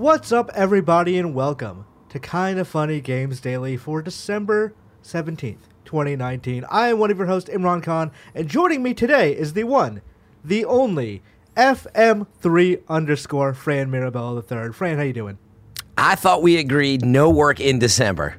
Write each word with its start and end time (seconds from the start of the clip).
What's 0.00 0.32
up, 0.32 0.50
everybody, 0.54 1.18
and 1.18 1.34
welcome 1.34 1.84
to 2.08 2.18
Kinda 2.18 2.64
Funny 2.64 3.02
Games 3.02 3.38
Daily 3.38 3.76
for 3.76 4.00
December 4.00 4.72
17th, 5.02 5.68
2019. 5.84 6.64
I 6.70 6.88
am 6.88 6.98
one 6.98 7.10
of 7.10 7.18
your 7.18 7.26
hosts, 7.26 7.50
Imran 7.50 7.82
Khan, 7.82 8.10
and 8.34 8.48
joining 8.48 8.82
me 8.82 8.94
today 8.94 9.36
is 9.36 9.52
the 9.52 9.64
one, 9.64 10.00
the 10.42 10.64
only, 10.64 11.20
FM3 11.54 12.78
underscore 12.88 13.52
Fran 13.52 13.90
Mirabella 13.90 14.42
III. 14.50 14.72
Fran, 14.72 14.96
how 14.96 15.02
you 15.02 15.12
doing? 15.12 15.36
I 15.98 16.14
thought 16.14 16.42
we 16.42 16.56
agreed 16.56 17.04
no 17.04 17.28
work 17.28 17.60
in 17.60 17.78
December. 17.78 18.36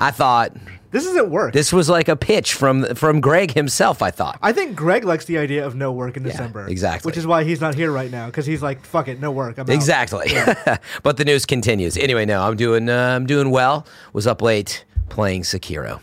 I 0.00 0.10
thought 0.10 0.56
This 0.96 1.04
isn't 1.04 1.28
work. 1.28 1.52
this 1.52 1.74
was 1.74 1.90
like 1.90 2.08
a 2.08 2.16
pitch 2.16 2.54
from 2.54 2.94
from 2.94 3.20
Greg 3.20 3.52
himself. 3.52 4.00
I 4.00 4.10
thought. 4.10 4.38
I 4.40 4.52
think 4.52 4.74
Greg 4.74 5.04
likes 5.04 5.26
the 5.26 5.36
idea 5.36 5.66
of 5.66 5.74
no 5.74 5.92
work 5.92 6.16
in 6.16 6.22
December. 6.22 6.66
exactly. 6.68 7.06
Which 7.10 7.18
is 7.18 7.26
why 7.26 7.44
he's 7.44 7.60
not 7.60 7.74
here 7.74 7.92
right 7.92 8.10
now, 8.10 8.26
because 8.26 8.46
he's 8.46 8.62
like, 8.62 8.82
fuck 8.82 9.06
it, 9.06 9.20
no 9.20 9.30
work. 9.30 9.58
I'm. 9.58 9.68
Exactly. 9.68 10.32
but 11.02 11.18
the 11.18 11.24
news 11.26 11.44
continues. 11.44 11.98
Anyway, 11.98 12.24
no, 12.24 12.42
I'm 12.42 12.56
doing 12.56 12.88
uh, 12.88 13.14
I'm 13.14 13.26
doing 13.26 13.50
well. 13.50 13.86
Was 14.14 14.26
up 14.26 14.40
late 14.40 14.86
playing 15.10 15.42
Sekiro. 15.42 16.00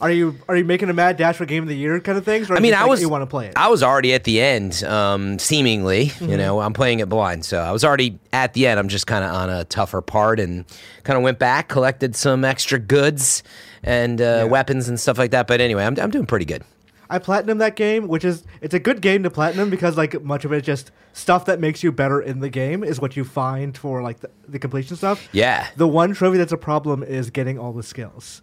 Are 0.00 0.10
you 0.10 0.36
are 0.48 0.56
you 0.56 0.64
making 0.64 0.90
a 0.90 0.92
mad 0.92 1.16
dash 1.16 1.36
for 1.36 1.46
game 1.46 1.62
of 1.62 1.68
the 1.68 1.76
year 1.76 2.00
kind 2.00 2.18
of 2.18 2.24
things? 2.24 2.50
Or 2.50 2.56
I 2.56 2.60
mean, 2.60 2.74
I 2.74 2.80
like, 2.80 2.90
was 2.90 3.00
you 3.00 3.08
want 3.08 3.22
to 3.22 3.26
play 3.26 3.46
it. 3.46 3.54
I 3.56 3.68
was 3.68 3.82
already 3.82 4.12
at 4.12 4.24
the 4.24 4.40
end, 4.40 4.82
um, 4.84 5.38
seemingly. 5.38 6.06
Mm-hmm. 6.06 6.30
You 6.30 6.36
know, 6.36 6.60
I'm 6.60 6.72
playing 6.72 6.98
it 7.00 7.08
blind, 7.08 7.44
so 7.44 7.60
I 7.60 7.70
was 7.70 7.84
already 7.84 8.18
at 8.32 8.54
the 8.54 8.66
end. 8.66 8.80
I'm 8.80 8.88
just 8.88 9.06
kind 9.06 9.24
of 9.24 9.32
on 9.32 9.50
a 9.50 9.64
tougher 9.64 10.02
part, 10.02 10.40
and 10.40 10.64
kind 11.04 11.16
of 11.16 11.22
went 11.22 11.38
back, 11.38 11.68
collected 11.68 12.16
some 12.16 12.44
extra 12.44 12.78
goods 12.78 13.42
and 13.82 14.20
uh, 14.20 14.48
weapons 14.50 14.88
and 14.88 14.98
stuff 14.98 15.16
like 15.16 15.30
that. 15.30 15.46
But 15.46 15.60
anyway, 15.60 15.84
I'm 15.84 15.98
I'm 16.00 16.10
doing 16.10 16.26
pretty 16.26 16.44
good. 16.44 16.64
I 17.08 17.18
platinum 17.18 17.58
that 17.58 17.76
game, 17.76 18.08
which 18.08 18.24
is 18.24 18.44
it's 18.60 18.74
a 18.74 18.80
good 18.80 19.00
game 19.00 19.22
to 19.22 19.30
platinum 19.30 19.70
because 19.70 19.96
like 19.96 20.20
much 20.22 20.44
of 20.44 20.52
it 20.52 20.56
is 20.56 20.62
just 20.62 20.90
stuff 21.12 21.44
that 21.46 21.60
makes 21.60 21.82
you 21.82 21.92
better 21.92 22.20
in 22.20 22.40
the 22.40 22.48
game 22.48 22.82
is 22.82 23.00
what 23.00 23.16
you 23.16 23.24
find 23.24 23.76
for 23.76 24.02
like 24.02 24.20
the, 24.20 24.30
the 24.48 24.58
completion 24.58 24.96
stuff. 24.96 25.28
Yeah. 25.30 25.68
The 25.76 25.86
one 25.86 26.14
trophy 26.14 26.38
that's 26.38 26.52
a 26.52 26.56
problem 26.56 27.02
is 27.02 27.30
getting 27.30 27.58
all 27.58 27.72
the 27.72 27.82
skills. 27.82 28.42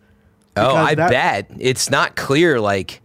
Oh, 0.58 0.76
I 0.76 0.96
that- 0.96 1.10
bet 1.10 1.52
it's 1.60 1.90
not 1.90 2.16
clear. 2.16 2.60
Like, 2.60 3.02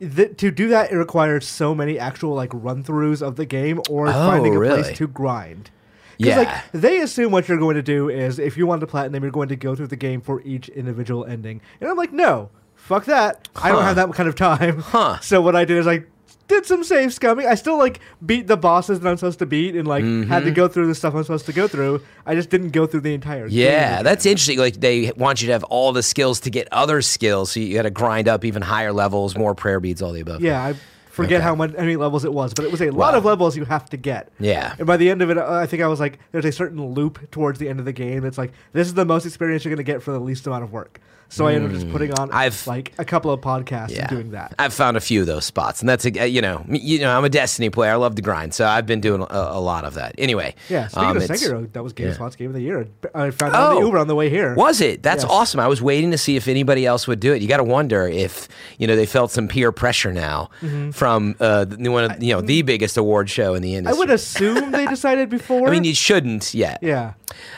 to 0.00 0.50
do 0.50 0.68
that, 0.68 0.90
it 0.92 0.96
requires 0.96 1.46
so 1.46 1.74
many 1.74 1.98
actual 1.98 2.34
like 2.34 2.50
run 2.52 2.82
throughs 2.84 3.22
of 3.22 3.36
the 3.36 3.46
game 3.46 3.80
or 3.88 4.08
oh, 4.08 4.12
finding 4.12 4.54
a 4.54 4.56
Oh, 4.56 4.60
really? 4.60 4.82
place 4.82 4.96
to 4.98 5.06
grind. 5.06 5.70
Yeah. 6.16 6.38
like 6.38 6.48
they 6.72 7.00
assume 7.00 7.32
what 7.32 7.48
you're 7.48 7.58
going 7.58 7.74
to 7.74 7.82
do 7.82 8.08
is 8.08 8.38
if 8.38 8.56
you 8.56 8.66
want 8.66 8.80
to 8.82 8.86
platinum, 8.86 9.22
you're 9.24 9.32
going 9.32 9.48
to 9.48 9.56
go 9.56 9.74
through 9.74 9.88
the 9.88 9.96
game 9.96 10.20
for 10.20 10.40
each 10.42 10.68
individual 10.68 11.24
ending. 11.24 11.60
And 11.80 11.90
I'm 11.90 11.96
like, 11.96 12.12
no, 12.12 12.50
fuck 12.76 13.06
that. 13.06 13.48
I 13.56 13.70
don't 13.72 13.82
have 13.82 13.96
that 13.96 14.12
kind 14.12 14.28
of 14.28 14.34
time. 14.36 14.78
Huh. 14.80 15.18
So 15.20 15.40
what 15.42 15.56
I 15.56 15.64
did 15.64 15.76
is 15.78 15.86
I 15.88 16.04
did 16.48 16.66
some 16.66 16.84
save 16.84 17.10
scumming. 17.10 17.46
I 17.46 17.54
still 17.54 17.78
like 17.78 18.00
beat 18.24 18.46
the 18.46 18.56
bosses 18.56 19.00
that 19.00 19.08
I'm 19.08 19.16
supposed 19.16 19.38
to 19.40 19.46
beat 19.46 19.74
and 19.74 19.86
like 19.86 20.04
had 20.04 20.10
to 20.10 20.46
mm-hmm. 20.46 20.52
go 20.54 20.68
through 20.68 20.86
the 20.86 20.94
stuff 20.94 21.14
I'm 21.14 21.22
supposed 21.22 21.46
to 21.46 21.52
go 21.52 21.68
through. 21.68 22.02
I 22.26 22.34
just 22.34 22.50
didn't 22.50 22.70
go 22.70 22.86
through 22.86 23.00
the 23.00 23.14
entire 23.14 23.48
game. 23.48 23.58
yeah, 23.58 24.02
that's 24.02 24.26
interesting. 24.26 24.58
Like, 24.58 24.74
they 24.74 25.12
want 25.16 25.42
you 25.42 25.46
to 25.46 25.52
have 25.52 25.64
all 25.64 25.92
the 25.92 26.02
skills 26.02 26.40
to 26.40 26.50
get 26.50 26.68
other 26.72 27.02
skills, 27.02 27.52
so 27.52 27.60
you 27.60 27.74
got 27.74 27.82
to 27.82 27.90
grind 27.90 28.28
up 28.28 28.44
even 28.44 28.62
higher 28.62 28.92
levels, 28.92 29.36
more 29.36 29.54
prayer 29.54 29.80
beads, 29.80 30.02
all 30.02 30.12
the 30.12 30.20
above. 30.20 30.40
Yeah, 30.40 30.62
I 30.62 30.74
forget 31.10 31.36
Okay. 31.36 31.44
how 31.44 31.54
much 31.54 31.72
many 31.72 31.96
levels 31.96 32.24
it 32.24 32.32
was, 32.32 32.52
but 32.54 32.64
it 32.64 32.70
was 32.70 32.82
a 32.82 32.90
lot 32.90 33.14
of 33.14 33.24
levels 33.24 33.56
you 33.56 33.64
have 33.64 33.88
to 33.90 33.96
get. 33.96 34.30
Yeah. 34.40 34.74
And 34.78 34.86
by 34.86 34.96
the 34.96 35.10
end 35.10 35.22
of 35.22 35.30
it, 35.30 35.38
I 35.38 35.66
think 35.66 35.82
I 35.82 35.86
was 35.86 36.00
like, 36.00 36.18
there's 36.32 36.44
a 36.44 36.52
certain 36.52 36.94
loop 36.94 37.30
towards 37.30 37.58
the 37.58 37.68
end 37.68 37.78
of 37.78 37.84
the 37.84 37.92
game 37.92 38.22
that's 38.22 38.38
like, 38.38 38.52
this 38.72 38.88
is 38.88 38.94
the 38.94 39.04
most 39.04 39.24
experience 39.24 39.64
you're 39.64 39.74
going 39.74 39.84
to 39.84 39.90
get 39.90 40.02
for 40.02 40.12
the 40.12 40.20
least 40.20 40.46
amount 40.46 40.64
of 40.64 40.72
work. 40.72 41.00
So 41.28 41.46
I 41.46 41.54
ended 41.54 41.70
up 41.70 41.76
just 41.76 41.90
putting 41.90 42.12
on 42.18 42.28
Hmm. 42.28 42.34
I've- 42.36 42.56
like 42.68 42.92
a 42.98 43.04
couple 43.04 43.30
of 43.32 43.40
podcasts 43.40 43.90
Yeah. 43.90 44.02
and 44.02 44.08
doing 44.10 44.30
that. 44.32 44.54
I've 44.58 44.72
found 44.72 44.96
a 44.96 45.00
few 45.00 45.20
of 45.20 45.26
those 45.26 45.44
spots, 45.44 45.80
and 45.80 45.88
that's 45.88 46.04
a, 46.04 46.28
you 46.28 46.40
know, 46.40 46.64
you 46.68 47.00
know, 47.00 47.16
I'm 47.16 47.24
a 47.24 47.28
Destiny 47.28 47.70
player. 47.70 47.92
I 47.92 47.96
love 47.96 48.14
to 48.16 48.22
grind, 48.22 48.54
so 48.54 48.66
I've 48.66 48.86
been 48.86 49.00
doing 49.00 49.22
a, 49.22 49.26
a 49.30 49.60
lot 49.60 49.84
of 49.84 49.94
that. 49.94 50.14
Anyway, 50.18 50.54
Yeah, 50.68 50.86
speaking 50.88 51.08
um, 51.10 51.16
of 51.16 51.22
Sekiro, 51.24 51.72
that 51.72 51.82
was 51.82 51.92
GameSpot's 51.92 52.34
yeah. 52.34 52.38
Game 52.38 52.48
of 52.48 52.54
the 52.54 52.62
Year. 52.62 52.86
I 53.14 53.30
found 53.30 53.54
out 53.54 53.72
Oh. 53.72 53.80
the 53.80 53.86
Uber 53.86 53.98
on 53.98 54.06
the 54.06 54.14
way 54.14 54.30
here. 54.30 54.54
Was 54.54 54.80
it? 54.80 55.02
That's 55.02 55.24
Yes. 55.24 55.30
awesome. 55.32 55.60
I 55.60 55.66
was 55.68 55.82
waiting 55.82 56.10
to 56.12 56.18
see 56.18 56.36
if 56.36 56.46
anybody 56.46 56.86
else 56.86 57.08
would 57.08 57.20
do 57.20 57.32
it. 57.32 57.42
You 57.42 57.48
got 57.48 57.56
to 57.58 57.64
wonder 57.64 58.06
if 58.06 58.48
you 58.78 58.86
know 58.86 58.94
they 58.96 59.06
felt 59.06 59.30
some 59.32 59.48
peer 59.48 59.72
pressure 59.72 60.12
now 60.12 60.50
from 60.92 61.34
uh, 61.40 61.64
the, 61.64 61.88
one 61.90 62.04
of 62.10 62.22
you 62.22 62.32
know 62.32 62.40
the 62.40 62.62
biggest 62.62 62.96
award 62.96 63.28
show 63.30 63.54
in 63.54 63.62
the 63.62 63.74
industry. 63.74 63.96
I 63.96 63.98
would 63.98 64.10
assume 64.10 64.70
they 64.70 64.86
decided 64.86 65.28
before. 65.38 65.68
I 65.68 65.70
mean, 65.70 65.84
you 65.84 65.94
shouldn't 65.94 66.54
yet. 66.54 66.78
yeah. 66.82 67.14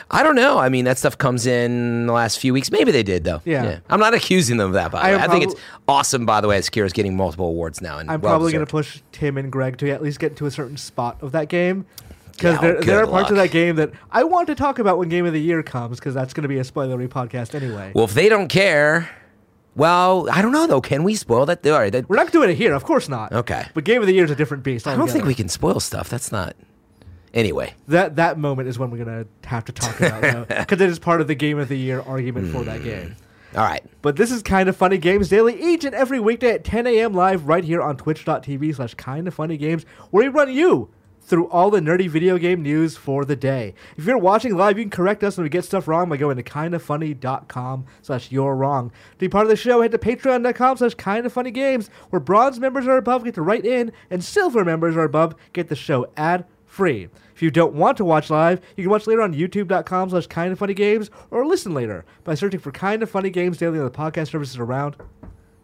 I 0.09 0.23
don't 0.23 0.35
know. 0.35 0.57
I 0.57 0.69
mean, 0.69 0.85
that 0.85 0.97
stuff 0.97 1.17
comes 1.17 1.45
in 1.45 2.07
the 2.07 2.13
last 2.13 2.39
few 2.39 2.51
weeks. 2.51 2.71
Maybe 2.71 2.91
they 2.91 3.03
did 3.03 3.23
though. 3.23 3.41
Yeah. 3.45 3.56
I'm 3.89 3.99
not 3.99 4.13
accusing 4.13 4.57
them 4.57 4.67
of 4.67 4.73
that. 4.73 4.91
By 4.91 4.99
the 4.99 5.05
I 5.07 5.11
way, 5.17 5.23
I 5.23 5.27
think 5.27 5.43
prob- 5.43 5.53
it's 5.53 5.61
awesome. 5.87 6.25
By 6.25 6.41
the 6.41 6.47
way, 6.47 6.59
Sekiro's 6.59 6.93
getting 6.93 7.15
multiple 7.15 7.47
awards 7.47 7.81
now, 7.81 7.97
and 7.97 8.09
I'm 8.09 8.21
well 8.21 8.33
probably 8.33 8.51
going 8.51 8.65
to 8.65 8.69
push 8.69 9.01
Tim 9.11 9.37
and 9.37 9.51
Greg 9.51 9.77
to 9.79 9.89
at 9.91 10.01
least 10.01 10.19
get 10.19 10.35
to 10.37 10.45
a 10.45 10.51
certain 10.51 10.77
spot 10.77 11.17
of 11.21 11.31
that 11.33 11.49
game. 11.49 11.85
Because 12.31 12.55
Yeah, 12.55 12.61
there, 12.61 12.81
there 12.81 13.03
are 13.03 13.07
parts 13.07 13.31
of 13.31 13.35
that 13.37 13.49
game 13.51 13.77
that 13.77 13.91
I 14.11 14.23
want 14.23 14.45
to 14.47 14.55
talk 14.55 14.77
about 14.77 14.99
when 14.99 15.09
Game 15.09 15.25
of 15.25 15.33
the 15.33 15.41
Year 15.41 15.63
comes, 15.63 15.99
because 15.99 16.13
that's 16.13 16.33
going 16.33 16.43
to 16.43 16.47
be 16.47 16.59
a 16.59 16.63
spoilery 16.63 17.07
podcast 17.07 17.55
anyway. 17.55 17.91
Well, 17.95 18.05
if 18.05 18.13
they 18.13 18.29
don't 18.29 18.47
care, 18.47 19.09
well, 19.75 20.29
I 20.31 20.41
don't 20.43 20.51
know 20.51 20.67
though. 20.67 20.81
Can 20.81 21.03
we 21.03 21.15
spoil 21.15 21.45
that? 21.47 21.65
All 21.65 21.73
right. 21.73 21.91
That, 21.91 22.07
We're 22.09 22.15
not 22.15 22.31
doing 22.31 22.49
it 22.51 22.55
here, 22.55 22.73
of 22.73 22.83
course 22.83 23.09
not. 23.09 23.31
Okay. 23.31 23.65
But 23.73 23.83
Game 23.85 24.01
of 24.01 24.07
the 24.07 24.13
Year 24.13 24.25
is 24.25 24.31
a 24.31 24.35
different 24.35 24.63
beast. 24.63 24.87
I 24.87 24.95
don't 24.95 25.09
think 25.09 25.25
we 25.25 25.33
can 25.35 25.49
spoil 25.49 25.79
stuff. 25.79 26.09
That's 26.09 26.31
not. 26.31 26.55
Anyway, 27.33 27.73
That 27.87 28.15
that 28.15 28.39
moment 28.39 28.67
is 28.69 28.79
when 28.79 28.89
we're 28.89 29.03
gonna 29.03 29.25
have 29.43 29.65
to 29.65 29.71
talk 29.71 29.99
about 29.99 30.21
though, 30.21 30.45
because 30.59 30.79
it 30.81 30.89
is 30.89 30.97
part 30.97 31.21
of 31.21 31.27
the 31.27 31.35
Game 31.35 31.59
of 31.59 31.67
the 31.67 31.77
Year 31.77 32.01
argument 32.01 32.51
for 32.51 32.59
Hmm. 32.59 32.65
that 32.65 32.83
game. 32.83 33.15
All 33.57 33.63
right. 33.63 33.83
But 34.03 34.17
this 34.17 34.31
is 34.31 34.43
Kind 34.43 34.69
of 34.69 34.77
Funny 34.77 34.99
Games 34.99 35.29
Daily 35.29 35.59
each 35.59 35.83
and 35.83 35.95
every 35.95 36.19
weekday 36.19 36.51
at 36.51 36.63
10 36.63 36.85
a.m. 36.85 37.13
live 37.13 37.47
right 37.47 37.63
here 37.63 37.81
on 37.81 37.97
twitch.tv 37.97 38.75
slash 38.75 38.93
Kind 38.93 39.27
of 39.27 39.33
Funny 39.33 39.57
Games, 39.57 39.83
where 40.11 40.23
we 40.23 40.29
run 40.29 40.53
you 40.53 40.89
through 41.21 41.49
all 41.49 41.71
the 41.71 41.79
nerdy 41.79 42.07
video 42.07 42.37
game 42.37 42.61
news 42.61 42.95
for 42.95 43.25
the 43.25 43.35
day. 43.35 43.73
If 43.97 44.05
you're 44.05 44.19
watching 44.19 44.55
live, 44.55 44.77
you 44.77 44.83
can 44.83 44.91
correct 44.91 45.23
us 45.23 45.37
when 45.37 45.43
we 45.43 45.49
get 45.49 45.65
stuff 45.65 45.87
wrong 45.87 46.07
by 46.07 46.17
going 46.17 46.37
to 46.37 46.43
kindafunny.com 46.43 47.85
slash 48.03 48.31
you're 48.31 48.55
wrong. 48.55 48.91
To 48.91 49.17
be 49.17 49.27
part 49.27 49.45
of 49.45 49.49
the 49.49 49.55
show, 49.55 49.81
head 49.81 49.91
to 49.91 49.97
patreon.com 49.97 50.77
slash 50.77 50.95
kindafunnygames, 50.95 51.89
where 52.11 52.19
bronze 52.19 52.59
members 52.59 52.85
are 52.85 52.97
above 52.97 53.23
get 53.23 53.33
to 53.33 53.41
write 53.41 53.65
in, 53.65 53.91
and 54.11 54.23
silver 54.23 54.63
members 54.63 54.95
are 54.95 55.03
above 55.03 55.33
get 55.53 55.67
the 55.67 55.75
show 55.75 56.05
ad 56.15 56.45
free. 56.67 57.09
If 57.37 57.43
you 57.43 57.51
don't 57.51 57.75
want 57.75 57.97
to 57.97 58.03
watch 58.03 58.31
live, 58.31 58.61
you 58.75 58.83
can 58.83 58.89
watch 58.89 59.05
later 59.05 59.21
on 59.21 59.31
youtube.com 59.35 60.09
slash 60.09 60.25
kind 60.25 60.51
of 60.51 60.57
funny 60.57 60.73
games 60.73 61.11
or 61.29 61.45
listen 61.45 61.71
later 61.71 62.03
by 62.23 62.33
searching 62.33 62.59
for 62.59 62.71
kind 62.71 63.03
of 63.03 63.11
funny 63.11 63.29
games 63.29 63.59
daily 63.59 63.77
on 63.77 63.85
the 63.85 63.91
podcast 63.91 64.29
services 64.29 64.57
around 64.57 64.95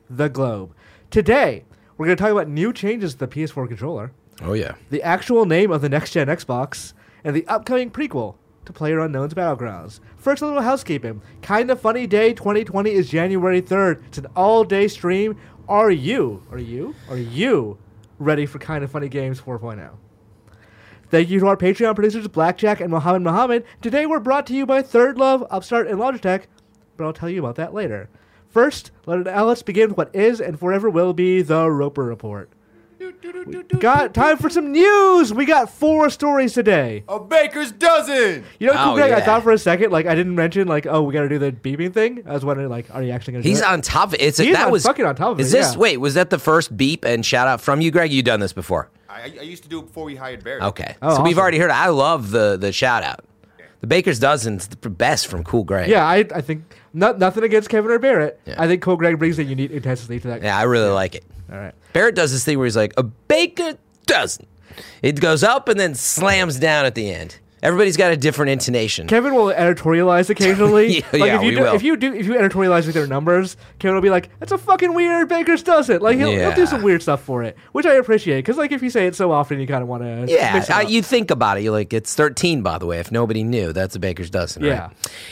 the 0.08 0.30
globe. 0.30 0.76
Today, 1.10 1.66
we're 1.98 2.06
going 2.06 2.16
to 2.16 2.22
talk 2.22 2.32
about 2.32 2.48
new 2.48 2.74
changes 2.74 3.14
to 3.14 3.26
the 3.26 3.28
PS4 3.28 3.68
controller, 3.68 4.12
Oh 4.44 4.54
yeah. 4.54 4.76
the 4.92 5.02
actual 5.02 5.48
name 5.48 5.72
of 5.72 5.82
the 5.82 5.90
next 5.90 6.12
gen 6.12 6.28
Xbox, 6.28 6.94
and 7.24 7.36
the 7.36 7.48
upcoming 7.48 7.90
prequel 7.90 8.36
to 8.66 8.72
PlayerUnknown's 8.72 9.34
Battlegrounds. 9.34 10.00
First, 10.18 10.44
a 10.44 10.46
little 10.46 10.62
housekeeping. 10.62 11.24
Kind 11.42 11.72
of 11.72 11.82
Funny 11.82 12.06
Day 12.06 12.34
2020 12.34 12.92
is 12.92 13.10
January 13.10 13.64
3rd. 13.64 14.04
It's 14.10 14.20
an 14.20 14.28
all 14.36 14.64
day 14.64 14.88
stream. 14.88 15.36
Are 15.68 15.90
you, 15.90 16.44
are 16.52 16.60
you, 16.60 16.94
are 17.10 17.18
you 17.18 17.80
ready 18.20 18.46
for 18.46 18.60
Kind 18.60 18.84
of 18.84 18.92
Funny 18.92 19.10
Games 19.10 19.42
4.0? 19.42 19.90
Thank 21.14 21.30
you 21.30 21.40
to 21.42 21.46
our 21.46 21.56
Patreon 21.56 21.94
producers, 21.94 22.28
Blackjack 22.28 22.82
and 22.82 22.90
Mohammed 22.90 23.22
Mohammed. 23.22 23.66
Today 23.84 24.08
we're 24.08 24.20
brought 24.20 24.48
to 24.48 24.56
you 24.56 24.66
by 24.66 24.82
ThirdLove, 24.82 25.46
Upstart, 25.52 25.86
and 25.86 26.00
Logitech, 26.00 26.46
but 26.98 27.06
I'll 27.06 27.14
tell 27.14 27.30
you 27.30 27.38
about 27.40 27.54
that 27.58 27.72
later. 27.72 28.10
First, 28.50 28.90
let, 29.06 29.20
now 29.20 29.46
let's 29.46 29.62
begin 29.62 29.90
with 29.90 29.98
what 30.00 30.16
is 30.16 30.42
and 30.42 30.60
forever 30.60 30.90
will 30.90 31.14
be 31.14 31.44
the 31.44 31.70
Roper 31.70 32.04
Report. 32.04 32.50
Got 33.78 34.16
time 34.16 34.38
for 34.38 34.50
some 34.50 34.72
news. 34.72 35.32
We 35.32 35.46
got 35.46 35.70
four 35.70 36.10
stories 36.10 36.54
today. 36.54 37.04
A 37.08 37.20
baker's 37.20 37.72
dozen. 37.72 38.44
You 38.58 38.68
know, 38.70 38.74
Oh, 38.76 38.96
Greg, 38.96 39.12
I 39.12 39.22
thought 39.22 39.44
for 39.44 39.52
a 39.52 39.58
second, 39.60 39.92
like 39.92 40.08
I 40.08 40.16
didn't 40.16 40.34
mention, 40.34 40.68
like, 40.68 40.88
oh, 40.88 41.04
we 41.04 41.14
got 41.14 41.22
to 41.22 41.30
do 41.30 41.38
the 41.38 41.52
beeping 41.52 41.94
thing. 41.94 42.24
I 42.26 42.34
was 42.34 42.44
wondering, 42.44 42.70
like, 42.70 42.88
are 42.92 43.04
you 43.04 43.12
actually 43.12 43.34
going 43.34 43.44
to? 43.44 43.50
He's 43.50 43.60
do 43.60 43.66
it? 43.66 43.70
on 43.70 43.82
top 43.84 44.08
of 44.08 44.14
it. 44.16 44.22
It's 44.22 44.40
a, 44.40 44.46
He 44.46 44.54
that 44.54 44.66
on- 44.66 44.72
was 44.72 44.84
fucking 44.84 45.06
on 45.06 45.16
top 45.16 45.34
of 45.34 45.40
Is 45.40 45.54
it, 45.54 45.58
this 45.58 45.74
yeah. 45.74 45.80
wait? 45.80 45.98
Was 45.98 46.16
that 46.16 46.32
the 46.32 46.40
first 46.40 46.76
beep 46.76 47.06
and 47.06 47.24
shout 47.24 47.48
out 47.48 47.62
from 47.62 47.82
you, 47.82 47.92
Greg? 47.92 48.12
You've 48.12 48.26
done 48.26 48.40
this 48.40 48.54
before? 48.54 48.90
I, 49.14 49.34
I 49.40 49.44
used 49.44 49.64
to 49.64 49.70
do 49.70 49.80
it 49.80 49.88
before 49.88 50.06
we 50.06 50.16
hired 50.16 50.44
Barry. 50.44 50.62
Okay, 50.62 50.96
Oh, 51.02 51.18
so 51.18 51.22
we've 51.24 51.38
already 51.38 51.58
heard. 51.60 51.70
it. 51.70 51.76
I 51.76 51.88
love 51.90 52.32
the 52.32 52.58
the 52.58 52.72
shout 52.72 53.04
out. 53.04 53.24
The 53.82 53.88
Baker's 53.88 54.18
dozen's 54.20 54.68
the 54.70 54.90
best 54.90 55.28
from 55.28 55.44
Cool 55.44 55.66
Greg. 55.66 55.90
Yeah, 55.90 56.06
I, 56.06 56.26
I 56.34 56.40
think 56.42 56.64
not, 56.94 57.20
nothing 57.20 57.44
against 57.44 57.70
Kevin 57.70 57.92
or 57.92 58.00
Barrett. 58.00 58.40
Yeah. 58.46 58.56
I 58.58 58.66
think 58.68 58.82
Cool 58.82 58.96
Greg 58.96 59.20
brings 59.20 59.38
a 59.40 59.44
unique 59.44 59.72
intensity 59.72 60.22
to 60.22 60.28
that. 60.30 60.42
yeah, 60.42 60.58
I 60.58 60.64
really 60.64 60.90
like 60.90 61.16
it. 61.16 61.26
All 61.52 61.58
right. 61.58 61.76
Barrett 61.92 62.16
does 62.16 62.32
this 62.32 62.46
thing 62.46 62.58
where 62.58 62.66
he's 62.66 62.78
like 62.78 62.94
a 62.96 63.04
baker 63.04 63.74
dozen. 64.06 64.48
It 65.02 65.20
goes 65.20 65.44
up 65.44 65.68
and 65.68 65.78
then 65.78 65.96
slams 65.96 66.58
down 66.60 66.86
at 66.86 66.96
the 66.96 67.12
end. 67.14 67.40
Everybody's 67.64 67.96
got 67.98 68.12
a 68.12 68.18
different 68.18 68.52
intonation. 68.52 69.08
Kevin 69.08 69.34
will 69.34 69.46
editorialize 69.48 70.30
occasionally. 70.30 70.84
Yeah, 70.94 71.06
like 71.14 71.22
yeah, 71.22 71.36
if 71.38 71.42
you 71.44 71.50
we 71.50 71.56
do, 71.56 71.62
will. 71.62 71.74
if 71.76 71.82
you 71.84 71.98
do 71.98 72.14
if 72.14 72.26
you 72.26 72.34
editorialize 72.34 72.86
with 72.86 72.94
their 72.94 73.08
numbers, 73.08 73.58
Kevin 73.80 73.96
will 73.96 74.02
be 74.02 74.10
like, 74.10 74.30
"That's 74.40 74.52
a 74.52 74.58
fucking 74.58 74.94
weird 74.94 75.30
Baker's 75.30 75.64
does 75.64 75.90
it." 75.90 76.02
Like 76.02 76.18
he'll, 76.18 76.30
he'll 76.32 76.54
do 76.54 76.66
some 76.66 76.82
weird 76.84 77.02
stuff 77.02 77.24
for 77.24 77.42
it, 77.42 77.58
which 77.72 77.86
I 77.86 77.94
appreciate 77.94 78.40
because 78.40 78.58
like 78.58 78.72
if 78.72 78.84
you 78.84 78.90
say 78.90 79.08
it 79.08 79.16
so 79.16 79.32
often, 79.32 79.60
you 79.60 79.66
kind 79.66 79.82
of 79.82 79.88
want 79.88 80.04
to 80.04 80.26
Yeah, 80.32 80.64
I, 80.70 80.82
you 80.82 81.02
think 81.02 81.32
about 81.32 81.58
it. 81.58 81.64
You're 81.64 81.72
like, 81.72 81.94
it's 81.94 82.14
13, 82.16 82.62
by 82.62 82.78
the 82.78 82.86
way. 82.86 83.00
If 83.00 83.12
nobody 83.12 83.44
knew, 83.44 83.72
that's 83.74 83.96
a 83.96 84.00
baker's 84.00 84.30
dozen, 84.30 84.64
right? 84.64 84.70
Yeah. 84.70 84.90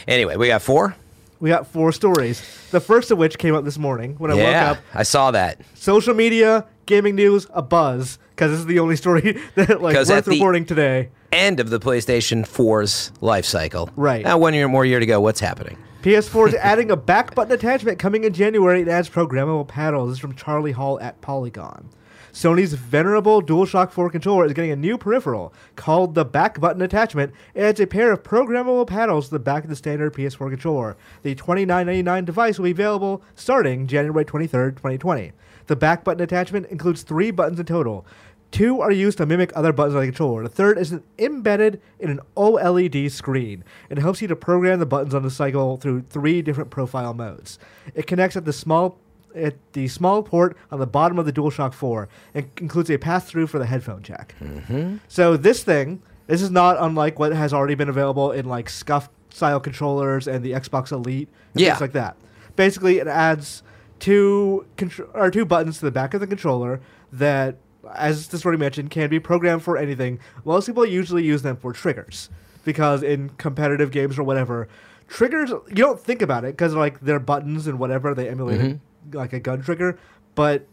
Anyway, 0.07 0.37
we 0.37 0.47
got 0.47 0.61
four. 0.61 0.95
we 1.41 1.49
got 1.49 1.67
four 1.67 1.91
stories. 1.91 2.41
The 2.71 2.79
first 2.79 3.11
of 3.11 3.17
which 3.17 3.37
came 3.37 3.53
up 3.55 3.65
this 3.65 3.77
morning 3.77 4.15
when 4.17 4.31
I 4.31 4.35
yeah, 4.35 4.69
woke 4.69 4.77
up. 4.77 4.83
I 4.93 5.03
saw 5.03 5.31
that. 5.31 5.59
Social 5.75 6.13
media, 6.13 6.65
gaming 6.85 7.15
news, 7.15 7.45
a 7.53 7.61
buzz. 7.61 8.17
Because 8.41 8.53
this 8.53 8.59
is 8.61 8.65
the 8.65 8.79
only 8.79 8.95
story 8.95 9.21
that 9.55 9.83
like 9.83 9.95
worth 9.95 10.27
reporting 10.27 10.65
today. 10.65 11.09
End 11.31 11.59
of 11.59 11.69
the 11.69 11.79
PlayStation 11.79 12.41
4's 12.41 13.11
life 13.21 13.45
cycle. 13.45 13.91
Right. 13.95 14.25
Now, 14.25 14.39
one 14.39 14.55
year 14.55 14.67
more 14.67 14.83
year 14.83 14.99
to 14.99 15.05
go. 15.05 15.21
What's 15.21 15.39
happening? 15.39 15.77
PS4 16.01 16.47
is 16.47 16.53
adding 16.59 16.89
a 16.89 16.95
back 16.95 17.35
button 17.35 17.53
attachment 17.53 17.99
coming 17.99 18.23
in 18.23 18.33
January. 18.33 18.81
It 18.81 18.87
adds 18.87 19.11
programmable 19.11 19.67
paddles. 19.67 20.09
This 20.09 20.15
is 20.15 20.19
from 20.19 20.33
Charlie 20.33 20.71
Hall 20.71 20.99
at 20.99 21.21
Polygon. 21.21 21.89
Sony's 22.33 22.73
venerable 22.73 23.43
DualShock 23.43 23.91
4 23.91 24.09
controller 24.09 24.45
is 24.45 24.53
getting 24.53 24.71
a 24.71 24.75
new 24.75 24.97
peripheral 24.97 25.53
called 25.75 26.15
the 26.15 26.25
back 26.25 26.59
button 26.59 26.81
attachment. 26.81 27.33
It 27.53 27.61
adds 27.61 27.79
a 27.79 27.85
pair 27.85 28.11
of 28.11 28.23
programmable 28.23 28.87
paddles 28.87 29.25
to 29.25 29.31
the 29.31 29.39
back 29.39 29.65
of 29.65 29.69
the 29.69 29.75
standard 29.75 30.13
PS4 30.13 30.49
controller. 30.49 30.97
The 31.21 31.35
$29.99 31.35 32.25
device 32.25 32.57
will 32.57 32.65
be 32.65 32.71
available 32.71 33.21
starting 33.35 33.85
January 33.85 34.25
23rd, 34.25 34.77
2020. 34.77 35.33
The 35.67 35.75
back 35.75 36.03
button 36.03 36.23
attachment 36.23 36.67
includes 36.67 37.03
three 37.03 37.31
buttons 37.31 37.59
in 37.59 37.65
total. 37.65 38.05
Two 38.51 38.81
are 38.81 38.91
used 38.91 39.17
to 39.19 39.25
mimic 39.25 39.51
other 39.55 39.71
buttons 39.71 39.95
on 39.95 40.01
the 40.01 40.07
controller. 40.07 40.43
The 40.43 40.49
third 40.49 40.77
is 40.77 40.93
embedded 41.17 41.81
in 41.99 42.09
an 42.09 42.19
OLED 42.35 43.09
screen. 43.09 43.63
It 43.89 43.97
helps 43.97 44.21
you 44.21 44.27
to 44.27 44.35
program 44.35 44.79
the 44.79 44.85
buttons 44.85 45.15
on 45.15 45.23
the 45.23 45.31
cycle 45.31 45.77
through 45.77 46.01
three 46.09 46.41
different 46.41 46.69
profile 46.69 47.13
modes. 47.13 47.57
It 47.95 48.07
connects 48.07 48.35
at 48.35 48.43
the 48.45 48.53
small 48.53 48.97
at 49.33 49.55
the 49.71 49.87
small 49.87 50.21
port 50.21 50.57
on 50.71 50.79
the 50.81 50.85
bottom 50.85 51.17
of 51.17 51.25
the 51.25 51.31
DualShock 51.31 51.73
4 51.73 52.09
and 52.33 52.49
includes 52.59 52.91
a 52.91 52.97
pass-through 52.97 53.47
for 53.47 53.59
the 53.59 53.65
headphone 53.65 54.03
jack. 54.03 54.35
Mm-hmm. 54.41 54.97
So 55.07 55.37
this 55.37 55.63
thing, 55.63 56.01
this 56.27 56.41
is 56.41 56.51
not 56.51 56.75
unlike 56.77 57.17
what 57.17 57.31
has 57.31 57.53
already 57.53 57.75
been 57.75 57.87
available 57.87 58.33
in 58.33 58.43
like 58.49 58.67
scuff 58.69 59.07
style 59.29 59.61
controllers 59.61 60.27
and 60.27 60.43
the 60.43 60.51
Xbox 60.51 60.91
Elite 60.91 61.29
and 61.53 61.61
Yeah. 61.61 61.69
things 61.69 61.79
like 61.81 61.93
that. 61.93 62.17
Basically, 62.57 62.97
it 62.99 63.07
adds 63.07 63.63
two 63.99 64.65
contr- 64.75 65.07
or 65.13 65.31
two 65.31 65.45
buttons 65.45 65.79
to 65.79 65.85
the 65.85 65.91
back 65.91 66.13
of 66.13 66.19
the 66.19 66.27
controller 66.27 66.81
that, 67.13 67.55
as 67.95 68.27
this 68.27 68.45
already 68.45 68.59
mentioned, 68.59 68.89
can 68.91 69.09
be 69.09 69.19
programmed 69.19 69.63
for 69.63 69.77
anything. 69.77 70.19
Most 70.45 70.65
people 70.67 70.85
usually 70.85 71.23
use 71.23 71.41
them 71.41 71.57
for 71.57 71.73
triggers 71.73 72.29
because 72.63 73.01
in 73.03 73.29
competitive 73.37 73.91
games 73.91 74.17
or 74.19 74.23
whatever, 74.23 74.67
triggers 75.07 75.49
you 75.49 75.75
don't 75.75 75.99
think 75.99 76.21
about 76.21 76.43
it 76.45 76.53
because 76.55 76.73
like 76.73 76.99
they're 77.01 77.19
buttons 77.19 77.67
and 77.67 77.79
whatever 77.79 78.13
they 78.13 78.29
emulate 78.29 78.61
Mm-hmm. 78.61 79.17
like 79.17 79.33
a 79.33 79.39
gun 79.39 79.61
trigger, 79.61 79.97
but 80.35 80.65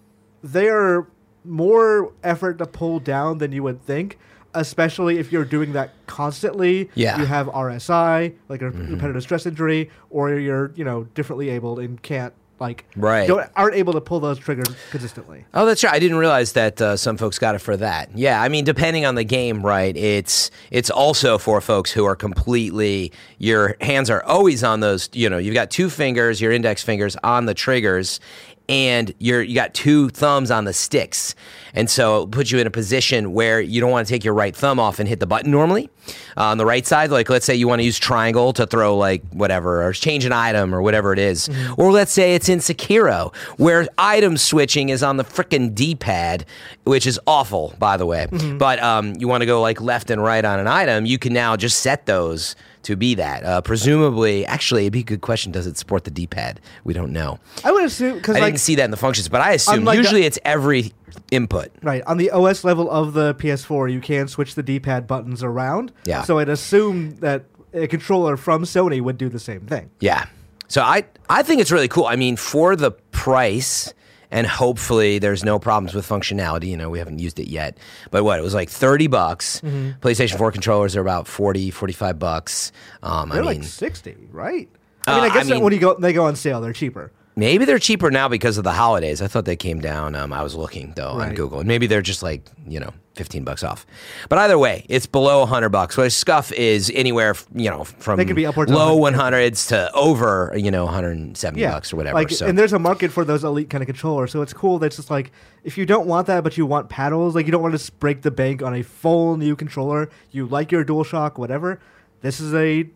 they 0.43 0.69
are 0.69 1.07
more 1.45 2.13
effort 2.23 2.59
to 2.59 2.67
pull 2.67 3.01
down 3.01 3.39
than 3.39 3.53
you 3.53 3.63
would 3.63 3.83
think. 3.83 4.19
Especially 4.55 5.19
if 5.19 5.31
you're 5.31 5.45
doing 5.45 5.75
that 5.75 5.91
constantly, 6.07 6.89
Yeah. 6.95 7.13
Mm-hmm. 7.13 7.21
you 7.21 7.27
have 7.27 7.47
RSI, 7.49 8.35
like 8.49 8.63
a 8.63 8.71
repetitive 8.71 9.23
stress 9.23 9.45
injury, 9.45 9.91
or 10.11 10.33
you're 10.39 10.73
you 10.75 10.85
know 10.85 11.05
differently 11.15 11.51
abled 11.51 11.79
and 11.81 12.03
can't 12.03 12.33
like 12.61 12.85
Right. 12.97 13.27
don't, 13.29 13.49
aren't 13.57 13.75
able 13.77 13.93
to 13.95 14.01
pull 14.01 14.21
those 14.21 14.39
triggers 14.39 14.69
consistently. 14.91 15.45
Oh, 15.55 15.65
that's 15.67 15.85
right. 15.85 15.93
I 15.93 15.99
didn't 15.99 16.19
realize 16.19 16.53
that 16.53 16.81
uh, 16.81 16.97
some 16.97 17.17
folks 17.17 17.39
got 17.39 17.55
it 17.55 17.61
for 17.61 17.77
that. 17.77 18.11
Yeah, 18.15 18.41
I 18.43 18.49
mean, 18.49 18.65
depending 18.65 19.05
on 19.05 19.15
the 19.15 19.25
game, 19.25 19.65
right? 19.65 19.97
It's 19.97 20.51
it's 20.71 20.91
also 20.91 21.39
for 21.39 21.61
folks 21.61 21.91
who 21.93 22.05
are 22.05 22.17
completely 22.17 23.13
your 23.39 23.77
hands 23.81 24.11
are 24.11 24.23
always 24.25 24.65
on 24.65 24.81
those. 24.81 25.09
You 25.13 25.31
know, 25.31 25.39
you've 25.39 25.55
got 25.55 25.71
two 25.71 25.91
fingers, 25.91 26.41
your 26.41 26.53
index 26.53 26.83
fingers 26.83 27.17
on 27.23 27.47
the 27.47 27.55
triggers, 27.55 28.21
and 28.69 29.15
you're 29.19 29.43
you 29.43 29.55
got 29.55 29.75
two 29.75 30.09
thumbs 30.11 30.51
on 30.51 30.65
the 30.65 30.73
sticks, 30.73 31.35
and 31.75 31.89
so 31.89 32.23
it 32.23 32.31
puts 32.31 32.51
you 32.51 32.59
in 32.59 32.67
a 32.67 32.71
position 32.71 33.33
where 33.33 33.61
you 33.61 33.81
don't 33.81 33.91
want 33.91 34.07
to 34.07 34.13
take 34.13 34.25
your 34.25 34.35
right 34.35 34.55
thumb 34.55 34.79
off 34.79 34.99
and 34.99 35.09
hit 35.09 35.21
the 35.21 35.27
button 35.27 35.51
normally 35.51 35.89
uh, 36.37 36.45
on 36.45 36.59
the 36.59 36.67
right 36.67 36.87
side. 36.87 37.11
Like, 37.11 37.31
let's 37.31 37.47
say 37.47 37.55
you 37.55 37.67
want 37.69 37.81
to 37.81 37.85
use 37.85 37.99
triangle 37.99 38.53
to 38.55 38.67
throw 38.67 38.97
like 38.97 39.23
whatever 39.31 39.83
or 39.87 39.93
change 39.93 40.25
an 40.25 40.33
item 40.33 40.75
or 40.75 40.83
whatever 40.83 41.13
it 41.13 41.19
is. 41.19 41.49
or 41.77 41.91
let's 41.93 42.13
say 42.13 42.35
it's 42.35 42.49
in 42.49 42.59
Sekiro 42.59 43.35
where 43.57 43.87
item 43.97 44.37
switching 44.37 44.91
is 44.91 45.03
on 45.03 45.17
the 45.17 45.25
frickin' 45.25 45.75
D-pad, 45.75 46.45
which 46.85 47.07
is 47.07 47.19
awful, 47.27 47.75
by 47.79 47.97
the 47.97 48.07
way. 48.07 48.27
But 48.59 48.83
um, 48.83 49.15
you 49.19 49.29
want 49.29 49.43
to 49.43 49.47
go 49.47 49.61
like 49.61 49.81
left 49.81 50.11
and 50.11 50.23
right 50.23 50.45
on 50.45 50.61
an 50.61 50.67
item, 50.67 51.07
you 51.07 51.19
can 51.19 51.33
now 51.33 51.57
just 51.57 51.81
set 51.81 52.07
those 52.07 52.55
to 52.89 52.97
be 52.97 53.15
that. 53.17 53.45
Uh, 53.45 53.61
presumably, 53.61 54.47
actually, 54.47 54.85
it'd 54.85 54.95
be 54.95 55.01
a 55.01 55.05
good 55.05 55.21
question. 55.21 55.53
Does 55.53 55.67
it 55.67 55.77
support 55.77 56.05
the 56.05 56.11
D-pad? 56.11 56.59
We 56.85 56.95
don't 56.95 57.13
know. 57.13 57.39
I 57.63 57.71
would 57.71 57.85
assume 57.85 58.17
because 58.17 58.37
I 58.37 58.41
like 58.41 58.55
didn't 58.55 58.61
see 58.61 58.77
that 58.77 58.87
in 58.87 58.91
the 58.91 58.97
functions, 58.97 59.29
but 59.29 59.43
I 59.43 59.53
assume 59.53 59.81
Unlike 59.81 59.99
usually 59.99 60.25
it's 60.25 60.39
every 60.43 60.95
input. 61.31 61.71
Right. 61.83 62.03
On 62.07 62.17
the 62.17 62.31
OS 62.31 62.65
level 62.65 62.91
of 62.91 63.13
the 63.13 63.35
PS4, 63.35 63.93
you 63.93 64.01
can 64.01 64.27
switch 64.27 64.55
the 64.55 64.63
D 64.63 64.81
pad 64.81 65.07
buttons 65.07 65.43
around. 65.43 65.93
Yeah. 66.05 66.23
So 66.23 66.39
I'd 66.39 66.49
assume 66.49 67.17
that 67.17 67.45
a 67.75 67.87
controller 67.87 68.39
from 68.39 68.65
Sony 68.65 69.03
would 69.03 69.19
do 69.19 69.29
the 69.29 69.39
same 69.39 69.67
thing. 69.67 69.91
Yeah. 70.01 70.25
So 70.69 70.81
I 70.81 71.05
I 71.29 71.43
think 71.43 71.61
it's 71.61 71.71
really 71.71 71.89
cool. 71.89 72.07
I 72.07 72.17
mean, 72.17 72.37
for 72.37 72.75
the 72.75 72.93
price 72.93 73.93
and 74.31 74.47
hopefully 74.47 75.19
there's 75.19 75.45
no 75.45 75.59
problems 75.59 75.95
with 75.95 76.07
functionality. 76.09 76.67
You 76.69 76.77
know, 76.77 76.91
we 76.91 76.99
haven't 76.99 77.19
used 77.19 77.39
it 77.41 77.49
yet. 77.49 77.79
But 78.11 78.25
what? 78.25 78.39
It 78.39 78.43
was 78.43 78.55
like 78.55 78.69
30 78.71 79.07
bucks. 79.07 79.61
Mm-hmm. 79.61 80.01
PlayStation 80.01 80.39
4 80.39 80.53
controllers 80.53 80.97
are 80.97 81.01
about 81.01 81.27
40, 81.27 81.71
45 81.71 82.19
bucks. 82.19 82.73
Um, 83.03 83.29
They're 83.31 83.39
mean, 83.43 83.61
like 83.61 83.65
60, 83.65 84.17
right? 84.31 84.69
Uh, 85.07 85.11
I 85.11 85.15
mean, 85.15 85.23
I 85.25 85.27
I 85.27 85.35
guess 85.35 85.47
that 85.49 85.55
mean- 85.55 85.65
when 85.65 85.73
you 85.73 85.79
go, 85.79 85.95
they 85.99 86.13
go 86.13 86.25
on 86.25 86.37
sale, 86.37 86.61
they're 86.61 86.73
cheaper. 86.73 87.13
maybe 87.37 87.65
they're 87.65 87.79
cheaper 87.79 88.11
now 88.11 88.29
because 88.29 88.59
of 88.59 88.65
the 88.65 88.73
holidays. 88.73 89.23
I 89.23 89.29
thought 89.29 89.45
they 89.45 89.57
came 89.57 89.81
down. 89.81 90.15
Um, 90.17 90.33
I 90.33 90.43
was 90.43 90.55
looking 90.55 90.93
though 90.97 91.13
on 91.13 91.35
Google, 91.35 91.61
and 91.61 91.69
maybe 91.69 91.87
they're 91.87 92.03
just 92.03 92.23
like 92.23 92.43
you 92.67 92.81
know 92.81 92.93
15 93.19 93.45
bucks 93.45 93.63
off. 93.63 93.85
But 94.29 94.39
either 94.39 94.57
way, 94.59 94.87
it's 94.89 95.07
below 95.07 95.41
100 95.41 95.69
bucks. 95.69 95.97
Whereas 95.97 96.15
Scuff 96.15 96.53
is 96.53 96.91
anywhere 96.95 97.35
you 97.55 97.69
know 97.69 97.85
from 97.85 98.17
They 98.17 98.25
could 98.25 98.37
be 98.37 98.47
upwards 98.47 98.73
low 98.73 98.97
100. 98.97 99.53
100s 99.53 99.69
to 99.69 99.93
over 99.93 100.55
you 100.57 100.71
know 100.71 100.85
170 100.85 101.61
Yeah. 101.61 101.73
bucks 101.73 101.93
or 101.93 101.97
whatever. 101.97 102.15
Like, 102.15 102.31
so 102.31 102.47
and 102.47 102.57
there's 102.57 102.73
a 102.73 102.79
market 102.79 103.11
for 103.11 103.25
those 103.25 103.45
elite 103.45 103.69
kind 103.69 103.83
of 103.83 103.87
controllers. 103.87 104.31
So 104.33 104.41
it's 104.41 104.53
cool 104.53 104.79
that 104.79 104.87
it's 104.87 104.97
just 104.97 105.11
like, 105.11 105.33
if 105.65 105.77
you 105.77 105.85
don't 105.85 106.07
want 106.07 106.27
that, 106.29 106.45
but 106.45 106.57
you 106.57 106.65
want 106.65 106.89
paddles, 106.89 107.35
like 107.35 107.45
you 107.47 107.53
don't 107.53 107.63
want 107.63 107.79
to 107.79 107.93
break 107.99 108.23
the 108.23 108.31
bank 108.31 108.63
on 108.63 108.75
a 108.75 108.83
full 108.83 109.37
new 109.37 109.55
controller, 109.57 110.09
you 110.31 110.47
like 110.47 110.71
your 110.73 110.85
DualShock, 110.85 111.37
whatever, 111.37 111.81
this 112.23 112.39
is 112.41 112.55
a 112.55 112.89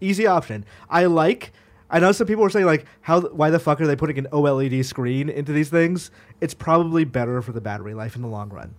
easy 0.00 0.26
option. 0.26 0.64
I 0.88 1.04
like. 1.04 1.52
I 1.92 1.98
know 1.98 2.12
some 2.12 2.26
people 2.28 2.44
are 2.44 2.50
saying 2.50 2.66
like, 2.66 2.86
how, 3.00 3.20
why 3.20 3.50
the 3.50 3.58
fuck 3.58 3.80
are 3.80 3.86
they 3.86 3.96
putting 3.96 4.16
an 4.16 4.28
OLED 4.32 4.84
screen 4.84 5.28
into 5.28 5.52
these 5.52 5.70
things? 5.70 6.10
It's 6.40 6.54
probably 6.54 7.04
better 7.04 7.42
for 7.42 7.50
the 7.52 7.60
battery 7.60 7.94
life 7.94 8.14
in 8.14 8.22
the 8.22 8.28
long 8.28 8.48
run. 8.48 8.74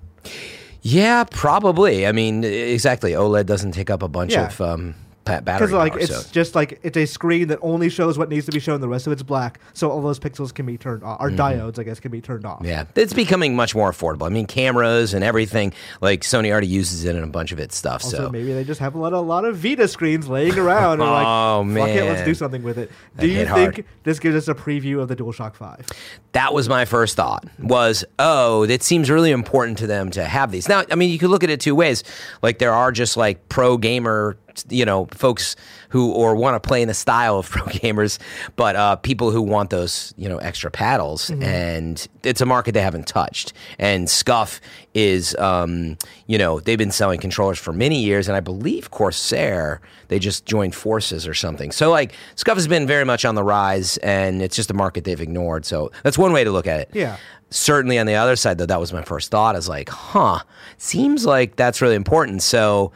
Yeah, 0.81 1.23
probably. 1.25 2.07
I 2.07 2.11
mean, 2.11 2.43
exactly. 2.43 3.11
OLED 3.11 3.45
doesn't 3.45 3.71
take 3.73 3.89
up 3.89 4.01
a 4.01 4.07
bunch 4.07 4.33
Yeah. 4.33 4.47
of 4.47 4.59
um, 4.61 4.95
battery 5.25 5.43
Because 5.45 5.71
like 5.71 5.93
power. 5.93 6.01
it's 6.01 6.25
so. 6.25 6.31
just 6.31 6.55
like 6.55 6.79
it's 6.83 6.97
a 6.97 7.05
screen 7.05 7.47
that 7.49 7.59
only 7.61 7.89
shows 7.89 8.17
what 8.17 8.29
needs 8.29 8.45
to 8.47 8.51
be 8.51 8.59
shown. 8.59 8.81
The 8.81 8.87
rest 8.87 9.05
of 9.07 9.13
it's 9.13 9.23
black, 9.23 9.59
so 9.73 9.89
all 9.91 10.01
those 10.01 10.19
pixels 10.19 10.53
can 10.53 10.65
be 10.65 10.77
turned 10.77 11.03
off. 11.03 11.21
Or 11.21 11.29
diodes, 11.29 11.77
I 11.79 11.83
guess, 11.83 11.99
can 11.99 12.11
be 12.11 12.21
turned 12.21 12.45
off. 12.45 12.59
Mm-hmm. 12.59 12.65
Yeah, 12.67 12.85
it's 12.95 13.13
becoming 13.13 13.55
much 13.55 13.75
more 13.75 13.91
affordable. 13.91 14.25
I 14.25 14.29
mean, 14.29 14.47
cameras 14.47 15.13
and 15.13 15.23
everything. 15.23 15.73
Like 16.01 16.21
Sony 16.21 16.49
already 16.51 16.67
uses 16.67 17.05
it 17.05 17.15
in 17.15 17.23
a 17.23 17.27
bunch 17.27 17.51
of 17.51 17.59
its 17.59 17.77
stuff. 17.77 18.03
Also, 18.03 18.17
so 18.17 18.29
maybe 18.29 18.51
they 18.53 18.63
just 18.63 18.79
have 18.79 18.95
a 18.95 18.97
lot, 18.99 19.13
a 19.13 19.19
lot 19.19 19.45
of 19.45 19.57
Vita 19.57 19.87
screens 19.87 20.27
laying 20.27 20.57
around. 20.57 21.01
and 21.01 21.09
like, 21.09 21.25
Oh, 21.27 21.65
fuck 21.75 21.89
it, 21.89 22.03
let's 22.09 22.23
do 22.23 22.33
something 22.33 22.63
with 22.63 22.77
it. 22.77 22.91
That 23.15 23.21
Do 23.21 23.27
you 23.27 23.45
think 23.45 23.75
hard. 23.75 23.85
this 24.03 24.19
gives 24.19 24.35
us 24.35 24.47
a 24.47 24.55
preview 24.55 25.01
of 25.01 25.07
the 25.07 25.15
DualShock 25.15 25.55
Five? 25.55 25.85
that 26.33 26.53
was 26.53 26.69
my 26.69 26.85
first 26.85 27.15
thought. 27.17 27.45
Was 27.59 28.05
oh, 28.17 28.63
it 28.63 28.83
seems 28.83 29.09
really 29.09 29.31
important 29.31 29.77
to 29.79 29.87
them 29.87 30.09
to 30.11 30.23
have 30.23 30.51
these. 30.51 30.67
Now, 30.69 30.83
I 30.89 30.95
mean, 30.95 31.09
you 31.11 31.19
could 31.19 31.29
look 31.29 31.43
at 31.43 31.49
it 31.49 31.59
two 31.59 31.75
ways. 31.75 32.03
Like 32.41 32.57
there 32.59 32.73
are 32.73 32.91
just 32.91 33.17
like 33.17 33.49
pro 33.49 33.77
gamer, 33.77 34.37
you 34.69 34.85
know, 34.85 35.05
folks 35.11 35.55
who 35.89 36.11
or 36.11 36.35
want 36.35 36.61
to 36.61 36.67
play 36.67 36.81
in 36.81 36.87
the 36.87 36.93
style 36.93 37.37
of 37.37 37.49
pro 37.49 37.63
gamers, 37.63 38.19
but 38.55 38.75
uh, 38.75 38.95
people 38.97 39.31
who 39.31 39.41
want 39.41 39.69
those, 39.69 40.13
you 40.17 40.29
know, 40.29 40.37
extra 40.37 40.71
paddles, 40.71 41.29
and 41.29 42.07
it's 42.23 42.41
a 42.41 42.45
market 42.45 42.73
they 42.73 42.81
haven't 42.81 43.07
touched. 43.07 43.53
And 43.79 44.09
Scuff 44.09 44.61
is, 44.93 45.35
um, 45.35 45.97
you 46.27 46.37
know, 46.37 46.59
they've 46.59 46.77
been 46.77 46.91
selling 46.91 47.19
controllers 47.19 47.59
for 47.59 47.73
many 47.73 48.01
years, 48.01 48.27
and 48.27 48.35
I 48.35 48.39
believe 48.39 48.91
Corsair 48.91 49.81
they 50.11 50.19
just 50.19 50.45
joined 50.45 50.75
forces 50.75 51.25
or 51.25 51.33
something. 51.33 51.71
So 51.71 51.89
like 51.89 52.13
Scuff 52.35 52.57
has 52.57 52.67
been 52.67 52.85
very 52.85 53.05
much 53.05 53.23
on 53.23 53.35
the 53.35 53.43
rise, 53.43 53.95
and 53.99 54.41
it's 54.41 54.57
just 54.57 54.69
a 54.69 54.73
market 54.73 55.05
they've 55.05 55.21
ignored. 55.21 55.65
So 55.65 55.89
that's 56.03 56.17
one 56.17 56.33
way 56.33 56.43
to 56.43 56.51
look 56.51 56.67
at 56.67 56.81
it. 56.81 56.89
Yeah. 56.91 57.15
Certainly 57.49 57.97
on 57.97 58.07
the 58.07 58.15
other 58.15 58.35
side, 58.35 58.57
though, 58.57 58.65
that 58.65 58.79
was 58.79 58.91
my 58.91 59.03
first 59.03 59.31
thought. 59.31 59.55
Is 59.55 59.69
like, 59.69 59.87
huh, 59.87 60.39
seems 60.77 61.25
like 61.25 61.55
that's 61.55 61.81
really 61.81 61.95
important. 61.95 62.43
So 62.43 62.91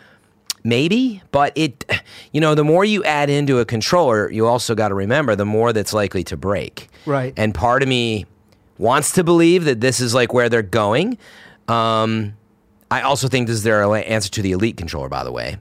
maybe, 0.66 1.22
but 1.32 1.54
it, 1.56 1.86
you 2.34 2.42
know, 2.42 2.56
the 2.56 2.64
more 2.64 2.84
you 2.84 3.04
add 3.04 3.30
into 3.30 3.60
a 3.60 3.66
controller, 3.66 4.30
you 4.30 4.48
also 4.48 4.76
got 4.76 4.90
to 4.90 4.96
remember 4.96 5.36
the 5.36 5.46
more 5.46 5.72
that's 5.72 5.94
likely 5.94 6.24
to 6.26 6.36
break. 6.36 6.90
Right. 7.06 7.34
And 7.38 7.54
part 7.54 7.84
of 7.84 7.88
me 7.88 8.26
wants 8.78 9.14
to 9.14 9.24
believe 9.24 9.64
that 9.66 9.80
this 9.80 10.02
is 10.02 10.14
like 10.14 10.34
where 10.34 10.50
they're 10.50 10.62
going. 10.64 11.18
Um, 11.68 12.36
I 12.92 13.02
also 13.02 13.28
think 13.28 13.48
this 13.48 13.58
is 13.58 13.64
their 13.64 13.84
answer 13.84 14.30
to 14.32 14.42
the 14.42 14.52
Elite 14.52 14.76
controller, 14.76 15.08
by 15.08 15.24
the 15.24 15.32
way. 15.32 15.58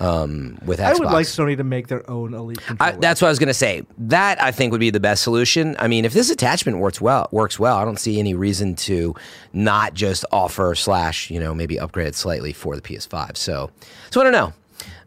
Um, 0.00 0.58
with 0.66 0.80
Xbox. 0.80 0.84
I 0.84 0.98
would 0.98 1.12
like 1.12 1.26
Sony 1.26 1.56
to 1.56 1.62
make 1.64 1.86
their 1.86 2.08
own 2.10 2.34
Elite 2.34 2.58
I, 2.58 2.66
controller. 2.66 2.96
that's 3.00 3.22
what 3.22 3.28
I 3.28 3.30
was 3.30 3.38
going 3.38 3.46
to 3.48 3.54
say. 3.54 3.82
That 3.96 4.42
I 4.42 4.50
think 4.50 4.72
would 4.72 4.80
be 4.80 4.90
the 4.90 4.98
best 4.98 5.22
solution. 5.22 5.76
I 5.78 5.86
mean, 5.86 6.04
if 6.04 6.12
this 6.12 6.30
attachment 6.30 6.78
works 6.78 7.00
well, 7.00 7.28
works 7.30 7.60
well, 7.60 7.76
I 7.76 7.84
don't 7.84 7.98
see 7.98 8.18
any 8.18 8.34
reason 8.34 8.74
to 8.76 9.14
not 9.52 9.94
just 9.94 10.24
offer 10.32 10.74
slash 10.74 11.30
you 11.30 11.38
know 11.38 11.54
maybe 11.54 11.78
upgrade 11.78 12.08
it 12.08 12.16
slightly 12.16 12.52
for 12.52 12.74
the 12.74 12.82
PS5. 12.82 13.36
So, 13.36 13.70
so 14.10 14.20
I 14.20 14.24
don't 14.24 14.32
know. 14.32 14.52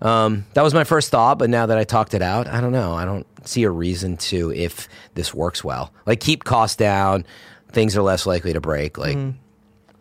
Um, 0.02 0.46
that 0.54 0.62
was 0.62 0.74
my 0.74 0.84
first 0.84 1.10
thought, 1.10 1.38
but 1.38 1.50
now 1.50 1.66
that 1.66 1.78
I 1.78 1.84
talked 1.84 2.14
it 2.14 2.22
out, 2.22 2.48
I 2.48 2.62
don't 2.62 2.72
know. 2.72 2.94
I 2.94 3.04
don't 3.04 3.26
see 3.48 3.64
a 3.64 3.70
reason 3.70 4.18
to 4.18 4.52
if 4.54 4.88
this 5.16 5.34
works 5.34 5.64
well. 5.64 5.92
Like 6.06 6.20
keep 6.20 6.44
costs 6.44 6.76
down, 6.78 7.26
things 7.72 7.98
are 7.98 8.02
less 8.02 8.26
likely 8.26 8.54
to 8.54 8.62
break. 8.62 8.98
Like, 8.98 9.18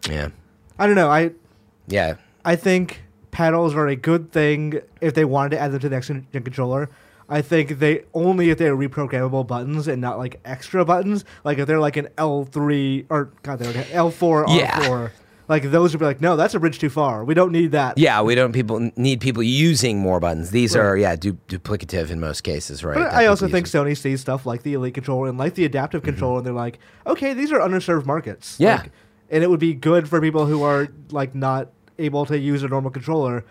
yeah. 0.08 0.28
I 0.78 0.86
don't 0.86 0.96
know. 0.96 1.08
I 1.10 1.32
Yeah. 1.88 2.14
I 2.44 2.56
think 2.56 3.02
paddles 3.36 3.74
are 3.74 3.86
a 3.86 3.94
good 3.94 4.32
thing 4.32 4.80
if 5.02 5.12
they 5.12 5.22
wanted 5.26 5.50
to 5.50 5.58
add 5.58 5.70
them 5.70 5.78
to 5.78 5.90
the 5.90 5.94
next 5.94 6.06
gen 6.08 6.26
controller. 6.32 6.88
I 7.28 7.42
think 7.42 7.80
they 7.80 8.04
only 8.14 8.48
if 8.48 8.56
they're 8.56 8.74
reprogrammable 8.74 9.46
buttons 9.46 9.88
and 9.88 10.00
not 10.00 10.16
like 10.16 10.40
extra 10.46 10.86
buttons. 10.86 11.26
Like 11.44 11.58
if 11.58 11.66
they're 11.66 11.78
like 11.78 11.98
an 11.98 12.08
L 12.16 12.44
three 12.46 13.04
or 13.10 13.30
God, 13.42 13.58
they're 13.58 13.84
L 13.92 14.10
four 14.10 14.48
R 14.48 14.84
four. 14.84 15.12
Like 15.48 15.64
those 15.64 15.92
would 15.92 15.98
be 15.98 16.06
like, 16.06 16.22
no, 16.22 16.36
that's 16.36 16.54
a 16.54 16.58
bridge 16.58 16.78
too 16.78 16.88
far. 16.88 17.24
We 17.24 17.34
don't 17.34 17.52
need 17.52 17.72
that. 17.72 17.98
Yeah, 17.98 18.22
we 18.22 18.34
don't 18.34 18.52
people 18.52 18.90
need 18.96 19.20
people 19.20 19.42
using 19.42 19.98
more 19.98 20.18
buttons. 20.18 20.50
These 20.50 20.74
Right. 20.74 20.82
are 20.82 20.96
yeah 20.96 21.16
du- 21.16 21.38
duplicative 21.46 22.08
in 22.08 22.18
most 22.20 22.40
cases, 22.40 22.82
right? 22.82 22.94
But 22.94 23.10
that 23.10 23.12
I 23.12 23.26
also 23.26 23.48
think. 23.48 23.66
Sony 23.66 23.94
sees 23.94 24.22
stuff 24.22 24.46
like 24.46 24.62
the 24.62 24.72
Elite 24.72 24.94
controller 24.94 25.28
and 25.28 25.36
like 25.36 25.56
the 25.56 25.66
adaptive 25.66 26.00
mm-hmm. 26.00 26.12
controller, 26.12 26.38
and 26.38 26.46
they're 26.46 26.54
like, 26.54 26.78
okay, 27.06 27.34
these 27.34 27.52
are 27.52 27.60
underserved 27.60 28.06
markets. 28.06 28.56
Yeah. 28.58 28.76
Like, 28.76 28.92
and 29.28 29.44
it 29.44 29.50
would 29.50 29.60
be 29.60 29.74
good 29.74 30.08
for 30.08 30.22
people 30.22 30.46
who 30.46 30.62
are 30.62 30.88
like 31.10 31.34
not 31.34 31.68
able 31.98 32.26
to 32.26 32.38
use 32.38 32.62
a 32.62 32.68
normal 32.68 32.90
controller. 32.90 33.44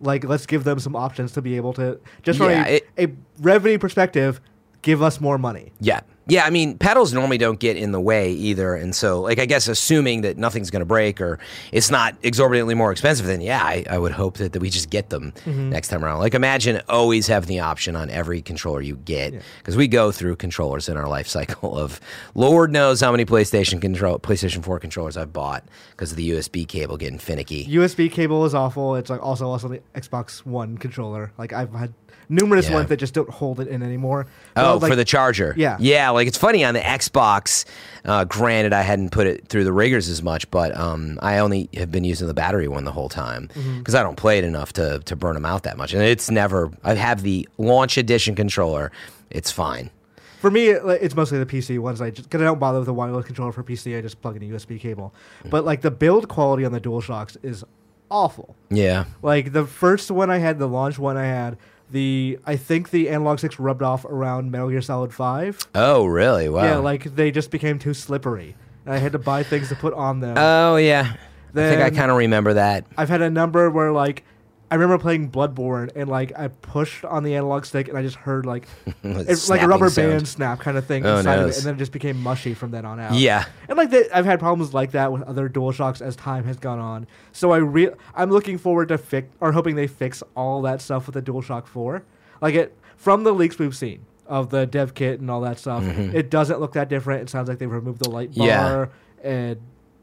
Like, 0.00 0.24
let's 0.24 0.46
give 0.46 0.64
them 0.64 0.78
some 0.80 0.96
options 0.96 1.32
to 1.32 1.42
be 1.42 1.56
able 1.56 1.72
to 1.74 2.00
just 2.22 2.38
from 2.38 2.48
a, 2.66 2.76
it- 2.76 2.88
a 2.98 3.08
revenue 3.40 3.78
perspective, 3.78 4.40
give 4.82 5.02
us 5.02 5.20
more 5.20 5.38
money. 5.38 5.72
Yeah. 5.80 6.00
Yeah, 6.26 6.44
I 6.44 6.50
mean, 6.50 6.78
pedals 6.78 7.12
normally 7.12 7.38
don't 7.38 7.58
get 7.58 7.76
in 7.76 7.90
the 7.90 8.00
way 8.00 8.30
either. 8.30 8.76
And 8.76 8.94
so, 8.94 9.20
like, 9.20 9.40
I 9.40 9.46
guess 9.46 9.66
assuming 9.66 10.20
that 10.20 10.38
nothing's 10.38 10.70
going 10.70 10.80
to 10.80 10.86
break 10.86 11.20
or 11.20 11.40
it's 11.72 11.90
not 11.90 12.14
exorbitantly 12.22 12.76
more 12.76 12.92
expensive, 12.92 13.26
then 13.26 13.40
yeah, 13.40 13.60
I, 13.64 13.84
I 13.90 13.98
would 13.98 14.12
hope 14.12 14.36
that, 14.36 14.52
that 14.52 14.60
we 14.62 14.70
just 14.70 14.90
get 14.90 15.08
them 15.10 15.32
Mm-hmm. 15.44 15.70
next 15.70 15.88
time 15.88 16.04
around. 16.04 16.20
Like, 16.20 16.34
imagine 16.34 16.82
always 16.88 17.26
having 17.26 17.48
the 17.48 17.58
option 17.60 17.96
on 17.96 18.10
every 18.10 18.42
controller 18.42 18.80
you 18.80 18.94
get 18.96 19.34
because 19.58 19.76
we 19.76 19.88
go 19.88 20.12
through 20.12 20.36
controllers 20.36 20.88
in 20.88 20.96
our 20.96 21.08
life 21.08 21.26
cycle 21.26 21.76
of 21.76 22.00
Lord 22.36 22.70
knows 22.70 23.00
how 23.00 23.10
many 23.10 23.24
PlayStation 23.24 23.80
control, 23.80 24.20
PlayStation 24.20 24.62
4 24.62 24.78
controllers 24.78 25.16
I've 25.16 25.32
bought 25.32 25.64
because 25.92 26.12
of 26.12 26.16
the 26.16 26.30
USB 26.30 26.68
cable 26.68 26.96
getting 26.96 27.18
finicky. 27.18 27.66
USB 27.66 28.08
cable 28.12 28.44
is 28.44 28.54
awful. 28.54 28.94
It's 28.94 29.10
like 29.10 29.22
also 29.22 29.48
also 29.48 29.66
the 29.66 29.80
Xbox 29.96 30.46
One 30.46 30.78
controller. 30.78 31.32
Like 31.38 31.52
I've 31.52 31.72
had 31.72 31.92
numerous 32.30 32.68
Yeah. 32.68 32.74
ones 32.76 32.88
that 32.88 32.96
just 32.96 33.12
don't 33.12 33.28
hold 33.28 33.60
it 33.60 33.68
in 33.68 33.82
anymore. 33.82 34.26
Oh, 34.56 34.78
like, 34.80 34.90
for 34.90 34.96
the 34.96 35.04
charger. 35.04 35.52
Yeah. 35.58 35.76
Yeah, 35.80 36.10
like 36.10 36.26
it's 36.28 36.38
funny 36.38 36.64
on 36.64 36.72
the 36.72 36.80
Xbox. 36.80 37.66
Uh, 38.04 38.24
granted, 38.24 38.72
I 38.72 38.80
hadn't 38.82 39.10
put 39.10 39.26
it 39.26 39.48
through 39.48 39.64
the 39.64 39.72
riggers 39.72 40.08
as 40.08 40.22
much, 40.22 40.50
but 40.50 40.74
um, 40.76 41.18
I 41.20 41.38
only 41.38 41.68
have 41.76 41.90
been 41.90 42.04
using 42.04 42.26
the 42.28 42.34
battery 42.34 42.68
one 42.68 42.84
the 42.84 42.92
whole 42.92 43.08
time 43.10 43.48
because 43.48 43.62
Mm-hmm. 43.66 43.96
I 43.96 44.02
don't 44.02 44.16
play 44.16 44.38
it 44.38 44.44
enough 44.44 44.72
to, 44.74 45.00
to 45.00 45.16
burn 45.16 45.34
them 45.34 45.44
out 45.44 45.64
that 45.64 45.76
much. 45.76 45.92
And 45.92 46.02
it's 46.02 46.30
never, 46.30 46.70
I 46.84 46.94
have 46.94 47.22
the 47.22 47.46
launch 47.58 47.98
edition 47.98 48.34
controller. 48.34 48.90
It's 49.30 49.50
fine. 49.50 49.90
For 50.38 50.50
me, 50.50 50.68
it's 50.68 51.14
mostly 51.14 51.38
the 51.38 51.44
PC 51.44 51.78
ones. 51.78 52.00
I 52.00 52.08
just 52.10 52.28
because 52.30 52.40
I 52.40 52.44
don't 52.44 52.58
bother 52.58 52.78
with 52.78 52.86
the 52.86 52.94
wireless 52.94 53.26
controller 53.26 53.52
for 53.52 53.62
PC. 53.62 53.98
I 53.98 54.00
just 54.00 54.22
plug 54.22 54.36
in 54.36 54.42
a 54.42 54.56
USB 54.56 54.80
cable. 54.80 55.12
But 55.50 55.66
like 55.66 55.82
the 55.82 55.90
build 55.90 56.28
quality 56.28 56.64
on 56.64 56.72
the 56.72 56.80
DualShocks 56.80 57.36
is 57.42 57.62
awful. 58.10 58.56
Yeah. 58.70 59.04
Like 59.22 59.52
the 59.52 59.66
first 59.66 60.10
one 60.10 60.30
I 60.30 60.38
had, 60.38 60.58
the 60.58 60.66
launch 60.66 60.98
one 60.98 61.18
I 61.18 61.26
had, 61.26 61.58
the 61.90 62.38
I 62.46 62.56
think 62.56 62.90
the 62.90 63.08
analog 63.08 63.38
sticks 63.38 63.58
rubbed 63.58 63.82
off 63.82 64.04
around 64.04 64.50
Metal 64.50 64.68
Gear 64.70 64.80
Solid 64.80 65.12
Five. 65.12 65.58
Oh, 65.74 66.06
really? 66.06 66.48
Wow. 66.48 66.64
Yeah, 66.64 66.76
like 66.76 67.14
they 67.14 67.30
just 67.30 67.50
became 67.50 67.78
too 67.78 67.94
slippery, 67.94 68.56
and 68.84 68.94
I 68.94 68.98
had 68.98 69.12
to 69.12 69.18
buy 69.18 69.42
things 69.42 69.68
to 69.68 69.74
put 69.76 69.94
on 69.94 70.20
them. 70.20 70.36
oh, 70.38 70.76
yeah. 70.76 71.14
I 71.52 71.52
think 71.52 71.82
I 71.82 71.90
kind 71.90 72.12
of 72.12 72.16
remember 72.16 72.54
that. 72.54 72.86
I've 72.96 73.08
had 73.08 73.22
a 73.22 73.30
number 73.30 73.68
where 73.70 73.90
like 73.90 74.24
I 74.70 74.76
remember 74.76 74.98
playing 74.98 75.30
Bloodborne 75.32 75.90
and 75.96 76.08
like 76.08 76.32
I 76.38 76.46
pushed 76.48 77.04
on 77.04 77.24
the 77.24 77.34
analog 77.34 77.64
stick 77.64 77.88
and 77.88 77.98
I 77.98 78.02
just 78.02 78.16
heard 78.16 78.46
like 78.46 78.68
it's 79.02 79.48
like 79.50 79.62
a 79.62 79.68
rubber 79.68 79.90
sound. 79.90 80.10
band 80.10 80.28
snap 80.28 80.60
kind 80.60 80.76
of 80.76 80.86
thing 80.86 81.04
Oh, 81.04 81.16
inside 81.18 81.40
of 81.40 81.50
it, 81.50 81.56
and 81.56 81.64
then 81.66 81.74
it 81.74 81.78
just 81.78 81.90
became 81.92 82.22
mushy 82.22 82.54
from 82.54 82.70
then 82.70 82.84
on 82.84 83.00
out. 83.00 83.14
Yeah. 83.14 83.46
and 83.68 83.76
like 83.76 83.90
that, 83.90 84.14
I've 84.16 84.26
had 84.26 84.38
problems 84.38 84.72
like 84.72 84.92
that 84.92 85.10
with 85.12 85.22
other 85.22 85.48
DualShocks 85.48 86.00
as 86.00 86.14
time 86.14 86.44
has 86.44 86.56
gone 86.56 86.78
on. 86.78 87.06
So 87.32 87.50
I 87.50 87.56
re- 87.58 87.90
I'm 88.14 88.30
looking 88.30 88.58
forward 88.58 88.88
to 88.88 88.98
fix 88.98 89.28
or 89.40 89.52
hoping 89.52 89.74
they 89.74 89.88
fix 89.88 90.22
all 90.36 90.62
that 90.62 90.80
stuff 90.80 91.06
with 91.06 91.14
the 91.14 91.22
DualShock 91.22 91.66
Four. 91.66 92.04
Like 92.40 92.54
it 92.54 92.76
from 92.96 93.24
the 93.24 93.32
leaks 93.32 93.58
we've 93.58 93.74
seen 93.76 94.06
of 94.26 94.50
the 94.50 94.66
dev 94.66 94.94
kit 94.94 95.18
and 95.20 95.28
all 95.28 95.40
that 95.40 95.58
stuff, 95.58 95.82
it 95.84 96.30
doesn't 96.30 96.60
look 96.60 96.74
that 96.74 96.88
different. 96.88 97.22
It 97.22 97.30
sounds 97.30 97.48
like 97.48 97.58
they've 97.58 97.68
removed 97.70 98.04
the 98.04 98.10
light 98.10 98.32
bar 98.36 98.46
Mm-hmm. 98.46 99.26
Yeah. 99.26 99.30
and 99.32 99.60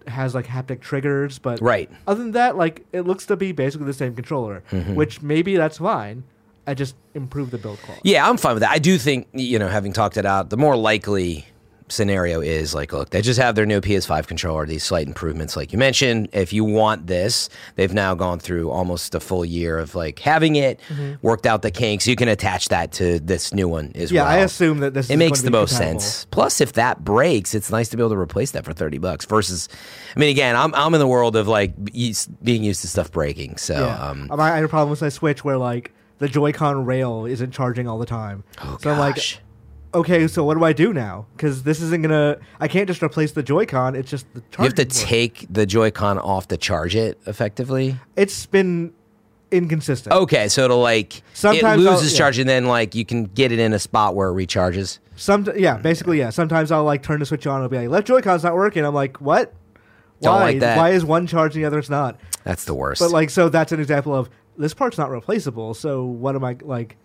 has 0.09 0.33
like 0.35 0.47
haptic 0.47 0.79
triggers, 0.81 1.39
but 1.39 1.61
Right. 1.61 1.89
other 2.07 2.21
than 2.23 2.31
that, 2.31 2.55
like 2.57 2.85
it 2.93 3.01
looks 3.01 3.25
to 3.27 3.35
be 3.35 3.51
basically 3.51 3.85
the 3.87 3.93
same 3.93 4.15
controller, 4.15 4.63
Mm-hmm. 4.71 4.95
which 4.95 5.21
maybe 5.21 5.55
that's 5.57 5.77
fine. 5.77 6.23
I 6.65 6.73
just 6.73 6.95
improve 7.13 7.51
the 7.51 7.57
build 7.57 7.79
quality. 7.81 8.09
Yeah, 8.09 8.27
I'm 8.29 8.35
fine 8.37 8.53
with 8.55 8.61
that. 8.61 8.71
I 8.71 8.79
do 8.79 8.97
think, 8.97 9.27
you 9.33 9.57
know, 9.57 9.67
having 9.69 9.93
talked 9.93 10.17
it 10.17 10.25
out, 10.25 10.49
the 10.49 10.57
more 10.57 10.75
likely 10.75 11.45
scenario 11.89 12.41
is 12.41 12.73
like, 12.75 12.91
look, 12.93 13.09
they 13.11 13.21
just 13.21 13.39
have 13.39 13.55
their 13.55 13.65
new 13.65 13.79
PS5 13.81 14.27
controller, 14.27 14.65
these 14.65 14.83
slight 14.83 15.07
improvements, 15.07 15.55
like 15.55 15.71
you 15.71 15.79
mentioned. 15.79 16.29
If 16.33 16.51
you 16.53 16.63
want 16.63 17.07
this, 17.07 17.49
they've 17.75 17.93
now 17.93 18.13
gone 18.15 18.39
through 18.39 18.69
almost 18.69 19.15
a 19.15 19.19
full 19.19 19.45
year 19.45 19.77
of 19.79 19.95
like 19.95 20.19
having 20.19 20.55
it, 20.55 20.79
worked 21.21 21.45
out 21.45 21.61
the 21.61 21.71
kinks. 21.71 22.07
You 22.07 22.15
can 22.15 22.27
attach 22.27 22.69
that 22.69 22.91
to 22.93 23.19
this 23.19 23.53
new 23.53 23.67
one 23.67 23.91
as 23.95 24.11
Yeah, 24.11 24.23
well. 24.23 24.31
Yeah, 24.33 24.37
I 24.41 24.43
assume 24.43 24.79
that 24.79 24.93
this 24.93 25.09
it 25.09 25.17
makes 25.17 25.41
the 25.41 25.51
most 25.51 25.71
compatible. 25.71 25.99
sense. 26.01 26.25
Plus, 26.31 26.61
if 26.61 26.73
that 26.73 27.03
breaks, 27.03 27.55
it's 27.55 27.71
nice 27.71 27.89
to 27.89 27.97
be 27.97 28.01
able 28.01 28.09
to 28.11 28.17
replace 28.19 28.51
that 28.51 28.65
for 28.65 28.73
thirty 28.73 28.97
bucks. 28.97 29.25
Versus, 29.25 29.69
I 30.15 30.19
mean, 30.19 30.29
again, 30.29 30.55
I'm 30.55 30.73
I'm 30.75 30.93
in 30.93 30.99
the 30.99 31.07
world 31.07 31.35
of 31.35 31.47
like 31.47 31.73
being 31.93 32.63
used 32.63 32.81
to 32.81 32.87
stuff 32.87 33.11
breaking. 33.11 33.57
So, 33.57 33.73
Yeah. 33.75 34.09
um, 34.09 34.27
I 34.31 34.55
had 34.55 34.63
a 34.63 34.67
problem 34.67 34.89
with 34.89 35.01
my 35.01 35.09
Switch 35.09 35.43
where 35.43 35.57
like 35.57 35.91
the 36.19 36.27
Joy-Con 36.27 36.85
rail 36.85 37.25
isn't 37.25 37.51
charging 37.51 37.87
all 37.87 37.97
the 37.99 38.05
time. 38.05 38.43
oh 38.61 38.77
so 38.81 38.91
I'm 38.91 38.97
like, 38.99 39.15
gosh. 39.15 39.39
Okay, 39.93 40.27
so 40.27 40.43
what 40.43 40.57
do 40.57 40.63
I 40.63 40.73
do 40.73 40.93
now? 40.93 41.25
Because 41.35 41.63
this 41.63 41.81
isn't 41.81 42.01
gonna. 42.01 42.37
I 42.59 42.67
can't 42.67 42.87
just 42.87 43.01
replace 43.01 43.31
the 43.31 43.43
Joy-Con. 43.43 43.95
It's 43.95 44.09
just 44.09 44.25
the 44.33 44.43
you 44.59 44.65
have 44.65 44.75
to 44.75 44.85
port. 44.85 44.93
take 44.93 45.45
the 45.49 45.65
Joy-Con 45.65 46.19
off 46.19 46.47
to 46.49 46.57
charge 46.57 46.95
it 46.95 47.19
effectively. 47.25 47.95
It's 48.15 48.45
been 48.45 48.93
inconsistent. 49.51 50.15
Okay, 50.15 50.47
so 50.47 50.65
it'll 50.65 50.79
like 50.79 51.21
Sometimes 51.33 51.83
it 51.83 51.89
loses 51.89 52.13
yeah. 52.13 52.17
charge, 52.17 52.39
and 52.39 52.49
then 52.49 52.65
like 52.65 52.95
you 52.95 53.05
can 53.05 53.25
get 53.25 53.51
it 53.51 53.59
in 53.59 53.73
a 53.73 53.79
spot 53.79 54.15
where 54.15 54.29
it 54.29 54.33
recharges. 54.33 54.99
Some 55.15 55.47
yeah, 55.55 55.77
basically 55.77 56.19
yeah. 56.19 56.29
Sometimes 56.29 56.71
I'll 56.71 56.83
like 56.83 57.03
turn 57.03 57.19
the 57.19 57.25
switch 57.25 57.47
on. 57.47 57.61
I'll 57.61 57.69
be 57.69 57.77
like 57.77 57.89
left 57.89 58.07
Joy-Con's 58.07 58.43
not 58.43 58.55
working. 58.55 58.85
I'm 58.85 58.93
like, 58.93 59.19
what? 59.21 59.53
Don't 60.21 60.35
Why? 60.35 60.43
like 60.43 60.59
that. 60.59 60.77
Why 60.77 60.89
is 60.91 61.05
one 61.05 61.27
charging 61.27 61.61
the 61.61 61.67
other 61.67 61.79
it's 61.79 61.89
not? 61.89 62.19
That's 62.43 62.65
the 62.65 62.73
worst. 62.73 63.01
But 63.01 63.11
like, 63.11 63.29
so 63.29 63.49
that's 63.49 63.71
an 63.71 63.79
example 63.79 64.15
of 64.15 64.29
this 64.57 64.73
part's 64.73 64.97
not 64.97 65.09
replaceable. 65.09 65.73
So 65.73 66.05
what 66.05 66.35
am 66.35 66.43
I 66.43 66.57
like? 66.61 66.97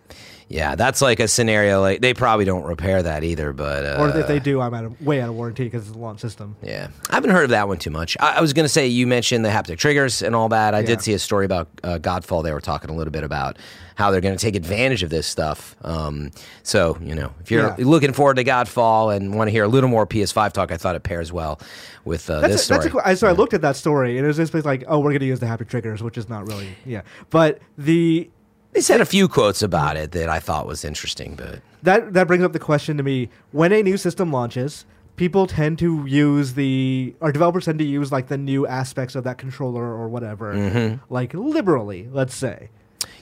Yeah, 0.53 0.75
that's 0.75 1.01
like 1.01 1.19
a 1.19 1.27
scenario. 1.27 1.81
Like 1.81 1.99
they 2.01 2.13
probably 2.13 2.45
don't 2.45 2.63
repair 2.63 3.01
that 3.01 3.23
either. 3.23 3.51
But 3.53 3.85
uh, 3.85 3.97
Or 3.99 4.09
if 4.17 4.27
they 4.27 4.39
do, 4.39 4.61
I'm 4.61 4.73
out 4.73 4.85
of 4.85 5.01
way 5.01 5.19
out 5.19 5.29
of 5.29 5.35
warranty 5.35 5.63
because 5.63 5.87
it's 5.87 5.95
a 5.95 5.99
launch 5.99 6.19
system. 6.19 6.55
Yeah, 6.61 6.89
I 7.09 7.15
haven't 7.15 7.31
heard 7.31 7.45
of 7.45 7.49
that 7.49 7.67
one 7.67 7.77
too 7.79 7.89
much. 7.89 8.15
I, 8.19 8.37
I 8.37 8.41
was 8.41 8.53
going 8.53 8.65
to 8.65 8.69
say 8.69 8.85
you 8.87 9.07
mentioned 9.07 9.43
the 9.43 9.49
haptic 9.49 9.77
triggers 9.79 10.21
and 10.21 10.35
all 10.35 10.49
that. 10.49 10.75
I 10.75 10.79
Yeah. 10.81 10.85
did 10.85 11.01
see 11.01 11.13
a 11.13 11.19
story 11.19 11.45
about 11.45 11.67
uh, 11.83 11.97
Godfall. 11.97 12.43
They 12.43 12.53
were 12.53 12.61
talking 12.61 12.89
a 12.91 12.93
little 12.93 13.11
bit 13.11 13.23
about 13.23 13.57
how 13.95 14.09
they're 14.11 14.21
going 14.21 14.35
to 14.35 14.41
take 14.43 14.55
advantage 14.55 15.03
of 15.03 15.09
this 15.09 15.25
stuff. 15.27 15.75
Um, 15.83 16.31
so 16.61 16.97
you 17.01 17.15
know, 17.15 17.33
if 17.41 17.49
you're 17.49 17.67
Yeah. 17.69 17.75
looking 17.79 18.13
forward 18.13 18.35
to 18.35 18.43
Godfall 18.43 19.15
and 19.15 19.35
want 19.35 19.47
to 19.47 19.51
hear 19.51 19.63
a 19.63 19.67
little 19.67 19.89
more 19.89 20.05
PS5 20.05 20.53
talk, 20.53 20.71
I 20.71 20.77
thought 20.77 20.95
it 20.95 21.03
pairs 21.03 21.31
well 21.33 21.59
with 22.05 22.29
uh, 22.29 22.41
That's 22.41 22.53
this 22.53 22.61
a, 22.61 22.65
story. 22.65 22.77
that's 22.77 22.85
a, 22.87 22.89
cool- 22.91 23.01
I, 23.05 23.13
so 23.15 23.27
I 23.27 23.31
looked 23.31 23.53
at 23.55 23.61
that 23.61 23.75
story 23.75 24.17
and 24.17 24.25
it 24.25 24.27
was 24.27 24.37
just 24.37 24.53
like, 24.65 24.83
oh, 24.87 24.99
we're 24.99 25.11
going 25.11 25.19
to 25.21 25.25
use 25.25 25.39
the 25.39 25.45
haptic 25.47 25.67
triggers, 25.69 26.03
which 26.03 26.17
is 26.17 26.29
not 26.29 26.47
really 26.47 26.67
yeah. 26.85 27.01
But 27.31 27.59
the 27.77 28.29
they 28.73 28.81
said 28.81 29.01
a 29.01 29.05
few 29.05 29.27
quotes 29.27 29.61
about 29.61 29.97
it 29.97 30.11
that 30.11 30.29
I 30.29 30.39
thought 30.39 30.65
was 30.67 30.83
interesting, 30.83 31.35
but 31.35 31.61
that 31.83 32.13
that 32.13 32.27
brings 32.27 32.43
up 32.43 32.53
the 32.53 32.59
question 32.59 32.97
to 32.97 33.03
me: 33.03 33.29
when 33.51 33.71
a 33.71 33.81
new 33.83 33.97
system 33.97 34.31
launches, 34.31 34.85
people 35.15 35.47
tend 35.47 35.79
to 35.79 36.05
use 36.05 36.53
the 36.53 37.15
or 37.21 37.31
developers 37.31 37.65
tend 37.65 37.79
to 37.79 37.85
use 37.85 38.11
like 38.11 38.27
the 38.27 38.37
new 38.37 38.65
aspects 38.67 39.15
of 39.15 39.23
that 39.25 39.37
controller 39.37 39.83
or 39.83 40.07
whatever, 40.09 40.53
Mm-hmm. 40.55 41.13
like 41.13 41.33
liberally. 41.33 42.07
Let's 42.11 42.35
say. 42.35 42.69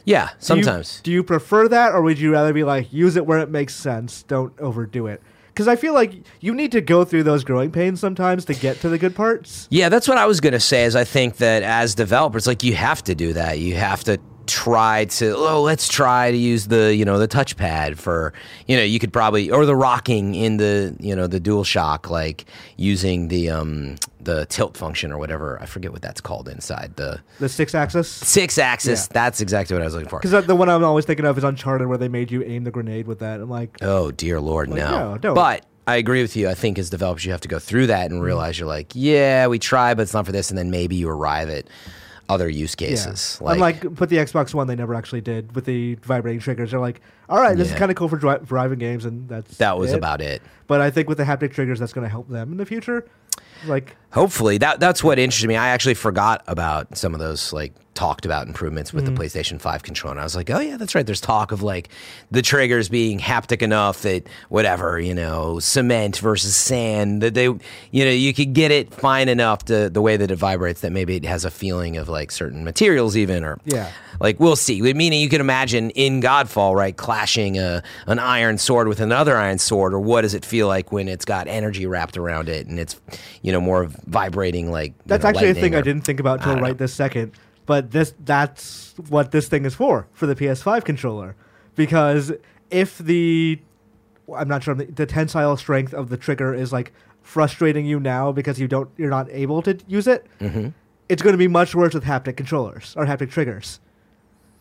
yeah, 0.05 0.27
Do 0.27 0.31
you- 0.57 0.63
sometimes. 0.63 1.01
do 1.03 1.11
you 1.11 1.23
prefer 1.23 1.67
that, 1.67 1.93
or 1.93 2.01
would 2.01 2.19
you 2.19 2.31
rather 2.31 2.53
be 2.53 2.63
like 2.63 2.91
use 2.93 3.15
it 3.15 3.25
where 3.25 3.39
it 3.39 3.49
makes 3.49 3.75
sense? 3.75 4.23
Don't 4.23 4.53
overdo 4.59 5.07
it. 5.07 5.21
Because 5.49 5.67
I 5.67 5.75
feel 5.75 5.93
like 5.93 6.13
you 6.39 6.53
need 6.55 6.71
to 6.71 6.79
go 6.79 7.03
through 7.03 7.23
those 7.23 7.43
growing 7.43 7.71
pains 7.71 7.99
sometimes 7.99 8.45
to 8.45 8.53
get 8.53 8.79
to 8.81 8.87
the 8.89 8.97
good 8.97 9.13
parts. 9.15 9.67
Yeah, 9.69 9.89
that's 9.89 10.07
what 10.07 10.17
I 10.17 10.25
was 10.25 10.39
going 10.39 10.53
to 10.53 10.61
say. 10.61 10.85
Is 10.85 10.95
I 10.95 11.03
think 11.03 11.37
that 11.37 11.61
as 11.61 11.93
developers, 11.93 12.47
like 12.47 12.63
you 12.63 12.73
have 12.75 13.03
to 13.03 13.13
do 13.15 13.33
that. 13.33 13.59
You 13.59 13.75
have 13.75 14.01
to 14.05 14.17
try 14.47 15.05
to 15.05 15.35
oh 15.35 15.61
let's 15.61 15.87
try 15.87 16.31
to 16.31 16.37
use 16.37 16.67
the 16.67 16.95
you 16.95 17.05
know 17.05 17.17
the 17.19 17.27
touchpad 17.27 17.97
for 17.97 18.33
you 18.67 18.75
know 18.75 18.83
you 18.83 18.99
could 18.99 19.13
probably 19.13 19.49
or 19.51 19.65
the 19.65 19.75
rocking 19.75 20.35
in 20.35 20.57
the 20.57 20.95
you 20.99 21.15
know 21.15 21.27
the 21.27 21.39
dual 21.39 21.63
shock 21.63 22.09
like 22.09 22.45
using 22.77 23.27
the 23.29 23.49
um 23.49 23.95
the 24.19 24.45
tilt 24.47 24.75
function 24.75 25.11
or 25.11 25.17
whatever 25.17 25.61
i 25.61 25.65
forget 25.65 25.91
what 25.91 26.01
that's 26.01 26.21
called 26.21 26.47
inside 26.49 26.93
the 26.95 27.19
The 27.39 27.47
Sixaxis. 27.47 28.05
six 28.05 28.57
axis 28.57 29.07
Yeah. 29.09 29.13
that's 29.13 29.41
exactly 29.41 29.75
what 29.75 29.81
i 29.81 29.85
was 29.85 29.93
looking 29.93 30.09
for 30.09 30.19
Because 30.19 30.45
the 30.45 30.55
one 30.55 30.69
I'm 30.69 30.83
always 30.83 31.05
thinking 31.05 31.25
of 31.25 31.37
is 31.37 31.43
Uncharted, 31.43 31.87
where 31.87 31.97
they 31.97 32.07
made 32.09 32.31
you 32.31 32.43
aim 32.43 32.63
the 32.63 32.71
grenade 32.71 33.07
with 33.07 33.19
that. 33.19 33.39
I'm 33.41 33.49
like, 33.49 33.77
Oh 33.81 34.11
dear 34.11 34.39
lord, 34.39 34.69
Like, 34.69 34.79
no. 34.79 35.11
no, 35.13 35.17
don't. 35.17 35.35
But 35.35 35.65
I 35.87 35.95
agree 35.97 36.21
with 36.21 36.35
you. 36.35 36.47
I 36.47 36.53
think 36.53 36.77
as 36.77 36.89
developers, 36.91 37.25
you 37.25 37.31
have 37.31 37.41
to 37.41 37.47
go 37.47 37.57
through 37.59 37.87
that 37.87 38.05
Mm-hmm. 38.05 38.15
and 38.15 38.23
realize 38.23 38.59
you're 38.59 38.67
like, 38.67 38.91
yeah, 38.93 39.47
we 39.47 39.57
try, 39.59 39.93
but 39.95 40.03
it's 40.03 40.13
not 40.13 40.25
for 40.25 40.31
this, 40.31 40.49
and 40.49 40.57
then 40.57 40.69
maybe 40.71 40.95
you 40.95 41.09
arrive 41.09 41.49
at 41.49 41.65
other 42.31 42.49
use 42.49 42.75
cases. 42.75 43.05
yeah. 43.05 43.11
cases. 43.11 43.41
Unlike 43.45 43.95
put 43.95 44.09
the 44.09 44.17
Xbox 44.17 44.53
One, 44.53 44.67
they 44.67 44.75
never 44.75 44.95
actually 44.95 45.21
did 45.21 45.53
with 45.55 45.65
the 45.65 45.95
vibrating 45.95 46.39
triggers. 46.39 46.71
They're 46.71 46.79
like, 46.79 47.01
all 47.29 47.39
right, 47.39 47.55
this 47.57 47.67
Yeah. 47.67 47.73
is 47.73 47.79
kind 47.79 47.91
of 47.91 47.97
cool 47.97 48.07
for 48.09 48.17
dri- 48.17 48.39
driving 48.45 48.79
games, 48.79 49.05
and 49.05 49.27
that's 49.29 49.57
that 49.57 49.77
was 49.77 49.91
it. 49.93 49.97
about 49.97 50.21
it. 50.21 50.41
But 50.67 50.81
I 50.81 50.89
think 50.89 51.07
with 51.09 51.17
the 51.17 51.25
haptic 51.25 51.51
triggers, 51.53 51.79
that's 51.79 51.93
going 51.93 52.05
to 52.05 52.09
help 52.09 52.29
them 52.29 52.51
in 52.51 52.57
the 52.57 52.65
future. 52.65 53.05
Like, 53.67 53.95
Hopefully, 54.11 54.57
that 54.59 54.79
that's 54.79 55.03
what 55.03 55.19
interested 55.19 55.47
me. 55.47 55.55
I 55.55 55.69
actually 55.69 55.93
forgot 55.93 56.43
about 56.47 56.97
some 56.97 57.13
of 57.13 57.19
those 57.19 57.53
like 57.53 57.73
talked 58.01 58.25
about 58.25 58.47
improvements 58.47 58.91
with 58.91 59.05
the 59.05 59.11
mm. 59.11 59.17
PlayStation 59.19 59.61
5 59.61 59.83
controller. 59.83 60.19
I 60.19 60.23
was 60.23 60.35
like, 60.35 60.49
oh 60.49 60.59
yeah, 60.59 60.75
that's 60.75 60.95
right. 60.95 61.05
There's 61.05 61.21
talk 61.21 61.51
of 61.51 61.61
like 61.61 61.89
the 62.31 62.41
triggers 62.41 62.89
being 62.89 63.19
haptic 63.19 63.61
enough 63.61 64.01
that 64.01 64.27
whatever, 64.49 64.99
you 64.99 65.13
know, 65.13 65.59
cement 65.59 66.17
versus 66.17 66.55
sand 66.55 67.21
that 67.21 67.35
they 67.35 67.43
you 67.43 67.59
know, 68.03 68.09
you 68.09 68.33
could 68.33 68.53
get 68.53 68.71
it 68.71 68.91
fine 68.91 69.29
enough 69.29 69.65
to 69.65 69.87
the 69.87 70.01
way 70.01 70.17
that 70.17 70.31
it 70.31 70.35
vibrates 70.35 70.81
that 70.81 70.91
maybe 70.91 71.15
it 71.15 71.25
has 71.25 71.45
a 71.45 71.51
feeling 71.51 71.95
of 71.97 72.09
like 72.09 72.31
certain 72.31 72.63
materials 72.63 73.15
even 73.15 73.43
or 73.43 73.59
Yeah. 73.65 73.91
like 74.19 74.39
we'll 74.39 74.55
see. 74.55 74.81
Meaning 74.81 75.21
you 75.21 75.29
can 75.29 75.39
imagine 75.39 75.91
in 75.91 76.23
Godfall, 76.23 76.73
right, 76.73 76.97
clashing 76.97 77.59
a 77.59 77.83
an 78.07 78.17
iron 78.17 78.57
sword 78.57 78.87
with 78.87 78.99
another 78.99 79.37
iron 79.37 79.59
sword, 79.59 79.93
or 79.93 79.99
what 79.99 80.21
does 80.21 80.33
it 80.33 80.43
feel 80.43 80.67
like 80.67 80.91
when 80.91 81.07
it's 81.07 81.23
got 81.23 81.47
energy 81.47 81.85
wrapped 81.85 82.17
around 82.17 82.49
it 82.49 82.65
and 82.65 82.79
it's 82.79 82.99
you 83.43 83.51
know 83.51 83.61
more 83.61 83.91
vibrating 84.07 84.71
like 84.71 84.95
that's 85.05 85.23
know, 85.23 85.29
actually 85.29 85.51
a 85.51 85.53
thing 85.53 85.73
lightning 85.73 85.75
I 85.75 85.81
didn't 85.81 86.03
think 86.03 86.19
about 86.19 86.41
till 86.41 86.55
right 86.55 86.69
know. 86.69 86.73
this 86.73 86.95
second. 86.95 87.33
But 87.71 87.91
this 87.91 88.13
that's 88.19 88.93
what 89.07 89.31
this 89.31 89.47
thing 89.47 89.63
is 89.63 89.73
for 89.75 90.05
for 90.11 90.25
the 90.27 90.35
PS5 90.35 90.83
controller, 90.83 91.37
because 91.75 92.33
if 92.69 92.97
the 92.97 93.61
I'm 94.35 94.49
not 94.49 94.61
sure 94.63 94.75
the, 94.75 94.85
the 94.85 95.05
tensile 95.05 95.55
strength 95.55 95.93
of 95.93 96.09
the 96.09 96.17
trigger 96.17 96.53
is 96.53 96.73
like 96.73 96.91
frustrating 97.21 97.85
you 97.85 97.97
now 97.97 98.33
because 98.33 98.59
you 98.59 98.67
don't 98.67 98.89
you're 98.97 99.09
not 99.09 99.29
able 99.31 99.61
to 99.61 99.79
use 99.87 100.05
it. 100.05 100.25
Mm-hmm. 100.41 100.67
It's 101.07 101.21
going 101.21 101.31
to 101.31 101.37
be 101.37 101.47
much 101.47 101.73
worse 101.73 101.93
with 101.93 102.03
haptic 102.03 102.35
controllers 102.35 102.93
or 102.97 103.05
haptic 103.05 103.29
triggers. 103.31 103.79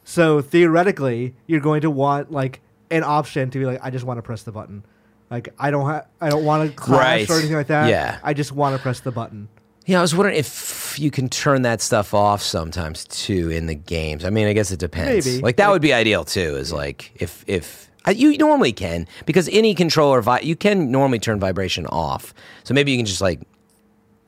So 0.04 0.40
theoretically, 0.40 1.34
you're 1.48 1.60
going 1.70 1.80
to 1.80 1.90
want 1.90 2.30
like 2.30 2.60
an 2.92 3.02
option 3.02 3.50
to 3.50 3.58
be 3.58 3.66
like, 3.66 3.80
I 3.82 3.90
just 3.90 4.04
want 4.04 4.18
to 4.18 4.22
press 4.22 4.44
the 4.44 4.52
button. 4.52 4.84
Like 5.30 5.48
I 5.58 5.72
don't 5.72 5.86
have, 5.90 6.06
I 6.20 6.28
don't 6.30 6.44
want 6.44 6.70
to 6.70 6.76
clash 6.76 7.00
Right. 7.00 7.30
or 7.30 7.38
anything 7.40 7.56
like 7.56 7.66
that. 7.74 7.88
Yeah. 7.88 8.20
I 8.22 8.34
just 8.34 8.52
want 8.52 8.76
to 8.76 8.80
press 8.82 9.00
the 9.00 9.10
button. 9.10 9.48
Yeah, 9.86 9.98
I 9.98 10.02
was 10.02 10.14
wondering 10.14 10.36
if 10.38 10.98
you 10.98 11.10
can 11.10 11.28
turn 11.28 11.62
that 11.62 11.80
stuff 11.80 12.14
off 12.14 12.42
sometimes 12.42 13.04
too 13.06 13.50
in 13.50 13.66
the 13.66 13.74
games. 13.74 14.24
I 14.24 14.30
mean, 14.30 14.46
I 14.46 14.52
guess 14.52 14.70
it 14.70 14.78
depends. 14.78 15.26
Maybe. 15.26 15.40
Like 15.42 15.56
that 15.56 15.66
Like- 15.66 15.72
would 15.72 15.82
be 15.82 15.92
ideal 15.92 16.24
too. 16.24 16.56
Is 16.56 16.72
like 16.72 17.10
if 17.16 17.44
if 17.46 17.90
you 18.14 18.36
normally 18.38 18.72
can 18.72 19.06
because 19.26 19.48
any 19.50 19.74
controller 19.74 20.20
vi- 20.20 20.40
you 20.40 20.54
can 20.56 20.90
normally 20.90 21.18
turn 21.18 21.40
vibration 21.40 21.86
off. 21.86 22.32
So 22.64 22.74
maybe 22.74 22.92
you 22.92 22.98
can 22.98 23.06
just 23.06 23.20
like 23.20 23.40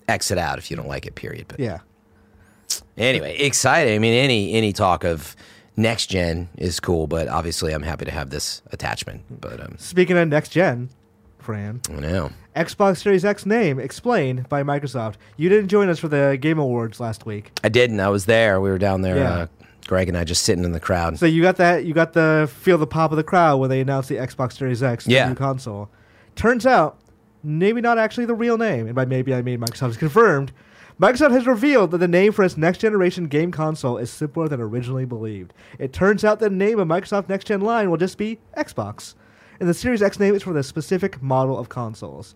exit 0.09 0.39
out 0.39 0.59
if 0.59 0.71
you 0.71 0.77
don't 0.77 0.89
like 0.89 1.07
it. 1.07 1.15
Period. 1.15 1.47
But 1.49 1.61
Yeah. 1.61 1.79
anyway, 2.97 3.37
exciting. 3.39 3.95
I 3.95 3.99
mean, 3.99 4.15
any 4.15 4.55
any 4.55 4.73
talk 4.73 5.05
of 5.05 5.37
next 5.77 6.07
gen 6.09 6.49
is 6.57 6.81
cool, 6.81 7.07
but 7.07 7.29
obviously 7.29 7.73
I'm 7.73 7.83
happy 7.83 8.05
to 8.07 8.11
have 8.11 8.31
this 8.31 8.63
attachment. 8.73 9.23
But 9.41 9.61
um, 9.61 9.77
Speaking 9.79 10.17
of 10.19 10.29
next 10.29 10.51
gen, 10.51 10.89
Fran, 11.43 11.81
I 11.91 12.01
know. 12.01 12.31
Xbox 12.57 12.99
Series 12.99 13.25
X 13.25 13.45
name 13.47 13.79
explained 13.79 14.49
by 14.49 14.63
Microsoft. 14.63 15.15
You 15.37 15.49
didn't 15.49 15.69
join 15.69 15.89
us 15.89 15.99
for 15.99 16.09
the 16.09 16.39
Game 16.41 16.59
Awards 16.59 17.01
last 17.01 17.27
week, 17.27 17.51
I 17.65 17.69
didn't. 17.69 18.01
I 18.01 18.09
was 18.09 18.27
there. 18.27 18.61
We 18.61 18.71
were 18.71 18.79
down 18.79 19.03
there. 19.03 19.17
Yeah. 19.17 19.33
Uh, 19.33 19.47
Greg 19.87 20.09
and 20.09 20.17
I 20.17 20.23
just 20.25 20.45
sitting 20.45 20.65
in 20.65 20.71
the 20.73 20.79
crowd. 20.81 21.19
so 21.19 21.27
you 21.27 21.43
got 21.43 21.57
that. 21.57 21.85
You 21.85 21.93
got 21.93 22.13
the 22.13 22.49
feel 22.61 22.79
the 22.79 22.87
pop 22.87 23.11
of 23.11 23.17
the 23.17 23.25
crowd 23.25 23.57
when 23.59 23.69
they 23.69 23.81
announced 23.81 24.09
the 24.09 24.17
Xbox 24.17 24.57
Series 24.57 24.83
X, 24.83 25.07
Yeah. 25.07 25.29
new 25.29 25.35
console. 25.35 25.91
Turns 26.37 26.65
out, 26.67 26.99
maybe 27.43 27.81
not 27.81 27.99
actually 27.99 28.27
the 28.27 28.35
real 28.35 28.57
name, 28.57 28.87
and 28.87 28.95
by 28.95 29.05
maybe 29.05 29.35
I 29.35 29.43
mean 29.43 29.59
Microsoft 29.61 29.89
has 29.89 29.97
confirmed. 29.97 30.53
Microsoft 31.01 31.33
has 31.33 31.47
revealed 31.47 31.91
that 31.91 31.99
the 31.99 32.07
name 32.07 32.33
for 32.33 32.45
its 32.45 32.57
next 32.57 32.79
generation 32.79 33.27
game 33.27 33.51
console 33.51 33.99
is 33.99 34.09
simpler 34.11 34.47
than 34.47 34.61
originally 34.61 35.05
believed. 35.05 35.53
It 35.81 35.93
turns 35.93 36.23
out 36.25 36.39
the 36.39 36.49
name 36.51 36.79
of 36.79 36.87
Microsoft 36.87 37.29
Next 37.29 37.47
Gen 37.47 37.61
line 37.63 37.91
will 37.91 37.97
just 37.97 38.19
be 38.19 38.39
Xbox, 38.57 39.15
and 39.63 39.69
the 39.69 39.75
Series 39.75 40.03
X 40.03 40.19
name 40.19 40.35
is 40.35 40.43
for 40.43 40.53
the 40.53 40.65
specific 40.65 41.23
model 41.23 41.57
of 41.57 41.69
consoles. 41.69 42.35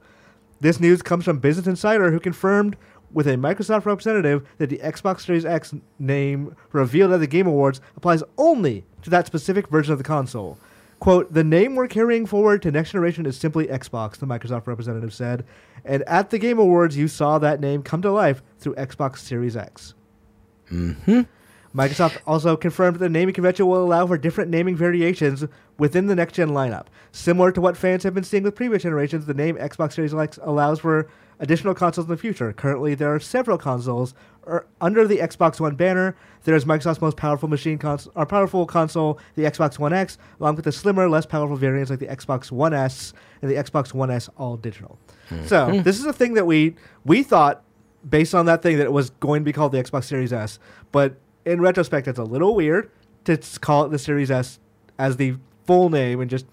This 0.61 0.79
news 0.79 1.03
comes 1.03 1.25
from 1.25 1.41
Business 1.41 1.67
Insider, 1.67 2.13
who 2.13 2.21
confirmed 2.21 2.77
with 3.13 3.27
a 3.27 3.35
Microsoft 3.35 3.85
representative 3.85 4.47
that 4.59 4.71
the 4.71 4.79
Xbox 4.79 5.23
Series 5.23 5.45
X 5.45 5.75
name 5.99 6.55
revealed 6.71 7.11
at 7.11 7.19
the 7.19 7.27
Game 7.27 7.49
Awards 7.49 7.81
applies 7.97 8.23
only 8.39 8.85
to 9.03 9.11
that 9.11 9.27
specific 9.27 9.67
version 9.67 9.91
of 9.91 9.99
the 9.99 10.05
console. 10.05 10.57
Quote, 11.01 11.35
the 11.35 11.43
name 11.43 11.75
we're 11.75 11.89
carrying 11.89 12.27
forward 12.27 12.63
to 12.63 12.71
next 12.71 12.93
generation 12.93 13.27
is 13.27 13.37
simply 13.37 13.67
Xbox, 13.67 14.19
the 14.19 14.27
Microsoft 14.27 14.69
representative 14.69 15.13
said. 15.13 15.45
And 15.85 16.05
at 16.05 16.31
the 16.31 16.39
Game 16.39 16.61
Awards, 16.61 16.97
you 16.97 17.09
saw 17.09 17.41
that 17.41 17.59
name 17.59 17.83
come 17.83 18.03
to 18.03 18.13
life 18.13 18.41
through 18.61 18.77
Xbox 18.77 19.19
Series 19.19 19.57
X. 19.57 19.95
Mm-hmm. 20.71 21.23
Microsoft 21.77 22.17
also 22.27 22.57
confirmed 22.57 22.97
that 22.97 23.01
the 23.01 23.09
naming 23.11 23.35
convention 23.35 23.67
will 23.67 23.85
allow 23.85 24.07
for 24.07 24.17
different 24.17 24.51
naming 24.51 24.75
variations 24.75 25.45
within 25.77 26.07
the 26.07 26.15
next 26.15 26.35
gen 26.35 26.49
lineup. 26.49 26.87
Similar 27.13 27.53
to 27.53 27.61
what 27.61 27.77
fans 27.77 28.03
have 28.05 28.15
been 28.15 28.25
seeing 28.25 28.45
with 28.45 28.55
previous 28.55 28.83
generations, 28.83 29.27
the 29.27 29.35
name 29.35 29.57
Xbox 29.57 29.93
Series 29.93 30.15
X 30.15 30.39
allows 30.43 30.81
for 30.81 31.07
additional 31.39 31.75
consoles 31.75 32.07
in 32.07 32.11
the 32.11 32.17
future. 32.17 32.51
Currently, 32.55 32.95
there 32.95 33.15
are 33.15 33.21
several 33.21 33.59
consoles 33.59 34.15
er, 34.47 34.67
under 34.81 35.07
the 35.07 35.19
Xbox 35.19 35.61
One 35.61 35.77
banner. 35.77 36.17
There 36.45 36.55
is 36.55 36.65
Microsoft's 36.65 37.03
most 37.03 37.19
powerful 37.19 37.47
machine 37.47 37.77
cons- 37.77 38.09
or 38.15 38.25
powerful 38.25 38.65
console, 38.65 39.19
the 39.35 39.43
Xbox 39.43 39.79
One 39.79 39.93
X, 39.93 40.17
along 40.41 40.57
with 40.57 40.65
the 40.65 40.73
slimmer, 40.73 41.11
less 41.11 41.27
powerful 41.27 41.57
variants 41.57 41.91
like 41.91 41.99
the 41.99 42.07
Xbox 42.07 42.51
One 42.51 42.73
S 42.73 43.13
and 43.43 43.51
the 43.51 43.57
Xbox 43.57 43.93
One 43.93 44.11
S 44.11 44.31
All 44.39 44.57
Digital. 44.57 44.99
So 45.45 45.83
this 45.83 45.99
is 45.99 46.07
a 46.07 46.13
thing 46.15 46.35
that 46.35 46.47
we 46.47 46.77
we 47.05 47.23
thought 47.23 47.65
based 48.09 48.35
on 48.35 48.47
that 48.47 48.63
thing 48.63 48.79
that 48.79 48.85
it 48.85 48.93
was 48.93 49.11
going 49.11 49.43
to 49.43 49.45
be 49.45 49.53
called 49.53 49.73
the 49.73 49.83
Xbox 49.83 50.05
Series 50.05 50.33
S. 50.33 50.59
But 50.91 51.17
in 51.47 51.61
retrospect, 51.61 52.09
it's 52.09 52.19
a 52.19 52.25
little 52.25 52.55
weird 52.55 52.91
to 53.25 53.39
call 53.61 53.85
it 53.85 53.91
the 53.91 53.99
Series 53.99 54.31
S 54.31 54.59
as 54.99 55.17
the 55.17 55.37
full 55.67 55.89
name 55.89 56.21
and 56.21 56.29
just. 56.29 56.45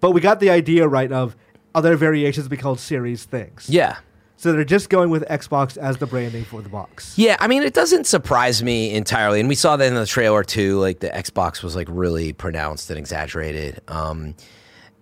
But 0.00 0.10
we 0.12 0.20
got 0.20 0.40
the 0.40 0.50
idea 0.50 0.88
right 0.88 1.12
of 1.12 1.36
other 1.74 1.94
variations 1.96 2.48
be 2.48 2.56
called 2.56 2.80
Series 2.80 3.24
things. 3.24 3.68
Yeah. 3.68 3.98
So 4.38 4.52
they're 4.52 4.64
just 4.64 4.88
going 4.88 5.10
with 5.10 5.22
Xbox 5.28 5.76
as 5.76 5.98
the 5.98 6.06
branding 6.06 6.44
for 6.44 6.62
the 6.62 6.70
box. 6.70 7.12
Yeah, 7.18 7.36
I 7.40 7.46
mean, 7.46 7.62
it 7.62 7.74
doesn't 7.74 8.06
surprise 8.06 8.62
me 8.62 8.90
entirely, 8.94 9.38
and 9.38 9.50
we 9.50 9.54
saw 9.54 9.76
that 9.76 9.86
in 9.86 9.94
the 9.94 10.06
trailer 10.06 10.42
too. 10.42 10.78
Like 10.80 11.00
the 11.00 11.10
Xbox 11.10 11.62
was 11.62 11.76
like 11.76 11.88
really 11.90 12.32
pronounced 12.32 12.88
and 12.88 12.98
exaggerated. 12.98 13.82
Um, 13.88 14.34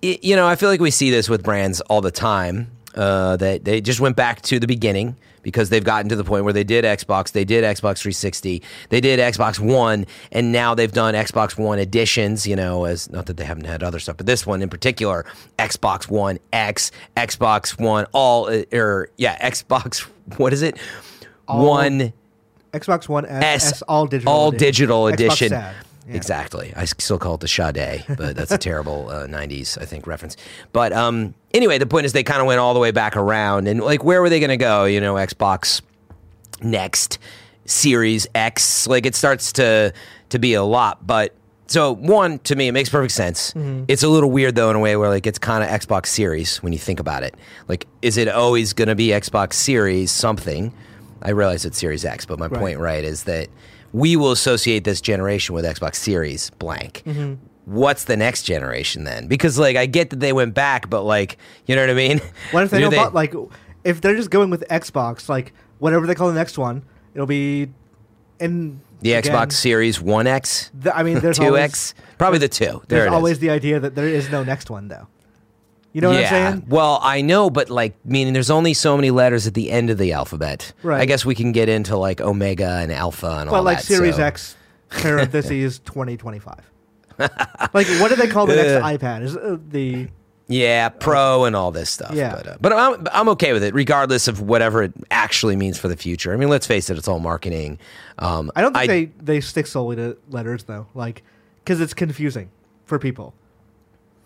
y- 0.03 0.18
you 0.20 0.35
know, 0.35 0.48
I 0.48 0.57
feel 0.57 0.68
like 0.68 0.81
we 0.81 0.90
see 0.90 1.11
this 1.11 1.29
with 1.29 1.44
brands 1.44 1.81
all 1.83 2.01
the 2.01 2.11
time. 2.11 2.72
Uh, 2.96 3.37
that 3.37 3.64
they 3.64 3.81
just 3.81 4.01
went 4.01 4.16
back 4.16 4.42
to 4.42 4.59
the 4.59 4.66
beginning 4.66 5.14
because 5.42 5.70
they've 5.70 5.85
gotten 5.85 6.09
to 6.09 6.16
the 6.16 6.24
point 6.24 6.44
where 6.44 6.53
they 6.53 6.64
did 6.64 6.85
Xbox, 6.85 7.33
they 7.33 7.44
did 7.44 7.64
Xbox 7.64 7.98
360, 7.98 8.62
they 8.90 9.01
did 9.01 9.18
Xbox 9.20 9.59
One, 9.59 10.07
and 10.33 10.53
now 10.53 10.74
they've 10.74 10.92
done 10.92 11.14
Xbox 11.14 11.59
One 11.59 11.79
editions. 11.79 12.46
You 12.46 12.57
know, 12.57 12.85
as 12.85 13.11
not 13.11 13.27
that 13.27 13.37
they 13.37 13.44
haven't 13.44 13.64
had 13.66 13.83
other 13.83 13.98
stuff, 13.98 14.16
but 14.16 14.27
this 14.27 14.46
one 14.46 14.62
in 14.62 14.68
particular, 14.68 15.24
Xbox 15.59 16.09
One 16.11 16.38
X, 16.53 16.90
Xbox 17.16 17.79
One 17.79 18.07
All, 18.12 18.48
uh, 18.48 18.62
or 18.72 19.11
yeah, 19.16 19.37
Xbox. 19.51 20.07
What 20.37 20.53
is 20.53 20.62
it? 20.62 20.77
All- 21.46 21.64
One 21.66 22.12
Xbox 22.72 23.09
One 23.09 23.24
S, 23.24 23.72
S, 23.72 23.83
all 23.83 24.07
digital 24.07 24.31
all 24.33 24.48
edition. 24.48 24.66
digital 24.66 25.07
edition. 25.09 25.64
Yeah. 26.09 26.16
Exactly. 26.16 26.73
I 26.75 26.85
still 26.87 27.18
call 27.18 27.35
it 27.35 27.40
the 27.40 27.49
Sade, 27.49 28.05
but 28.16 28.35
that's 28.35 28.51
a 28.51 28.57
terrible 28.59 29.11
uh, 29.11 29.27
'90s, 29.27 29.77
I 29.81 29.85
think, 29.85 30.07
reference. 30.07 30.37
But 30.73 30.92
um, 30.94 31.35
anyway, 31.53 31.77
the 31.79 31.87
point 31.87 32.07
is 32.07 32.12
they 32.14 32.23
kind 32.23 32.40
of 32.40 32.47
went 32.47 32.61
all 32.61 32.73
the 32.73 32.81
way 32.81 32.90
back 32.92 33.16
around, 33.16 33.68
and 33.68 33.81
like, 33.81 34.03
where 34.03 34.23
were 34.23 34.29
they 34.31 34.40
going 34.40 34.49
to 34.51 34.57
go? 34.57 34.87
You 34.87 35.01
know, 35.01 35.14
Xbox 35.14 35.83
next, 36.62 37.18
Series 37.66 38.27
X. 38.35 38.87
Like, 38.87 39.07
it 39.07 39.14
starts 39.14 39.53
to 39.55 39.92
to 40.31 40.38
be 40.38 40.55
a 40.55 40.62
lot, 40.62 41.07
but. 41.07 41.35
So 41.71 41.92
one 41.94 42.38
to 42.44 42.57
me, 42.57 42.68
it 42.68 42.73
makes 42.73 42.88
perfect 42.88 43.12
sense. 43.12 43.51
Mm-hmm. 43.53 43.85
It's 43.88 44.03
a 44.03 44.09
little 44.09 44.31
weird 44.31 44.55
though 44.55 44.71
in 44.71 44.77
a 44.77 44.79
way 44.79 44.97
where 44.97 45.11
like 45.11 45.27
it's 45.27 45.38
kind 45.38 45.62
of 45.62 45.68
Xbox 45.68 46.07
Series 46.07 46.62
when 46.62 46.73
you 46.73 46.79
think 46.79 46.99
about 46.99 47.23
it. 47.25 47.35
Like, 47.68 47.87
is 48.01 48.16
it 48.16 48.27
always 48.27 48.73
going 48.73 48.88
to 48.88 48.94
be 48.94 49.09
Xbox 49.09 49.53
Series 49.53 50.11
something? 50.11 50.73
I 51.21 51.29
realize 51.29 51.66
it's 51.66 51.77
Series 51.77 52.07
X, 52.07 52.25
but 52.25 52.38
my 52.38 52.47
Right. 52.47 52.59
point 52.59 52.79
right 52.79 53.05
is 53.05 53.25
that 53.25 53.49
we 53.92 54.16
will 54.16 54.33
associate 54.33 54.85
this 54.85 55.01
generation 55.01 55.55
with 55.55 55.64
Xbox 55.64 55.96
Series 55.96 56.51
blank. 56.51 57.03
Mm-hmm. 57.07 57.35
What's 57.64 58.05
the 58.05 58.16
next 58.16 58.44
generation 58.44 59.05
then? 59.05 59.27
Because 59.27 59.59
like 59.59 59.77
I 59.77 59.87
get 59.87 60.11
that 60.11 60.20
they 60.20 60.33
went 60.33 60.55
back, 60.55 60.88
but 60.88 61.03
like 61.03 61.37
you 61.66 61.74
know 61.77 61.83
what 61.83 61.90
I 61.90 61.94
mean? 61.94 62.20
What 62.51 62.64
if 62.64 62.70
they 62.70 62.79
Do 62.79 62.90
don't 62.90 63.14
like 63.14 63.35
if 63.85 64.01
they're 64.01 64.16
just 64.16 64.31
going 64.31 64.51
with 64.51 64.66
Xbox, 64.68 65.29
like 65.29 65.53
whatever 65.79 66.07
they 66.07 66.14
call 66.14 66.29
the 66.29 66.35
next 66.35 66.59
one, 66.59 66.83
it'll 67.14 67.27
be 67.27 67.68
in 68.40 68.81
the 69.01 69.12
again, 69.12 69.33
Xbox 69.33 69.53
Series 69.53 70.01
One 70.01 70.27
X, 70.27 70.70
The, 70.79 70.96
I 70.96 71.03
mean, 71.03 71.20
there's 71.20 71.38
Two 71.38 71.57
X, 71.57 71.94
probably 72.18 72.38
the 72.38 72.48
two. 72.48 72.64
There 72.88 73.01
There's 73.01 73.03
it 73.05 73.09
is. 73.09 73.12
always 73.14 73.38
the 73.38 73.51
idea 73.51 73.81
that 73.81 73.94
there 73.94 74.09
is 74.09 74.31
no 74.31 74.42
next 74.44 74.70
one, 74.70 74.88
though. 74.88 75.07
You 75.92 76.03
know 76.03 76.11
what 76.11 76.20
yeah. 76.20 76.48
I'm 76.48 76.53
saying? 76.61 76.64
Well, 76.68 76.98
I 77.03 77.22
know, 77.22 77.51
but 77.51 77.70
like, 77.70 77.94
meaning 78.05 78.33
there's 78.35 78.51
only 78.51 78.74
so 78.74 78.96
many 78.96 79.11
letters 79.11 79.46
at 79.46 79.55
the 79.55 79.70
end 79.70 79.90
of 79.90 79.98
the 79.98 80.12
alphabet. 80.12 80.72
Right. 80.83 81.01
I 81.01 81.07
guess 81.07 81.24
we 81.24 81.35
can 81.35 81.53
get 81.53 81.68
into 81.68 81.96
like 81.96 82.20
Omega 82.20 82.79
and 82.83 82.92
Alpha 82.92 83.27
and 83.27 83.48
all 83.48 83.57
But 83.57 83.64
like 83.64 83.79
that. 83.79 83.85
Series 83.85 84.16
so- 84.16 84.22
X 84.22 84.57
parentheses 84.90 85.79
2025. 85.85 86.55
like, 87.18 87.87
what 88.01 88.09
do 88.09 88.16
they 88.16 88.29
call 88.29 88.46
the 88.46 88.55
next 88.57 88.85
iPad? 88.85 89.22
Is 89.22 89.37
uh, 89.37 89.57
the 89.70 90.09
Yeah, 90.46 90.88
pro 90.88 91.44
and 91.46 91.57
all 91.57 91.72
this 91.72 91.90
stuff. 91.90 92.12
Yeah. 92.14 92.35
But, 92.37 92.46
uh, 92.46 92.57
but 92.61 92.72
I'm, 92.72 93.07
I'm 93.12 93.29
okay 93.31 93.53
with 93.53 93.64
it, 93.64 93.74
regardless 93.74 94.29
of 94.29 94.40
whatever 94.40 94.83
it 94.85 94.92
actually 95.11 95.57
means 95.57 95.79
for 95.79 95.88
the 95.88 95.96
future. 95.96 96.33
I 96.33 96.37
mean, 96.37 96.48
let's 96.48 96.66
face 96.66 96.90
it, 96.90 96.96
it's 96.98 97.09
all 97.09 97.18
marketing. 97.18 97.79
Um, 98.18 98.53
I 98.55 98.61
don't 98.61 98.72
think 98.74 98.88
they 98.88 99.24
they 99.24 99.40
stick 99.40 99.66
solely 99.66 99.96
to 99.96 100.16
letters 100.31 100.64
though, 100.64 100.87
like 100.94 101.22
because 101.64 101.81
it's 101.81 101.94
confusing 101.94 102.51
for 102.85 102.98
people. 102.98 103.35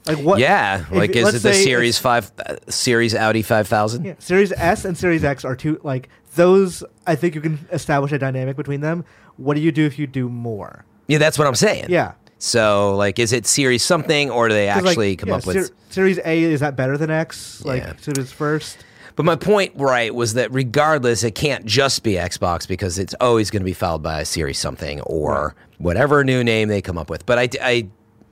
Like 0.06 0.18
what? 0.18 0.40
yeah, 0.40 0.84
like 0.90 1.10
is 1.14 1.34
it 1.34 1.42
the 1.42 1.54
Series 1.54 1.98
Five, 1.98 2.32
uh, 2.44 2.56
Series 2.68 3.14
Audi 3.14 3.42
Five 3.42 3.68
Thousand? 3.68 4.04
Yeah, 4.04 4.14
Series 4.18 4.50
S 4.52 4.84
and 4.84 4.98
Series 4.98 5.22
X 5.22 5.44
are 5.44 5.54
two 5.54 5.80
like 5.84 6.08
those. 6.34 6.82
I 7.06 7.14
think 7.14 7.34
you 7.36 7.40
can 7.40 7.58
establish 7.70 8.10
a 8.12 8.18
dynamic 8.18 8.56
between 8.56 8.80
them. 8.80 9.04
What 9.36 9.54
do 9.54 9.60
you 9.60 9.70
do 9.70 9.86
if 9.86 9.98
you 9.98 10.06
do 10.08 10.28
more? 10.28 10.84
Yeah, 11.06 11.18
that's 11.18 11.38
what 11.38 11.46
I'm 11.46 11.54
saying. 11.54 11.86
Yeah. 11.88 12.12
So, 12.38 12.96
like, 12.96 13.20
is 13.20 13.32
it 13.32 13.46
Series 13.46 13.84
something, 13.84 14.28
or 14.28 14.48
do 14.48 14.54
they 14.54 14.66
'Cause, 14.66 14.82
like, 14.82 14.90
actually 14.90 15.16
come 15.16 15.28
yeah, 15.28 15.34
up 15.36 15.46
with? 15.46 15.66
Ser- 15.66 15.74
Series 15.90 16.18
A 16.24 16.42
is 16.42 16.58
that 16.58 16.74
better 16.74 16.98
than 16.98 17.08
X? 17.10 17.64
Like 17.64 17.82
Yeah. 17.84 17.92
to 17.92 18.20
its 18.20 18.32
first. 18.32 18.84
But 19.14 19.24
my 19.24 19.36
point, 19.36 19.74
right, 19.76 20.12
was 20.12 20.34
that 20.34 20.50
regardless, 20.52 21.22
it 21.22 21.36
can't 21.36 21.64
just 21.66 22.02
be 22.02 22.14
Xbox 22.14 22.66
because 22.66 22.98
it's 22.98 23.14
always 23.20 23.50
going 23.50 23.60
to 23.60 23.64
be 23.64 23.74
followed 23.74 24.02
by 24.02 24.22
a 24.22 24.24
Series 24.24 24.58
something 24.58 25.00
or 25.02 25.54
whatever 25.78 26.24
new 26.24 26.42
name 26.42 26.68
they 26.68 26.80
come 26.82 26.98
up 26.98 27.08
with. 27.10 27.24
But 27.26 27.38
I, 27.38 27.48
I 27.62 27.86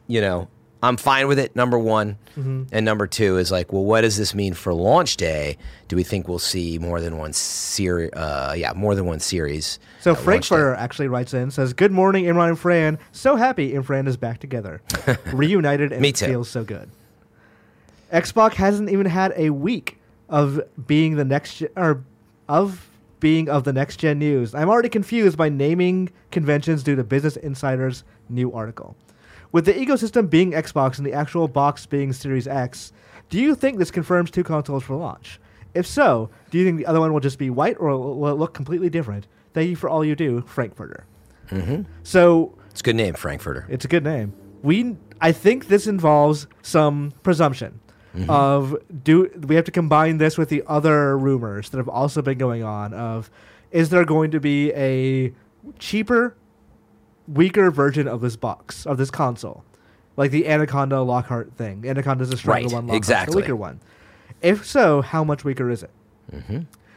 you 0.08 0.20
know, 0.20 0.48
I'm 0.82 0.96
fine 0.96 1.28
with 1.28 1.38
it. 1.38 1.54
Number 1.54 1.78
one, 1.78 2.16
Mm-hmm. 2.38 2.62
and 2.72 2.84
number 2.86 3.06
two 3.06 3.36
is 3.36 3.50
like, 3.50 3.70
well, 3.72 3.84
what 3.84 4.00
does 4.00 4.16
this 4.16 4.34
mean 4.34 4.54
for 4.54 4.72
launch 4.72 5.16
day? 5.18 5.58
Do 5.88 5.96
we 5.96 6.04
think 6.04 6.26
we'll 6.26 6.38
see 6.38 6.78
more 6.78 7.00
than 7.00 7.18
one 7.18 7.32
series? 7.34 8.10
Uh, 8.12 8.54
yeah, 8.56 8.72
more 8.74 8.94
than 8.94 9.04
one 9.04 9.20
series. 9.20 9.78
So? 10.00 10.14
Frankfurter 10.14 10.74
actually 10.74 11.08
writes 11.08 11.34
in 11.34 11.50
says, 11.50 11.72
"Good 11.74 11.92
morning, 11.92 12.24
Imran 12.24 12.48
and 12.50 12.58
Fran. 12.58 12.98
So 13.12 13.36
happy 13.36 13.72
Imran 13.72 14.06
is 14.08 14.16
back 14.16 14.38
together, 14.40 14.80
reunited, 15.34 15.92
and 15.92 16.00
Me 16.00 16.10
it 16.10 16.16
too. 16.16 16.26
feels 16.26 16.48
so 16.48 16.64
good." 16.64 16.88
Xbox 18.12 18.54
hasn't 18.54 18.90
even 18.90 19.06
had 19.06 19.32
a 19.36 19.50
week 19.50 19.98
of 20.28 20.60
being 20.86 21.16
the 21.16 21.24
next 21.24 21.56
gen, 21.58 21.68
or 21.76 22.02
of 22.48 22.88
being 23.20 23.48
of 23.48 23.64
the 23.64 23.72
next 23.72 23.98
gen 23.98 24.18
news. 24.18 24.54
I'm 24.54 24.68
already 24.70 24.88
confused 24.88 25.36
by 25.36 25.48
naming 25.48 26.10
conventions 26.30 26.82
due 26.82 26.96
to 26.96 27.04
Business 27.04 27.36
Insider's 27.36 28.02
new 28.28 28.52
article. 28.52 28.96
With 29.52 29.64
the 29.64 29.72
ecosystem 29.72 30.30
being 30.30 30.52
Xbox 30.52 30.98
and 30.98 31.06
the 31.06 31.12
actual 31.12 31.48
box 31.48 31.86
being 31.86 32.12
Series 32.12 32.46
X, 32.46 32.92
do 33.28 33.38
you 33.40 33.54
think 33.54 33.78
this 33.78 33.90
confirms 33.90 34.30
two 34.30 34.44
consoles 34.44 34.84
for 34.84 34.96
launch? 34.96 35.40
If 35.74 35.86
so, 35.86 36.30
do 36.50 36.58
you 36.58 36.64
think 36.64 36.78
the 36.78 36.86
other 36.86 37.00
one 37.00 37.12
will 37.12 37.20
just 37.20 37.38
be 37.38 37.50
white 37.50 37.76
or 37.78 37.96
will 37.96 38.28
it 38.28 38.34
look 38.38 38.54
completely 38.54 38.90
different? 38.90 39.26
Thank 39.54 39.70
you 39.70 39.76
for 39.76 39.88
all 39.88 40.04
you 40.04 40.14
do, 40.16 40.42
Frankfurter. 40.42 41.04
Mm-hmm. 41.50 41.82
So 42.02 42.56
It's 42.70 42.80
a 42.80 42.84
good 42.84 42.96
name, 42.96 43.14
Frankfurter. 43.14 43.66
it's 43.68 43.84
a 43.84 43.88
good 43.88 44.04
name. 44.04 44.32
We, 44.62 44.96
I 45.20 45.32
think 45.32 45.66
this 45.68 45.86
involves 45.86 46.46
some 46.62 47.12
presumption 47.22 47.80
of 48.28 48.76
do 49.04 49.30
we 49.46 49.54
have 49.54 49.64
to 49.66 49.70
combine 49.70 50.18
this 50.18 50.36
with 50.36 50.48
the 50.48 50.64
other 50.66 51.16
rumors 51.16 51.70
that 51.70 51.76
have 51.78 51.88
also 51.88 52.20
been 52.20 52.38
going 52.38 52.64
on 52.64 52.92
of 52.92 53.30
is 53.70 53.90
there 53.90 54.04
going 54.04 54.32
to 54.32 54.40
be 54.40 54.72
a 54.72 55.32
cheaper, 55.78 56.34
weaker 57.32 57.70
version 57.70 58.08
of 58.08 58.20
this 58.20 58.36
box 58.36 58.86
of 58.86 58.98
this 58.98 59.10
console, 59.10 59.64
like 60.16 60.30
the 60.30 60.46
Anaconda 60.48 61.00
Lockhart 61.02 61.52
thing. 61.56 61.84
Anaconda's 61.86 62.32
a 62.32 62.36
stronger 62.36 62.64
Right, 62.64 62.72
one, 62.72 62.86
Lockhart's 62.86 62.96
exactly. 62.96 63.32
the 63.32 63.36
weaker 63.40 63.56
one. 63.56 63.80
If 64.42 64.66
so, 64.66 65.02
how 65.02 65.22
much 65.24 65.44
weaker 65.44 65.70
is 65.70 65.82
it? 65.82 65.90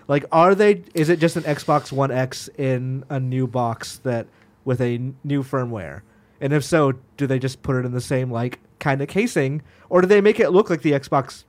Like, 0.07 0.25
are 0.31 0.53
they? 0.53 0.83
Is 0.93 1.09
it 1.09 1.19
just 1.19 1.35
an 1.37 1.43
Xbox 1.43 1.91
One 1.91 2.11
X 2.11 2.49
in 2.57 3.03
a 3.09 3.19
new 3.19 3.47
box 3.47 3.97
that 4.03 4.27
with 4.65 4.81
a 4.81 4.95
n- 4.95 5.15
new 5.23 5.43
firmware? 5.43 6.01
And 6.41 6.51
if 6.51 6.63
so, 6.63 6.93
do 7.17 7.25
they 7.25 7.39
just 7.39 7.63
put 7.63 7.77
it 7.77 7.85
in 7.85 7.93
the 7.93 8.01
same 8.01 8.29
like 8.29 8.59
kind 8.79 9.01
of 9.01 9.07
casing, 9.07 9.61
or 9.89 10.01
do 10.01 10.07
they 10.07 10.19
make 10.21 10.39
it 10.41 10.49
look 10.49 10.69
like 10.69 10.81
the 10.81 10.91
Xbox 10.91 11.45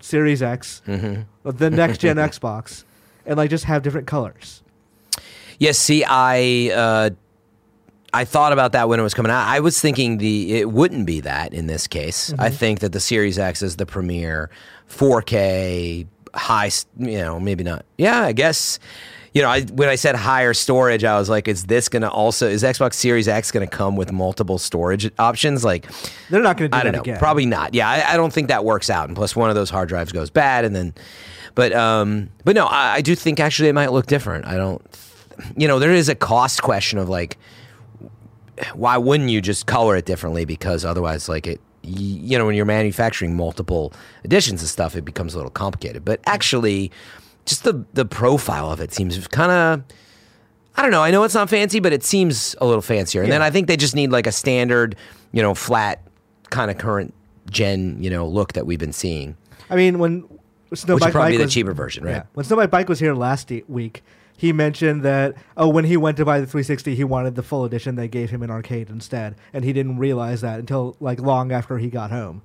Series 0.00 0.42
X, 0.42 0.80
the 0.86 1.70
next 1.70 1.98
gen 1.98 2.16
Xbox, 2.18 2.84
and 3.26 3.36
like 3.36 3.50
just 3.50 3.64
have 3.64 3.82
different 3.82 4.06
colors? 4.06 4.62
Yes, 5.58 5.76
see, 5.78 6.04
I 6.04 6.70
uh, 6.74 7.10
I 8.14 8.24
thought 8.24 8.52
about 8.52 8.72
that 8.72 8.88
when 8.88 9.00
it 9.00 9.02
was 9.02 9.14
coming 9.14 9.32
out. 9.32 9.46
I 9.46 9.60
was 9.60 9.80
thinking 9.80 10.18
the 10.18 10.54
it 10.60 10.70
wouldn't 10.70 11.06
be 11.06 11.20
that 11.20 11.54
in 11.54 11.66
this 11.66 11.86
case. 11.86 12.32
I 12.38 12.50
think 12.50 12.80
that 12.80 12.92
the 12.92 13.00
Series 13.00 13.38
X 13.38 13.62
is 13.62 13.76
the 13.76 13.86
premier 13.86 14.50
4K 14.90 16.06
high. 16.34 16.70
You 16.98 17.18
know, 17.18 17.40
maybe 17.40 17.64
not. 17.64 17.84
Yeah, 17.98 18.22
I 18.22 18.32
guess. 18.32 18.78
You 19.34 19.40
know, 19.40 19.48
I, 19.48 19.62
when 19.62 19.88
I 19.88 19.94
said 19.94 20.14
higher 20.14 20.52
storage, 20.52 21.04
I 21.04 21.18
was 21.18 21.30
like, 21.30 21.48
"Is 21.48 21.64
this 21.64 21.88
going 21.88 22.02
to 22.02 22.10
also 22.10 22.46
is 22.46 22.62
Xbox 22.62 22.94
Series 22.94 23.28
X 23.28 23.50
going 23.50 23.66
to 23.66 23.76
come 23.76 23.96
with 23.96 24.12
multiple 24.12 24.58
storage 24.58 25.10
options?" 25.18 25.64
Like, 25.64 25.86
They're 26.28 26.42
not 26.42 26.58
going 26.58 26.70
to 26.70 26.76
do 26.76 26.78
I 26.78 26.82
don't 26.82 26.92
that 26.92 26.98
know. 26.98 27.02
again. 27.02 27.18
Probably 27.18 27.46
not. 27.46 27.72
Yeah, 27.72 27.88
I, 27.88 28.12
I 28.12 28.16
don't 28.18 28.30
think 28.30 28.48
that 28.48 28.66
works 28.66 28.90
out. 28.90 29.08
And 29.08 29.16
plus, 29.16 29.34
one 29.34 29.48
of 29.48 29.56
those 29.56 29.70
hard 29.70 29.88
drives 29.88 30.12
goes 30.12 30.28
bad, 30.28 30.66
and 30.66 30.76
then, 30.76 30.92
but 31.54 31.72
um, 31.72 32.28
but 32.44 32.54
no, 32.54 32.66
I, 32.66 32.96
I 32.96 33.00
do 33.00 33.14
think 33.14 33.40
actually 33.40 33.70
it 33.70 33.72
might 33.74 33.90
look 33.92 34.04
different. 34.04 34.44
I 34.44 34.56
don't, 34.58 34.82
you 35.56 35.66
know, 35.66 35.78
there 35.78 35.92
is 35.94 36.10
a 36.10 36.14
cost 36.14 36.62
question 36.62 36.98
of 36.98 37.08
like, 37.08 37.38
why 38.74 38.96
wouldn't 38.96 39.30
you 39.30 39.40
just 39.40 39.66
color 39.66 39.96
it 39.96 40.04
differently? 40.04 40.44
Because 40.44 40.84
otherwise, 40.84 41.28
like 41.28 41.46
it, 41.46 41.60
you 41.82 42.38
know, 42.38 42.46
when 42.46 42.54
you're 42.54 42.64
manufacturing 42.64 43.36
multiple 43.36 43.92
editions 44.24 44.62
of 44.62 44.68
stuff, 44.68 44.94
it 44.94 45.04
becomes 45.04 45.34
a 45.34 45.38
little 45.38 45.50
complicated. 45.50 46.04
But 46.04 46.20
actually, 46.26 46.90
just 47.44 47.64
the 47.64 47.84
the 47.92 48.04
profile 48.04 48.70
of 48.70 48.80
it 48.80 48.92
seems 48.92 49.26
kind 49.28 49.50
of. 49.50 49.84
I 50.74 50.80
don't 50.80 50.90
know. 50.90 51.02
I 51.02 51.10
know 51.10 51.22
it's 51.24 51.34
not 51.34 51.50
fancy, 51.50 51.80
but 51.80 51.92
it 51.92 52.02
seems 52.02 52.56
a 52.58 52.64
little 52.64 52.80
fancier. 52.80 53.22
And 53.22 53.30
then 53.30 53.42
I 53.42 53.50
think 53.50 53.66
they 53.66 53.76
just 53.76 53.94
need 53.94 54.10
like 54.10 54.26
a 54.26 54.32
standard, 54.32 54.96
you 55.30 55.42
know, 55.42 55.54
flat 55.54 56.00
kind 56.48 56.70
of 56.70 56.78
current 56.78 57.12
gen, 57.50 58.02
you 58.02 58.08
know, 58.08 58.26
look 58.26 58.54
that 58.54 58.64
we've 58.66 58.78
been 58.78 58.94
seeing. 58.94 59.36
I 59.68 59.76
mean, 59.76 59.98
when 59.98 60.22
Snowbike 60.22 60.70
Which 60.70 60.86
would 60.88 61.00
probably 61.00 61.20
Mike 61.20 61.30
be 61.32 61.44
the 61.44 61.50
cheaper 61.50 61.74
version, 61.74 62.04
right? 62.04 62.12
Yeah. 62.12 62.22
When 62.32 62.46
Snowbike 62.46 62.72
Mike 62.72 62.88
was 62.88 62.98
here 62.98 63.14
last 63.14 63.52
week, 63.68 64.02
he 64.42 64.52
mentioned 64.52 65.04
that 65.04 65.36
oh, 65.56 65.68
when 65.68 65.84
he 65.84 65.96
went 65.96 66.16
to 66.16 66.24
buy 66.24 66.40
the 66.40 66.48
360, 66.48 66.96
he 66.96 67.04
wanted 67.04 67.36
the 67.36 67.44
full 67.44 67.64
edition. 67.64 67.94
They 67.94 68.08
gave 68.08 68.30
him 68.30 68.42
an 68.42 68.50
arcade 68.50 68.90
instead, 68.90 69.36
and 69.52 69.64
he 69.64 69.72
didn't 69.72 69.98
realize 69.98 70.40
that 70.40 70.58
until 70.58 70.96
like 70.98 71.20
long 71.20 71.52
after 71.52 71.78
he 71.78 71.88
got 71.88 72.10
home. 72.10 72.42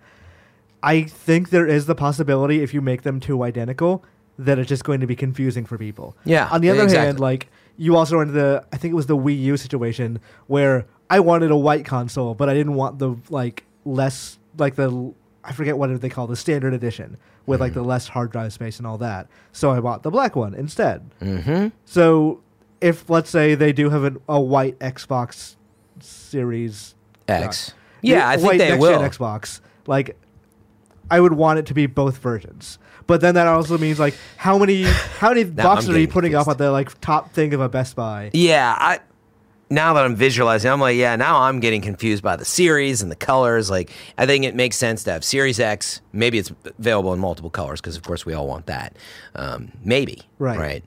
I 0.84 1.02
think 1.02 1.50
there 1.50 1.66
is 1.66 1.88
the 1.88 1.96
possibility 1.96 2.62
if 2.62 2.72
you 2.72 2.82
make 2.82 3.02
them 3.02 3.20
too 3.20 3.42
identical 3.42 4.06
that 4.38 4.60
it's 4.60 4.70
just 4.70 4.84
going 4.84 5.00
to 5.00 5.08
be 5.08 5.16
confusing 5.16 5.66
for 5.66 5.76
people. 5.80 6.16
Yeah, 6.24 6.48
On 6.52 6.62
the 6.62 6.70
other 6.70 6.88
hand, 6.88 7.20
like 7.20 7.48
you 7.78 7.96
also 7.96 8.20
into 8.20 8.34
the 8.34 8.64
I 8.72 8.78
think 8.78 8.92
it 8.92 8.96
was 8.96 9.08
the 9.08 9.18
Wii 9.18 9.42
U 9.46 9.58
situation 9.58 10.20
where 10.46 10.86
I 11.10 11.20
wanted 11.20 11.50
a 11.50 11.58
white 11.58 11.84
console, 11.84 12.36
but 12.36 12.48
I 12.48 12.54
didn't 12.54 12.76
want 12.76 13.00
the 13.00 13.16
like 13.32 13.64
less 13.86 14.38
like 14.56 14.76
the 14.76 15.16
I 15.48 15.54
forget 15.54 15.78
what 15.78 16.02
they 16.02 16.10
call 16.10 16.28
the 16.28 16.36
standard 16.36 16.74
edition 16.74 17.18
with 17.46 17.62
like 17.62 17.74
the 17.74 17.82
less 17.82 18.10
hard 18.10 18.32
drive 18.32 18.52
space 18.52 18.78
and 18.78 18.86
all 18.86 18.98
that. 18.98 19.28
So 19.54 19.72
I 19.72 19.80
bought 19.80 20.04
the 20.04 20.12
black 20.12 20.36
one 20.36 20.54
instead. 20.54 21.10
Mm-hmm. 21.22 21.70
So 21.86 22.42
if 22.82 23.10
let's 23.10 23.30
say 23.30 23.56
they 23.56 23.72
do 23.72 23.90
have 23.90 24.04
an, 24.04 24.18
a 24.28 24.40
white 24.40 24.78
Xbox 24.80 25.56
Series 26.02 26.96
X. 27.28 27.70
uh, 27.70 27.74
Yeah, 28.02 28.28
I 28.28 28.38
think 28.38 28.58
they 28.58 28.78
will. 28.78 29.00
Xbox, 29.00 29.62
like 29.88 30.18
I 31.10 31.20
would 31.20 31.34
want 31.34 31.60
it 31.60 31.66
to 31.68 31.74
be 31.74 31.86
both 31.86 32.18
versions. 32.18 32.78
But 33.08 33.22
then 33.22 33.36
that 33.36 33.48
also 33.48 33.78
means 33.78 34.00
like 34.00 34.16
how 34.36 34.58
many 34.58 34.84
how 34.84 35.30
many 35.30 35.44
boxes 35.46 35.90
are 35.92 36.00
you 36.00 36.10
putting 36.10 36.36
up 36.36 36.48
at 36.50 36.58
the 36.58 36.72
like 36.72 37.00
top 37.00 37.32
thing 37.32 37.54
of 37.54 37.62
a 37.62 37.70
Best 37.70 37.96
Buy? 37.96 38.32
Yeah, 38.34 38.76
I 38.78 39.00
now 39.70 39.94
that 39.94 40.06
I'm 40.06 40.16
visualizing, 40.16 40.72
I'm 40.72 40.80
like, 40.80 40.96
yeah, 40.96 41.16
now 41.18 41.42
I'm 41.42 41.60
getting 41.60 41.82
confused 41.82 42.24
by 42.24 42.36
the 42.38 42.46
series 42.46 43.02
and 43.02 43.12
the 43.12 43.16
colors. 43.18 43.70
Like, 43.70 43.92
I 44.18 44.26
think 44.26 44.46
it 44.46 44.56
makes 44.56 44.78
sense 44.78 45.04
to 45.04 45.12
have 45.12 45.24
Series 45.26 45.60
X. 45.60 46.00
Maybe 46.14 46.38
it's 46.38 46.52
available 46.80 47.12
in 47.14 47.20
multiple 47.20 47.50
colors 47.50 47.82
because, 47.82 47.98
of 47.98 48.04
course, 48.04 48.26
we 48.26 48.34
all 48.34 48.48
want 48.48 48.68
that. 48.68 48.96
Um, 49.36 49.72
maybe, 49.84 50.22
Right. 50.40 50.58
right. 50.58 50.84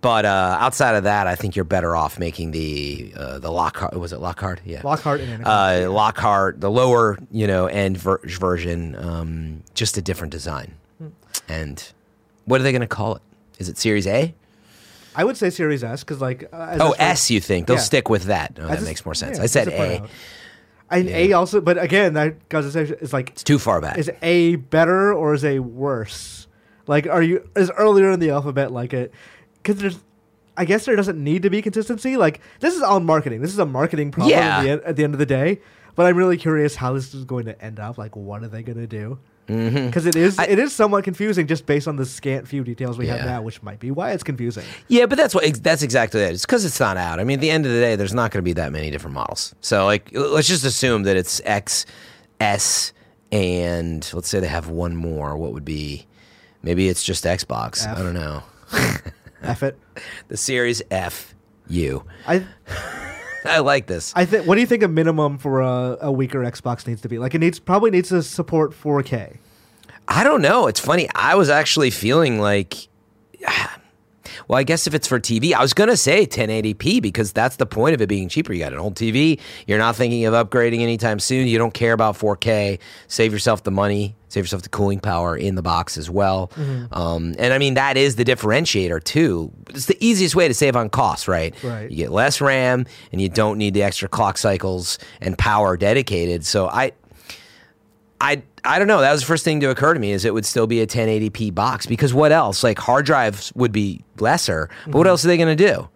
But 0.00 0.24
uh, 0.24 0.56
outside 0.60 0.96
of 0.96 1.04
that, 1.04 1.26
I 1.26 1.34
think 1.36 1.54
you're 1.56 1.64
better 1.64 1.94
off 1.96 2.18
making 2.18 2.50
the 2.50 3.12
uh, 3.16 3.38
the 3.38 3.50
Lockhart. 3.50 3.94
Was 3.98 4.12
it 4.12 4.18
Lockhart? 4.20 4.60
Yeah, 4.64 4.82
Lockhart 4.84 5.20
and 5.22 5.46
uh, 5.46 5.88
Lockhart, 5.90 6.60
the 6.60 6.70
lower 6.70 7.16
you 7.30 7.46
know 7.46 7.66
end 7.66 7.96
ver- 7.96 8.20
version, 8.24 8.96
um, 8.96 9.62
just 9.74 9.96
a 9.96 10.02
different 10.02 10.30
design. 10.32 10.74
Hmm. 10.98 11.08
And 11.48 11.92
what 12.44 12.60
are 12.60 12.64
they 12.64 12.72
going 12.72 12.82
to 12.82 12.86
call 12.86 13.14
it? 13.16 13.22
Is 13.58 13.68
it 13.70 13.78
Series 13.78 14.06
A? 14.06 14.34
I 15.16 15.24
would 15.24 15.36
say 15.36 15.50
Series 15.50 15.84
S 15.84 16.02
because 16.02 16.20
like 16.20 16.48
uh, 16.52 16.56
as 16.72 16.80
Oh, 16.80 16.92
S. 16.98 17.30
You 17.30 17.40
think 17.40 17.66
they'll 17.66 17.76
Yeah. 17.76 17.82
stick 17.82 18.08
with 18.08 18.24
that? 18.24 18.58
Oh, 18.60 18.66
that 18.66 18.82
makes 18.82 19.04
more 19.04 19.14
sense. 19.14 19.38
yeah, 19.38 19.44
I 19.44 19.46
said 19.46 19.68
A. 19.68 19.98
out. 20.00 20.10
And 20.90 21.08
A 21.08 21.32
also, 21.32 21.60
but 21.60 21.78
again, 21.82 22.14
that 22.14 22.48
goes 22.48 22.64
to 22.66 22.70
say 22.70 22.94
is 23.00 23.12
like 23.12 23.30
It's 23.30 23.42
too 23.44 23.58
far 23.58 23.80
back. 23.80 23.96
is 23.98 24.10
A 24.22 24.56
better 24.56 25.12
or 25.12 25.34
is 25.34 25.44
A 25.44 25.58
worse? 25.60 26.46
Like, 26.86 27.06
are 27.06 27.22
you 27.22 27.48
is 27.56 27.70
earlier 27.76 28.10
in 28.10 28.20
the 28.20 28.30
alphabet 28.30 28.70
like 28.72 28.92
it? 28.92 29.12
Because 29.62 29.80
there's, 29.80 29.98
I 30.56 30.64
guess 30.66 30.84
there 30.84 30.94
doesn't 30.94 31.22
need 31.22 31.42
to 31.42 31.50
be 31.50 31.62
consistency. 31.62 32.16
Like 32.16 32.40
this 32.60 32.74
is 32.74 32.82
all 32.82 33.00
marketing. 33.00 33.40
This 33.40 33.52
is 33.52 33.58
a 33.58 33.64
marketing 33.66 34.10
problem 34.10 34.30
Yeah. 34.30 34.58
at, 34.58 34.62
the 34.62 34.70
end, 34.70 34.80
at 34.84 34.96
the 34.96 35.04
end 35.04 35.14
of 35.14 35.18
the 35.18 35.26
day. 35.26 35.60
But 35.96 36.06
I'm 36.06 36.16
really 36.16 36.36
curious 36.36 36.74
how 36.76 36.92
this 36.92 37.14
is 37.14 37.24
going 37.24 37.44
to 37.46 37.60
end 37.64 37.78
up. 37.80 37.96
Like, 37.98 38.16
what 38.16 38.42
are 38.42 38.48
they 38.48 38.62
going 38.64 38.78
to 38.78 38.86
do? 38.86 39.18
Mm-hmm. 39.48 39.86
Because 39.86 40.06
it 40.06 40.16
is 40.16 40.38
I- 40.38 40.44
it 40.46 40.58
is 40.58 40.72
somewhat 40.72 41.04
confusing 41.04 41.46
just 41.46 41.66
based 41.66 41.86
on 41.86 41.96
the 41.96 42.06
scant 42.06 42.48
few 42.48 42.64
details 42.64 42.96
we 42.96 43.06
have 43.08 43.24
now, 43.26 43.42
which 43.42 43.62
might 43.62 43.78
be 43.78 43.90
why 43.90 44.12
it's 44.12 44.22
confusing. 44.22 44.64
yeah, 44.88 45.06
but 45.06 45.16
that's 45.18 45.34
what 45.34 45.62
that's 45.62 45.82
exactly 45.82 46.22
it. 46.22 46.32
It's 46.32 46.46
because 46.46 46.64
it's 46.64 46.80
not 46.80 46.96
out. 46.96 47.20
I 47.20 47.24
mean, 47.24 47.38
at 47.38 47.40
the 47.42 47.50
end 47.50 47.66
of 47.66 47.72
the 47.72 47.78
day, 47.80 47.94
there's 47.96 48.14
not 48.14 48.30
going 48.30 48.38
to 48.42 48.44
be 48.44 48.54
that 48.54 48.72
many 48.72 48.90
different 48.90 49.14
models. 49.14 49.54
So, 49.60 49.84
like, 49.84 50.08
let's 50.12 50.48
just 50.48 50.64
assume 50.64 51.02
that 51.02 51.16
it's 51.16 51.40
X, 51.44 51.84
S, 52.40 52.92
and 53.32 54.08
let's 54.14 54.28
say 54.28 54.40
they 54.40 54.46
have 54.46 54.68
one 54.68 54.96
more. 54.96 55.36
What 55.36 55.52
would 55.52 55.64
be? 55.64 56.06
Maybe 56.62 56.88
it's 56.88 57.04
just 57.04 57.24
Xbox. 57.24 57.86
F. 57.86 57.98
I 57.98 58.02
don't 58.02 58.14
know. 58.14 58.42
F 59.42 59.62
it. 59.62 59.78
The 60.28 60.36
Series 60.38 60.80
F 60.90 61.34
U. 61.68 62.04
I 62.26 62.46
I 63.54 63.58
like 63.60 63.86
this. 63.86 64.12
I 64.16 64.24
think. 64.24 64.46
What 64.46 64.54
do 64.54 64.60
you 64.60 64.66
think 64.66 64.82
a 64.82 64.88
minimum 64.88 65.38
for 65.38 65.60
a, 65.60 65.98
a 66.02 66.12
weaker 66.12 66.40
Xbox 66.40 66.86
needs 66.86 67.00
to 67.02 67.08
be? 67.08 67.18
Like 67.18 67.34
it 67.34 67.38
needs 67.38 67.58
probably 67.58 67.90
needs 67.90 68.08
to 68.08 68.22
support 68.22 68.72
4K. 68.72 69.38
I 70.08 70.24
don't 70.24 70.42
know. 70.42 70.66
It's 70.66 70.80
funny. 70.80 71.08
I 71.14 71.34
was 71.34 71.48
actually 71.48 71.90
feeling 71.90 72.38
like, 72.40 72.88
well, 74.48 74.58
I 74.58 74.62
guess 74.62 74.86
if 74.86 74.94
it's 74.94 75.06
for 75.06 75.18
TV, 75.18 75.52
I 75.54 75.62
was 75.62 75.72
going 75.72 75.88
to 75.88 75.96
say 75.96 76.26
1080p 76.26 77.00
because 77.00 77.32
that's 77.32 77.56
the 77.56 77.66
point 77.66 77.94
of 77.94 78.02
it 78.02 78.08
being 78.08 78.28
cheaper. 78.28 78.52
You 78.52 78.60
got 78.60 78.72
an 78.72 78.78
old 78.78 78.96
TV. 78.96 79.40
You're 79.66 79.78
not 79.78 79.96
thinking 79.96 80.24
of 80.26 80.34
upgrading 80.34 80.80
anytime 80.80 81.18
soon. 81.18 81.46
You 81.46 81.58
don't 81.58 81.74
care 81.74 81.92
about 81.92 82.18
4K. 82.18 82.78
Save 83.08 83.32
yourself 83.32 83.62
the 83.62 83.70
money. 83.70 84.14
Save 84.34 84.42
yourself 84.42 84.62
the 84.62 84.68
cooling 84.68 84.98
power 84.98 85.36
in 85.36 85.54
the 85.54 85.62
box 85.62 85.96
as 85.96 86.10
well. 86.10 86.50
Um, 86.90 87.36
and 87.38 87.52
I 87.52 87.58
mean, 87.58 87.74
that 87.74 87.96
is 87.96 88.16
the 88.16 88.24
differentiator 88.24 89.04
too. 89.04 89.52
It's 89.70 89.86
the 89.86 89.96
easiest 90.04 90.34
way 90.34 90.48
to 90.48 90.54
save 90.54 90.74
on 90.74 90.90
costs, 90.90 91.28
right? 91.28 91.54
Right. 91.62 91.88
You 91.88 91.96
get 91.96 92.10
less 92.10 92.40
RAM 92.40 92.84
and 93.12 93.20
you 93.20 93.28
don't 93.28 93.58
need 93.58 93.74
the 93.74 93.84
extra 93.84 94.08
clock 94.08 94.36
cycles 94.36 94.98
and 95.20 95.38
power 95.38 95.76
dedicated. 95.76 96.44
So 96.44 96.66
I, 96.66 96.90
I 98.20 98.42
I 98.64 98.80
don't 98.80 98.88
know. 98.88 99.02
That 99.02 99.12
was 99.12 99.20
the 99.20 99.26
first 99.26 99.44
thing 99.44 99.60
to 99.60 99.70
occur 99.70 99.94
to 99.94 100.00
me 100.00 100.10
is 100.10 100.24
it 100.24 100.34
would 100.34 100.46
still 100.46 100.66
be 100.66 100.80
a 100.80 100.86
1080p 100.86 101.54
box 101.54 101.86
because 101.86 102.12
what 102.12 102.32
else? 102.32 102.64
Like 102.64 102.80
hard 102.80 103.06
drives 103.06 103.52
would 103.54 103.70
be 103.70 104.02
lesser, 104.18 104.68
but 104.86 104.96
what 104.96 105.06
else 105.06 105.24
are 105.24 105.28
they 105.28 105.36
going 105.36 105.56
to 105.56 105.64
do? 105.64 105.88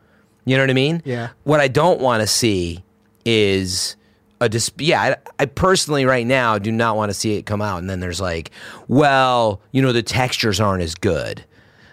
You 0.44 0.56
know 0.56 0.62
what 0.62 0.70
I 0.70 0.74
mean? 0.74 1.02
Yeah. 1.04 1.30
What 1.42 1.58
I 1.58 1.66
don't 1.66 2.00
want 2.00 2.20
to 2.20 2.28
see 2.28 2.84
is 3.24 3.96
a 4.40 4.48
dis- 4.48 4.70
yeah. 4.78 5.02
I, 5.02 5.16
I 5.42 5.46
personally 5.46 6.04
right 6.04 6.26
now 6.26 6.58
do 6.58 6.70
not 6.70 6.96
want 6.96 7.10
to 7.10 7.14
see 7.14 7.34
it 7.34 7.46
come 7.46 7.62
out 7.62 7.78
and 7.78 7.88
then 7.90 8.00
there's 8.00 8.20
like, 8.20 8.50
well, 8.86 9.60
you 9.72 9.82
know, 9.82 9.92
the 9.92 10.02
textures 10.02 10.60
aren't 10.60 10.82
as 10.82 10.94
good. 10.94 11.44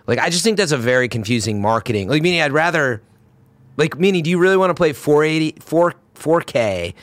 Like 0.07 0.19
I 0.19 0.29
just 0.29 0.43
think 0.43 0.57
that's 0.57 0.71
a 0.71 0.77
very 0.77 1.07
confusing 1.07 1.61
marketing. 1.61 2.09
Like 2.09 2.21
meaning 2.21 2.41
I'd 2.41 2.51
rather 2.51 3.01
like 3.77 3.97
meaning 3.97 4.23
do 4.23 4.29
you 4.29 4.37
really 4.37 4.57
want 4.57 4.69
to 4.69 4.75
play 4.75 4.93
480 4.93 5.59
4 5.59 5.93
4K 6.15 6.93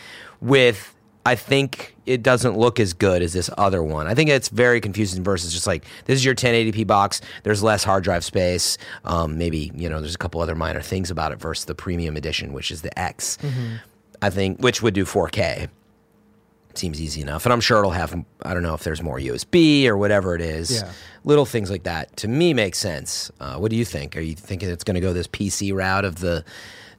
with 0.41 0.95
I 1.25 1.37
think 1.37 1.95
it 2.05 2.23
doesn't 2.23 2.59
look 2.59 2.81
as 2.81 2.95
good 2.95 3.23
as 3.23 3.33
this 3.33 3.49
other 3.57 3.81
one. 3.81 4.09
I 4.09 4.15
think 4.15 4.29
it's 4.29 4.49
very 4.49 4.81
confusing 4.81 5.23
versus 5.23 5.53
just 5.53 5.69
like 5.69 5.85
this 6.07 6.17
is 6.17 6.25
your 6.25 6.35
1080p 6.35 6.85
box. 6.87 7.21
There's 7.45 7.63
less 7.63 7.85
hard 7.85 8.03
drive 8.03 8.25
space. 8.25 8.77
Um, 9.05 9.39
maybe 9.39 9.71
you 9.75 9.89
know 9.89 10.01
there's 10.01 10.15
a 10.15 10.19
couple 10.19 10.41
other 10.41 10.57
minor 10.57 10.81
things 10.83 11.11
about 11.11 11.31
it 11.33 11.41
versus 11.41 11.65
the 11.67 11.75
premium 11.75 12.17
edition, 12.17 12.53
which 12.53 12.71
is 12.71 12.83
the 12.83 12.97
X. 12.99 13.39
I 14.23 14.31
think 14.31 14.61
which 14.61 14.83
would 14.83 14.95
do 14.95 15.05
4K. 15.05 15.69
Seems 16.75 17.03
easy 17.03 17.21
enough, 17.21 17.45
and 17.45 17.53
I'm 17.53 17.61
sure 17.61 17.79
it'll 17.81 17.91
have. 17.91 18.15
I 18.43 18.55
don't 18.55 18.63
know 18.63 18.73
if 18.73 18.83
there's 18.83 19.03
more 19.03 19.19
USB 19.19 19.87
or 19.87 19.99
whatever 19.99 20.35
it 20.35 20.41
is. 20.41 20.81
Yeah. 20.81 20.91
Little 21.25 21.45
things 21.45 21.71
like 21.71 21.83
that 21.83 22.17
to 22.19 22.29
me 22.29 22.55
make 22.55 22.75
sense. 22.75 23.31
Uh, 23.41 23.57
what 23.57 23.71
do 23.71 23.77
you 23.77 23.85
think? 23.85 24.17
Are 24.17 24.21
you 24.21 24.35
thinking 24.35 24.71
it's 24.71 24.83
going 24.85 24.95
to 24.95 25.01
go 25.01 25.13
this 25.13 25.29
PC 25.29 25.75
route 25.75 26.07
of 26.07 26.21
the 26.21 26.45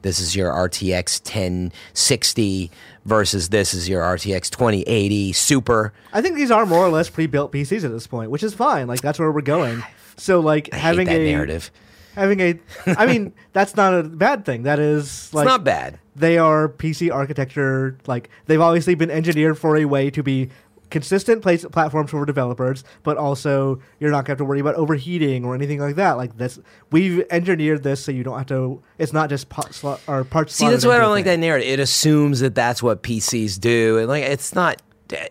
this 0.03 0.19
is 0.19 0.36
your 0.36 0.51
RTX 0.51 1.21
1060 1.21 2.71
versus 3.05 3.49
this 3.49 3.73
is 3.73 3.89
your 3.89 4.01
RTX 4.03 4.49
2080 4.51 5.33
Super? 5.33 5.93
I 6.12 6.21
think 6.21 6.36
these 6.36 6.51
are 6.51 6.65
more 6.65 6.86
or 6.86 6.89
less 6.89 7.09
pre-built 7.09 7.51
PCs 7.51 7.83
at 7.83 7.91
this 7.91 8.05
point, 8.05 8.29
which 8.29 8.43
is 8.43 8.53
fine. 8.53 8.88
Like 8.88 9.01
that's 9.01 9.17
where 9.17 9.31
we're 9.31 9.41
going. 9.41 9.81
So 10.15 10.41
like 10.41 10.69
I 10.71 10.77
having 10.77 11.07
a 11.07 11.17
narrative. 11.17 11.71
Having 12.15 12.39
a 12.39 12.60
I 12.86 13.06
mean 13.06 13.34
that's 13.54 13.76
not 13.76 13.93
a 13.93 14.04
bad 14.04 14.45
thing. 14.45 14.63
That 14.63 14.80
is 14.80 15.34
like 15.34 15.45
it's 15.45 15.49
not 15.49 15.63
bad. 15.63 15.99
they 16.15 16.38
are 16.38 16.69
PC 16.69 17.13
architecture. 17.13 17.97
Like 18.08 18.30
they've 18.45 18.62
obviously 18.62 18.95
been 18.95 19.12
engineered 19.12 19.58
for 19.58 19.78
a 19.78 19.86
way 19.86 20.10
to 20.12 20.23
be 20.23 20.49
consistent 20.89 21.41
place, 21.41 21.65
platforms 21.65 22.12
for 22.12 22.23
developers, 22.23 22.84
but 23.02 23.17
also 23.17 23.82
you're 23.99 24.12
not 24.12 24.17
going 24.17 24.26
to 24.26 24.32
have 24.32 24.38
to 24.38 24.45
worry 24.45 24.60
about 24.60 24.76
overheating 24.76 25.43
or 25.43 25.56
anything 25.56 25.80
like 25.80 25.95
that. 25.95 26.17
Like 26.17 26.38
this, 26.38 26.60
we've 26.91 27.26
engineered 27.32 27.82
this 27.82 28.04
so 28.04 28.12
you 28.12 28.23
don't 28.23 28.38
have 28.38 28.47
to. 28.47 28.82
It's 28.99 29.12
not 29.12 29.28
just 29.30 29.49
pot 29.49 29.73
slot 29.73 30.02
or 30.08 30.23
parts. 30.23 30.54
See, 30.54 30.69
that's 30.69 30.86
why 30.86 30.95
I 30.95 30.99
don't 30.99 31.10
like 31.10 31.26
that 31.26 31.39
narrative. 31.39 31.67
It 31.67 31.80
assumes 31.80 32.41
that 32.41 32.54
that's 32.54 32.84
what 32.84 33.02
PCs 33.02 33.60
do, 33.60 33.97
and 33.97 34.08
like 34.08 34.23
it's 34.23 34.54
not. 34.54 34.82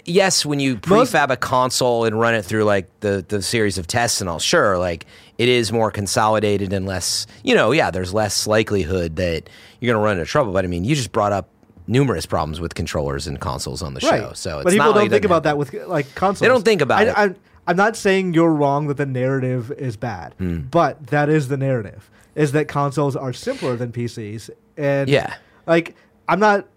Yes, 0.05 0.45
when 0.47 0.61
you 0.61 0.77
prefab 0.77 1.31
a 1.31 1.37
console 1.37 2.05
and 2.05 2.19
run 2.19 2.35
it 2.35 2.43
through 2.45 2.65
like 2.65 2.89
the 3.01 3.25
the 3.27 3.43
series 3.43 3.79
of 3.79 3.87
tests 3.87 4.21
and 4.21 4.29
all, 4.31 4.39
sure, 4.39 4.79
like 4.79 5.07
it 5.39 5.49
is 5.49 5.73
more 5.73 5.91
consolidated 5.91 6.73
and 6.73 6.87
less. 6.87 7.27
You 7.43 7.55
know, 7.55 7.73
yeah, 7.73 7.91
there's 7.91 8.13
less 8.15 8.47
likelihood 8.47 9.17
that 9.17 9.49
you're 9.81 9.93
going 9.93 10.01
to 10.01 10.05
run 10.05 10.19
into 10.19 10.31
trouble. 10.31 10.53
But 10.53 10.65
I 10.65 10.69
mean, 10.69 10.85
you 10.85 10.95
just 10.95 11.13
brought 11.13 11.33
up 11.33 11.49
numerous 11.87 12.27
problems 12.27 12.61
with 12.61 12.75
controllers 12.75 13.27
and 13.27 13.41
consoles 13.41 13.83
on 13.83 13.95
the 13.95 14.01
right. 14.07 14.21
show, 14.21 14.33
so 14.35 14.59
it's 14.59 14.65
but 14.65 14.73
people 14.73 14.93
don't 14.93 15.11
think 15.11 15.25
about 15.25 15.43
that 15.45 15.59
with 15.59 15.73
like 15.87 16.15
consoles. 16.15 16.41
They 16.41 16.49
don't 16.49 16.65
think 16.65 16.81
about 16.81 17.01
I, 17.01 17.05
it. 17.05 17.17
I, 17.17 17.35
I'm 17.67 17.77
not 17.77 17.97
saying 17.97 18.35
you're 18.35 18.53
wrong 18.53 18.89
that 18.89 18.97
the 18.97 19.07
narrative 19.07 19.71
is 19.73 19.97
bad, 19.97 20.35
Hmm. 20.39 20.61
but 20.71 21.07
that 21.09 21.29
is 21.29 21.49
the 21.49 21.57
narrative: 21.57 22.11
is 22.35 22.53
that 22.53 22.69
consoles 22.69 23.17
are 23.17 23.33
simpler 23.33 23.77
than 23.77 23.93
PCs, 23.93 24.51
and 24.77 25.09
Yeah. 25.09 25.35
like 25.67 25.95
I'm 26.29 26.41
not. 26.41 26.69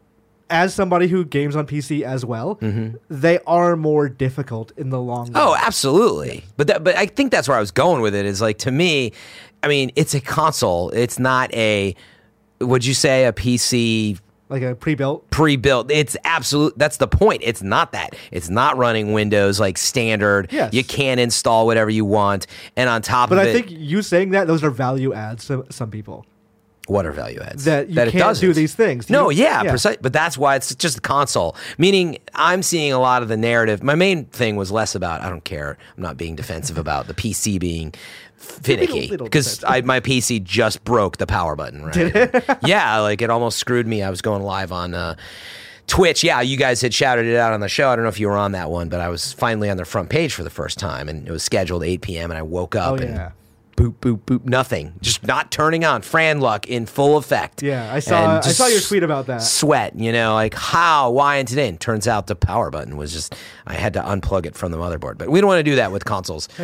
As 0.50 0.76
somebody 0.76 1.08
who 1.08 1.26
games 1.26 1.56
on 1.56 1.66
PC 1.66 2.04
as 2.04 2.24
well, 2.24 2.60
they 3.10 3.40
are 3.48 3.76
more 3.76 4.08
difficult 4.08 4.72
in 4.78 4.90
the 4.90 5.00
long 5.00 5.32
run. 5.32 5.34
Mm-hmm. 5.34 5.38
Oh, 5.38 5.58
absolutely. 5.60 6.44
But 6.56 6.68
that, 6.68 6.84
but 6.84 6.96
I 6.96 7.08
think 7.08 7.32
that's 7.32 7.48
where 7.48 7.58
I 7.58 7.60
was 7.60 7.72
going 7.72 8.02
with 8.02 8.14
it. 8.14 8.26
Is 8.26 8.42
like 8.42 8.60
to 8.60 8.72
me, 8.72 9.12
I 9.64 9.68
mean, 9.68 9.92
it's 9.96 10.14
a 10.14 10.22
console. 10.22 10.90
It's 10.92 11.18
not 11.18 11.54
a. 11.54 11.96
Would 12.60 12.86
you 12.86 12.94
say 12.94 13.26
a 13.26 13.34
PC 13.34 14.20
like 14.48 14.62
a 14.62 14.76
pre-built. 14.76 15.30
pre-built. 15.32 15.90
It's 15.90 16.16
absolute. 16.24 16.78
That's 16.78 16.98
the 16.98 17.08
point. 17.08 17.42
It's 17.44 17.64
not 17.64 17.94
that. 17.94 18.16
It's 18.32 18.50
not 18.50 18.78
running 18.78 19.14
Windows 19.14 19.60
like 19.60 19.78
standard. 19.78 20.52
Yes. 20.52 20.74
You 20.74 20.84
can 20.84 21.18
install 21.18 21.66
whatever 21.66 21.90
you 21.90 22.06
want, 22.06 22.46
and 22.76 22.88
on 22.88 23.02
top 23.02 23.30
But 23.30 23.40
of 23.40 23.46
I 23.46 23.48
it, 23.50 23.54
but 23.54 23.58
i 23.58 23.68
think 23.68 23.80
you 23.80 24.02
saying 24.02 24.32
that 24.32 24.48
those 24.48 24.64
are 24.64 24.70
value 24.70 25.14
adds 25.14 25.48
to 25.48 25.66
some 25.70 25.90
people. 25.90 26.26
What 26.88 27.06
are 27.06 27.12
value 27.12 27.40
adds 27.42 27.64
That 27.66 27.90
you 27.90 28.00
it 28.00 28.12
can't 28.12 28.24
doesn't. 28.24 28.46
do 28.48 28.54
these 28.54 28.76
things. 28.76 29.10
No, 29.10 29.30
You- 29.30 29.44
yeah, 29.44 29.64
yeah. 29.64 29.70
precise. 29.72 29.98
But 30.02 30.14
that's 30.14 30.38
why 30.38 30.56
it's 30.56 30.74
just 30.76 30.98
a 31.00 31.02
console. 31.02 31.56
Meaning, 31.78 32.18
I'm 32.36 32.62
seeing 32.62 32.94
a 32.94 33.00
lot 33.00 33.24
of 33.24 33.28
the 33.28 33.38
narrative. 33.38 33.82
My 33.84 33.96
main 33.96 34.26
thing 34.26 34.56
was 34.56 34.72
less 34.72 34.94
about. 34.96 35.22
I 35.22 35.30
don't 35.30 35.44
care. 35.44 35.78
I'm 35.98 36.04
not 36.04 36.18
being 36.18 36.36
defensive 36.36 36.78
about 36.78 37.08
the 37.08 37.14
PC 37.14 37.60
being 37.60 37.94
finicky 38.38 39.08
because 39.18 39.64
my 39.84 40.00
PC 40.00 40.44
just 40.44 40.84
broke 40.84 41.18
the 41.18 41.28
power 41.28 41.56
button. 41.56 41.86
Right? 41.86 42.58
yeah, 42.66 43.00
like 43.00 43.22
it 43.22 43.30
almost 43.30 43.58
screwed 43.58 43.88
me. 43.88 44.04
I 44.04 44.10
was 44.10 44.22
going 44.22 44.44
live 44.44 44.72
on. 44.72 44.94
Uh, 44.94 45.16
Twitch, 45.88 46.24
yeah, 46.24 46.42
you 46.42 46.58
guys 46.58 46.82
had 46.82 46.94
shouted 46.96 47.28
it 47.28 47.36
out 47.36 47.54
on 47.54 47.60
the 47.60 47.70
show. 47.70 47.90
I 47.90 47.96
don't 47.96 48.04
know 48.04 48.10
if 48.10 48.20
you 48.20 48.28
were 48.28 48.38
on 48.38 48.54
that 48.54 48.72
one, 48.72 48.90
but 48.90 49.02
I 49.02 49.10
was 49.10 49.34
finally 49.34 49.70
on 49.70 49.78
their 49.78 49.86
front 49.86 50.10
page 50.10 50.34
for 50.34 50.44
the 50.44 50.50
first 50.50 50.80
time, 50.80 51.08
and 51.10 51.28
it 51.28 51.32
was 51.32 51.44
scheduled 51.44 51.84
8 51.84 52.02
p.m. 52.02 52.32
And 52.32 52.38
I 52.40 52.42
woke 52.42 52.76
up 52.76 52.94
Oh, 52.94 52.96
and 52.96 53.14
yeah. 53.16 53.32
Boop 53.76 53.96
boop 53.96 54.20
boop, 54.22 54.46
nothing, 54.46 54.94
just 55.02 55.26
not 55.26 55.52
turning 55.52 55.84
on. 55.84 56.02
Fran 56.02 56.40
luck 56.40 56.68
in 56.68 56.86
full 56.86 57.18
effect. 57.18 57.62
Yeah, 57.62 57.94
I 57.94 58.00
saw. 58.00 58.38
I 58.38 58.42
saw 58.42 58.68
your 58.68 58.80
tweet 58.82 59.04
about 59.04 59.26
that. 59.28 59.40
Sweat, 59.42 59.98
you 59.98 60.12
know, 60.12 60.34
like 60.34 60.54
how, 60.54 61.12
why, 61.12 61.38
and 61.38 61.48
today. 61.48 61.68
And 61.68 61.80
turns 61.80 62.08
out 62.08 62.28
the 62.28 62.36
power 62.36 62.72
button 62.72 62.96
was 62.98 63.12
just 63.12 63.36
I 63.68 63.74
had 63.74 63.94
to 63.94 64.02
unplug 64.02 64.46
it 64.46 64.56
from 64.56 64.72
the 64.72 64.78
motherboard. 64.78 65.18
But 65.18 65.30
we 65.30 65.42
don't 65.42 65.48
want 65.48 65.60
to 65.60 65.64
do 65.72 65.76
that 65.76 65.92
with 65.92 66.06
consoles. 66.06 66.48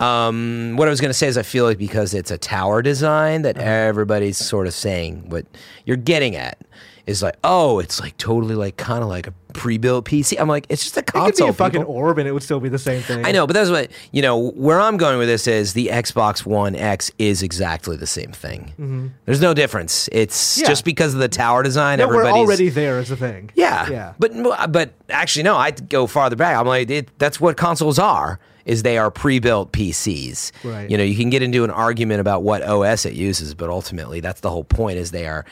Um, 0.00 0.74
what 0.76 0.88
I 0.88 0.90
was 0.90 1.00
going 1.00 1.10
to 1.10 1.14
say 1.14 1.28
is, 1.28 1.38
I 1.38 1.44
feel 1.44 1.64
like 1.64 1.78
because 1.78 2.14
it's 2.14 2.32
a 2.32 2.36
tower 2.36 2.82
design 2.82 3.42
that 3.42 3.56
Uh-huh. 3.56 3.64
everybody's 3.66 4.36
sort 4.36 4.66
of 4.66 4.74
saying 4.74 5.28
what 5.30 5.46
you're 5.86 5.96
getting 5.96 6.34
at 6.34 6.58
is 7.06 7.22
like, 7.22 7.36
oh, 7.44 7.78
it's 7.80 8.00
like 8.00 8.16
totally 8.16 8.54
like 8.54 8.76
kind 8.76 9.02
of 9.02 9.08
like 9.08 9.26
a 9.26 9.32
pre-built 9.52 10.04
PC. 10.06 10.36
I'm 10.40 10.48
like, 10.48 10.66
it's 10.68 10.82
just 10.82 10.96
a 10.96 11.00
It 11.00 11.06
could 11.06 11.12
be 11.14 11.20
console. 11.20 11.48
a 11.50 11.52
fucking 11.52 11.84
orb, 11.84 12.18
and 12.18 12.26
it 12.28 12.32
would 12.32 12.42
still 12.42 12.60
be 12.60 12.68
the 12.68 12.78
same 12.78 13.02
thing. 13.02 13.24
I 13.26 13.30
know, 13.32 13.46
but 13.46 13.52
that's 13.52 13.70
what 13.70 13.90
you 14.12 14.22
know. 14.22 14.50
Where 14.52 14.80
I'm 14.80 14.96
going 14.96 15.18
with 15.18 15.28
this 15.28 15.46
is 15.46 15.74
the 15.74 15.88
Xbox 15.88 16.44
One 16.46 16.74
X 16.74 17.10
is 17.18 17.42
exactly 17.42 17.96
the 17.96 18.06
same 18.06 18.32
thing. 18.32 19.12
There's 19.26 19.40
no 19.40 19.54
difference. 19.54 20.08
It's 20.12 20.34
Mm-hmm. 20.54 20.60
Yeah. 20.62 20.68
just 20.68 20.84
because 20.84 21.14
of 21.14 21.20
the 21.20 21.28
tower 21.28 21.62
design. 21.62 21.98
No, 21.98 22.08
we're 22.08 22.20
everybody's 22.22 22.46
already 22.46 22.68
there 22.70 22.98
as 22.98 23.10
a 23.10 23.16
thing. 23.16 23.50
yeah, 23.54 23.88
yeah. 23.90 24.14
But 24.18 24.32
but 24.72 24.92
actually, 25.10 25.42
no. 25.44 25.56
I'd 25.56 25.88
go 25.88 26.06
farther 26.06 26.36
back. 26.36 26.56
I'm 26.56 26.66
like, 26.66 26.90
it, 26.90 27.18
that's 27.18 27.40
what 27.40 27.56
consoles 27.56 27.98
are. 27.98 28.38
Is 28.64 28.82
they 28.82 28.96
are 28.96 29.10
pre-built 29.10 29.72
PCs. 29.72 30.50
Right. 30.64 30.88
You 30.90 30.96
know, 30.96 31.04
you 31.04 31.16
can 31.16 31.28
get 31.28 31.42
into 31.42 31.64
an 31.64 31.70
argument 31.70 32.20
about 32.22 32.42
what 32.42 32.62
OS 32.62 33.04
it 33.04 33.12
uses, 33.12 33.54
but 33.54 33.68
ultimately, 33.68 34.20
that's 34.20 34.40
the 34.40 34.48
whole 34.48 34.64
point. 34.64 34.96
Is 34.98 35.10
they 35.10 35.26
are 35.26 35.44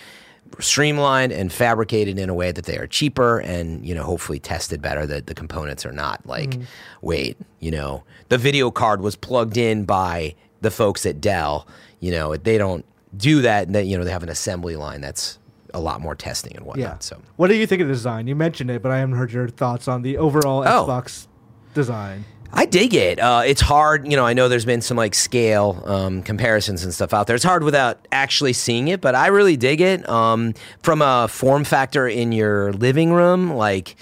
streamlined 0.60 1.32
and 1.32 1.52
fabricated 1.52 2.18
in 2.18 2.28
a 2.28 2.34
way 2.34 2.52
that 2.52 2.64
they 2.66 2.76
are 2.78 2.86
cheaper 2.86 3.38
and 3.40 3.84
you 3.86 3.94
know 3.94 4.02
hopefully 4.02 4.38
tested 4.38 4.80
better 4.82 5.06
that 5.06 5.26
the 5.26 5.34
components 5.34 5.84
are 5.86 5.92
not 5.92 6.24
like 6.26 6.50
Mm-hmm. 6.50 6.62
wait 7.02 7.36
you 7.60 7.70
know 7.70 8.04
the 8.28 8.38
video 8.38 8.70
card 8.70 9.00
was 9.00 9.16
plugged 9.16 9.56
in 9.56 9.84
by 9.84 10.34
the 10.60 10.70
folks 10.70 11.04
at 11.06 11.20
Dell 11.20 11.66
you 12.00 12.10
know 12.10 12.36
they 12.36 12.58
don't 12.58 12.84
do 13.16 13.42
that 13.42 13.66
and 13.66 13.74
they 13.74 13.84
you 13.84 13.96
know 13.98 14.04
they 14.04 14.10
have 14.10 14.22
an 14.22 14.28
assembly 14.28 14.76
line 14.76 15.00
that's 15.00 15.38
a 15.74 15.80
lot 15.80 16.00
more 16.00 16.14
testing 16.14 16.54
and 16.56 16.66
whatnot 16.66 16.88
yeah. 16.88 16.98
so 16.98 17.20
What 17.36 17.48
do 17.48 17.54
you 17.54 17.66
think 17.66 17.80
of 17.80 17.88
the 17.88 17.94
design? 17.94 18.26
You 18.26 18.36
mentioned 18.36 18.70
it, 18.70 18.82
but 18.82 18.92
I 18.92 18.98
haven't 18.98 19.16
heard 19.16 19.32
your 19.32 19.48
thoughts 19.48 19.88
on 19.88 20.02
the 20.02 20.18
overall 20.18 20.62
Oh. 20.66 20.86
Xbox 20.86 21.26
design. 21.72 22.24
I 22.52 22.66
dig 22.66 22.94
it. 22.94 23.18
Uh, 23.18 23.42
it's 23.46 23.60
hard, 23.62 24.06
you 24.10 24.16
know. 24.16 24.26
I 24.26 24.34
know 24.34 24.48
there's 24.48 24.64
been 24.66 24.82
some 24.82 24.96
like 24.96 25.14
scale 25.14 25.82
um, 25.86 26.22
comparisons 26.22 26.84
and 26.84 26.92
stuff 26.92 27.14
out 27.14 27.26
there. 27.26 27.34
It's 27.34 27.44
hard 27.44 27.64
without 27.64 28.06
actually 28.12 28.52
seeing 28.52 28.88
it, 28.88 29.00
but 29.00 29.14
I 29.14 29.28
really 29.28 29.56
dig 29.56 29.80
it. 29.80 30.06
Um, 30.08 30.54
from 30.82 31.00
a 31.00 31.28
form 31.28 31.64
factor 31.64 32.06
in 32.06 32.32
your 32.32 32.72
living 32.74 33.12
room, 33.12 33.54
like 33.54 33.96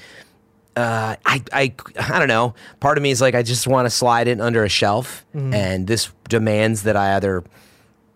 uh, 0.77 1.17
I, 1.25 1.43
I, 1.53 1.73
I 1.99 2.19
don't 2.19 2.29
know. 2.29 2.55
Part 2.81 2.99
of 2.99 3.03
me 3.03 3.11
is 3.11 3.21
like 3.21 3.35
I 3.35 3.43
just 3.43 3.67
want 3.69 3.87
to 3.87 3.91
slide 3.91 4.27
it 4.27 4.41
under 4.41 4.65
a 4.65 4.69
shelf, 4.69 5.25
and 5.55 5.87
this 5.87 6.11
demands 6.29 6.83
that 6.85 6.97
I 6.97 7.17
either 7.17 7.45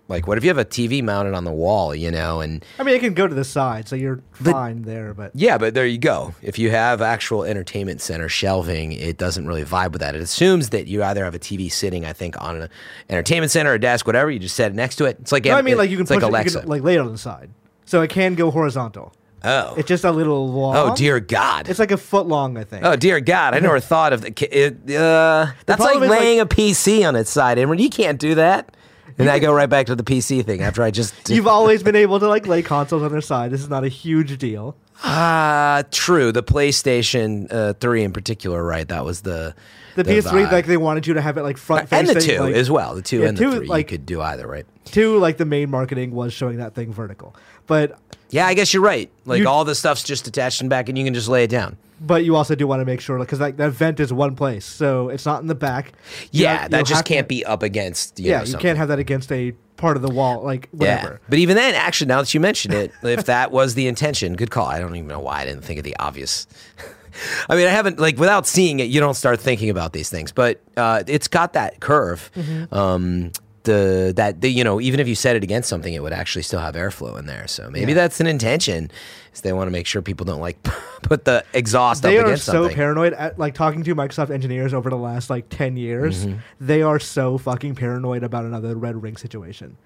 like 0.07 0.27
what 0.27 0.37
if 0.37 0.45
you 0.45 0.51
have 0.51 0.59
a 0.59 0.65
TV 0.67 1.03
mounted 1.03 1.35
on 1.35 1.45
the 1.45 1.53
wall, 1.53 1.95
you 1.95 2.11
know, 2.11 2.41
and 2.41 2.63
I 2.79 2.83
mean, 2.83 2.95
it 2.95 3.01
can 3.01 3.15
go 3.15 3.27
to 3.27 3.35
the 3.35 3.45
side, 3.45 3.89
so 3.89 3.97
you're 3.97 4.21
fine 4.33 4.83
there. 4.83 5.15
But 5.15 5.33
yeah, 5.35 5.57
but 5.57 5.73
there 5.75 5.87
you 5.87 5.97
go. 5.99 6.35
If 6.43 6.59
you 6.59 6.71
have 6.71 7.01
actual 7.01 7.43
entertainment 7.45 8.01
center 8.03 8.29
shelving, 8.29 8.93
it 8.93 9.17
doesn't 9.17 9.47
really 9.47 9.65
vibe 9.65 9.93
with 9.93 10.01
that. 10.03 10.15
It 10.15 10.21
assumes 10.21 10.71
that 10.71 10.87
you 10.89 11.03
either 11.03 11.25
have 11.25 11.35
a 11.35 11.39
TV 11.39 11.73
sitting, 11.73 12.05
I 12.05 12.13
think, 12.13 12.41
on 12.43 12.61
an 12.63 12.69
entertainment 13.09 13.51
center, 13.51 13.73
a 13.73 13.79
desk, 13.81 14.07
whatever. 14.07 14.31
You 14.31 14.39
just 14.39 14.57
set 14.57 14.71
it 14.71 14.75
next 14.75 14.97
to 14.97 15.07
it. 15.07 15.17
It's 15.21 15.33
like 15.33 15.47
no, 15.47 15.55
I 15.57 15.63
mean, 15.63 15.79
like 15.79 15.89
you 15.91 15.97
can 15.97 16.07
like 16.07 16.19
it, 16.19 16.23
Alexa. 16.23 16.61
can, 16.61 16.69
like 16.69 16.83
lay 16.83 16.97
it 16.97 16.99
on 16.99 17.11
the 17.11 17.17
side, 17.19 17.51
so 17.87 18.03
it 18.03 18.11
can 18.11 18.35
go 18.35 18.51
horizontal. 18.51 19.13
oh, 19.43 19.75
It's 19.77 19.89
just 19.89 20.05
a 20.05 20.11
little 20.13 20.51
long. 20.53 20.77
oh 20.77 20.95
dear 20.95 21.19
God. 21.19 21.69
It's 21.71 21.79
like 21.79 21.93
a 21.93 21.97
foot 21.97 22.27
long, 22.27 22.59
I 22.59 22.65
think. 22.65 22.85
Oh 22.85 22.95
dear 22.97 23.21
God! 23.21 23.55
I 23.55 23.59
never 23.61 23.81
thought 23.93 24.13
of 24.13 24.21
the. 24.21 24.33
It, 24.55 24.95
uh, 24.95 25.47
that's 25.65 25.81
like 25.81 25.95
is, 25.95 26.01
like- 26.03 26.11
laying 26.21 26.41
a 26.41 26.47
PC 26.47 27.09
on 27.09 27.17
its 27.17 27.31
side, 27.31 27.57
Imran. 27.57 27.81
You 27.81 27.89
can't 27.89 28.21
do 28.21 28.35
that. 28.35 28.77
And 29.19 29.29
I 29.31 29.39
go 29.39 29.53
right 29.53 29.69
back 29.71 29.87
to 29.87 29.95
the 29.95 30.03
PC 30.03 30.45
thing 30.45 30.61
after 30.63 30.83
I 30.83 30.91
just. 30.91 31.15
You've 31.31 31.47
always 31.47 31.83
been 31.83 31.97
able 31.97 32.19
to 32.21 32.29
like 32.29 32.47
lay 32.47 32.63
consoles 32.63 33.03
on 33.03 33.13
their 33.13 33.21
side. 33.21 33.51
This 33.51 33.61
is 33.61 33.69
not 33.69 33.85
a 33.85 33.89
huge 33.89 34.37
deal. 34.39 34.77
Ah, 35.03 35.83
true. 35.91 36.33
The 36.33 36.43
PlayStation 36.43 37.53
uh, 37.53 37.75
Three 37.75 38.03
in 38.05 38.13
particular, 38.13 38.65
right? 38.65 38.87
That 38.89 39.05
was 39.05 39.21
the 39.23 39.55
The, 39.97 40.05
PS3, 40.05 40.23
vibe. 40.47 40.53
like 40.53 40.67
they 40.67 40.77
wanted 40.77 41.07
you 41.07 41.15
to 41.15 41.21
have 41.21 41.37
it 41.37 41.43
like 41.43 41.57
front 41.57 41.89
and 41.93 42.09
the 42.09 42.21
two 42.21 42.39
like, 42.41 42.55
as 42.55 42.71
well. 42.71 42.95
The 42.95 43.03
two 43.03 43.21
Yeah, 43.21 43.29
and 43.29 43.37
two, 43.39 43.51
the 43.51 43.57
three. 43.59 43.67
like- 43.69 43.91
you 43.91 43.99
could 43.99 44.07
do 44.07 44.21
either, 44.23 44.47
right? 44.47 44.67
Two, 44.85 45.19
like 45.19 45.37
the 45.37 45.45
main 45.47 45.71
marketing 45.71 46.13
was 46.13 46.33
showing 46.33 46.59
that 46.59 46.75
thing 46.75 46.93
vertical, 46.93 47.35
but 47.67 47.99
Yeah, 48.35 48.47
I 48.47 48.55
guess 48.55 48.75
you're 48.75 48.83
right. 48.83 49.11
Like 49.25 49.41
You- 49.43 49.49
all 49.49 49.65
the 49.65 49.75
stuff's 49.75 50.03
just 50.03 50.27
attached 50.27 50.61
and 50.61 50.69
back, 50.69 50.89
and 50.89 50.99
you 50.99 51.05
can 51.05 51.15
just 51.15 51.29
lay 51.29 51.45
it 51.45 51.51
down. 51.51 51.77
but 52.01 52.25
you 52.25 52.35
also 52.37 52.55
do 52.57 52.67
want 52.67 52.81
to 52.81 52.85
make 52.85 53.01
sure 53.01 53.19
because 53.19 53.39
like 53.41 53.57
that 53.59 53.71
vent 53.71 54.01
is 54.01 54.13
one 54.13 54.35
place, 54.35 54.65
so 54.65 55.09
it's 55.09 55.25
not 55.25 55.41
in 55.41 55.47
the 55.47 55.55
back. 55.55 55.93
You 56.33 56.43
Yeah, 56.43 56.67
that 56.69 56.77
you'll 56.79 56.85
just 56.85 56.97
have 56.99 57.05
to- 57.05 57.15
can't 57.15 57.29
be 57.29 57.45
up 57.47 57.63
against. 57.63 58.19
You 58.19 58.27
yeah, 58.27 58.37
know, 58.39 58.41
you 58.41 58.47
something. 58.49 58.61
can't 58.67 58.79
have 58.79 58.89
that 58.89 58.99
against 58.99 59.31
a 59.31 59.53
part 59.77 59.97
of 59.97 60.03
the 60.03 60.11
wall, 60.11 60.43
like 60.43 60.69
whatever. 60.73 61.11
Yeah. 61.13 61.27
But 61.29 61.39
even 61.39 61.57
then, 61.57 61.75
actually, 61.75 62.09
now 62.09 62.21
that 62.21 62.35
you 62.35 62.41
mention 62.41 62.73
it, 62.73 62.91
if 63.05 63.25
that 63.27 63.53
was 63.53 63.75
the 63.75 63.87
intention, 63.87 64.35
good 64.35 64.51
call. 64.51 64.67
I 64.67 64.79
don't 64.81 64.95
even 64.97 65.07
know 65.09 65.21
why 65.21 65.41
I 65.43 65.45
didn't 65.45 65.63
think 65.65 65.79
of 65.79 65.85
the 65.85 65.97
obvious. 65.99 66.47
I 67.49 67.55
mean, 67.55 67.67
I 67.69 67.71
haven't 67.71 68.01
like 68.01 68.19
without 68.19 68.47
seeing 68.47 68.81
it, 68.81 68.85
you 68.91 68.99
don't 69.01 69.15
start 69.15 69.39
thinking 69.41 69.71
about 69.71 69.93
these 69.93 70.11
things. 70.11 70.33
But 70.33 70.61
uh, 70.77 71.05
it's 71.07 71.29
got 71.29 71.53
that 71.53 71.79
curve. 71.81 72.31
Mm-hmm. 72.37 72.75
Um, 72.75 73.31
the 73.65 74.13
that 74.17 74.41
the, 74.41 74.49
you 74.49 74.63
know 74.65 74.81
even 74.81 75.01
if 75.01 75.09
you 75.09 75.15
set 75.15 75.37
it 75.37 75.43
against 75.43 75.69
something, 75.69 75.93
it 75.93 76.03
would 76.03 76.13
actually 76.13 76.43
still 76.43 76.61
have 76.61 76.75
airflow 76.75 77.19
in 77.19 77.27
there. 77.27 77.47
So 77.49 77.69
maybe 77.71 77.93
Yeah. 77.93 77.97
that's 77.97 78.21
an 78.21 78.27
intention. 78.27 78.91
Is 79.35 79.41
they 79.41 79.53
want 79.53 79.67
to 79.67 79.73
make 79.73 79.87
sure 79.87 80.01
people 80.01 80.25
don't 80.25 80.41
like 80.41 80.63
put 81.03 81.25
the 81.25 81.45
exhaust 81.53 82.03
They 82.03 82.17
up 82.19 82.23
are 82.25 82.27
against 82.29 82.45
so 82.45 82.53
something. 82.53 82.77
paranoid. 82.77 83.13
At, 83.15 83.39
like 83.39 83.55
talking 83.55 83.83
to 83.85 83.95
Microsoft 83.95 84.31
engineers 84.31 84.73
over 84.73 84.89
the 84.91 84.97
last 84.97 85.29
like 85.31 85.49
ten 85.49 85.77
years, 85.77 86.25
Mm-hmm. 86.27 86.39
they 86.61 86.83
are 86.83 86.99
so 87.01 87.37
fucking 87.39 87.75
paranoid 87.75 88.23
about 88.23 88.45
another 88.45 88.75
Red 88.77 89.03
Ring 89.03 89.17
situation. 89.17 89.77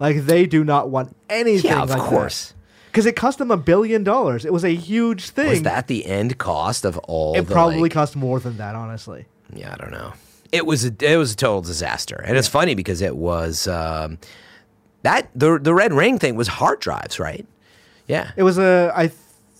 Like 0.00 0.24
they 0.26 0.46
do 0.46 0.64
not 0.64 0.90
want 0.90 1.14
anything. 1.28 1.70
yeah, 1.70 1.82
of 1.82 1.90
like 1.90 2.00
course. 2.00 2.54
Because 2.86 3.06
it 3.06 3.16
cost 3.16 3.38
them 3.38 3.50
a 3.50 3.56
billion 3.56 4.04
dollars. 4.04 4.44
It 4.44 4.52
was 4.52 4.64
a 4.64 4.72
huge 4.74 5.30
thing. 5.30 5.48
Was 5.48 5.62
that 5.62 5.88
the 5.88 6.06
end 6.06 6.38
cost 6.38 6.84
of 6.84 6.96
all? 6.98 7.34
It 7.36 7.42
the, 7.48 7.52
probably 7.52 7.80
like- 7.80 7.92
cost 7.92 8.14
more 8.16 8.38
than 8.38 8.56
that, 8.58 8.74
honestly. 8.76 9.26
Yeah, 9.52 9.72
I 9.72 9.76
don't 9.76 9.90
know. 9.90 10.12
It 10.54 10.66
was 10.66 10.84
a 10.84 10.92
it 11.00 11.16
was 11.16 11.32
a 11.32 11.36
total 11.36 11.62
disaster, 11.62 12.14
and 12.24 12.36
it's 12.38 12.46
funny 12.48 12.74
because 12.76 13.00
it 13.00 13.16
was 13.16 13.66
um, 13.66 14.18
that 15.02 15.28
the 15.34 15.58
the 15.58 15.74
red 15.74 15.92
ring 15.92 16.18
thing 16.18 16.36
was 16.36 16.46
hard 16.46 16.78
drives, 16.78 17.18
right? 17.18 17.44
Yeah, 18.06 18.30
It 18.36 18.44
was 18.44 18.58
a. 18.58 18.92
I. 18.94 19.10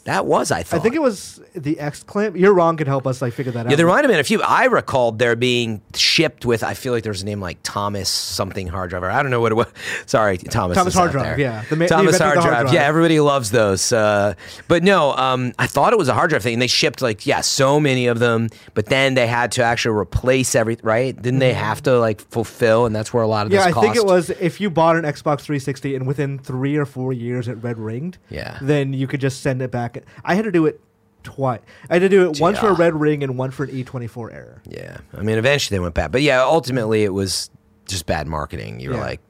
th- 0.05 0.15
that 0.15 0.27
was 0.27 0.51
I 0.51 0.59
I 0.59 0.63
think 0.63 0.95
it 0.95 1.03
was 1.03 1.41
the 1.55 1.81
X 1.81 2.03
clamp. 2.03 2.37
You're 2.37 2.53
wrong. 2.53 2.77
Could 2.77 2.87
help 2.89 3.07
us 3.07 3.23
like 3.23 3.33
figure 3.33 3.53
that 3.53 3.67
out. 3.67 3.71
Yeah, 3.71 3.77
there 3.77 3.87
might 3.87 4.05
have 4.05 4.11
been 4.11 4.21
a 4.21 4.25
few. 4.25 4.43
I 4.43 4.65
recalled 4.67 5.19
there 5.19 5.35
being 5.37 5.81
shipped 5.95 6.45
with. 6.45 6.63
I 6.63 6.75
feel 6.75 6.93
like 6.93 7.03
there 7.03 7.13
was 7.13 7.23
a 7.23 7.25
name 7.25 7.41
like 7.41 7.59
Thomas 7.63 8.09
something 8.09 8.67
hard 8.67 8.91
drive. 8.91 9.03
I 9.05 9.23
don't 9.23 9.31
know 9.31 9.41
what 9.41 9.53
it 9.53 9.55
was. 9.55 9.69
Sorry, 10.07 10.37
Thomas. 10.37 10.77
Thomas 10.77 10.95
hard 10.95 11.13
drive, 11.13 11.37
there. 11.37 11.41
yeah. 11.41 11.65
The 11.71 11.77
ma- 11.77 11.85
the 11.85 11.89
Thomas 11.89 12.19
hard, 12.19 12.37
the 12.37 12.41
hard 12.43 12.53
drive. 12.53 12.63
drive. 12.67 12.75
Yeah, 12.75 12.85
everybody 12.85 13.21
loves 13.21 13.51
those. 13.51 13.93
Uh, 13.93 14.35
but 14.69 14.83
no, 14.83 15.13
um, 15.15 15.53
I 15.59 15.67
thought 15.67 15.93
it 15.93 15.99
was 15.99 16.09
a 16.09 16.15
hard 16.15 16.31
drive 16.31 16.43
thing. 16.43 16.55
And 16.55 16.63
they 16.63 16.67
shipped 16.67 17.01
like 17.01 17.27
yeah, 17.27 17.41
so 17.41 17.81
many 17.81 18.07
of 18.07 18.19
them. 18.19 18.51
But 18.75 18.87
then 18.87 19.15
they 19.15 19.27
had 19.27 19.53
to 19.53 19.63
actually 19.63 19.97
replace 19.99 20.55
every. 20.55 20.77
Right? 20.83 21.17
Didn't 21.17 21.39
they 21.39 21.55
have 21.55 21.83
to 21.85 21.99
like 21.99 22.21
fulfill? 22.21 22.85
And 22.85 22.95
that's 22.95 23.13
where 23.15 23.23
a 23.23 23.27
lot 23.27 23.47
of 23.47 23.55
Mm-hmm. 23.55 23.55
Yeah, 23.55 23.67
this 23.69 23.77
I 23.77 23.81
think 23.81 23.97
it 23.97 24.05
was 24.05 24.31
if 24.31 24.61
you 24.61 24.71
bought 24.71 24.97
an 24.97 25.05
Xbox 25.05 25.41
360 25.43 25.95
and 25.95 26.07
within 26.07 26.39
three 26.39 26.77
or 26.77 26.85
four 26.87 27.13
years 27.13 27.47
it 27.49 27.55
red 27.55 27.79
ringed. 27.79 28.19
Yeah. 28.31 28.59
Then 28.61 28.93
you 28.93 29.07
could 29.07 29.21
just 29.21 29.41
send 29.43 29.63
it 29.63 29.71
back. 29.71 29.94
I 30.25 30.35
had 30.35 30.45
to 30.45 30.53
do 30.53 30.67
it 30.67 30.81
twice. 31.23 31.61
I 31.89 31.95
had 31.95 32.01
to 32.01 32.09
do 32.09 32.29
it 32.31 32.41
once 32.41 32.59
for 32.59 32.69
a 32.69 32.75
red 32.75 32.95
ring 32.95 33.23
and 33.23 33.39
one 33.39 33.51
for 33.51 33.65
an 33.65 33.71
E24 33.71 34.33
error. 34.35 34.63
Yeah, 34.69 34.99
I 35.17 35.23
mean, 35.23 35.39
eventually 35.39 35.77
they 35.77 35.81
went 35.81 35.95
bad, 35.95 36.13
but 36.13 36.23
yeah, 36.23 36.43
ultimately 36.43 37.05
it 37.05 37.13
was 37.13 37.51
just 37.87 38.07
bad 38.07 38.27
marketing. 38.27 38.81
You 38.81 38.91
were 38.91 38.97
Yeah. 38.97 39.03
like, 39.03 39.21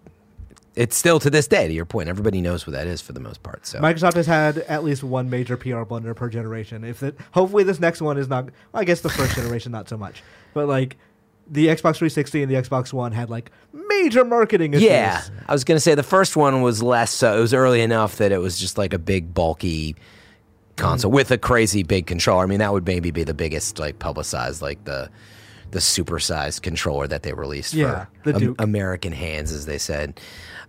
it's 0.76 0.96
still 0.96 1.20
to 1.20 1.30
this 1.30 1.46
day. 1.46 1.68
To 1.68 1.72
your 1.72 1.84
point, 1.84 2.08
everybody 2.08 2.40
knows 2.40 2.66
what 2.66 2.72
that 2.72 2.88
is 2.88 3.00
for 3.00 3.12
the 3.12 3.20
most 3.20 3.42
part. 3.44 3.64
So 3.64 3.78
Microsoft 3.78 4.14
has 4.14 4.26
had 4.26 4.58
at 4.58 4.82
least 4.82 5.04
one 5.04 5.30
major 5.30 5.56
PR 5.56 5.82
blunder 5.82 6.14
per 6.14 6.28
generation. 6.28 6.82
If 6.82 7.02
it, 7.04 7.16
hopefully 7.32 7.62
this 7.62 7.78
next 7.78 8.00
one 8.02 8.18
is 8.18 8.26
not. 8.28 8.46
Well, 8.72 8.82
I 8.82 8.84
guess 8.84 9.00
the 9.00 9.08
first 9.08 9.36
generation 9.36 9.70
not 9.70 9.88
so 9.88 9.96
much, 9.96 10.24
but 10.52 10.66
like 10.66 10.96
the 11.48 11.66
Xbox 11.68 11.96
360 11.98 12.42
and 12.42 12.50
the 12.50 12.56
Xbox 12.56 12.92
One 12.92 13.12
had 13.12 13.30
like 13.30 13.52
major 13.72 14.24
marketing 14.24 14.74
issues. 14.74 14.88
yeah, 14.88 15.22
I 15.46 15.52
was 15.52 15.62
gonna 15.62 15.78
say 15.78 15.94
the 15.94 16.02
first 16.02 16.36
one 16.36 16.60
was 16.62 16.82
less. 16.82 17.12
So 17.12 17.36
it 17.36 17.40
was 17.40 17.54
early 17.54 17.80
enough 17.80 18.16
that 18.16 18.32
it 18.32 18.38
was 18.38 18.58
just 18.58 18.76
like 18.76 18.92
a 18.94 18.98
big 18.98 19.32
bulky 19.32 19.94
console 20.76 21.10
with 21.10 21.30
a 21.30 21.38
crazy 21.38 21.82
big 21.82 22.06
controller. 22.06 22.42
I 22.42 22.46
mean, 22.46 22.58
that 22.58 22.72
would 22.72 22.86
maybe 22.86 23.10
be 23.10 23.24
the 23.24 23.34
biggest 23.34 23.78
like 23.78 23.98
publicized 23.98 24.60
like 24.62 24.84
the 24.84 25.10
the 25.70 25.78
supersized 25.80 26.62
controller 26.62 27.06
that 27.08 27.22
they 27.24 27.32
released 27.32 27.74
Yeah, 27.74 28.06
for 28.22 28.32
Duke. 28.32 28.60
American 28.60 29.12
hands, 29.12 29.50
as 29.52 29.66
they 29.66 29.78
said. 29.78 30.20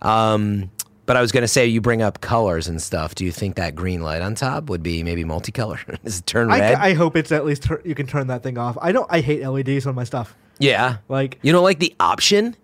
Um, 0.02 0.70
but 1.06 1.16
I 1.16 1.20
was 1.20 1.30
going 1.30 1.42
to 1.42 1.48
say, 1.48 1.66
you 1.66 1.80
bring 1.80 2.02
up 2.02 2.20
colors 2.20 2.66
and 2.66 2.82
stuff. 2.82 3.14
Do 3.14 3.24
you 3.24 3.30
think 3.30 3.54
that 3.54 3.76
green 3.76 4.02
light 4.02 4.20
on 4.22 4.34
top 4.34 4.68
would 4.68 4.82
be 4.82 5.04
maybe 5.04 5.22
multicolor? 5.22 5.78
Does 6.04 6.18
it 6.18 6.26
turn 6.26 6.50
I, 6.50 6.58
red? 6.58 6.74
I 6.74 6.94
hope 6.94 7.16
it's 7.16 7.30
at 7.30 7.44
least 7.44 7.62
tur- 7.62 7.80
you 7.84 7.94
can 7.94 8.08
turn 8.08 8.26
that 8.26 8.42
thing 8.42 8.58
off. 8.58 8.76
I 8.82 8.90
don't. 8.90 9.06
I 9.08 9.20
hate 9.20 9.46
LEDs 9.46 9.86
on 9.86 9.94
my 9.94 10.02
stuff. 10.02 10.34
yeah. 10.58 10.96
Like 11.08 11.38
You 11.42 11.52
don't 11.52 11.62
like 11.62 11.78
the 11.78 11.94
option? 12.00 12.56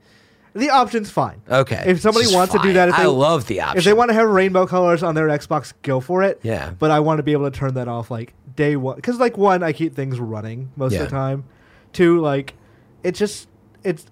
The 0.55 0.71
option's 0.71 1.11
fine. 1.11 1.41
Okay. 1.51 1.83
If 1.87 2.01
somebody 2.01 2.27
wants 2.35 2.53
to 2.53 2.59
do 2.59 2.65
fine. 2.69 2.75
that, 2.75 2.88
if 2.91 2.95
I 2.95 3.03
they, 3.03 3.07
love 3.09 3.47
the 3.47 3.61
option. 3.61 3.79
If 3.79 3.85
they 3.85 3.93
want 3.93 4.11
to 4.11 4.15
have 4.15 4.29
rainbow 4.29 4.67
colors 4.67 5.03
on 5.03 5.15
their 5.15 5.29
Xbox, 5.29 5.73
go 5.83 6.01
for 6.01 6.23
it. 6.23 6.41
Yeah. 6.43 6.71
But 6.79 6.91
I 6.91 7.01
want 7.01 7.19
to 7.19 7.23
be 7.23 7.33
able 7.33 7.51
to 7.51 7.57
turn 7.57 7.75
that 7.75 7.88
off 7.88 8.11
like 8.11 8.35
day 8.55 8.77
one, 8.77 8.97
because 8.97 9.19
like 9.19 9.38
one, 9.38 9.62
I 9.62 9.73
keep 9.73 9.95
things 9.95 10.21
running 10.21 10.71
most 10.77 10.93
Yeah. 10.93 11.01
of 11.01 11.05
the 11.07 11.11
time. 11.11 11.45
Two, 11.93 12.21
like 12.21 12.55
it 13.03 13.12
just 13.15 13.49
it's 13.83 14.07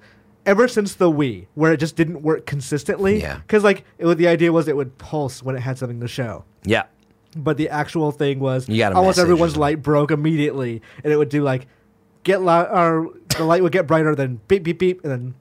ever 0.47 0.67
since 0.67 0.95
the 0.95 1.11
Wii 1.11 1.47
where 1.55 1.73
it 1.73 1.77
just 1.77 1.97
didn't 1.97 2.23
work 2.23 2.47
consistently. 2.47 3.21
Yeah. 3.21 3.37
Because 3.39 3.63
like 3.65 3.85
it, 3.99 4.07
the 4.17 4.29
idea 4.29 4.53
was 4.53 4.67
it 4.69 4.77
would 4.77 4.97
pulse 4.99 5.43
when 5.43 5.55
it 5.57 5.61
had 5.61 5.77
something 5.79 6.01
to 6.01 6.09
show. 6.09 6.45
Yeah. 6.65 6.85
But 7.37 7.59
the 7.59 7.69
actual 7.69 8.11
thing 8.11 8.41
was 8.41 8.69
You 8.69 8.79
got 8.79 8.93
a 8.93 8.97
almost 8.97 9.19
message 9.19 9.21
or 9.21 9.33
everyone's 9.33 9.53
something. 9.53 9.61
light 9.61 9.83
broke 9.83 10.11
immediately, 10.11 10.83
and 11.05 11.13
it 11.13 11.17
would 11.17 11.29
do 11.29 11.43
like 11.43 11.69
get 12.25 12.41
li- 12.43 12.49
or 12.49 13.09
the 13.37 13.45
light 13.45 13.63
would 13.63 13.73
get 13.73 13.87
brighter, 13.87 14.15
then 14.17 14.41
beep 14.49 14.63
beep 14.65 14.79
beep, 14.79 15.03
and 15.05 15.13
then 15.13 15.35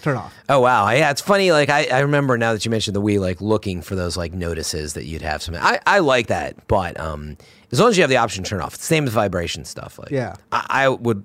turn 0.00 0.16
off. 0.16 0.34
Oh 0.48 0.60
wow, 0.60 0.88
yeah, 0.90 1.10
it's 1.10 1.20
funny. 1.20 1.52
Like 1.52 1.68
I, 1.68 1.86
I 1.86 2.00
remember 2.00 2.38
now 2.38 2.52
that 2.52 2.64
you 2.64 2.70
mentioned 2.70 2.96
the 2.96 3.02
Wii, 3.02 3.20
like 3.20 3.40
looking 3.40 3.82
for 3.82 3.94
those 3.94 4.16
like 4.16 4.32
notices 4.32 4.94
that 4.94 5.04
you'd 5.04 5.22
have 5.22 5.42
some. 5.42 5.54
I, 5.56 5.80
I 5.86 5.98
like 5.98 6.28
that, 6.28 6.66
but 6.68 6.98
um, 6.98 7.36
as 7.70 7.80
long 7.80 7.90
as 7.90 7.96
you 7.96 8.02
have 8.02 8.10
the 8.10 8.16
option 8.16 8.44
to 8.44 8.50
turn 8.50 8.60
off, 8.60 8.74
it's 8.74 8.82
the 8.82 8.86
same 8.86 9.06
as 9.06 9.12
vibration 9.12 9.64
stuff. 9.64 9.98
Like 9.98 10.10
Yeah. 10.10 10.36
I, 10.50 10.66
I 10.68 10.88
would. 10.88 11.24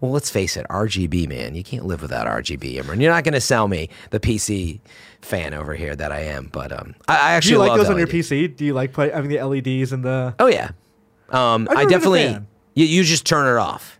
Well, 0.00 0.12
let's 0.12 0.30
face 0.30 0.56
it, 0.56 0.64
RGB, 0.70 1.28
man, 1.28 1.56
you 1.56 1.64
can't 1.64 1.84
live 1.84 2.02
without 2.02 2.28
RGB. 2.28 2.76
Imran. 2.76 3.00
You're 3.00 3.12
not 3.12 3.24
going 3.24 3.34
to 3.34 3.40
sell 3.40 3.66
me 3.66 3.88
the 4.10 4.20
PC 4.20 4.78
fan 5.22 5.52
over 5.54 5.74
here 5.74 5.96
that 5.96 6.12
I 6.12 6.20
am, 6.20 6.50
but 6.52 6.70
um, 6.70 6.94
I, 7.08 7.14
I 7.14 7.16
Do 7.16 7.36
actually 7.36 7.52
you 7.52 7.58
like 7.58 7.76
those 7.76 7.90
on 7.90 7.98
your 7.98 8.06
PC? 8.06 8.54
Do 8.54 8.64
you 8.64 8.74
like 8.74 8.92
play, 8.92 9.10
having 9.10 9.28
the 9.28 9.42
LEDs 9.42 9.92
and 9.92 10.04
the? 10.04 10.36
Oh 10.38 10.46
yeah, 10.46 10.70
um, 11.30 11.66
I 11.74 11.82
a 11.82 11.86
definitely. 11.88 12.38
You, 12.74 12.86
you 12.86 13.02
just 13.02 13.26
turn 13.26 13.52
it 13.52 13.58
off. 13.58 13.97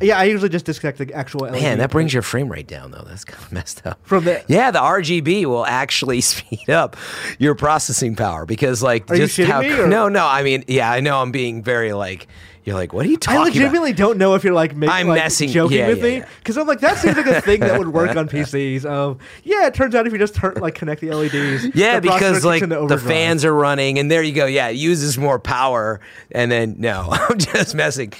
Yeah, 0.00 0.18
I 0.18 0.24
usually 0.24 0.48
just 0.48 0.64
disconnect 0.66 0.98
the 0.98 1.12
actual 1.14 1.40
LED. 1.40 1.52
Man, 1.62 1.78
that 1.78 1.90
brings 1.90 2.12
your 2.12 2.22
frame 2.22 2.50
rate 2.50 2.66
down 2.66 2.90
though. 2.90 3.04
That's 3.06 3.24
kind 3.24 3.42
of 3.42 3.52
messed 3.52 3.86
up. 3.86 3.98
From 4.02 4.24
the- 4.24 4.42
yeah, 4.48 4.70
the 4.70 4.80
RGB 4.80 5.44
will 5.46 5.64
actually 5.66 6.20
speed 6.22 6.68
up 6.70 6.96
your 7.38 7.54
processing 7.54 8.16
power 8.16 8.44
because 8.46 8.82
like 8.82 9.10
Are 9.10 9.14
you 9.16 9.26
just 9.26 9.38
shitting 9.38 9.46
how 9.46 9.60
me, 9.60 9.72
or- 9.72 9.86
no 9.86 10.08
no 10.08 10.26
I 10.26 10.42
mean 10.42 10.64
yeah 10.68 10.90
I 10.90 11.00
know 11.00 11.20
I'm 11.20 11.30
being 11.32 11.62
very 11.62 11.92
like 11.92 12.26
you're 12.64 12.74
like 12.74 12.92
what 12.92 13.04
are 13.06 13.08
you 13.08 13.16
talking 13.16 13.38
I 13.38 13.42
about? 13.42 13.54
legitimately 13.54 13.92
don't 13.92 14.18
know 14.18 14.34
if 14.34 14.42
you're 14.44 14.54
like, 14.54 14.74
make, 14.74 14.88
I'm 14.90 15.06
like 15.08 15.22
messing- 15.22 15.50
joking 15.50 15.78
yeah, 15.78 15.88
with 15.88 15.98
yeah, 15.98 16.04
me 16.04 16.16
yeah. 16.18 16.28
because 16.38 16.56
I'm 16.56 16.66
like 16.66 16.80
that 16.80 16.98
seems 16.98 17.16
like 17.16 17.26
a 17.26 17.40
thing 17.40 17.60
that 17.60 17.78
would 17.78 17.88
work 17.88 18.16
on 18.16 18.28
PCs. 18.34 18.84
Of 18.84 19.18
yeah, 19.42 19.66
it 19.66 19.74
turns 19.74 19.94
out 19.94 20.06
if 20.06 20.12
you 20.12 20.18
just 20.18 20.34
turn 20.34 20.54
like 20.54 20.74
connect 20.74 21.00
the 21.00 21.10
LEDs, 21.12 21.64
Yeah, 21.74 22.00
the 22.00 22.02
because 22.10 22.44
like 22.44 22.66
the 22.68 22.98
fans 22.98 23.44
are 23.44 23.54
running, 23.54 23.98
and 23.98 24.10
there 24.10 24.22
you 24.22 24.32
go. 24.32 24.46
Yeah, 24.46 24.68
it 24.68 24.76
uses 24.76 25.18
more 25.18 25.38
power, 25.38 26.00
and 26.32 26.50
then 26.50 26.76
no, 26.78 27.08
I'm 27.12 27.38
just 27.38 27.74
messing. 27.74 28.12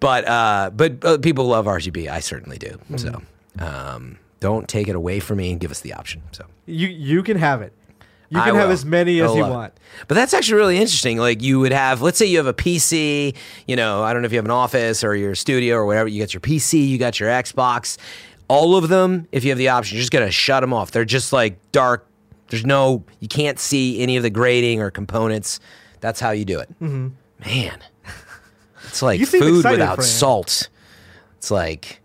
But 0.00 0.26
uh, 0.26 0.70
but 0.74 1.04
uh, 1.04 1.18
people 1.18 1.46
love 1.46 1.66
RGB. 1.66 2.08
I 2.08 2.20
certainly 2.20 2.58
do. 2.58 2.78
Mm-hmm. 2.90 2.96
So 2.96 3.22
um, 3.58 4.18
don't 4.40 4.66
take 4.68 4.88
it 4.88 4.96
away 4.96 5.20
from 5.20 5.38
me 5.38 5.50
and 5.50 5.60
give 5.60 5.70
us 5.70 5.80
the 5.80 5.92
option. 5.92 6.22
So 6.32 6.46
You 6.66 6.88
you 6.88 7.22
can 7.22 7.36
have 7.36 7.60
it. 7.62 7.72
You 8.30 8.40
can 8.40 8.54
have 8.54 8.70
as 8.70 8.84
many 8.84 9.20
as 9.20 9.30
I'll 9.30 9.36
you 9.36 9.42
love 9.42 9.50
it. 9.50 9.54
want. 9.54 9.72
But 10.08 10.14
that's 10.14 10.32
actually 10.32 10.54
really 10.58 10.76
interesting. 10.76 11.18
Like 11.18 11.42
you 11.42 11.58
would 11.60 11.72
have, 11.72 12.00
let's 12.00 12.16
say 12.16 12.26
you 12.26 12.36
have 12.38 12.46
a 12.46 12.54
PC, 12.54 13.34
you 13.66 13.76
know, 13.76 14.02
I 14.02 14.12
don't 14.12 14.22
know 14.22 14.26
if 14.26 14.32
you 14.32 14.38
have 14.38 14.44
an 14.44 14.50
office 14.52 15.02
or 15.02 15.16
your 15.16 15.34
studio 15.34 15.76
or 15.76 15.84
whatever. 15.86 16.08
You 16.08 16.22
got 16.22 16.32
your 16.32 16.40
PC, 16.40 16.86
you 16.88 16.96
got 16.96 17.18
your 17.20 17.28
Xbox. 17.28 17.96
all 18.48 18.76
of 18.76 18.88
them, 18.88 19.26
if 19.32 19.42
you 19.44 19.50
have 19.50 19.58
the 19.58 19.68
option, 19.68 19.96
you're 19.96 20.02
just 20.02 20.12
gonna 20.12 20.30
shut 20.30 20.60
them 20.60 20.72
off. 20.72 20.90
They're 20.92 21.04
just 21.04 21.32
like 21.32 21.58
dark. 21.72 22.06
There's 22.48 22.64
no, 22.66 23.04
you 23.20 23.28
can't 23.28 23.58
see 23.60 24.00
any 24.00 24.16
of 24.16 24.22
the 24.24 24.30
grading 24.30 24.80
or 24.80 24.90
components. 24.90 25.60
That's 26.00 26.18
how 26.20 26.30
you 26.30 26.44
do 26.44 26.58
it. 26.60 26.68
Mm-hmm. 26.80 27.08
Man, 27.44 27.78
it's 28.84 29.02
like 29.02 29.20
You 29.20 29.26
seem 29.26 29.40
food 29.40 29.56
excited, 29.58 29.78
without 29.80 29.94
Fran. 29.96 30.06
salt. 30.08 30.68
It's 31.38 31.50
like, 31.50 32.00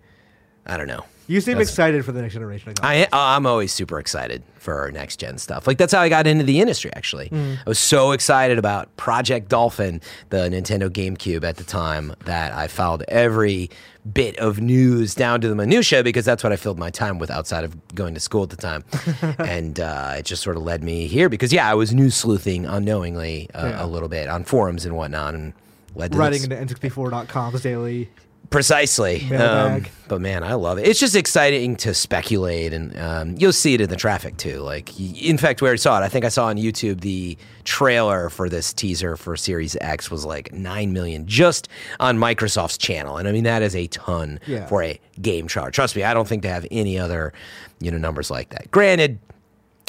I 0.65 0.78
don't 0.78 0.88
know. 0.88 1.05
You 1.28 1.41
seem 1.41 1.53
That's- 1.53 1.69
excited 1.69 2.05
for 2.05 2.11
the 2.11 2.21
next 2.21 2.34
generation. 2.36 2.69
Of 2.71 2.78
I, 2.84 3.07
I'm 3.11 3.45
always 3.47 3.71
super 3.71 3.99
excited 3.99 4.43
for 4.59 4.91
next 4.93 5.17
gen 5.19 5.38
stuff. 5.39 5.65
Like 5.67 5.78
that's 5.80 5.91
how 5.93 6.01
I 6.01 6.09
got 6.09 6.28
into 6.28 6.43
the 6.43 6.59
industry. 6.59 6.91
Actually, 6.95 7.30
I 7.34 7.57
was 7.67 7.80
so 7.80 8.11
excited 8.11 8.59
about 8.59 8.95
Project 8.97 9.49
Dolphin, 9.49 10.01
the 10.30 10.38
Nintendo 10.49 10.88
GameCube 10.89 11.43
at 11.43 11.57
the 11.57 11.63
time, 11.63 12.13
that 12.26 12.53
I 12.53 12.67
followed 12.67 13.03
every 13.07 13.69
bit 14.13 14.38
of 14.38 14.61
news 14.61 15.15
down 15.15 15.41
to 15.41 15.47
the 15.47 15.55
minutia 15.55 16.03
because 16.03 16.26
that's 16.26 16.43
what 16.43 16.53
I 16.53 16.57
filled 16.57 16.78
my 16.78 16.91
time 16.91 17.17
with 17.17 17.32
outside 17.32 17.63
of 17.63 17.95
going 17.95 18.13
to 18.13 18.19
school 18.19 18.43
at 18.43 18.51
the 18.51 18.55
time, 18.57 18.84
and 19.39 19.80
uh, 19.80 20.15
it 20.17 20.26
just 20.26 20.43
sort 20.43 20.57
of 20.57 20.63
led 20.63 20.84
me 20.84 21.07
here 21.07 21.28
because 21.28 21.51
yeah, 21.51 21.69
I 21.69 21.73
was 21.73 21.91
news 21.93 22.15
sleuthing 22.15 22.65
unknowingly 22.67 23.49
uh, 23.55 23.65
Yeah. 23.67 23.84
a 23.84 23.88
little 23.88 24.09
bit 24.09 24.30
on 24.30 24.43
forums 24.43 24.86
and 24.86 24.95
whatnot, 24.95 25.34
and 25.34 25.53
led 25.95 26.11
to 26.11 26.17
writing 26.19 26.47
this. 26.47 26.59
into 26.59 26.76
N64.com's 26.76 27.61
daily. 27.61 28.09
Precisely. 28.50 29.34
Um, 29.36 29.86
but 30.08 30.22
man, 30.22 30.43
I 30.43 30.54
love 30.54 30.78
it. 30.78 30.88
It's 30.88 31.00
just 31.00 31.16
exciting 31.16 31.76
to 31.78 31.93
speculate, 31.93 32.74
and 32.74 32.98
um, 33.00 33.36
you'll 33.38 33.52
see 33.54 33.74
it 33.74 33.82
in 33.82 33.89
the 33.89 33.96
traffic 33.96 34.38
too. 34.38 34.60
Like, 34.60 34.98
in 35.00 35.38
fact, 35.38 35.62
we 35.62 35.68
already 35.68 35.80
saw 35.80 36.00
it. 36.02 36.06
I 36.06 36.10
think 36.10 36.26
I 36.26 36.30
saw 36.30 36.46
on 36.48 36.58
YouTube 36.58 37.02
the 37.02 37.38
trailer 37.64 38.30
for 38.30 38.48
this 38.48 38.72
teaser 38.74 39.18
for 39.18 39.36
Series 39.36 39.76
X 39.82 40.12
was 40.12 40.26
like 40.26 40.54
nine 40.54 40.93
million 40.93 41.26
just 41.26 41.68
on 42.00 42.18
Microsoft's 42.18 42.78
channel, 42.78 43.18
and 43.18 43.28
I 43.28 43.32
mean 43.32 43.43
that 43.46 43.62
is 43.62 43.76
a 43.76 43.88
ton 43.88 44.39
Yeah. 44.46 44.68
for 44.68 44.84
a 44.84 45.00
game 45.22 45.48
chart. 45.48 45.74
Trust 45.74 45.96
me, 45.96 46.04
I 46.04 46.14
don't 46.14 46.28
think 46.28 46.43
they 46.43 46.50
have 46.50 46.68
any 46.72 47.00
other 47.00 47.34
you 47.80 47.89
know 47.91 47.98
numbers 47.98 48.30
like 48.30 48.50
that. 48.50 48.70
Granted, 48.72 49.18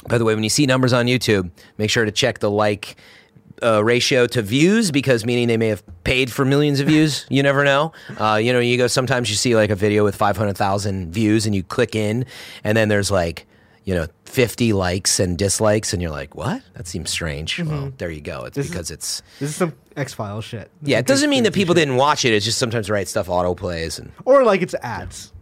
by 0.09 0.19
the 0.19 0.25
way, 0.25 0.35
when 0.35 0.45
you 0.45 0.51
see 0.51 0.67
numbers 0.67 0.93
on 0.93 1.07
YouTube, 1.07 1.51
make 1.79 1.91
sure 1.91 2.05
to 2.05 2.13
check 2.13 2.39
the 2.39 2.51
like 2.51 2.97
uh, 3.63 3.83
ratio 3.85 4.27
to 4.27 4.43
views 4.43 4.91
because 4.91 5.25
meaning 5.25 5.49
they 5.49 5.57
may 5.57 5.69
have 5.69 5.83
paid 6.05 6.31
for 6.33 6.45
millions 6.45 6.81
of 6.81 6.87
views. 6.87 7.27
You 7.31 7.43
never 7.43 7.65
know. 7.65 7.93
Uh, 8.19 8.37
you 8.43 8.53
know, 8.53 8.61
you 8.61 8.77
go 8.77 8.87
sometimes 8.87 9.31
you 9.31 9.37
see 9.37 9.55
like 9.57 9.71
a 9.71 9.75
video 9.75 10.05
with 10.05 10.15
500,000 10.17 11.13
views 11.13 11.47
and 11.47 11.55
you 11.55 11.63
click 11.63 11.95
in 11.95 12.27
and 12.65 12.77
then 12.77 12.89
there's 12.89 13.11
like, 13.11 13.47
you 13.85 13.95
know, 13.95 14.07
50 14.25 14.73
likes 14.73 15.21
and 15.21 15.39
dislikes 15.39 15.93
and 15.93 16.03
you're 16.03 16.11
like, 16.11 16.35
what? 16.35 16.61
That 16.75 16.87
seems 16.87 17.11
strange. 17.11 17.59
Well, 17.63 17.93
there 17.99 18.11
you 18.11 18.21
go. 18.21 18.45
It's 18.45 18.57
This 18.57 18.67
is- 18.67 18.71
because 18.73 18.91
it's. 18.91 19.23
This 19.39 19.51
is 19.51 19.57
some 19.57 19.73
X 19.97 20.13
Files 20.13 20.45
shit. 20.45 20.71
This 20.83 20.91
Yeah, 20.91 20.99
it 20.99 21.07
doesn't 21.07 21.31
mean 21.31 21.45
that 21.45 21.55
people 21.55 21.75
shit. 21.75 21.83
didn't 21.87 21.97
watch 21.97 22.25
it. 22.25 22.33
It's 22.35 22.45
just 22.45 22.59
sometimes 22.59 22.89
the 22.89 22.93
right 22.93 23.07
stuff 23.09 23.29
auto 23.29 23.55
plays 23.55 23.99
and. 23.99 24.13
Or 24.25 24.43
like 24.45 24.61
it's 24.63 24.75
ads. 24.83 25.33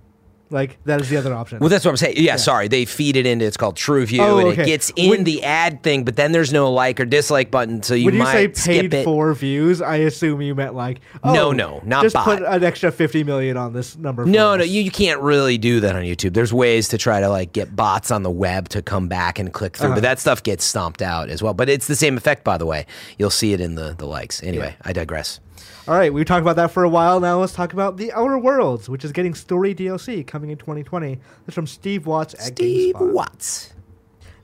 Like 0.54 0.78
that 0.84 1.00
is 1.00 1.08
the 1.10 1.16
other 1.16 1.34
option. 1.34 1.58
Well, 1.58 1.68
that's 1.68 1.84
what 1.84 1.90
I'm 1.90 1.96
saying. 1.98 2.14
Yeah, 2.16 2.36
sorry. 2.36 2.68
They 2.68 2.84
feed 2.84 3.16
it 3.16 3.26
into 3.26 3.44
it's 3.44 3.56
called 3.56 3.74
TrueView, 3.76 4.20
Oh, 4.20 4.38
and 4.38 4.48
okay. 4.48 4.62
it 4.62 4.66
gets 4.66 4.90
in 4.96 5.10
When- 5.10 5.24
the 5.24 5.42
ad 5.42 5.82
thing, 5.82 6.04
but 6.04 6.14
then 6.16 6.32
there's 6.32 6.52
no 6.52 6.72
like 6.72 7.00
or 7.00 7.04
dislike 7.04 7.50
button, 7.50 7.82
so 7.82 7.94
you 7.94 8.06
when 8.06 8.14
you 8.14 8.20
might 8.22 8.56
say 8.56 8.72
skip 8.80 8.90
paid 8.90 8.94
it. 8.94 9.04
for 9.04 9.34
views, 9.34 9.82
I 9.82 9.96
assume 9.96 10.40
you 10.40 10.54
meant 10.54 10.74
like 10.74 11.00
oh, 11.24 11.34
No, 11.34 11.52
no, 11.52 11.82
not 11.84 12.02
just 12.04 12.14
bot. 12.14 12.24
put 12.24 12.42
an 12.42 12.62
extra 12.64 12.92
fifty 12.92 13.24
million 13.24 13.56
on 13.56 13.72
this 13.72 13.96
number. 13.98 14.24
No, 14.24 14.52
us. 14.52 14.58
no, 14.58 14.64
you, 14.64 14.80
you 14.82 14.90
can't 14.92 15.20
really 15.20 15.58
do 15.58 15.80
that 15.80 15.96
on 15.96 16.02
YouTube. 16.04 16.32
There's 16.34 16.52
ways 16.52 16.88
to 16.88 16.98
try 16.98 17.20
to 17.20 17.28
like 17.28 17.52
get 17.52 17.74
bots 17.74 18.10
on 18.12 18.22
the 18.22 18.30
web 18.30 18.68
to 18.70 18.80
come 18.80 19.08
back 19.08 19.38
and 19.40 19.52
click 19.52 19.76
through, 19.76 19.86
Uh-huh. 19.88 19.96
but 19.96 20.02
that 20.02 20.20
stuff 20.20 20.42
gets 20.42 20.64
stomped 20.64 21.02
out 21.02 21.28
as 21.30 21.42
well. 21.42 21.52
But 21.54 21.68
it's 21.68 21.88
the 21.88 21.96
same 21.96 22.16
effect, 22.16 22.44
by 22.44 22.56
the 22.58 22.66
way. 22.66 22.86
You'll 23.18 23.30
see 23.30 23.52
it 23.52 23.60
in 23.60 23.74
the 23.74 23.94
the 23.98 24.06
likes. 24.06 24.42
Anyway, 24.42 24.76
I 24.82 24.92
digress. 24.92 25.40
All 25.86 25.94
right, 25.94 26.10
we've 26.10 26.24
talked 26.24 26.40
about 26.40 26.56
that 26.56 26.70
for 26.70 26.82
a 26.82 26.88
while. 26.88 27.20
Now 27.20 27.40
let's 27.40 27.52
talk 27.52 27.74
about 27.74 27.98
The 27.98 28.10
Outer 28.12 28.38
Worlds, 28.38 28.88
which 28.88 29.04
is 29.04 29.12
getting 29.12 29.34
story 29.34 29.74
DLC 29.74 30.26
coming 30.26 30.48
in 30.48 30.56
2020. 30.56 31.18
That's 31.44 31.54
from 31.54 31.66
Steve 31.66 32.06
Watts 32.06 32.32
at 32.32 32.40
Steve 32.40 32.94
GameSpot. 32.94 33.12
Watts. 33.12 33.74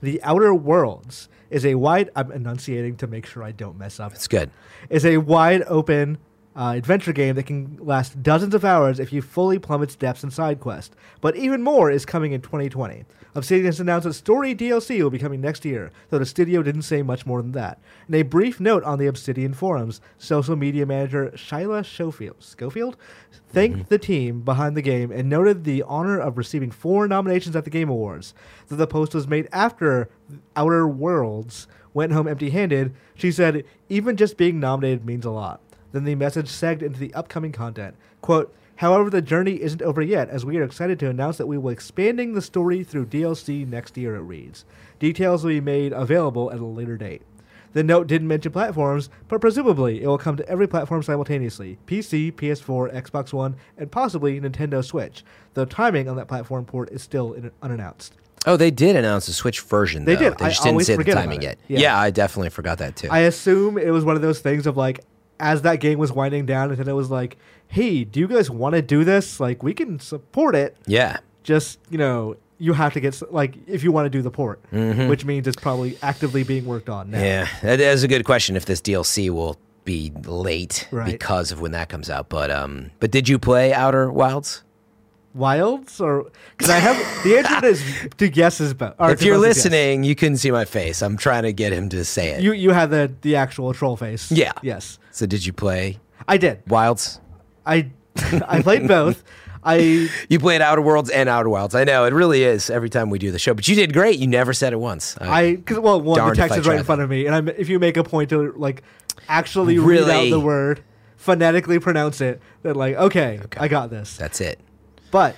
The 0.03 0.21
Outer 0.21 0.53
Worlds 0.53 1.29
is 1.49 1.65
a 1.65 1.73
wide. 1.73 2.11
I'm 2.15 2.31
enunciating 2.31 2.97
to 2.97 3.07
make 3.07 3.25
sure 3.25 3.41
I 3.41 3.53
don't 3.53 3.75
mess 3.79 3.99
up. 3.99 4.13
It's 4.13 4.27
good. 4.27 4.51
Is 4.91 5.03
a 5.03 5.17
wide 5.17 5.63
open 5.65 6.19
uh, 6.55 6.73
adventure 6.75 7.13
game 7.13 7.33
that 7.33 7.47
can 7.47 7.75
last 7.79 8.21
dozens 8.21 8.53
of 8.53 8.63
hours 8.63 8.99
if 8.99 9.11
you 9.11 9.23
fully 9.23 9.57
plumb 9.57 9.81
its 9.81 9.95
depths 9.95 10.21
and 10.21 10.31
side 10.31 10.59
quest. 10.59 10.95
But 11.21 11.35
even 11.37 11.63
more 11.63 11.89
is 11.89 12.05
coming 12.05 12.33
in 12.33 12.41
2020. 12.41 13.03
Obsidian 13.33 13.65
has 13.65 13.79
announced 13.79 14.05
that 14.05 14.13
story 14.13 14.53
DLC 14.53 15.01
will 15.01 15.09
be 15.09 15.19
coming 15.19 15.39
next 15.39 15.63
year, 15.63 15.91
though 16.09 16.19
the 16.19 16.25
studio 16.25 16.61
didn't 16.61 16.81
say 16.81 17.01
much 17.01 17.25
more 17.25 17.41
than 17.41 17.53
that. 17.53 17.79
In 18.09 18.15
a 18.15 18.23
brief 18.23 18.59
note 18.59 18.83
on 18.83 18.99
the 18.99 19.07
Obsidian 19.07 19.53
forums, 19.53 20.01
social 20.17 20.55
media 20.55 20.85
manager 20.85 21.31
Shyla 21.35 21.85
Schofield, 21.85 22.37
Schofield 22.39 22.97
thanked 23.49 23.77
mm-hmm. 23.77 23.87
the 23.87 23.97
team 23.97 24.41
behind 24.41 24.75
the 24.75 24.81
game 24.81 25.11
and 25.11 25.29
noted 25.29 25.63
the 25.63 25.83
honor 25.83 26.19
of 26.19 26.37
receiving 26.37 26.71
four 26.71 27.07
nominations 27.07 27.55
at 27.55 27.63
the 27.63 27.69
Game 27.69 27.89
Awards. 27.89 28.33
Though 28.67 28.75
the 28.75 28.87
post 28.87 29.13
was 29.13 29.27
made 29.27 29.47
after 29.51 30.09
Outer 30.55 30.87
Worlds 30.87 31.67
went 31.93 32.11
home 32.11 32.27
empty 32.27 32.49
handed, 32.49 32.93
she 33.15 33.31
said, 33.31 33.63
even 33.89 34.17
just 34.17 34.37
being 34.37 34.59
nominated 34.59 35.05
means 35.05 35.25
a 35.25 35.31
lot. 35.31 35.61
Then 35.91 36.03
the 36.03 36.15
message 36.15 36.47
segged 36.47 36.81
into 36.81 36.99
the 36.99 37.13
upcoming 37.13 37.51
content. 37.51 37.95
Quote, 38.21 38.53
However, 38.81 39.11
the 39.11 39.21
journey 39.21 39.61
isn't 39.61 39.83
over 39.83 40.01
yet, 40.01 40.27
as 40.29 40.43
we 40.43 40.57
are 40.57 40.63
excited 40.63 40.97
to 40.99 41.09
announce 41.09 41.37
that 41.37 41.45
we 41.45 41.55
will 41.55 41.69
be 41.69 41.73
expanding 41.73 42.33
the 42.33 42.41
story 42.41 42.83
through 42.83 43.05
DLC 43.05 43.67
next 43.67 43.95
year, 43.95 44.15
it 44.15 44.21
reads. 44.21 44.65
Details 44.97 45.43
will 45.43 45.51
be 45.51 45.61
made 45.61 45.93
available 45.93 46.51
at 46.51 46.59
a 46.59 46.65
later 46.65 46.97
date. 46.97 47.21
The 47.73 47.83
note 47.83 48.07
didn't 48.07 48.27
mention 48.27 48.51
platforms, 48.51 49.11
but 49.27 49.39
presumably 49.39 50.01
it 50.01 50.07
will 50.07 50.17
come 50.17 50.35
to 50.35 50.49
every 50.49 50.65
platform 50.65 51.03
simultaneously 51.03 51.77
PC, 51.85 52.31
PS4, 52.31 52.91
Xbox 53.03 53.31
One, 53.31 53.55
and 53.77 53.91
possibly 53.91 54.41
Nintendo 54.41 54.83
Switch, 54.83 55.23
though 55.53 55.65
timing 55.65 56.09
on 56.09 56.15
that 56.15 56.27
platform 56.27 56.65
port 56.65 56.89
is 56.89 57.03
still 57.03 57.37
unannounced. 57.61 58.15
Oh, 58.47 58.57
they 58.57 58.71
did 58.71 58.95
announce 58.95 59.27
a 59.27 59.33
Switch 59.33 59.61
version. 59.61 60.05
They 60.05 60.15
though. 60.15 60.31
did. 60.31 60.39
They 60.39 60.45
I 60.45 60.49
just 60.49 60.63
didn't 60.63 60.73
always 60.73 60.87
say 60.87 60.95
the 60.95 61.03
timing 61.03 61.43
it. 61.43 61.45
yet. 61.45 61.59
Yeah. 61.67 61.79
Yeah. 61.81 61.99
I 61.99 62.09
definitely 62.09 62.49
forgot 62.49 62.79
that 62.79 62.95
too. 62.95 63.09
I 63.11 63.19
assume 63.19 63.77
it 63.77 63.91
was 63.91 64.03
one 64.05 64.15
of 64.15 64.23
those 64.23 64.39
things 64.39 64.65
of 64.65 64.75
like, 64.75 65.01
as 65.39 65.63
that 65.63 65.79
game 65.79 65.99
was 65.99 66.11
winding 66.11 66.47
down, 66.47 66.75
Nintendo 66.75 66.95
was 66.95 67.11
like, 67.11 67.37
hey, 67.71 68.03
do 68.03 68.19
you 68.19 68.27
guys 68.27 68.49
want 68.49 68.75
to 68.75 68.81
do 68.81 69.03
this? 69.03 69.39
Like, 69.39 69.63
we 69.63 69.73
can 69.73 69.99
support 69.99 70.55
it. 70.55 70.75
yeah. 70.85 71.17
Just, 71.43 71.79
you 71.89 71.97
know, 71.97 72.35
you 72.59 72.73
have 72.73 72.93
to 72.93 72.99
get, 72.99 73.19
like, 73.33 73.55
if 73.65 73.83
you 73.83 73.91
want 73.91 74.05
to 74.05 74.09
do 74.11 74.21
the 74.21 74.29
port, 74.29 74.59
which 74.71 75.25
means 75.25 75.47
it's 75.47 75.59
probably 75.59 75.97
actively 76.03 76.43
being 76.43 76.65
worked 76.65 76.87
on 76.89 77.09
now. 77.09 77.17
Mm-hmm. 77.17 77.65
Yeah, 77.67 77.75
that 77.77 77.79
is 77.79 78.03
a 78.03 78.07
good 78.07 78.25
question. 78.25 78.55
If 78.55 78.65
this 78.65 78.79
DLC 78.79 79.31
will 79.31 79.57
be 79.83 80.11
late 80.25 80.87
Right. 80.91 81.11
because 81.11 81.51
of 81.51 81.59
when 81.59 81.71
that 81.71 81.89
comes 81.89 82.11
out, 82.11 82.29
but 82.29 82.51
um, 82.51 82.91
but 82.99 83.09
did 83.09 83.27
you 83.27 83.39
play 83.39 83.73
Outer 83.73 84.11
Wilds? 84.11 84.61
Wilds? 85.33 85.99
Or, 85.99 86.29
because 86.57 86.69
I 86.69 86.77
have, 86.77 87.23
the 87.23 87.37
answer 87.39 87.65
is 87.65 87.83
to 88.17 88.29
guess 88.29 88.59
is 88.61 88.73
better. 88.75 88.95
if 89.09 89.23
you're 89.23 89.37
listening, 89.39 90.03
you 90.03 90.13
couldn't 90.13 90.37
see 90.37 90.51
my 90.51 90.65
face. 90.65 91.01
I'm 91.01 91.17
trying 91.17 91.43
to 91.43 91.53
get 91.53 91.71
him 91.73 91.89
to 91.89 92.05
say 92.05 92.29
it. 92.31 92.41
You, 92.41 92.51
you 92.53 92.69
had 92.71 92.91
the, 92.91 93.11
the 93.21 93.35
actual 93.37 93.73
troll 93.73 93.95
face. 93.97 94.31
Yeah. 94.31 94.51
Yes. 94.61 94.99
so 95.11 95.25
did 95.25 95.45
you 95.45 95.53
play 95.53 95.97
I 96.27 96.37
did. 96.37 96.61
Wilds? 96.67 97.19
I, 97.65 97.89
I 98.47 98.61
played 98.61 98.87
both. 98.87 99.23
I, 99.63 100.09
You 100.29 100.39
played 100.39 100.61
Outer 100.61 100.81
Worlds 100.81 101.09
and 101.09 101.29
Outer 101.29 101.49
Wilds. 101.49 101.75
I 101.75 101.83
know 101.83 102.05
it 102.05 102.13
really 102.13 102.43
is 102.43 102.69
every 102.69 102.89
time 102.89 103.09
we 103.09 103.19
do 103.19 103.31
the 103.31 103.39
show, 103.39 103.53
but 103.53 103.67
you 103.67 103.75
did 103.75 103.93
great. 103.93 104.19
You 104.19 104.27
never 104.27 104.53
said 104.53 104.73
it 104.73 104.79
once. 104.79 105.17
I 105.19 105.55
because 105.55 105.79
well, 105.79 106.01
one 106.01 106.29
the 106.29 106.35
text 106.35 106.57
is 106.57 106.67
right 106.67 106.79
in 106.79 106.83
front 106.83 107.01
of 107.01 107.09
me, 107.09 107.25
and 107.25 107.35
I'm, 107.35 107.47
if 107.49 107.69
you 107.69 107.79
make 107.79 107.97
a 107.97 108.03
point 108.03 108.29
to 108.29 108.53
like 108.53 108.83
actually 109.27 109.77
read 109.77 110.09
out 110.09 110.29
the 110.29 110.39
word, 110.39 110.83
phonetically 111.17 111.79
pronounce 111.79 112.21
it, 112.21 112.41
then 112.63 112.75
like 112.75 112.95
okay, 112.95 113.39
Okay. 113.43 113.59
I 113.59 113.67
got 113.67 113.89
this. 113.89 114.17
That's 114.17 114.41
it. 114.41 114.59
But 115.11 115.35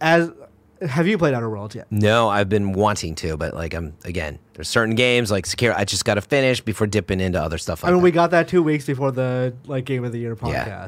as 0.00 0.30
have 0.88 1.06
you 1.06 1.18
played 1.18 1.34
Outer 1.34 1.50
Worlds 1.50 1.74
yet? 1.74 1.86
No, 1.90 2.28
I've 2.28 2.48
been 2.48 2.72
wanting 2.72 3.14
to, 3.16 3.36
but 3.36 3.54
like 3.54 3.74
I'm 3.74 3.94
again. 4.04 4.38
There's 4.54 4.68
certain 4.68 4.94
games 4.94 5.30
like 5.30 5.46
Sekiro. 5.46 5.74
I 5.74 5.84
just 5.84 6.04
got 6.04 6.14
to 6.14 6.20
finish 6.22 6.60
before 6.60 6.86
dipping 6.86 7.20
into 7.20 7.42
other 7.42 7.58
stuff. 7.58 7.82
Like 7.82 7.88
I 7.88 7.92
mean, 7.92 8.00
that. 8.00 8.04
we 8.04 8.10
got 8.10 8.30
that 8.30 8.48
two 8.48 8.62
weeks 8.62 8.86
before 8.86 9.10
the 9.10 9.54
like 9.66 9.84
Game 9.84 10.04
of 10.04 10.12
the 10.12 10.18
Year 10.18 10.36
Yeah. 10.44 10.86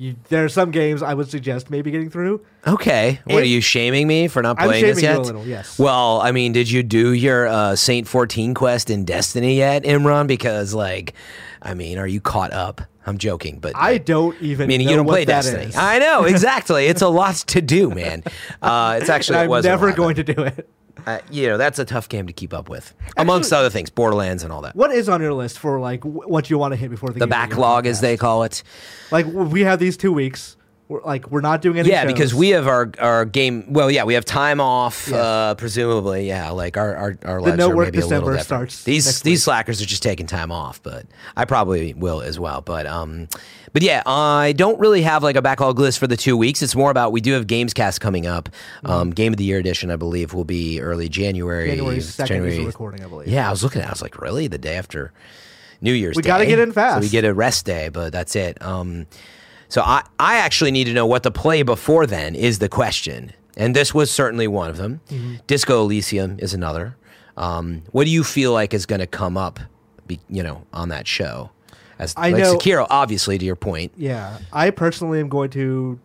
You, 0.00 0.16
there 0.30 0.46
are 0.46 0.48
some 0.48 0.70
games 0.70 1.02
I 1.02 1.12
would 1.12 1.28
suggest 1.28 1.68
maybe 1.68 1.90
getting 1.90 2.08
through. 2.08 2.40
Okay. 2.66 3.20
What 3.24 3.34
If- 3.36 3.42
are 3.42 3.46
you 3.46 3.60
shaming 3.60 4.08
me 4.08 4.28
for 4.28 4.40
not 4.42 4.58
I'm 4.58 4.68
playing 4.68 4.82
this 4.86 4.98
shaming 5.00 5.10
you 5.10 5.16
yet? 5.18 5.18
a 5.18 5.26
little, 5.26 5.46
yes. 5.46 5.78
Well, 5.78 6.22
I 6.22 6.32
mean, 6.32 6.52
did 6.52 6.70
you 6.70 6.82
do 6.82 7.12
your 7.12 7.46
uh, 7.46 7.76
Saint 7.76 8.08
14 8.08 8.54
quest 8.54 8.88
in 8.88 9.04
Destiny 9.04 9.58
yet, 9.58 9.82
Imran? 9.84 10.26
Because, 10.26 10.72
like, 10.72 11.12
I 11.60 11.74
mean, 11.74 11.98
are 11.98 12.06
you 12.06 12.22
caught 12.22 12.54
up? 12.54 12.80
I'm 13.06 13.18
joking, 13.18 13.58
but 13.60 13.72
I 13.76 13.98
don't 13.98 14.40
even 14.40 14.68
meaning 14.68 14.86
know 14.86 14.90
you 14.92 14.96
don't 14.98 15.06
what 15.06 15.12
play 15.14 15.24
that 15.26 15.42
Destiny. 15.42 15.64
is. 15.66 15.76
I 15.76 15.98
know 15.98 16.24
exactly. 16.24 16.86
it's 16.86 17.02
a 17.02 17.08
lot 17.08 17.34
to 17.48 17.60
do, 17.60 17.90
man. 17.90 18.22
Uh, 18.62 18.98
it's 19.00 19.10
actually 19.10 19.36
And 19.36 19.42
it 19.42 19.44
I'm 19.44 19.50
was 19.50 19.64
a 19.66 19.68
never 19.68 19.88
lot, 19.88 19.96
going 19.96 20.14
to 20.16 20.24
do 20.24 20.42
it. 20.44 20.68
Uh, 21.06 21.18
you 21.30 21.46
know, 21.48 21.56
that's 21.56 21.78
a 21.78 21.84
tough 21.84 22.08
game 22.08 22.26
to 22.26 22.32
keep 22.32 22.52
up 22.54 22.68
with, 22.68 22.94
amongst 23.16 23.52
other 23.52 23.70
things, 23.70 23.90
Borderlands 23.90 24.42
and 24.42 24.52
all 24.52 24.62
that. 24.62 24.74
What 24.76 24.90
is 24.92 25.08
on 25.08 25.20
your 25.20 25.32
list 25.34 25.58
for 25.58 25.80
like 25.80 26.04
what 26.04 26.50
you 26.50 26.58
want 26.58 26.72
to 26.72 26.76
hit 26.76 26.90
before 26.90 27.10
the 27.10 27.18
The 27.18 27.26
backlog, 27.26 27.86
as 27.86 28.00
they 28.00 28.16
call 28.16 28.42
it. 28.44 28.62
like 29.10 29.26
we 29.26 29.62
have 29.62 29.78
these 29.78 29.96
two 29.96 30.12
weeks 30.12 30.56
we're, 30.90 31.00
like 31.02 31.30
we're 31.30 31.40
not 31.40 31.62
doing 31.62 31.78
any. 31.78 31.88
Yeah, 31.88 32.04
because 32.04 32.34
we 32.34 32.50
have 32.50 32.66
our 32.66 32.90
our 32.98 33.24
game. 33.24 33.72
Well, 33.72 33.90
yeah, 33.90 34.04
we 34.04 34.14
have 34.14 34.24
time 34.24 34.60
off. 34.60 35.06
Yes. 35.08 35.14
Uh, 35.18 35.54
presumably, 35.54 36.26
yeah. 36.26 36.50
Like 36.50 36.76
our 36.76 36.94
our, 36.96 37.18
our 37.24 37.42
The 37.42 37.56
no 37.56 37.70
are 37.70 37.76
work 37.76 37.86
maybe 37.86 37.98
a 37.98 38.00
little 38.02 38.08
December 38.08 38.30
different. 38.32 38.44
starts 38.46 38.84
These 38.84 39.22
these 39.22 39.38
week. 39.38 39.44
slackers 39.44 39.80
are 39.80 39.86
just 39.86 40.02
taking 40.02 40.26
time 40.26 40.50
off, 40.52 40.82
but 40.82 41.06
I 41.36 41.44
probably 41.44 41.94
will 41.94 42.20
as 42.20 42.38
well. 42.38 42.60
But 42.60 42.86
um, 42.86 43.28
but 43.72 43.82
yeah, 43.82 44.02
I 44.04 44.52
don't 44.56 44.80
really 44.80 45.02
have 45.02 45.22
like 45.22 45.36
a 45.36 45.42
backlog 45.42 45.78
list 45.78 46.00
for 46.00 46.08
the 46.08 46.16
two 46.16 46.36
weeks. 46.36 46.60
It's 46.60 46.74
more 46.74 46.90
about 46.90 47.12
we 47.12 47.20
do 47.20 47.32
have 47.34 47.46
Gamescast 47.46 48.00
coming 48.00 48.26
up. 48.26 48.48
Um, 48.84 49.10
Game 49.10 49.32
of 49.32 49.36
the 49.36 49.44
Year 49.44 49.58
edition, 49.60 49.92
I 49.92 49.96
believe, 49.96 50.34
will 50.34 50.44
be 50.44 50.80
early 50.80 51.08
January. 51.08 51.68
Mm-hmm. 51.68 51.76
January 51.76 52.00
second 52.00 52.44
is 52.46 52.56
the 52.56 52.66
recording, 52.66 53.04
I 53.04 53.08
believe. 53.08 53.28
Yeah, 53.28 53.46
I 53.46 53.50
was 53.52 53.62
looking 53.62 53.80
at. 53.80 53.84
it. 53.84 53.88
I 53.88 53.92
was 53.92 54.02
like, 54.02 54.20
really, 54.20 54.48
the 54.48 54.58
day 54.58 54.76
after 54.76 55.12
New 55.80 55.92
Year's. 55.92 56.16
We 56.16 56.22
gotta 56.22 56.46
get 56.46 56.58
in 56.58 56.70
So 56.70 56.74
fast. 56.74 57.00
we 57.02 57.08
get 57.08 57.24
a 57.24 57.32
rest 57.32 57.64
day, 57.64 57.90
but 57.90 58.12
that's 58.12 58.34
it. 58.34 58.60
Um, 58.60 59.06
so 59.70 59.80
I, 59.80 60.02
I 60.18 60.36
actually 60.36 60.70
need 60.70 60.84
to 60.84 60.92
know 60.92 61.06
what 61.06 61.22
to 61.22 61.30
play 61.30 61.62
before 61.62 62.04
then 62.06 62.34
is 62.34 62.58
the 62.58 62.68
question, 62.68 63.32
and 63.56 63.74
this 63.74 63.94
was 63.94 64.10
certainly 64.10 64.46
one 64.46 64.68
of 64.68 64.76
them. 64.76 65.00
Mm-hmm. 65.08 65.36
Disco 65.46 65.80
Elysium 65.80 66.36
is 66.38 66.52
another. 66.52 66.96
Um, 67.38 67.82
what 67.92 68.04
do 68.04 68.10
you 68.10 68.22
feel 68.22 68.52
like 68.52 68.74
is 68.74 68.84
going 68.84 69.00
to 69.00 69.06
come 69.06 69.38
up, 69.38 69.58
be, 70.06 70.20
you 70.28 70.42
know, 70.42 70.66
on 70.74 70.90
that 70.90 71.06
show? 71.08 71.50
As 71.98 72.12
I 72.16 72.30
like 72.30 72.42
know- 72.42 72.56
Sekiro, 72.58 72.86
obviously, 72.90 73.38
to 73.38 73.44
your 73.44 73.56
point. 73.56 73.92
Yeah, 73.96 74.38
I 74.52 74.68
personally 74.70 75.20
am 75.20 75.28
going 75.30 75.48
to 75.50 75.98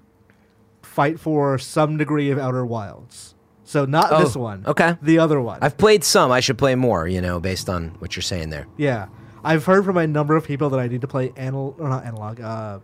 fight 0.82 1.20
for 1.20 1.58
some 1.58 1.98
degree 1.98 2.32
of 2.32 2.38
Outer 2.40 2.66
Wilds. 2.66 3.34
So 3.64 3.84
not 3.86 4.12
Oh, 4.12 4.20
this 4.24 4.36
one. 4.36 4.64
okay. 4.68 4.96
The 5.02 5.18
other 5.20 5.42
one. 5.42 5.58
I've 5.62 5.78
played 5.78 6.04
some. 6.04 6.32
I 6.32 6.40
should 6.40 6.58
play 6.58 6.76
more, 6.76 7.08
you 7.08 7.20
know, 7.20 7.40
based 7.40 7.68
on 7.68 7.90
what 8.00 8.16
you're 8.16 8.22
saying 8.24 8.50
there. 8.52 8.68
yeah, 8.78 9.08
I've 9.44 9.66
heard 9.66 9.86
from 9.86 9.98
a 9.98 10.06
number 10.08 10.36
of 10.36 10.44
people 10.46 10.70
that 10.72 10.80
I 10.80 10.88
need 10.88 11.02
to 11.02 11.08
play 11.08 11.32
anal 11.38 11.76
or 11.80 11.90
not 11.90 12.06
analog. 12.06 12.40
Uh, 12.42 12.80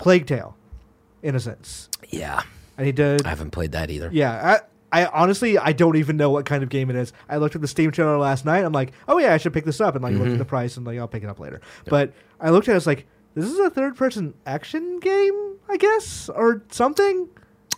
Plague 0.00 0.26
Tale, 0.26 0.56
Innocence. 1.22 1.88
Yeah, 2.08 2.42
I 2.78 2.82
need 2.82 2.96
to. 2.96 3.18
I 3.24 3.28
haven't 3.28 3.50
played 3.50 3.72
that 3.72 3.90
either. 3.90 4.08
Yeah, 4.12 4.58
I, 4.92 5.02
I 5.02 5.06
honestly 5.06 5.58
I 5.58 5.72
don't 5.72 5.96
even 5.96 6.16
know 6.16 6.30
what 6.30 6.46
kind 6.46 6.62
of 6.62 6.68
game 6.68 6.90
it 6.90 6.96
is. 6.96 7.12
I 7.28 7.36
looked 7.36 7.54
at 7.54 7.60
the 7.60 7.68
Steam 7.68 7.90
trailer 7.90 8.16
last 8.18 8.44
night. 8.44 8.64
I'm 8.64 8.72
like, 8.72 8.92
oh 9.06 9.18
yeah, 9.18 9.32
I 9.34 9.36
should 9.36 9.52
pick 9.52 9.64
this 9.64 9.80
up, 9.80 9.94
and 9.94 10.02
like 10.02 10.14
Mm-hmm. 10.14 10.22
looked 10.22 10.32
at 10.32 10.38
the 10.38 10.44
price 10.44 10.76
and 10.76 10.86
like 10.86 10.98
I'll 10.98 11.06
pick 11.08 11.22
it 11.22 11.28
up 11.28 11.38
later. 11.38 11.60
But 11.84 12.12
I 12.40 12.50
looked 12.50 12.68
at 12.68 12.72
it, 12.72 12.74
I 12.74 12.76
was 12.78 12.86
like 12.86 13.06
this 13.34 13.44
is 13.44 13.58
a 13.60 13.70
third 13.70 13.96
person 13.96 14.34
action 14.46 14.98
game, 15.00 15.56
I 15.68 15.76
guess, 15.76 16.28
or 16.30 16.62
something. 16.70 17.28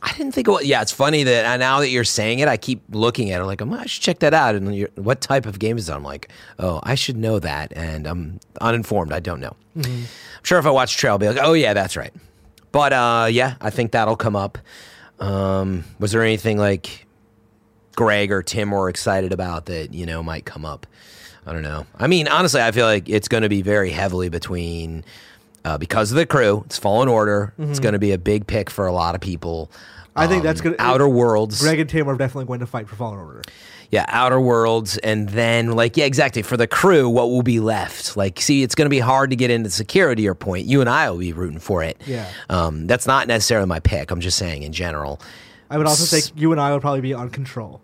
I 0.05 0.13
didn't 0.15 0.33
think 0.33 0.49
it 0.49 0.51
was. 0.51 0.65
Yeah, 0.65 0.83
it's 0.83 0.91
funny 0.91 1.23
that 1.23 1.47
uh, 1.47 1.57
now 1.59 1.79
that 1.79 1.89
you're 1.89 2.03
saying 2.03 2.41
it, 2.41 2.49
I 2.49 2.57
keep 2.57 2.83
looking 2.91 3.31
at 3.31 3.41
it 3.41 3.45
like, 3.45 3.63
"Oh, 3.63 3.73
I 3.73 3.87
should 3.87 4.03
check 4.03 4.19
that 4.19 4.35
out. 4.35 4.57
And 4.57 4.75
you're, 4.75 4.89
what 4.97 5.21
type 5.21 5.47
of 5.47 5.61
game 5.61 5.79
is 5.79 5.89
it? 5.89 5.93
I'm 5.93 6.03
like, 6.03 6.29
oh, 6.59 6.81
I 6.83 6.97
should 6.97 7.17
know 7.17 7.39
that. 7.39 7.73
And 7.77 8.09
I'm 8.09 8.41
uninformed. 8.61 9.13
I 9.13 9.21
don't 9.21 9.39
know. 9.39 9.55
I'm 9.77 10.09
sure 10.43 10.59
if 10.59 10.67
I 10.67 10.71
watch 10.71 10.97
trail, 10.97 11.13
I'll 11.13 11.19
be 11.19 11.29
like, 11.29 11.39
oh, 11.41 11.53
yeah, 11.53 11.73
that's 11.73 11.97
right. 11.97 12.13
But 12.73 12.93
uh, 12.93 13.29
yeah, 13.31 13.55
I 13.61 13.71
think 13.71 13.93
that'll 13.93 14.17
come 14.17 14.35
up. 14.35 14.59
Um, 15.21 15.85
was 16.01 16.11
there 16.11 16.23
anything 16.23 16.59
like 16.59 17.07
Greg 17.95 18.33
or 18.33 18.43
Tim 18.43 18.73
were 18.73 18.89
excited 18.89 19.33
about 19.33 19.67
that, 19.67 19.95
you 19.95 20.05
know, 20.05 20.23
might 20.23 20.45
come 20.45 20.65
up? 20.65 20.87
I 21.47 21.53
don't 21.53 21.63
know. 21.63 21.87
I 21.97 22.07
mean, 22.07 22.29
honestly, 22.29 22.61
I 22.61 22.71
feel 22.73 22.87
like 22.87 23.09
it's 23.09 23.29
going 23.29 23.43
to 23.43 23.49
be 23.49 23.63
very 23.63 23.91
heavily 23.91 24.29
between 24.29 25.05
uh, 25.65 25.79
because 25.79 26.11
of 26.13 26.17
the 26.17 26.27
crew. 26.27 26.63
It's 26.67 26.79
Fallen 26.79 27.09
Order. 27.09 27.55
It's 27.59 27.79
going 27.79 27.93
to 27.95 27.99
be 27.99 28.13
a 28.13 28.19
big 28.19 28.47
pick 28.47 28.71
for 28.71 28.87
a 28.87 28.93
lot 28.93 29.15
of 29.15 29.21
people. 29.21 29.71
I 30.15 30.27
think 30.27 30.43
that's 30.43 30.61
Um, 30.61 30.65
gonna- 30.65 30.77
Outer 30.79 31.09
Worlds. 31.09 31.61
Greg 31.61 31.79
and 31.81 31.89
Tim 31.89 32.09
are 32.09 32.17
definitely 32.17 32.45
going 32.47 32.61
to 32.61 32.67
fight 32.67 32.89
for 32.89 32.97
Fallen 32.97 33.19
Order. 33.19 33.43
Yeah, 33.91 34.05
Outer 34.09 34.41
Worlds, 34.41 34.97
and 34.99 35.29
then 35.29 35.73
like 35.73 35.97
yeah, 35.99 36.07
exactly 36.07 36.41
for 36.43 36.57
the 36.57 36.67
crew, 36.67 37.09
what 37.11 37.29
will 37.29 37.43
be 37.43 37.61
left? 37.61 38.17
Like, 38.17 38.41
see, 38.41 38.63
it's 38.63 38.75
going 38.75 38.87
to 38.87 38.91
be 38.91 38.99
hard 39.01 39.29
to 39.31 39.37
get 39.37 39.51
into 39.51 39.69
security. 39.71 40.23
Your 40.23 40.35
point, 40.35 40.67
you 40.67 40.81
and 40.81 40.89
I 40.89 41.11
will 41.11 41.19
be 41.19 41.33
rooting 41.35 41.59
for 41.59 41.83
it. 41.83 42.01
Yeah. 42.07 42.27
um, 42.49 42.87
that's 42.87 43.07
not 43.07 43.27
necessarily 43.29 43.67
my 43.67 43.81
pick. 43.81 44.11
I'm 44.11 44.21
just 44.21 44.39
saying 44.39 44.63
in 44.63 44.73
general. 44.73 45.21
I 45.71 45.77
would 45.79 45.87
also 45.87 46.05
S- 46.05 46.29
think 46.29 46.41
you 46.41 46.53
and 46.53 46.61
I 46.61 46.73
would 46.73 46.81
probably 46.81 47.03
be 47.03 47.13
on 47.15 47.29
Control. 47.31 47.81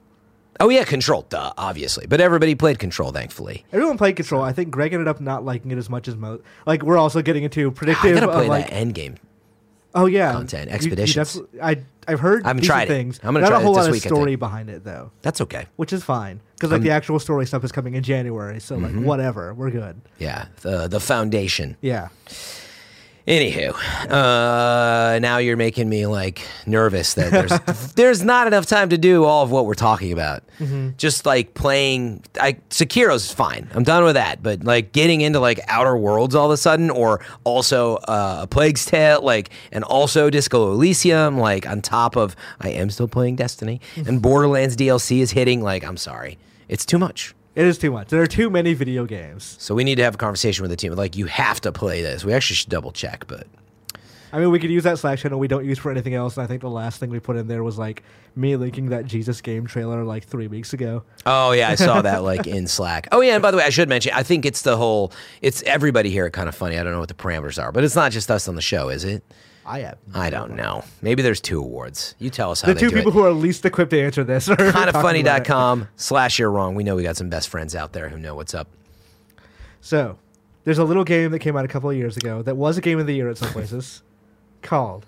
Oh 0.61 0.69
yeah, 0.71 0.85
Control, 0.85 1.23
duh, 1.29 1.53
obviously, 1.57 2.07
but 2.07 2.21
everybody 2.21 2.55
played 2.55 2.79
Control, 2.79 3.13
thankfully. 3.13 3.65
Everyone 3.73 3.97
played 3.97 4.17
Control. 4.17 4.43
I 4.43 4.53
think 4.53 4.71
Greg 4.71 4.93
ended 4.93 5.07
up 5.09 5.21
not 5.21 5.45
liking 5.45 5.71
it 5.71 5.79
as 5.79 5.89
much 5.89 6.09
as 6.09 6.17
most. 6.17 6.43
Like 6.67 6.83
we're 6.83 6.99
also 6.99 7.23
getting 7.23 7.45
into 7.45 7.71
predictive. 7.71 8.17
I 8.17 8.21
gotta 8.21 8.33
play 8.33 8.49
like, 8.49 8.67
that 8.67 8.73
end 8.75 8.95
game. 8.95 9.17
Oh 9.95 10.07
yeah, 10.07 10.33
content, 10.33 10.65
You- 10.67 10.71
you 10.71 10.75
Expeditions. 10.75 11.41
I 11.63 11.79
I've 12.07 12.21
heard 12.21 12.45
I 12.45 12.49
haven't 12.49 12.63
decent 12.63 12.75
tried 12.77 12.83
it. 12.85 12.89
things. 12.89 13.21
I'm 13.23 13.35
gonna 13.35 13.41
Not 13.41 13.49
try 13.49 13.57
a 13.59 13.61
it 13.61 13.65
whole 13.65 13.75
this 13.75 13.85
lot 13.87 13.93
week, 13.93 14.05
of 14.05 14.09
story 14.09 14.37
behind 14.37 14.69
it 14.71 14.83
though, 14.85 15.11
That's 15.23 15.41
okay. 15.43 15.67
which 15.77 15.93
is 15.93 16.03
fine 16.03 16.41
because 16.57 16.71
like 16.73 16.83
the 16.83 16.91
actual 16.91 17.19
story 17.21 17.47
stuff 17.47 17.63
is 17.65 17.73
coming 17.73 17.95
in 17.95 18.03
January. 18.03 18.61
So 18.61 18.77
Mm-hmm. 18.77 18.99
like 18.99 19.07
whatever, 19.07 19.55
we're 19.55 19.71
good. 19.71 20.01
Yeah, 20.19 20.47
the 20.63 20.89
the 20.89 21.01
foundation. 21.01 21.77
Yeah, 21.81 22.09
Anywho, 23.29 23.75
uh, 24.11 25.19
now 25.19 25.37
you're 25.37 25.59
making 25.59 25.87
me 25.87 26.07
like 26.07 26.41
nervous 26.65 27.13
that 27.13 27.31
there's 27.31 27.93
there's 27.95 28.25
not 28.25 28.47
enough 28.47 28.65
time 28.65 28.89
to 28.89 28.97
do 28.97 29.25
all 29.25 29.45
of 29.45 29.51
what 29.51 29.67
we're 29.67 29.75
talking 29.75 30.13
about. 30.13 30.43
Just 30.97 31.27
like 31.27 31.53
playing, 31.53 32.25
I 32.41 32.55
Sekiro's 32.71 33.31
fine. 33.31 33.69
I'm 33.75 33.83
done 33.85 34.03
with 34.03 34.15
that. 34.15 34.43
But 34.43 34.65
like 34.65 34.93
getting 34.93 35.21
into 35.21 35.41
like 35.41 35.61
Outer 35.69 35.95
Worlds 35.95 36.35
all 36.35 36.47
of 36.47 36.53
a 36.53 36.57
sudden, 36.57 36.89
or 36.89 37.21
also 37.45 37.97
uh, 37.97 38.41
a 38.45 38.47
Plague's 38.47 38.87
Tale, 38.87 39.21
like 39.21 39.51
and 39.73 39.85
also 39.85 40.31
Disco 40.31 40.73
Elysium, 40.73 41.37
like 41.37 41.69
on 41.69 41.83
top 41.83 42.17
of 42.17 42.35
I 42.61 42.71
am 42.71 42.89
still 42.89 43.09
playing 43.09 43.37
Destiny 43.37 43.83
and 43.95 44.23
Borderlands 44.29 44.75
DLC 44.75 45.19
is 45.19 45.33
hitting. 45.33 45.61
Like 45.61 45.85
I'm 45.85 45.99
sorry, 45.99 46.39
it's 46.67 46.87
too 46.87 46.99
much. 46.99 47.35
It 47.59 47.67
is 47.67 47.77
too 47.77 47.91
much. 47.91 48.07
There 48.07 48.23
are 48.23 48.27
too 48.29 48.51
many 48.51 48.73
video 48.73 49.05
games. 49.05 49.57
So 49.59 49.75
we 49.75 49.83
need 49.83 49.97
to 49.97 50.05
have 50.05 50.15
a 50.15 50.19
conversation 50.19 50.63
with 50.63 50.71
the 50.71 50.77
team. 50.77 50.93
Like 50.93 51.17
you 51.17 51.27
have 51.27 51.61
to 51.63 51.73
play 51.73 52.03
this. 52.03 52.25
We 52.25 52.33
actually 52.33 52.55
should 52.55 52.71
double 52.71 52.93
check, 52.93 53.27
but. 53.27 53.49
I 54.33 54.39
mean, 54.39 54.53
we 54.53 54.61
could 54.61 54.71
use 54.71 54.85
that 54.85 54.99
Slack 55.01 55.19
channel 55.19 55.41
we 55.41 55.49
don't 55.49 55.65
use 55.65 55.79
for 55.79 55.91
anything 55.91 56.15
else. 56.15 56.37
And 56.37 56.45
I 56.45 56.47
think 56.47 56.61
the 56.61 56.71
last 56.71 57.01
thing 57.01 57.11
we 57.11 57.19
put 57.19 57.37
in 57.37 57.49
there 57.49 57.65
was 57.65 57.77
like 57.77 58.05
me 58.37 58.55
linking 58.55 58.91
that 58.91 59.07
Jesus 59.07 59.41
game 59.41 59.67
trailer 59.67 60.05
like 60.05 60.23
three 60.23 60.47
weeks 60.47 60.73
ago. 60.73 61.03
Oh 61.27 61.51
yeah, 61.51 61.69
I 61.69 61.75
saw 61.75 62.01
that 62.03 62.23
like 62.23 62.47
in 62.47 62.69
Slack. 62.69 63.09
Oh 63.11 63.23
yeah, 63.23 63.33
and 63.33 63.43
by 63.43 63.51
the 63.51 63.57
way, 63.57 63.65
I 63.65 63.71
should 63.71 63.89
mention, 63.89 64.13
I 64.15 64.23
think 64.23 64.47
it's 64.47 64.63
the 64.63 64.77
whole, 64.77 65.13
it's 65.43 65.61
everybody 65.65 66.11
here. 66.11 66.31
Kind 66.31 66.49
of 66.49 66.55
funny. 66.55 66.79
I 66.79 66.85
don't 66.85 66.93
know 66.93 67.01
what 67.01 67.09
the 67.09 67.15
parameters 67.15 67.61
are, 67.61 67.73
but 67.73 67.83
it's 67.83 67.97
not 67.97 68.13
just 68.13 68.31
us 68.31 68.47
on 68.47 68.55
the 68.55 68.63
show, 68.63 68.89
is 68.89 69.03
it? 69.03 69.25
I 69.69 69.81
have. 69.81 69.99
I 70.15 70.31
don't 70.31 70.55
know. 70.57 70.83
Maybe 71.03 71.23
there's 71.23 71.41
two 71.41 71.59
awards. 71.61 72.15
You 72.19 72.31
tell 72.31 72.51
us 72.51 72.63
how 72.63 72.69
The 72.69 72.75
they 72.75 72.81
two 72.81 72.89
do 72.91 72.97
people 72.97 73.11
it. 73.13 73.15
who 73.15 73.25
are 73.25 73.31
least 73.33 73.65
equipped 73.67 73.91
to 73.91 74.01
answer 74.01 74.25
this 74.25 74.49
are 74.49 74.57
talking 74.57 74.71
about 74.71 74.89
it. 75.15 75.25
Kindafunny.com 75.25 75.89
slash 75.97 76.39
you're 76.39 76.51
wrong. 76.51 76.75
We 76.75 76.85
know 76.85 76.97
we 76.97 77.03
got 77.03 77.17
some 77.17 77.29
best 77.29 77.49
friends 77.49 77.75
out 77.77 77.93
there 77.93 78.09
who 78.09 78.19
know 78.19 78.35
what's 78.35 78.55
up. 78.55 78.69
So, 79.81 80.19
there's 80.65 80.79
a 80.79 80.85
little 80.85 81.05
game 81.05 81.31
that 81.31 81.39
came 81.39 81.57
out 81.57 81.65
a 81.65 81.69
couple 81.69 81.89
of 81.91 81.97
years 81.97 82.17
ago 82.17 82.43
that 82.43 82.57
was 82.57 82.77
a 82.79 82.81
game 82.81 82.99
of 82.99 83.07
the 83.07 83.15
year 83.15 83.29
at 83.31 83.39
some 83.39 83.51
places 83.51 84.03
called 84.63 85.07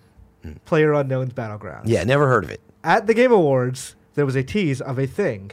PlayerUnknown's 0.67 1.33
Battlegrounds. 1.35 1.83
Yeah, 1.87 2.05
never 2.05 2.29
heard 2.29 2.45
of 2.45 2.51
it. 2.51 2.61
At 2.85 3.07
the 3.07 3.15
Game 3.15 3.33
Awards, 3.33 3.95
there 4.15 4.25
was 4.25 4.37
a 4.37 4.43
tease 4.43 4.81
of 4.81 4.99
a 4.99 5.07
thing 5.07 5.51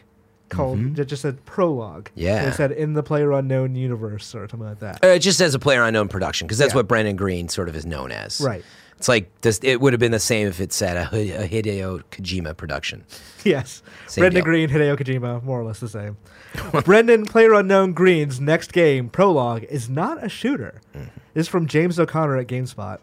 called 0.50 0.96
that 0.96 1.06
just 1.06 1.24
said 1.24 1.44
prologue. 1.46 2.06
Mm-hmm. 2.12 2.20
Yeah. 2.22 2.48
It 2.48 2.54
said 2.54 2.72
in 2.72 2.94
the 2.94 3.04
PlayerUnknown 3.04 3.76
universe 3.76 4.34
or 4.34 4.48
something 4.48 4.70
like 4.70 4.80
that. 4.80 5.04
Uh, 5.04 5.08
it 5.10 5.20
just 5.20 5.38
says 5.38 5.54
a 5.54 5.60
player 5.60 5.84
unknown 5.84 6.08
production 6.08 6.48
because 6.48 6.58
that's 6.58 6.72
Yeah. 6.72 6.78
what 6.78 6.88
Brendan 6.88 7.18
Greene 7.18 7.50
sort 7.50 7.68
of 7.68 7.76
is 7.76 7.86
known 7.86 8.14
as. 8.14 8.40
Right. 8.40 8.64
It's 8.98 9.08
like 9.08 9.42
this. 9.42 9.60
It 9.64 9.80
would 9.80 9.94
have 9.94 10.00
been 10.00 10.12
the 10.12 10.20
same 10.20 10.48
if 10.48 10.60
it 10.60 10.74
said 10.74 10.98
a, 10.98 11.44
a 11.44 11.48
Hideo 11.48 12.04
Kojima 12.12 12.58
production. 12.58 13.06
yes. 13.44 13.84
Same 14.08 14.24
Brendan 14.24 14.44
deal. 14.44 14.46
Greene, 14.46 14.70
Hideo 14.70 14.98
Kojima, 14.98 15.44
more 15.44 15.60
or 15.60 15.64
less 15.64 15.80
the 15.80 15.90
same. 15.90 16.18
Brendan 16.84 17.26
Player 17.26 17.54
Unknown 17.54 17.94
Greene's 17.94 18.42
next 18.42 18.74
game, 18.74 19.10
Prologue, 19.10 19.64
is 19.66 19.88
not 19.90 20.24
a 20.24 20.30
shooter. 20.30 20.82
Mm-hmm. 20.96 21.10
This 21.34 21.46
is 21.46 21.48
from 21.48 21.68
James 21.68 22.00
O'Connor 22.00 22.38
at 22.38 22.48
GameSpot. 22.48 23.00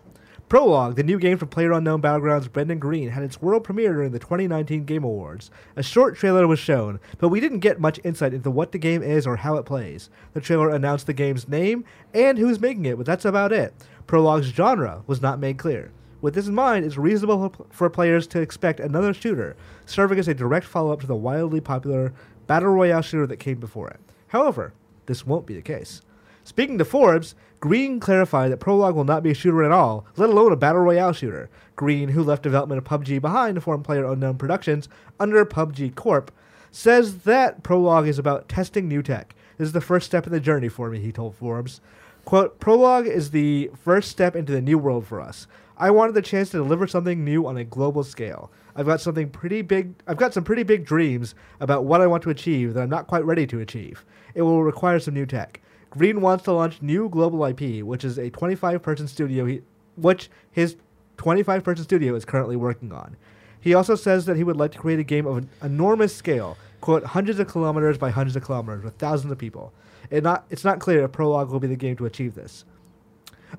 Prologue, 0.49 0.97
the 0.97 1.03
new 1.03 1.19
game 1.19 1.39
from 1.39 1.49
PlayerUnknown 1.49 2.03
Battlegrounds 2.03 2.53
Brendan 2.53 2.79
Greene, 2.79 3.09
had 3.09 3.23
its 3.23 3.41
world 3.41 3.65
premiere 3.65 3.95
during 3.95 4.13
the 4.13 4.19
2019 4.19 4.85
Game 4.85 5.03
Awards. 5.03 5.51
A 5.75 5.83
short 5.83 6.17
trailer 6.17 6.47
was 6.47 6.59
shown, 6.59 7.01
but 7.19 7.31
we 7.31 7.41
didn't 7.41 7.61
get 7.61 7.81
much 7.81 7.99
insight 8.05 8.35
into 8.35 8.51
what 8.51 8.71
the 8.71 8.79
game 8.79 9.03
is 9.03 9.27
or 9.27 9.37
how 9.37 9.57
it 9.57 9.65
plays. 9.65 10.11
The 10.35 10.41
trailer 10.41 10.69
announced 10.69 11.07
the 11.07 11.15
game's 11.15 11.49
name 11.49 11.85
and 12.13 12.37
who's 12.37 12.61
making 12.61 12.85
it, 12.85 12.99
but 12.99 13.07
that's 13.07 13.25
about 13.25 13.53
it. 13.53 13.73
Prologue's 14.07 14.49
genre 14.49 15.03
was 15.07 15.23
not 15.23 15.39
made 15.39 15.59
clear. 15.59 15.91
With 16.21 16.35
this 16.35 16.47
in 16.47 16.55
mind, 16.55 16.85
it's 16.85 16.97
reasonable 16.97 17.55
for- 17.71 17.91
players 17.91 18.27
to 18.29 18.41
expect 18.41 18.81
another 18.81 19.13
shooter, 19.13 19.57
serving 19.87 20.19
as 20.19 20.29
a 20.29 20.35
direct 20.35 20.67
follow 20.67 20.93
up 20.93 21.01
to 21.01 21.07
the 21.07 21.15
wildly 21.15 21.61
popular 21.61 22.13
Battle 22.47 22.71
Royale 22.71 23.03
shooter 23.03 23.27
that 23.27 23.39
came 23.39 23.59
before 23.59 23.89
it. 23.89 24.01
However, 24.29 24.73
this 25.07 25.27
won't 25.27 25.47
be 25.47 25.55
the 25.55 25.63
case. 25.63 26.01
Speaking 26.43 26.79
to 26.79 26.85
Forbes, 26.85 27.35
Greene 27.61 28.01
clarified 28.01 28.53
that 28.53 28.61
Prologue 28.61 28.95
will 28.95 29.05
not 29.05 29.23
be 29.23 29.31
a 29.31 29.35
shooter 29.35 29.63
at 29.65 29.73
all, 29.73 30.05
let 30.17 30.29
alone 30.29 30.53
a 30.53 30.57
Battle 30.57 30.83
Royale 30.83 31.13
shooter. 31.15 31.49
Greene, 31.77 32.11
who 32.11 32.23
left 32.23 32.43
development 32.43 32.79
of 32.79 32.85
PUBG 32.85 33.21
behind 33.21 33.55
to 33.55 33.61
form 33.61 33.83
PlayerUnknown 33.83 34.39
Productions 34.39 34.89
under 35.19 35.45
PUBG 35.47 35.95
Corp., 35.95 36.31
says 36.71 37.19
that 37.21 37.63
Prologue 37.63 38.07
is 38.07 38.19
about 38.19 38.49
testing 38.49 38.89
new 38.89 39.03
tech. 39.03 39.35
This 39.57 39.67
is 39.67 39.73
the 39.73 39.81
first 39.81 40.07
step 40.07 40.27
in 40.27 40.33
the 40.33 40.41
journey 40.41 40.69
for 40.69 40.91
me, 40.91 40.99
he 40.99 41.13
told 41.13 41.35
Forbes. 41.37 41.81
Quote, 42.25 42.59
Prologue 42.59 43.07
is 43.07 43.31
the 43.31 43.71
first 43.83 44.11
step 44.11 44.35
into 44.35 44.53
the 44.53 44.63
new 44.63 44.79
world 44.79 45.07
for 45.07 45.21
us. 45.21 45.47
I 45.77 45.91
wanted 45.91 46.15
the 46.15 46.23
chance 46.23 46.51
to 46.51 46.57
deliver 46.59 46.87
something 46.87 47.25
new 47.25 47.47
on 47.47 47.57
a 47.57 47.65
global 47.65 48.03
scale. 48.05 48.51
I've 48.77 48.87
got 48.87 49.01
something 49.01 49.29
pretty 49.29 49.63
big 49.63 49.95
I've 50.07 50.17
got 50.17 50.33
some 50.33 50.45
pretty 50.45 50.63
big 50.63 50.85
dreams 50.85 51.35
about 51.61 51.85
what 51.85 52.01
I 52.01 52.07
want 52.07 52.23
to 52.25 52.31
achieve 52.31 52.75
that 52.75 52.83
I'm 52.83 52.91
not 52.91 53.07
quite 53.07 53.25
ready 53.25 53.47
to 53.49 53.61
achieve. 53.61 54.05
It 54.35 54.43
will 54.43 54.63
require 54.63 54.99
some 54.99 55.15
new 55.15 55.27
tech. 55.27 55.61
Greene 55.91 56.21
wants 56.21 56.45
to 56.45 56.53
launch 56.53 56.81
new 56.83 57.09
global 57.09 57.45
IP, 57.45 57.85
which 57.85 58.05
is 58.05 58.19
a 58.19 58.31
25 58.31 58.83
person 58.83 59.07
studio 59.07 59.45
he, 59.45 59.63
which 59.97 60.31
his 60.51 60.77
25 61.19 61.63
person 61.63 61.85
studio 61.85 62.15
is 62.15 62.25
currently 62.25 62.57
working 62.57 62.93
on. 62.93 63.17
He 63.61 63.75
also 63.75 63.95
says 63.95 64.27
that 64.27 64.37
he 64.37 64.45
would 64.45 64.57
like 64.57 64.73
to 64.73 64.79
create 64.79 64.99
a 64.99 65.05
game 65.05 65.27
of 65.27 65.39
an 65.39 65.49
enormous 65.63 66.15
scale, 66.15 66.57
quote, 66.81 67.05
hundreds 67.05 67.39
of 67.39 67.49
kilometers 67.49 67.97
by 67.99 68.11
hundreds 68.11 68.37
of 68.37 68.45
kilometers 68.45 68.85
with 68.85 68.95
thousands 68.95 69.33
of 69.33 69.39
people. 69.39 69.73
It 70.11 70.23
not, 70.23 70.45
it's 70.51 70.65
not 70.65 70.81
clear 70.81 71.05
if 71.05 71.13
Prologue 71.13 71.51
will 71.51 71.61
be 71.61 71.67
the 71.67 71.77
game 71.77 71.97
to 71.97 72.07
achieve 72.07 72.35
this. 72.35 72.65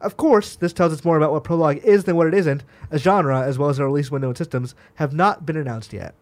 Of 0.02 0.18
course, 0.18 0.56
this 0.56 0.74
tells 0.74 0.92
us 0.92 1.06
more 1.06 1.18
about 1.18 1.32
what 1.32 1.44
Prologue 1.44 1.78
is 1.78 2.04
than 2.04 2.16
what 2.16 2.28
it 2.28 2.34
isn't. 2.34 2.64
A 2.92 3.00
genre, 3.00 3.42
as 3.42 3.58
well 3.58 3.70
as 3.70 3.80
a 3.80 3.86
release 3.86 4.12
window 4.12 4.28
and 4.28 4.38
systems, 4.38 4.76
have 4.96 5.14
not 5.14 5.46
been 5.46 5.58
announced 5.58 5.94
yet. 5.94 6.16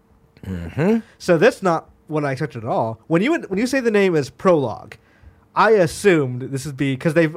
Mm-hmm. 0.46 1.00
So 1.18 1.38
that's 1.38 1.64
not 1.64 1.90
what 2.08 2.26
I 2.26 2.34
expected 2.34 2.64
at 2.64 2.70
all. 2.70 3.00
When 3.08 3.22
you 3.22 3.34
when 3.34 3.60
you 3.60 3.68
say 3.68 3.80
the 3.80 3.92
name 3.92 4.16
is 4.16 4.30
Prologue, 4.30 4.96
I 5.56 5.72
assumed 5.72 6.44
this 6.44 6.66
would 6.66 6.78
be 6.78 6.94
because 6.94 7.14
they've 7.14 7.36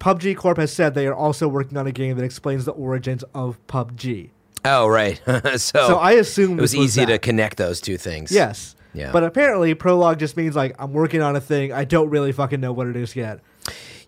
PUBG 0.00 0.36
Corp 0.36 0.58
has 0.58 0.72
said 0.72 0.94
they 0.94 1.06
are 1.06 1.14
also 1.14 1.46
working 1.46 1.78
on 1.78 1.86
a 1.86 1.92
game 1.92 2.16
that 2.16 2.24
explains 2.24 2.64
the 2.64 2.72
origins 2.72 3.22
of 3.34 3.64
PUBG. 3.68 4.30
Oh, 4.64 4.88
right. 4.88 5.20
so, 5.26 5.58
So 5.58 5.96
I 5.96 6.12
assumed 6.12 6.58
it 6.58 6.62
was 6.62 6.74
was 6.76 6.84
easy 6.84 7.06
to 7.06 7.18
connect 7.18 7.56
those 7.56 7.80
two 7.80 7.96
things. 7.96 8.32
Yes. 8.32 8.74
Yeah. 8.94 9.12
But 9.12 9.24
apparently, 9.24 9.74
prologue 9.74 10.18
just 10.18 10.36
means 10.36 10.54
like 10.54 10.74
I'm 10.78 10.92
working 10.92 11.22
on 11.22 11.36
a 11.36 11.40
thing. 11.40 11.72
I 11.72 11.84
don't 11.84 12.10
really 12.10 12.32
fucking 12.32 12.60
know 12.60 12.72
what 12.72 12.86
it 12.86 12.96
is 12.96 13.16
yet. 13.16 13.40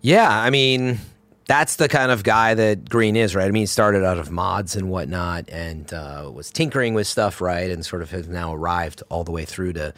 Yeah, 0.00 0.28
I 0.28 0.50
mean, 0.50 0.98
that's 1.46 1.76
the 1.76 1.88
kind 1.88 2.10
of 2.10 2.22
guy 2.22 2.54
that 2.54 2.88
Greene 2.88 3.16
is, 3.16 3.34
right? 3.34 3.46
I 3.46 3.50
mean, 3.50 3.62
he 3.62 3.66
started 3.66 4.04
out 4.04 4.18
of 4.18 4.30
mods 4.30 4.76
and 4.76 4.90
whatnot 4.90 5.48
and 5.48 5.92
uh, 5.92 6.30
was 6.32 6.50
tinkering 6.50 6.94
with 6.94 7.06
stuff, 7.06 7.40
right? 7.40 7.70
And 7.70 7.84
sort 7.84 8.02
of 8.02 8.10
has 8.10 8.28
now 8.28 8.54
arrived 8.54 9.02
all 9.08 9.24
the 9.24 9.32
way 9.32 9.44
through 9.44 9.74
to 9.74 9.94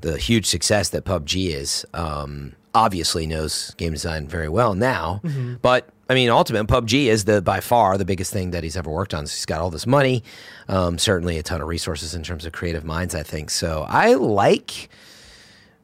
the 0.00 0.18
huge 0.18 0.46
success 0.46 0.88
that 0.90 1.04
PUBG 1.04 1.50
is. 1.50 1.86
Um, 1.94 2.54
obviously 2.74 3.26
knows 3.26 3.72
game 3.78 3.92
design 3.92 4.28
very 4.28 4.48
well 4.48 4.74
now, 4.74 5.22
but 5.62 5.88
I 6.08 6.14
mean, 6.14 6.30
ultimate 6.30 6.66
PUBG 6.68 7.06
is 7.06 7.24
the 7.24 7.42
by 7.42 7.60
far 7.60 7.98
the 7.98 8.04
biggest 8.04 8.32
thing 8.32 8.52
that 8.52 8.62
he's 8.62 8.76
ever 8.76 8.90
worked 8.90 9.12
on. 9.12 9.26
So 9.26 9.32
he's 9.34 9.44
got 9.46 9.60
all 9.60 9.70
this 9.70 9.86
money, 9.86 10.22
um, 10.68 10.98
certainly 10.98 11.36
a 11.38 11.42
ton 11.42 11.60
of 11.60 11.66
resources 11.68 12.14
in 12.14 12.22
terms 12.22 12.46
of 12.46 12.52
creative 12.52 12.84
minds. 12.84 13.14
I 13.14 13.22
think 13.24 13.50
so. 13.50 13.84
I 13.88 14.14
like 14.14 14.88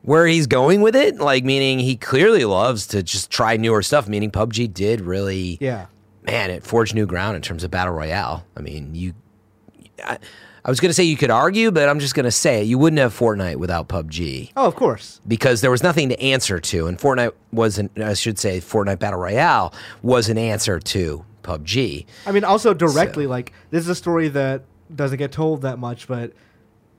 where 0.02 0.26
he's 0.26 0.46
going 0.46 0.80
with 0.80 0.94
it. 0.96 1.18
Like, 1.18 1.44
meaning 1.44 1.78
he 1.80 1.96
clearly 1.96 2.44
loves 2.44 2.86
to 2.88 3.02
just 3.02 3.30
try 3.30 3.56
newer 3.56 3.82
stuff. 3.82 4.06
Meaning 4.08 4.30
PUBG 4.30 4.72
did 4.72 5.00
really, 5.00 5.58
Yeah. 5.60 5.86
man, 6.22 6.50
it 6.50 6.62
forged 6.64 6.94
new 6.94 7.06
ground 7.06 7.34
in 7.36 7.42
terms 7.42 7.64
of 7.64 7.70
battle 7.72 7.94
royale. 7.94 8.44
I 8.56 8.60
mean, 8.60 8.94
you. 8.94 9.14
I, 10.04 10.18
I 10.64 10.70
was 10.70 10.78
going 10.78 10.90
to 10.90 10.94
say 10.94 11.02
you 11.04 11.16
could 11.16 11.30
argue, 11.30 11.70
but 11.72 11.88
I'm 11.88 11.98
just 11.98 12.14
going 12.14 12.24
to 12.24 12.30
say. 12.30 12.62
You 12.62 12.78
wouldn't 12.78 13.00
have 13.00 13.12
Fortnite 13.18 13.56
without 13.56 13.88
PUBG 13.88 14.52
Oh, 14.56 14.66
of 14.66 14.76
course. 14.76 15.20
because 15.26 15.60
there 15.60 15.70
was 15.72 15.82
nothing 15.82 16.08
to 16.10 16.20
answer 16.20 16.60
to, 16.60 16.86
and 16.86 16.96
Fortnite 16.98 17.32
wasn't. 17.52 17.98
I 18.00 18.14
should 18.14 18.38
say, 18.38 18.60
Fortnite 18.60 19.00
Battle 19.00 19.18
Royale 19.18 19.74
was 20.02 20.28
an 20.28 20.38
answer 20.38 20.78
to 20.78 21.24
PUBG. 21.42 22.06
I 22.26 22.32
mean, 22.32 22.44
also 22.44 22.74
directly, 22.74 23.24
So- 23.24 23.30
like 23.30 23.52
this 23.70 23.82
is 23.82 23.88
a 23.88 23.94
story 23.96 24.28
that 24.28 24.62
doesn't 24.94 25.18
get 25.18 25.32
told 25.32 25.62
that 25.62 25.78
much, 25.80 26.06
but 26.06 26.32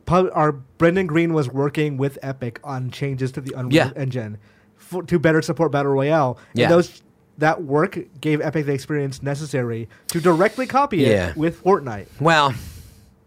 Pub, 0.06 0.28
our 0.34 0.52
Brendan 0.52 1.08
Greene 1.08 1.34
was 1.34 1.48
working 1.50 1.96
with 1.96 2.18
Epic 2.22 2.60
on 2.66 2.92
changes 2.92 3.32
to 3.34 3.40
the 3.42 3.54
Unreal 3.58 3.72
Yeah. 3.72 3.92
Engine 3.96 4.38
for, 4.76 5.04
to 5.04 5.18
better 5.18 5.42
support 5.42 5.72
Battle 5.72 5.94
Royale. 5.94 6.38
Yeah. 6.54 6.66
And 6.66 6.74
those 6.74 7.02
that 7.38 7.64
work 7.64 7.98
gave 8.20 8.42
Epic 8.42 8.66
the 8.66 8.74
experience 8.74 9.24
necessary 9.24 9.88
to 10.08 10.20
directly 10.20 10.68
copy 10.68 10.98
Yeah. 10.98 11.30
it 11.30 11.38
with 11.38 11.64
Fortnite. 11.64 12.08
Well, 12.20 12.54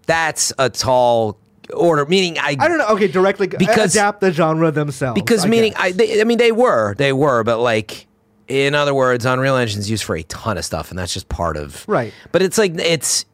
that's 0.07 0.53
a 0.59 0.71
tall 0.71 1.39
order. 1.75 2.07
Meaning, 2.07 2.39
I 2.39 2.57
I 2.59 2.69
don't 2.69 2.79
know. 2.79 2.89
Okay, 2.91 3.09
directly 3.09 3.47
Because- 3.49 3.95
adapt 3.95 4.21
the 4.21 4.33
genre 4.33 4.71
themselves. 4.71 5.21
because 5.21 5.45
I 5.45 5.49
meaning 5.49 5.73
guess. 5.73 5.81
I, 5.83 5.93
they, 5.93 6.21
I 6.21 6.25
mean 6.25 6.39
they 6.39 6.53
were 6.53 6.95
they 6.95 7.13
were 7.13 7.43
but 7.45 7.59
like 7.59 8.07
in 8.49 8.75
other 8.77 8.95
words 8.95 9.27
unreal 9.27 9.57
engine's 9.57 9.91
used 9.91 10.05
for 10.05 10.15
a 10.17 10.23
ton 10.23 10.57
of 10.57 10.65
stuff 10.65 10.91
and 10.91 10.99
that's 10.99 11.13
just 11.13 11.29
part 11.29 11.57
of 11.57 11.85
Right. 11.89 12.13
but 12.31 12.43
it's 12.43 12.57
like 12.57 12.75
it's 12.79 13.25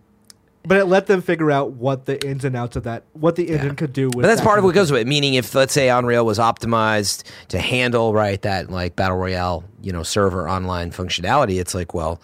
but 0.65 0.79
it 0.79 0.87
let 0.87 1.07
them 1.07 1.21
figure 1.21 1.51
out 1.51 1.73
what 1.73 2.07
the 2.07 2.25
ins 2.27 2.45
and 2.47 2.57
outs 2.57 2.77
of 2.77 2.85
that, 2.85 3.03
what 3.15 3.35
the 3.37 3.51
engine 3.51 3.75
could 3.75 3.93
do. 3.93 4.07
With 4.07 4.15
but 4.15 4.23
that's 4.29 4.41
that 4.41 4.47
part 4.47 4.59
of 4.61 4.65
what 4.65 4.75
goes 4.75 4.91
with 4.91 5.03
it 5.03 5.07
meaning 5.07 5.35
if 5.35 5.55
let's 5.55 5.75
say 5.75 5.91
unreal 5.91 6.25
was 6.25 6.39
optimized 6.39 7.25
to 7.49 7.59
handle 7.59 8.15
right 8.15 8.41
that 8.43 8.71
like 8.71 8.97
battle 8.97 9.19
royale 9.19 9.65
you 9.83 9.93
know 9.93 10.03
server 10.03 10.49
online 10.49 10.91
functionality 10.93 11.61
it's 11.61 11.75
like 11.75 11.93
well 11.93 12.19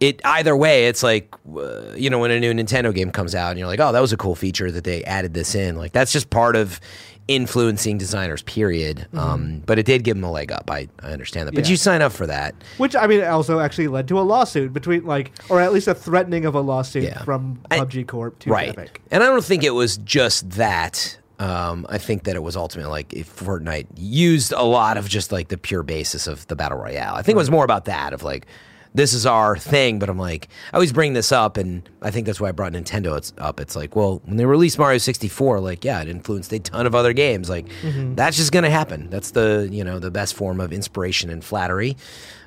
it 0.00 0.20
either 0.24 0.56
way 0.56 0.86
it's 0.86 1.02
like 1.02 1.34
uh, 1.56 1.92
you 1.94 2.08
know 2.10 2.18
when 2.18 2.30
a 2.30 2.40
new 2.40 2.52
nintendo 2.52 2.94
game 2.94 3.10
comes 3.10 3.34
out 3.34 3.50
and 3.50 3.58
you're 3.58 3.68
like 3.68 3.80
oh 3.80 3.92
that 3.92 4.00
was 4.00 4.12
a 4.12 4.16
cool 4.16 4.34
feature 4.34 4.70
that 4.70 4.84
they 4.84 5.04
added 5.04 5.34
this 5.34 5.54
in 5.54 5.76
like 5.76 5.92
that's 5.92 6.10
just 6.12 6.30
part 6.30 6.56
of 6.56 6.80
influencing 7.28 7.96
designers 7.98 8.42
period 8.42 9.06
um, 9.14 9.62
but 9.66 9.78
it 9.78 9.86
did 9.86 10.02
give 10.02 10.16
them 10.16 10.24
a 10.24 10.30
leg 10.30 10.50
up 10.50 10.68
i, 10.70 10.88
I 11.02 11.12
understand 11.12 11.46
that 11.46 11.52
but 11.54 11.60
Mm-hmm. 11.62 11.66
Yeah. 11.66 11.70
you 11.70 11.76
sign 11.76 12.02
up 12.02 12.12
for 12.12 12.26
that 12.26 12.54
Which 12.78 12.96
I 12.96 13.06
mean, 13.06 13.22
also 13.22 13.60
actually 13.60 13.86
led 13.88 14.08
to 14.08 14.18
a 14.18 14.22
lawsuit 14.22 14.72
between 14.72 15.04
like, 15.04 15.30
or 15.48 15.60
at 15.60 15.72
least 15.72 15.86
a 15.86 15.94
threatening 15.94 16.44
of 16.46 16.54
a 16.56 16.60
lawsuit 16.60 17.04
Yeah. 17.04 17.22
from 17.22 17.60
I- 17.70 17.78
PUBG 17.80 18.06
Corp 18.08 18.38
to 18.40 18.50
right. 18.50 18.70
Epic. 18.70 19.00
And 19.12 19.22
I 19.22 19.26
don't 19.26 19.44
think 19.44 19.62
it 19.62 19.70
was 19.74 19.98
just 19.98 20.50
that. 20.52 21.18
Um, 21.38 21.86
I 21.88 21.98
think 21.98 22.24
that 22.24 22.36
it 22.36 22.42
was 22.42 22.56
ultimately 22.56 22.90
like 22.90 23.12
if 23.14 23.34
Fortnite 23.36 23.86
used 23.96 24.52
a 24.52 24.62
lot 24.64 24.96
of 24.96 25.08
just 25.08 25.30
like 25.32 25.48
the 25.48 25.56
pure 25.58 25.82
basis 25.82 26.26
of 26.26 26.46
the 26.48 26.56
battle 26.56 26.78
royale. 26.78 27.14
I 27.14 27.22
think 27.22 27.36
it 27.36 27.38
was 27.38 27.50
more 27.50 27.64
about 27.64 27.84
that 27.86 28.12
of 28.12 28.22
like 28.22 28.46
this 28.94 29.12
is 29.12 29.26
our 29.26 29.56
thing. 29.56 29.98
But 29.98 30.08
I'm 30.08 30.18
like 30.18 30.48
I 30.72 30.76
always 30.76 30.92
bring 30.92 31.12
this 31.12 31.32
up, 31.32 31.56
and 31.56 31.88
I 32.02 32.10
think 32.10 32.26
that's 32.26 32.40
why 32.40 32.48
I 32.48 32.52
brought 32.52 32.72
Nintendo 32.72 33.16
it's 33.16 33.32
up. 33.38 33.60
It's 33.60 33.76
like 33.76 33.94
well 33.96 34.20
when 34.24 34.36
they 34.36 34.46
released 34.46 34.78
Mario 34.78 34.98
64, 34.98 35.60
like 35.60 35.84
yeah, 35.84 36.00
it 36.02 36.08
influenced 36.08 36.52
a 36.52 36.58
ton 36.58 36.86
of 36.86 36.94
other 36.94 37.12
games. 37.12 37.48
Like 37.48 37.66
that's 37.84 38.36
just 38.36 38.52
gonna 38.52 38.70
happen. 38.70 39.08
That's 39.10 39.30
the 39.32 39.68
you 39.70 39.84
know 39.84 39.98
the 39.98 40.10
best 40.10 40.34
form 40.34 40.60
of 40.60 40.72
inspiration 40.72 41.30
and 41.30 41.44
flattery. 41.44 41.96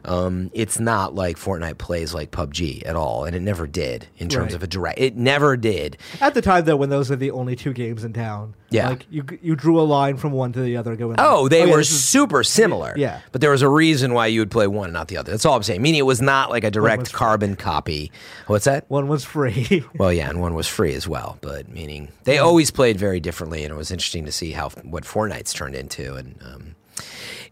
Um, 0.06 0.52
it's 0.54 0.80
not 0.82 1.16
like 1.16 1.38
Fortnite 1.38 1.78
plays 1.78 2.14
like 2.14 2.32
PUBG 2.32 2.86
at 2.86 2.98
all, 2.98 3.24
and 3.24 3.34
it 3.36 3.41
never 3.41 3.66
did 3.68 4.08
in 4.18 4.28
terms 4.28 4.48
Right. 4.48 4.56
of 4.56 4.64
a 4.64 4.68
direct. 4.68 5.00
It 5.00 5.16
never 5.16 5.56
did. 5.56 5.98
At 6.20 6.34
the 6.34 6.41
time, 6.41 6.66
though, 6.66 6.76
when 6.76 6.89
those 6.89 7.10
are 7.10 7.16
the 7.16 7.32
only 7.32 7.56
two 7.56 7.72
games 7.72 8.04
in 8.04 8.12
town, 8.12 8.54
Yeah. 8.74 8.90
like 8.90 9.06
you 9.10 9.24
you 9.42 9.56
drew 9.56 9.80
a 9.80 9.84
line 9.84 10.18
from 10.18 10.32
one 10.32 10.52
to 10.54 10.62
the 10.62 10.78
other, 10.78 10.96
going. 10.96 11.16
Oh, 11.20 11.48
they 11.48 11.66
yeah, 11.66 11.72
were 11.72 11.82
is- 11.82 12.04
super 12.04 12.44
similar. 12.44 12.94
yeah. 12.98 13.22
But 13.32 13.42
there 13.42 13.52
was 13.52 13.62
a 13.62 13.70
reason 13.70 14.14
why 14.14 14.28
you 14.28 14.40
would 14.42 14.52
play 14.52 14.68
one 14.68 14.86
and 14.86 14.94
not 14.94 15.08
the 15.08 15.18
other. 15.18 15.32
That's 15.32 15.46
all 15.46 15.56
I'm 15.56 15.64
saying. 15.64 15.82
Meaning 15.82 16.00
it 16.00 16.06
was 16.06 16.22
not 16.22 16.50
like 16.50 16.64
a 16.64 16.72
direct 16.72 17.10
free. 17.10 17.18
carbon 17.18 17.56
copy. 17.56 18.12
What's 18.48 18.66
that? 18.66 18.86
one 18.90 19.08
was 19.08 19.24
free. 19.24 19.86
Well, 19.98 20.12
yeah, 20.12 20.30
and 20.30 20.42
one 20.42 20.54
was 20.56 20.68
free 20.68 20.94
as 20.96 21.08
well. 21.08 21.38
But 21.42 21.70
meaning 21.70 22.10
they 22.24 22.40
always 22.40 22.72
played 22.72 22.98
very 22.98 23.20
differently, 23.20 23.64
and 23.64 23.72
it 23.74 23.78
was 23.78 23.92
interesting 23.92 24.26
to 24.26 24.32
see 24.32 24.52
how 24.52 24.70
what 24.84 25.04
Fortnite's 25.04 25.54
turned 25.54 25.76
into. 25.76 26.16
And 26.16 26.36
um, 26.44 26.76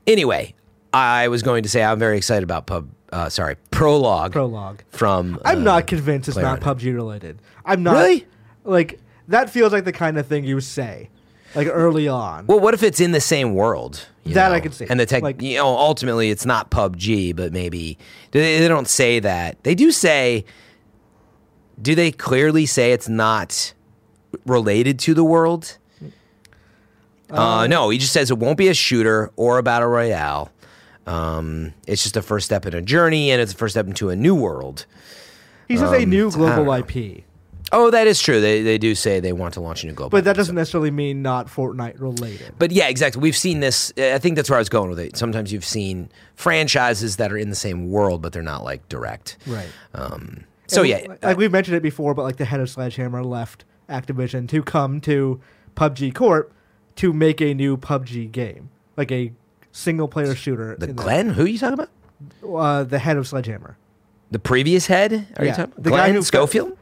anyway, 0.08 0.54
I 0.94 1.28
was 1.28 1.44
going 1.44 1.64
to 1.64 1.70
say 1.70 1.84
I'm 1.84 2.00
very 2.00 2.18
excited 2.18 2.44
about 2.44 2.66
pub. 2.66 2.90
Uh, 3.12 3.28
sorry, 3.30 3.58
prologue. 3.72 4.32
Prologue. 4.32 4.84
From 4.90 5.38
I'm 5.44 5.60
uh, 5.60 5.64
not 5.64 5.88
convinced 5.88 6.30
it's 6.30 6.38
not 6.38 6.62
PUBG 6.62 6.94
related. 6.94 7.40
I'm 7.66 7.84
not 7.84 7.96
Really? 7.98 8.26
like 8.64 9.01
that. 9.28 9.50
Feels 9.50 9.72
like 9.74 9.86
the 9.86 9.92
kind 9.94 10.18
of 10.18 10.28
thing 10.28 10.44
you 10.44 10.60
say, 10.60 11.10
like 11.56 11.68
early 11.72 12.08
on. 12.08 12.48
Well, 12.48 12.60
what 12.60 12.74
if 12.74 12.84
it's 12.84 13.00
in 13.00 13.12
the 13.12 13.22
same 13.22 13.54
world? 13.54 14.08
That 14.26 14.50
know? 14.50 14.56
I 14.56 14.60
could 14.60 14.74
see. 14.74 14.86
And 14.90 15.00
the 15.00 15.06
tech, 15.06 15.24
Like- 15.24 15.42
you 15.42 15.56
know, 15.58 15.68
ultimately 15.68 16.30
it's 16.30 16.46
not 16.46 16.70
PUBG, 16.70 17.36
but 17.36 17.52
maybe 17.54 17.98
they, 18.32 18.60
they 18.60 18.68
don't 18.68 18.88
say 18.88 19.20
that. 19.20 19.64
They 19.64 19.76
do 19.76 19.92
say. 19.92 20.46
Do 21.82 21.96
they 21.96 22.12
clearly 22.12 22.68
say 22.68 22.92
it's 22.92 23.10
not 23.10 23.74
related 24.46 25.00
to 25.00 25.14
the 25.16 25.24
world? 25.24 25.78
Uh, 27.30 27.66
no, 27.68 27.90
he 27.90 27.98
just 27.98 28.12
says 28.14 28.30
it 28.30 28.38
won't 28.38 28.58
be 28.58 28.68
a 28.68 28.74
shooter 28.74 29.32
or 29.36 29.58
a 29.58 29.64
battle 29.64 29.88
royale. 29.88 30.52
Um, 31.08 31.74
it's 31.88 32.04
just 32.04 32.18
a 32.18 32.22
first 32.22 32.46
step 32.46 32.66
in 32.66 32.74
a 32.76 32.82
journey, 32.82 33.32
and 33.32 33.42
it's 33.42 33.54
a 33.54 33.56
first 33.56 33.74
step 33.74 33.88
into 33.88 34.10
a 34.10 34.16
new 34.16 34.36
world. 34.36 34.86
he 35.68 35.78
says 35.78 35.92
a 35.92 36.04
um, 36.04 36.10
new 36.10 36.28
I 36.28 36.32
don't 36.32 36.66
global. 36.66 36.74
IP, 36.74 37.24
Oh, 37.74 37.90
that 37.90 38.06
is 38.08 38.22
true. 38.22 38.42
They 38.42 38.62
they 38.62 38.78
do 38.78 38.96
say 38.96 39.20
they 39.20 39.34
want 39.34 39.54
to 39.54 39.62
launch 39.62 39.84
a 39.84 39.88
new 39.88 39.94
global. 39.94 40.10
but 40.10 40.24
that 40.26 40.36
doesn't 40.36 40.56
necessarily 40.56 40.92
mean 40.92 41.22
not 41.22 41.48
Fortnite 41.48 42.00
related. 42.02 42.54
But 42.60 42.72
yeah, 42.72 42.88
exactly. 42.90 43.22
We've 43.22 43.36
seen 43.38 43.60
this. 43.62 43.94
I 43.98 44.18
think 44.20 44.36
that's 44.36 44.50
where 44.50 44.58
I 44.58 44.62
was 44.62 44.70
going 44.70 44.90
with 44.90 45.00
it. 45.00 45.16
Sometimes 45.18 45.54
you've 45.54 45.64
seen 45.66 46.10
franchises 46.36 47.16
that 47.18 47.32
are 47.32 47.38
in 47.38 47.50
the 47.50 47.56
same 47.56 47.90
world, 47.90 48.22
but 48.22 48.34
they're 48.34 48.42
not 48.44 48.64
like 48.64 48.88
direct. 48.90 49.38
Right. 49.48 49.70
Um, 49.94 50.44
so 50.68 50.82
And 50.82 50.90
yeah, 50.90 50.98
like, 51.08 51.24
like 51.24 51.38
we've 51.38 51.52
mentioned 51.52 51.78
it 51.78 51.84
before, 51.84 52.14
but 52.14 52.24
like 52.24 52.38
the 52.38 52.46
head 52.46 52.60
of 52.60 52.70
Sledgehammer 52.70 53.24
left 53.24 53.64
Activision 53.90 54.48
to 54.50 54.64
come 54.64 55.00
to 55.02 55.40
PUBG 55.76 56.14
Corp 56.14 56.54
to 56.98 57.14
make 57.14 57.42
a 57.42 57.54
new 57.54 57.78
PUBG 57.78 58.32
game, 58.32 58.70
like 58.98 59.12
a 59.12 59.32
single 59.72 60.08
player 60.08 60.36
shooter. 60.36 60.76
the 60.78 60.88
Glenn. 60.88 61.30
Who 61.30 61.44
are 61.44 61.48
you 61.48 61.58
talking 61.58 61.74
about? 61.76 61.90
uh, 62.48 62.84
the 62.84 63.00
head 63.00 63.18
of 63.18 63.28
Sledgehammer, 63.28 63.78
The 64.30 64.40
previous 64.40 64.88
head? 64.88 65.28
Are 65.38 65.46
you 65.46 65.52
talking 65.52 65.64
about 65.66 65.84
the 65.84 65.90
guy 65.90 65.96
Glenn 66.08 66.16
who- 66.16 66.22
Schofield? 66.22 66.78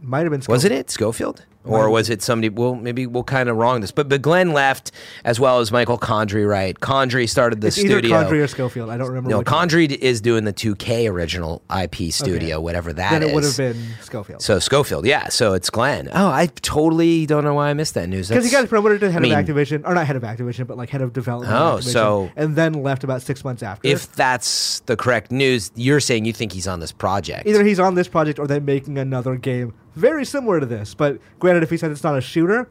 Might 0.00 0.20
have 0.20 0.30
been. 0.30 0.42
Was 0.48 0.62
Scope. 0.62 0.72
it 0.72 0.90
Schofield? 0.90 1.44
Or 1.64 1.90
was 1.90 2.08
it 2.08 2.22
somebody? 2.22 2.48
Well, 2.48 2.74
maybe 2.76 3.06
we'll 3.06 3.24
kind 3.24 3.50
of 3.50 3.56
wrong 3.58 3.82
this, 3.82 3.90
but 3.90 4.08
but 4.08 4.22
Glenn 4.22 4.52
left 4.54 4.90
as 5.22 5.38
well 5.38 5.58
as 5.58 5.70
Michael 5.70 5.98
Condrey. 5.98 6.48
Right? 6.48 6.78
Condrey 6.80 7.28
started 7.28 7.60
the 7.60 7.66
It's 7.66 7.78
either 7.78 7.98
studio. 7.98 8.16
Condrey 8.22 8.42
or 8.42 8.46
Schofield. 8.46 8.88
I 8.88 8.96
don't 8.96 9.08
remember. 9.08 9.28
no, 9.28 9.38
which 9.40 9.50
one. 9.50 9.68
Is 9.68 10.22
doing 10.22 10.44
the 10.44 10.52
2K 10.54 11.10
original 11.10 11.60
IP 11.70 12.10
studio, 12.10 12.58
whatever 12.58 12.94
that 12.94 13.10
Then 13.10 13.22
is. 13.22 13.28
it 13.28 13.34
would 13.34 13.44
have 13.44 13.56
been 13.56 13.86
Schofield. 14.00 14.40
So 14.40 14.58
Schofield, 14.60 15.04
yeah. 15.04 15.28
So 15.28 15.52
it's 15.52 15.68
Glenn. 15.68 16.08
Oh, 16.14 16.30
I 16.30 16.46
totally 16.46 17.26
don't 17.26 17.44
know 17.44 17.54
why 17.54 17.68
I 17.68 17.74
missed 17.74 17.92
that 17.94 18.08
news. 18.08 18.28
Because 18.30 18.46
he 18.46 18.50
got 18.50 18.66
promoted 18.68 19.00
to 19.00 19.10
head 19.10 19.18
I 19.18 19.22
mean, 19.22 19.32
of 19.34 19.44
Activision, 19.44 19.82
or 19.86 19.94
not 19.94 20.06
head 20.06 20.16
of 20.16 20.22
Activision, 20.22 20.66
but 20.66 20.78
like 20.78 20.88
head 20.88 21.02
of 21.02 21.12
development. 21.12 21.54
Oh, 21.54 21.80
so- 21.80 22.30
and 22.34 22.56
then 22.56 22.72
left 22.82 23.04
about 23.04 23.20
six 23.20 23.44
months 23.44 23.62
after. 23.62 23.86
If 23.86 24.10
that's 24.12 24.80
the 24.86 24.96
correct 24.96 25.30
news, 25.30 25.70
you're 25.74 26.00
saying 26.00 26.24
you 26.24 26.32
think 26.32 26.52
he's 26.52 26.68
on 26.68 26.80
this 26.80 26.92
project. 26.92 27.46
either 27.46 27.62
he's 27.62 27.80
on 27.80 27.94
this 27.94 28.08
project 28.08 28.38
or 28.38 28.46
they're 28.46 28.60
making 28.60 28.96
another 28.96 29.36
game 29.36 29.74
very 29.98 30.24
similar 30.24 30.60
to 30.60 30.66
this. 30.66 30.94
But 30.94 31.18
granted, 31.38 31.62
if 31.62 31.70
he 31.70 31.76
said 31.76 31.90
it's 31.90 32.04
not 32.04 32.16
a 32.16 32.20
shooter, 32.20 32.68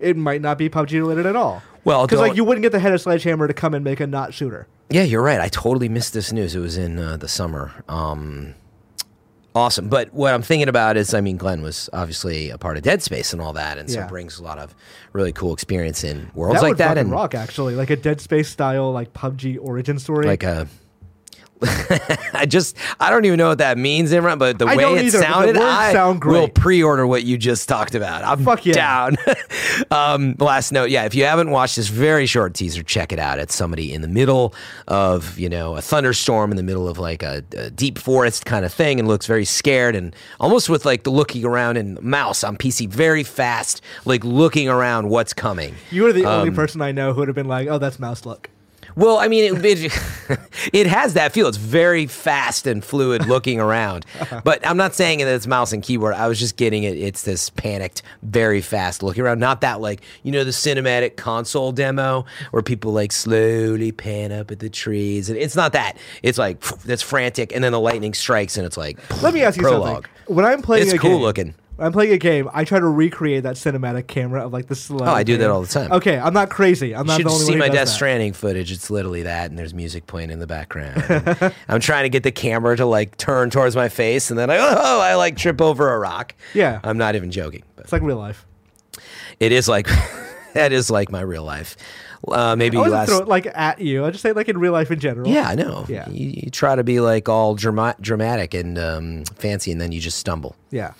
it 0.00 0.16
might 0.16 0.40
not 0.40 0.58
be 0.58 0.68
PUBG 0.68 0.92
related 0.94 1.26
at 1.26 1.36
all. 1.36 1.62
Well, 1.84 2.06
because 2.06 2.20
like 2.20 2.36
you 2.36 2.44
wouldn't 2.44 2.62
get 2.62 2.72
the 2.72 2.78
head 2.80 2.92
of 2.92 3.00
Sledgehammer 3.00 3.46
to 3.48 3.54
come 3.54 3.74
and 3.74 3.84
make 3.84 4.00
a 4.00 4.06
not 4.06 4.34
shooter. 4.34 4.66
Yeah, 4.90 5.02
you're 5.02 5.22
right. 5.22 5.40
I 5.40 5.48
totally 5.48 5.88
missed 5.88 6.12
this 6.12 6.32
news. 6.32 6.54
It 6.54 6.60
was 6.60 6.76
in 6.76 6.98
uh, 6.98 7.16
the 7.16 7.28
summer. 7.28 7.72
Um, 7.88 8.54
awesome. 9.54 9.88
But 9.88 10.12
what 10.12 10.32
I'm 10.34 10.42
thinking 10.42 10.68
about 10.68 10.96
is, 10.96 11.14
I 11.14 11.20
mean, 11.20 11.36
Glenn 11.38 11.62
was 11.62 11.88
obviously 11.92 12.50
a 12.50 12.58
part 12.58 12.76
of 12.76 12.82
Dead 12.82 13.02
Space 13.02 13.32
and 13.32 13.40
all 13.40 13.52
that, 13.54 13.78
and 13.78 13.90
so 13.90 14.00
Yeah. 14.00 14.06
brings 14.06 14.38
a 14.38 14.42
lot 14.42 14.58
of 14.58 14.74
really 15.12 15.32
cool 15.32 15.52
experience 15.52 16.04
in 16.04 16.30
worlds 16.34 16.60
that 16.60 16.66
like 16.66 16.76
that, 16.76 16.98
and 16.98 17.10
rock 17.10 17.34
actually, 17.34 17.74
like 17.74 17.90
a 17.90 17.96
Dead 17.96 18.20
Space 18.20 18.48
style 18.48 18.92
like 18.92 19.12
PUBG 19.12 19.58
origin 19.60 19.98
story. 19.98 20.26
like 20.26 20.42
a. 20.42 20.68
I 22.34 22.46
just 22.46 22.76
I 22.98 23.10
don't 23.10 23.24
even 23.24 23.38
know 23.38 23.48
what 23.48 23.58
that 23.58 23.78
means, 23.78 24.12
Imran, 24.12 24.38
but 24.38 24.58
the 24.58 24.66
I 24.66 24.76
way 24.76 24.84
it 24.94 25.06
either, 25.06 25.18
sounded, 25.18 25.56
I 25.56 25.92
sound 25.92 26.24
will 26.24 26.48
pre-order 26.48 27.06
what 27.06 27.24
you 27.24 27.38
just 27.38 27.68
talked 27.68 27.94
about. 27.94 28.24
I'm 28.24 28.44
Fuck 28.44 28.66
yeah. 28.66 28.72
down. 28.72 29.16
um, 29.90 30.34
last 30.38 30.72
note, 30.72 30.90
yeah, 30.90 31.04
if 31.04 31.14
you 31.14 31.24
haven't 31.24 31.50
watched 31.50 31.76
this 31.76 31.88
very 31.88 32.26
short 32.26 32.54
teaser, 32.54 32.82
check 32.82 33.12
it 33.12 33.18
out. 33.18 33.38
It's 33.38 33.54
somebody 33.54 33.92
in 33.92 34.02
the 34.02 34.08
middle 34.08 34.54
of 34.88 35.38
you 35.38 35.48
know 35.48 35.76
a 35.76 35.82
thunderstorm 35.82 36.50
in 36.50 36.56
the 36.56 36.62
middle 36.62 36.88
of 36.88 36.98
like 36.98 37.22
a, 37.22 37.44
a 37.56 37.70
deep 37.70 37.98
forest 37.98 38.44
kind 38.44 38.64
of 38.64 38.72
thing, 38.72 38.98
and 38.98 39.06
looks 39.06 39.26
very 39.26 39.44
scared 39.44 39.94
and 39.94 40.16
almost 40.40 40.68
with 40.68 40.84
like 40.84 41.04
the 41.04 41.10
looking 41.10 41.44
around 41.44 41.76
and 41.76 42.00
mouse 42.02 42.42
on 42.42 42.56
PC 42.56 42.88
very 42.88 43.22
fast, 43.22 43.80
like 44.04 44.24
looking 44.24 44.68
around 44.68 45.08
what's 45.08 45.32
coming. 45.32 45.74
you 45.90 46.02
were 46.02 46.12
the 46.12 46.24
only 46.24 46.48
um, 46.48 46.54
person 46.54 46.82
I 46.82 46.92
know 46.92 47.12
who 47.12 47.20
would 47.20 47.28
have 47.28 47.36
been 47.36 47.48
like, 47.48 47.68
"Oh, 47.68 47.78
that's 47.78 48.00
mouse 48.00 48.26
look." 48.26 48.50
Well, 48.96 49.18
I 49.18 49.28
mean, 49.28 49.54
it, 49.56 49.64
it, 49.64 49.92
it 50.72 50.86
has 50.86 51.14
that 51.14 51.32
feel. 51.32 51.48
It's 51.48 51.56
very 51.56 52.06
fast 52.06 52.66
and 52.66 52.84
fluid 52.84 53.26
looking 53.26 53.60
around. 53.60 54.04
But 54.44 54.66
I'm 54.66 54.76
not 54.76 54.94
saying 54.94 55.18
that 55.18 55.28
it's 55.28 55.46
mouse 55.46 55.72
and 55.72 55.82
keyboard. 55.82 56.14
I 56.14 56.26
was 56.26 56.38
just 56.38 56.56
getting 56.56 56.82
it. 56.84 56.96
It's 56.96 57.22
this 57.22 57.50
panicked, 57.50 58.02
very 58.22 58.60
fast 58.60 59.02
looking 59.02 59.22
around. 59.22 59.38
Not 59.40 59.60
that 59.60 59.80
like, 59.80 60.00
you 60.22 60.32
know, 60.32 60.42
the 60.42 60.50
cinematic 60.50 61.16
console 61.16 61.70
demo 61.70 62.24
where 62.50 62.62
people 62.62 62.92
like 62.92 63.12
slowly 63.12 63.92
pan 63.92 64.32
up 64.32 64.50
at 64.50 64.58
the 64.58 64.70
trees. 64.70 65.28
And 65.28 65.38
it's 65.38 65.54
not 65.54 65.72
that. 65.74 65.96
It's 66.22 66.38
like, 66.38 66.60
that's 66.84 67.02
frantic. 67.02 67.52
And 67.54 67.62
then 67.62 67.72
the 67.72 67.80
lightning 67.80 68.14
strikes 68.14 68.56
and 68.56 68.66
it's 68.66 68.76
like, 68.76 68.98
Let 69.22 69.34
me 69.34 69.42
ask 69.42 69.56
you 69.56 69.62
prologue. 69.62 70.08
something. 70.08 70.34
When 70.34 70.44
I'm 70.44 70.62
playing, 70.62 70.84
It's 70.88 70.98
cool 70.98 71.10
game, 71.10 71.20
looking. 71.20 71.54
When 71.76 71.86
I'm 71.86 71.92
playing 71.92 72.12
a 72.12 72.18
game, 72.18 72.48
I 72.52 72.64
try 72.64 72.78
to 72.78 72.86
recreate 72.86 73.44
that 73.44 73.56
cinematic 73.56 74.06
camera 74.06 74.44
of 74.44 74.52
like 74.52 74.66
the 74.68 74.74
slow. 74.74 75.06
Oh, 75.06 75.10
I 75.12 75.22
do 75.22 75.38
that 75.38 75.48
all 75.50 75.62
the 75.62 75.68
time. 75.68 75.90
Okay, 75.90 76.18
I'm 76.18 76.34
not 76.34 76.50
crazy. 76.50 76.94
I'm 76.94 77.06
You 77.06 77.08
not 77.08 77.16
should 77.16 77.26
the 77.26 77.30
only 77.30 77.44
see 77.46 77.52
one 77.52 77.58
my 77.60 77.64
who 77.66 77.70
does 77.72 77.78
Death 77.78 77.88
that. 77.88 77.94
Stranding 77.94 78.32
footage. 78.34 78.70
It's 78.70 78.90
literally 78.90 79.22
that, 79.22 79.50
and 79.50 79.58
there's 79.58 79.72
music 79.72 80.06
playing 80.06 80.30
in 80.30 80.38
the 80.38 80.46
background. 80.46 81.02
I'm 81.68 81.80
trying 81.80 82.04
to 82.04 82.08
get 82.10 82.22
the 82.24 82.30
camera 82.32 82.76
to 82.76 82.84
like 82.86 83.16
turn 83.16 83.48
towards 83.50 83.74
my 83.74 83.88
face, 83.88 84.30
and 84.30 84.38
then 84.38 84.50
I 84.50 84.56
oh, 84.60 85.00
I 85.00 85.14
like 85.14 85.36
trip 85.36 85.60
over 85.62 85.92
a 85.94 85.98
rock. 85.98 86.34
Yeah. 86.54 86.78
I'm 86.84 86.98
not 86.98 87.16
even 87.16 87.30
joking, 87.30 87.62
but 87.74 87.84
It's 87.84 87.92
like 87.92 88.02
real 88.02 88.18
life. 88.18 88.46
it 89.40 89.50
is 89.50 89.66
like 89.66 89.88
that 90.54 90.72
is 90.72 90.90
like 90.90 91.10
my 91.10 91.22
real 91.22 91.44
life. 91.44 91.76
Uh, 92.28 92.54
maybe 92.54 92.76
I 92.76 92.80
wasn't 92.80 92.94
last. 92.94 93.08
throw 93.08 93.18
it 93.18 93.26
like 93.28 93.46
at 93.46 93.80
you. 93.80 94.04
I 94.04 94.10
just 94.12 94.22
say 94.22 94.32
like 94.32 94.48
in 94.48 94.56
real 94.58 94.72
life 94.72 94.90
in 94.92 95.00
general. 95.00 95.28
yeah, 95.28 95.48
I 95.48 95.56
know. 95.56 95.84
Yeah. 95.88 96.08
You, 96.08 96.28
you 96.44 96.50
try 96.50 96.76
to 96.76 96.84
be 96.84 97.00
like 97.00 97.28
all 97.28 97.56
drama- 97.56 97.96
dramatic 98.00 98.54
and 98.54 98.78
um, 98.78 99.24
fancy, 99.36 99.72
and 99.72 99.80
then 99.80 99.90
you 99.90 100.00
just 100.00 100.18
stumble. 100.18 100.54
Yeah. 100.70 100.92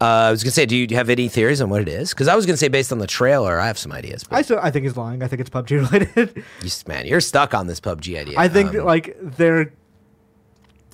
Uh, 0.00 0.04
I 0.04 0.30
was 0.30 0.44
gonna 0.44 0.52
say, 0.52 0.66
do 0.66 0.76
you 0.76 0.86
have 0.94 1.10
any 1.10 1.26
theories 1.28 1.60
on 1.60 1.68
what 1.68 1.82
it 1.82 1.88
is? 1.88 2.10
Because 2.10 2.28
I 2.28 2.36
was 2.36 2.46
gonna 2.46 2.56
say, 2.56 2.68
based 2.68 2.92
on 2.92 2.98
the 2.98 3.08
trailer, 3.08 3.58
I 3.58 3.66
have 3.66 3.76
some 3.76 3.90
ideas. 3.90 4.22
But 4.22 4.36
I 4.36 4.42
still 4.42 4.60
I 4.62 4.70
think 4.70 4.84
he's 4.84 4.96
lying. 4.96 5.22
I 5.22 5.26
think 5.26 5.40
it's 5.40 5.50
PUBG 5.50 5.90
related. 5.90 6.44
you, 6.62 6.70
man, 6.86 7.06
you're 7.06 7.20
stuck 7.20 7.54
on 7.54 7.66
this 7.66 7.80
PUBG 7.80 8.16
idea. 8.16 8.38
I 8.38 8.46
think 8.48 8.74
Um, 8.76 8.84
like 8.84 9.16
they're. 9.20 9.72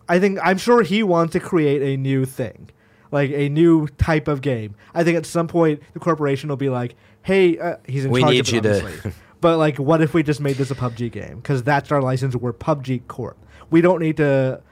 I 0.09 0.18
think 0.18 0.39
I'm 0.43 0.59
sure 0.59 0.82
he 0.82 1.03
wants 1.03 1.32
to 1.32 1.41
create 1.41 1.82
a 1.82 1.97
new 2.01 2.24
thing, 2.24 2.70
like 3.11 3.30
a 3.30 3.49
new 3.49 3.89
type 3.99 4.28
of 4.28 4.41
game. 4.43 4.74
I 4.95 5.05
think 5.05 5.16
at 5.16 5.26
some 5.26 5.49
point 5.49 5.82
the 5.95 6.01
corporation 6.01 6.49
will 6.51 6.57
be 6.57 6.68
like, 6.68 6.95
"Hey, 7.22 7.59
uh, 7.59 7.76
he's 7.87 8.05
in 8.05 8.11
We 8.11 8.20
charge 8.20 8.32
need 8.32 8.41
of 8.41 8.49
it, 8.49 8.53
you 8.53 8.61
to- 8.61 8.76
obviously. 8.85 9.12
but 9.45 9.59
like, 9.59 9.77
what 9.79 10.01
if 10.01 10.15
we 10.15 10.23
just 10.23 10.41
made 10.41 10.57
this 10.57 10.71
a 10.71 10.75
PUBG 10.75 11.13
game? 11.13 11.37
Because 11.37 11.63
that's 11.63 11.93
our 11.93 12.01
license. 12.01 12.35
We're 12.35 12.55
PUBG 12.55 13.07
Corp. 13.09 13.37
We 13.69 13.83
don't 13.83 14.01
need 14.01 14.17
to. 14.17 14.63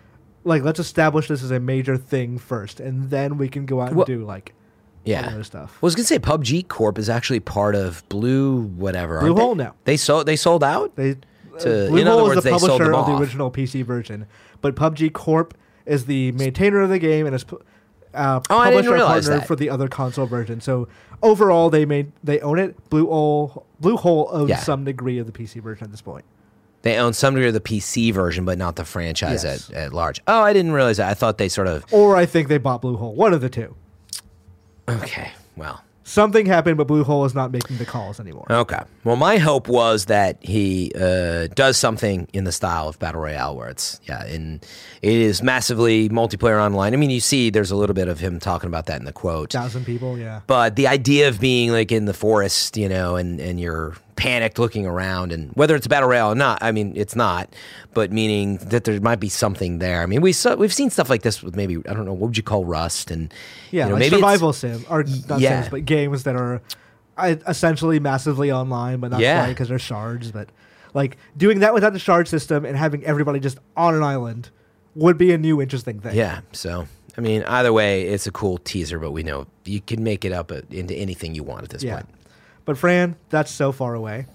Like, 0.44 0.62
let's 0.62 0.80
establish 0.80 1.28
this 1.28 1.42
as 1.42 1.50
a 1.50 1.60
major 1.60 1.98
thing 1.98 2.38
first, 2.38 2.80
and 2.80 3.10
then 3.10 3.36
we 3.36 3.48
can 3.50 3.66
go 3.66 3.82
out 3.82 3.88
and 3.88 3.96
Well, 3.98 4.06
do 4.06 4.24
like 4.24 4.54
yeah. 5.04 5.26
other 5.26 5.44
stuff. 5.44 5.76
I 5.82 5.84
was 5.84 5.94
gonna 5.94 6.06
say 6.06 6.18
PUBG 6.18 6.68
Corp 6.68 6.96
is 6.96 7.10
actually 7.10 7.40
part 7.40 7.74
of 7.74 8.02
Blue 8.08 8.62
whatever. 8.62 9.20
Bluehole 9.20 9.58
they? 9.58 9.64
now. 9.64 9.74
They 9.84 9.96
sold. 9.98 10.24
They 10.24 10.36
sold 10.36 10.64
out. 10.64 10.96
They, 10.96 11.16
To- 11.58 11.84
uh, 11.84 11.88
Blue 11.90 11.98
in 11.98 12.08
other 12.08 12.20
Hole 12.20 12.28
words, 12.28 12.38
is 12.38 12.44
the 12.44 12.50
they 12.52 12.56
sold 12.58 12.70
publisher 12.80 12.94
of 12.94 13.06
the 13.06 13.16
original 13.18 13.50
PC 13.50 13.84
version, 13.84 14.24
but 14.62 14.74
PUBG 14.74 15.12
Corp 15.12 15.52
is 15.84 16.06
the 16.06 16.32
maintainer 16.32 16.80
of 16.80 16.88
the 16.88 16.98
game 16.98 17.26
and 17.26 17.34
is 17.36 17.44
uh, 18.14 18.40
Oh, 18.50 18.56
publisher 18.56 18.96
partner 18.96 19.20
that. 19.36 19.46
for 19.46 19.54
the 19.54 19.68
other 19.68 19.88
console 19.88 20.24
version. 20.26 20.62
So 20.62 20.88
overall, 21.22 21.70
they 21.70 21.84
made 21.84 22.12
they 22.22 22.40
own 22.40 22.58
it. 22.58 22.76
Bluehole 22.90 23.64
Blue 23.80 23.96
Hole 23.96 24.28
owns 24.32 24.50
Yeah. 24.50 24.58
some 24.58 24.84
degree 24.84 25.18
of 25.18 25.26
the 25.26 25.32
PC 25.32 25.60
version 25.62 25.84
at 25.84 25.90
this 25.90 26.02
point. 26.02 26.24
They 26.82 26.96
own 26.96 27.12
some 27.12 27.34
degree 27.34 27.48
of 27.48 27.54
the 27.54 27.60
PC 27.60 28.12
version, 28.12 28.44
but 28.44 28.58
not 28.58 28.74
the 28.76 28.84
franchise 28.84 29.44
Yes. 29.44 29.70
at, 29.70 29.76
at 29.76 29.92
large. 29.92 30.20
Oh, 30.26 30.40
I 30.42 30.52
didn't 30.52 30.72
realize 30.72 30.96
that. 30.96 31.08
I 31.08 31.14
thought 31.14 31.38
they 31.38 31.48
sort 31.48 31.68
of. 31.68 31.84
Or 31.92 32.16
I 32.16 32.26
think 32.26 32.48
they 32.48 32.58
bought 32.58 32.82
Bluehole. 32.82 33.14
One 33.14 33.32
of 33.32 33.40
the 33.40 33.48
two. 33.48 33.74
Okay, 34.88 35.30
well, 35.56 35.82
Something 36.12 36.44
happened, 36.44 36.76
but 36.76 36.86
Bluehole 36.86 37.24
is 37.24 37.34
not 37.34 37.52
making 37.52 37.78
the 37.78 37.86
calls 37.86 38.20
anymore. 38.20 38.44
okay. 38.50 38.80
Well, 39.02 39.16
my 39.16 39.38
hope 39.38 39.66
was 39.66 40.04
that 40.06 40.36
he 40.44 40.92
uh, 40.94 41.46
does 41.54 41.78
something 41.78 42.28
in 42.34 42.44
the 42.44 42.52
style 42.52 42.86
of 42.86 42.98
battle 42.98 43.22
royale, 43.22 43.56
where 43.56 43.70
it's 43.70 43.98
yeah, 44.04 44.22
and 44.26 44.62
it 45.00 45.14
is 45.14 45.42
massively 45.42 46.10
multiplayer 46.10 46.62
online. 46.62 46.92
I 46.92 46.98
mean, 46.98 47.08
you 47.08 47.20
see, 47.20 47.48
there's 47.48 47.70
a 47.70 47.76
little 47.76 47.94
bit 47.94 48.08
of 48.08 48.20
him 48.20 48.40
talking 48.40 48.66
about 48.68 48.84
that 48.86 48.98
in 48.98 49.06
the 49.06 49.12
quote. 49.14 49.52
Thousand 49.52 49.86
people, 49.86 50.18
yeah. 50.18 50.42
But 50.46 50.76
the 50.76 50.86
idea 50.86 51.28
of 51.28 51.40
being 51.40 51.70
like 51.70 51.90
in 51.90 52.04
the 52.04 52.12
forest, 52.12 52.76
you 52.76 52.90
know, 52.90 53.16
and, 53.16 53.40
and 53.40 53.58
you're 53.58 53.96
panicked 54.16 54.58
looking 54.58 54.86
around, 54.86 55.32
and 55.32 55.50
whether 55.54 55.74
it's 55.74 55.86
a 55.86 55.88
battle 55.88 56.08
royale 56.08 56.32
or 56.32 56.34
not, 56.34 56.62
I 56.62 56.72
mean, 56.72 56.92
it's 56.96 57.16
not, 57.16 57.52
but 57.94 58.12
meaning 58.12 58.58
that 58.58 58.84
there 58.84 59.00
might 59.00 59.20
be 59.20 59.28
something 59.28 59.78
there. 59.78 60.02
I 60.02 60.06
mean, 60.06 60.20
we 60.20 60.32
saw, 60.32 60.54
we've 60.54 60.72
seen 60.72 60.90
stuff 60.90 61.08
like 61.10 61.22
this 61.22 61.42
with 61.42 61.56
maybe 61.56 61.76
I 61.88 61.94
don't 61.94 62.04
know 62.04 62.12
what 62.12 62.28
would 62.28 62.36
you 62.36 62.42
call 62.42 62.64
Rust, 62.64 63.10
and 63.10 63.32
Yeah, 63.70 63.84
you 63.84 63.88
know, 63.88 63.94
like 63.94 64.00
maybe 64.00 64.16
survival 64.16 64.52
sim 64.52 64.84
or 64.88 65.04
not 65.28 65.40
Yeah. 65.40 65.62
sims, 65.62 65.70
but 65.70 65.84
games 65.84 66.24
that 66.24 66.36
are 66.36 66.60
uh, 67.16 67.36
essentially 67.46 68.00
massively 68.00 68.50
online, 68.50 69.00
but 69.00 69.10
not 69.10 69.20
Yeah. 69.20 69.40
quite 69.44 69.52
because 69.52 69.68
they're 69.68 69.78
shards. 69.78 70.30
But 70.30 70.48
like 70.94 71.16
doing 71.36 71.60
that 71.60 71.74
without 71.74 71.92
the 71.92 71.98
shard 71.98 72.28
system 72.28 72.64
and 72.64 72.76
having 72.76 73.04
everybody 73.04 73.40
just 73.40 73.58
on 73.76 73.94
an 73.94 74.02
island 74.02 74.50
would 74.94 75.16
be 75.18 75.32
a 75.32 75.38
new 75.38 75.60
interesting 75.60 76.00
thing. 76.00 76.14
Yeah. 76.14 76.40
So 76.52 76.86
I 77.16 77.20
mean, 77.20 77.42
either 77.44 77.72
way, 77.72 78.02
it's 78.02 78.26
a 78.26 78.32
cool 78.32 78.58
teaser, 78.58 78.98
but 78.98 79.10
we 79.10 79.22
know 79.22 79.46
you 79.64 79.80
can 79.80 80.02
make 80.02 80.24
it 80.24 80.32
up 80.32 80.50
uh, 80.50 80.62
into 80.70 80.94
anything 80.94 81.34
you 81.34 81.42
want 81.42 81.64
at 81.64 81.70
this 81.70 81.82
yeah. 81.82 81.96
point. 81.96 82.08
But 82.64 82.78
Fran, 82.78 83.16
that's 83.30 83.50
so 83.50 83.72
far 83.72 83.94
away. 83.94 84.26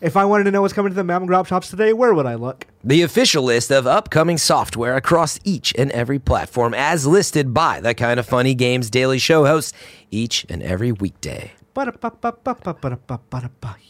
If 0.00 0.16
I 0.16 0.24
wanted 0.24 0.44
to 0.44 0.50
know 0.50 0.62
what's 0.62 0.72
coming 0.72 0.94
to 0.94 1.02
the 1.02 1.14
and 1.14 1.28
Grop 1.28 1.46
shops 1.46 1.68
today, 1.68 1.92
where 1.92 2.14
would 2.14 2.24
I 2.24 2.34
look? 2.34 2.66
The 2.82 3.02
official 3.02 3.42
list 3.42 3.70
of 3.70 3.86
upcoming 3.86 4.38
software 4.38 4.96
across 4.96 5.38
each 5.44 5.74
and 5.76 5.90
every 5.90 6.18
platform, 6.18 6.72
as 6.72 7.06
listed 7.06 7.52
by 7.52 7.80
the 7.80 7.92
Kind 7.92 8.18
of 8.18 8.24
Funny 8.24 8.54
Games 8.54 8.88
Daily 8.88 9.18
Show 9.18 9.44
hosts 9.44 9.74
each 10.10 10.46
and 10.48 10.62
every 10.62 10.90
weekday. 10.90 11.52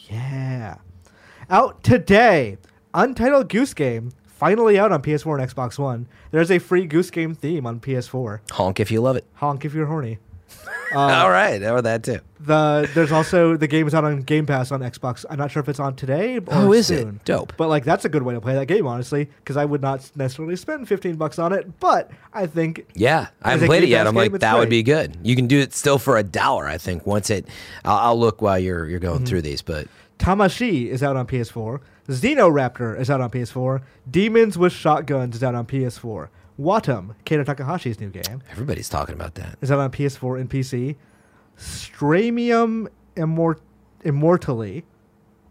Yeah. 0.09 0.79
Out 1.49 1.83
today, 1.85 2.59
Untitled 2.93 3.49
Goose 3.49 3.75
Game, 3.75 4.11
finally 4.27 4.79
out 4.81 4.91
on 4.91 5.03
PS4 5.03 5.41
and 5.41 5.49
Xbox 5.51 5.79
One. 5.79 6.09
There's 6.33 6.51
a 6.51 6.59
free 6.59 6.87
Goose 6.87 7.11
Game 7.11 7.37
theme 7.37 7.67
on 7.67 7.79
PS4. 7.79 8.41
Honk 8.51 8.81
if 8.81 8.91
you 8.91 9.01
love 9.01 9.15
it. 9.15 9.25
Honk 9.35 9.65
if 9.65 9.75
you're 9.75 9.87
horny. 9.87 10.19
All 10.95 11.31
right, 11.31 11.63
or 11.63 11.83
that 11.83 12.03
too. 12.03 12.19
The 12.41 12.89
there's 12.95 13.13
also 13.13 13.57
the 13.57 13.67
game 13.67 13.87
is 13.87 13.95
out 13.95 14.05
on 14.05 14.23
Game 14.23 14.47
Pass 14.47 14.73
on 14.73 14.81
Xbox. 14.81 15.25
I'm 15.29 15.39
not 15.39 15.51
sure 15.51 15.61
if 15.61 15.69
it's 15.69 15.79
on 15.79 15.95
today 15.95 16.39
or 16.39 16.43
Oh, 16.49 16.73
is 16.73 16.91
it? 16.91 17.25
Dope. 17.25 17.53
But 17.57 17.69
like 17.69 17.85
that's 17.85 18.05
a 18.05 18.09
good 18.09 18.23
way 18.23 18.35
to 18.35 18.41
play 18.41 18.55
that 18.55 18.67
game, 18.67 18.87
honestly, 18.87 19.29
because 19.39 19.57
I 19.57 19.65
would 19.65 19.83
not 19.83 20.11
necessarily 20.17 20.57
spend 20.57 20.89
15 20.89 21.17
bucks 21.17 21.39
on 21.39 21.53
it. 21.53 21.79
But 21.81 22.11
I 22.33 22.47
think 22.47 22.87
Yeah, 22.95 23.29
I 23.43 23.51
haven't 23.53 23.67
played 23.67 23.83
it 23.83 23.89
yet. 23.91 23.99
Pass 24.05 24.09
I'm 24.09 24.15
game, 24.15 24.33
like, 24.33 24.41
that 24.41 24.59
would 24.59 24.71
be 24.71 24.83
good. 24.83 25.17
You 25.23 25.37
can 25.37 25.47
do 25.47 25.61
it 25.61 25.75
still 25.75 25.99
for 25.99 26.17
a 26.17 26.23
dollar, 26.23 26.67
I 26.67 26.79
think. 26.79 27.07
Once 27.07 27.29
it, 27.31 27.47
I'll, 27.85 27.97
I'll 27.99 28.19
look 28.19 28.41
while 28.43 28.59
you're 28.59 28.89
you're 28.89 28.99
Mm-hmm. 29.01 29.09
going 29.09 29.27
through 29.27 29.43
these. 29.43 29.61
But 29.63 29.87
Tamashii 30.19 30.87
is 30.89 31.03
out 31.03 31.17
on 31.17 31.27
PS4. 31.27 31.81
Xenoraptor 32.09 32.99
is 32.99 33.11
out 33.11 33.21
on 33.21 33.31
PS4. 33.31 33.83
Demons 34.11 34.59
with 34.59 34.73
Shotguns 34.73 35.37
is 35.37 35.43
out 35.43 35.55
on 35.55 35.67
PS4. 35.67 36.29
Wattam, 36.61 37.15
Keita 37.25 37.45
Takahashi's 37.45 37.99
new 38.01 38.11
game, 38.11 38.43
everybody's 38.51 38.89
talking 38.89 39.15
about 39.15 39.35
that. 39.37 39.57
is 39.63 39.71
out 39.71 39.79
on 39.79 39.91
PS4 39.91 40.41
and 40.41 40.51
PC. 40.51 40.97
Stramium 41.57 42.89
Immort- 43.17 43.61
Immortally 44.05 44.85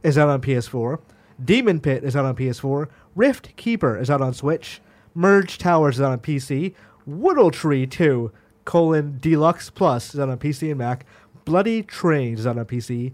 is 0.04 0.18
out 0.18 0.30
on 0.30 0.42
PS4. 0.42 1.00
Demon 1.44 1.80
Pit 1.80 2.04
is 2.04 2.16
out 2.16 2.26
on 2.26 2.36
PS4. 2.36 2.88
Rift 3.16 3.56
Keeper 3.56 3.98
is 3.98 4.10
out 4.10 4.22
on 4.22 4.34
Switch. 4.34 4.82
Merge 5.16 5.58
Towers 5.58 5.96
is 5.96 6.02
out 6.02 6.12
on 6.12 6.20
PC. 6.20 6.74
Woodle 7.06 7.52
Tree 7.52 7.88
2 7.88 8.32
colon 8.66 9.18
Deluxe 9.20 9.70
Plus 9.70 10.14
is 10.14 10.20
out 10.20 10.30
on 10.30 10.38
PC 10.38 10.70
and 10.70 10.78
Mac. 10.78 11.06
Bloody 11.46 11.82
Trains 11.82 12.42
is 12.42 12.48
out 12.48 12.58
on 12.58 12.66
PC. 12.66 13.14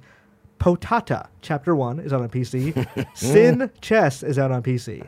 Potata 0.59 1.27
Chapter 1.41 1.75
1 1.75 1.99
is 1.99 2.11
out 2.13 2.21
on 2.21 2.29
PC. 2.29 3.07
Sin 3.17 3.69
Chess 3.81 4.23
is 4.23 4.37
out 4.39 4.51
on 4.51 4.63
PC. 4.63 5.05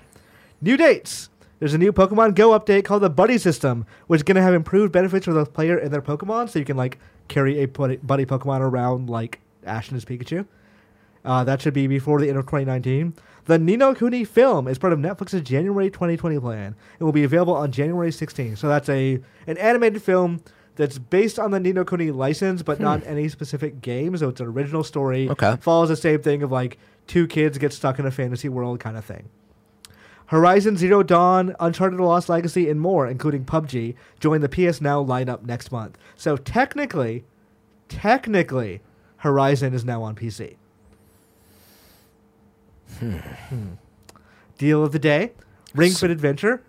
New 0.62 0.78
dates. 0.78 1.30
There's 1.60 1.74
a 1.74 1.78
new 1.78 1.92
Pokemon 1.92 2.36
Go 2.36 2.58
update 2.58 2.86
called 2.86 3.02
the 3.02 3.10
Buddy 3.10 3.38
System, 3.40 3.86
which 4.06 4.20
is 4.20 4.24
going 4.24 4.36
to 4.36 4.42
have 4.42 4.54
improved 4.54 4.92
benefits 4.92 5.26
for 5.26 5.34
the 5.34 5.46
player 5.46 5.78
and 5.78 5.92
their 5.92 6.04
Pokemon, 6.04 6.50
so 6.50 6.60
you 6.60 6.66
can 6.66 6.78
like 6.78 7.00
carry 7.28 7.60
a 7.60 7.66
buddy, 7.66 7.98
buddy 7.98 8.26
Pokemon 8.26 8.60
around 8.60 9.10
like 9.10 9.40
Ash 9.66 9.90
and 9.90 9.96
his 9.96 10.06
Pikachu. 10.06 10.46
Uh, 11.26 11.44
that 11.44 11.62
should 11.62 11.74
be 11.74 11.88
before 11.88 12.22
the 12.22 12.30
end 12.30 12.38
of 12.38 12.46
2019. 12.46 13.14
The 13.46 13.58
Ni 13.58 13.76
no 13.76 13.96
Kuni 13.96 14.24
film 14.24 14.68
is 14.68 14.78
part 14.78 14.94
of 14.94 15.00
Netflix's 15.00 15.42
January 15.42 15.90
2020 15.90 16.40
plan. 16.40 16.76
It 17.00 17.04
will 17.04 17.12
be 17.12 17.24
available 17.24 17.56
on 17.56 17.72
January 17.72 18.12
16th. 18.12 18.58
So 18.58 18.68
that's 18.68 18.88
a 18.88 19.20
an 19.48 19.58
animated 19.58 20.04
film 20.04 20.42
that's 20.76 21.00
based 21.00 21.40
on 21.40 21.52
the 21.52 21.60
Ni 21.60 21.74
no 21.74 21.84
Kuni 21.84 22.12
license, 22.12 22.62
but 22.62 22.80
not 22.80 23.06
any 23.06 23.28
specific 23.30 23.82
game. 23.82 24.16
So 24.16 24.30
it's 24.30 24.40
an 24.40 24.48
original 24.48 24.84
story. 24.84 25.28
Okay. 25.30 25.58
Follows 25.60 25.90
the 25.90 25.96
same 25.96 26.22
thing 26.22 26.44
of 26.44 26.52
like 26.52 26.78
two 27.08 27.26
kids 27.26 27.58
get 27.58 27.74
stuck 27.74 27.98
in 28.00 28.06
a 28.06 28.12
fantasy 28.12 28.48
world 28.48 28.80
kind 28.80 28.96
of 28.96 29.04
thing. 29.04 29.30
Horizon 30.28 30.78
Zero 30.78 31.04
Dawn, 31.04 31.56
Uncharted: 31.60 32.00
The 32.00 32.04
Lost 32.04 32.30
Legacy, 32.30 32.70
and 32.70 32.80
more, 32.80 33.08
including 33.08 33.46
PUBG, 33.46 33.96
join 34.20 34.42
the 34.42 34.50
PS 34.50 34.82
Now 34.82 35.04
lineup 35.04 35.44
next 35.44 35.72
month. 35.72 35.98
So 36.16 36.36
technically, 36.38 37.24
technically, 37.90 38.82
Horizon 39.18 39.74
is 39.74 39.84
now 39.86 40.04
on 40.04 40.16
PC. 40.16 40.56
Hmm. 43.00 43.18
Deal 44.58 44.84
of 44.84 44.92
the 44.92 45.00
day: 45.00 45.32
Ring 45.76 45.92
Fit 45.94 46.10
Adventure 46.12 46.64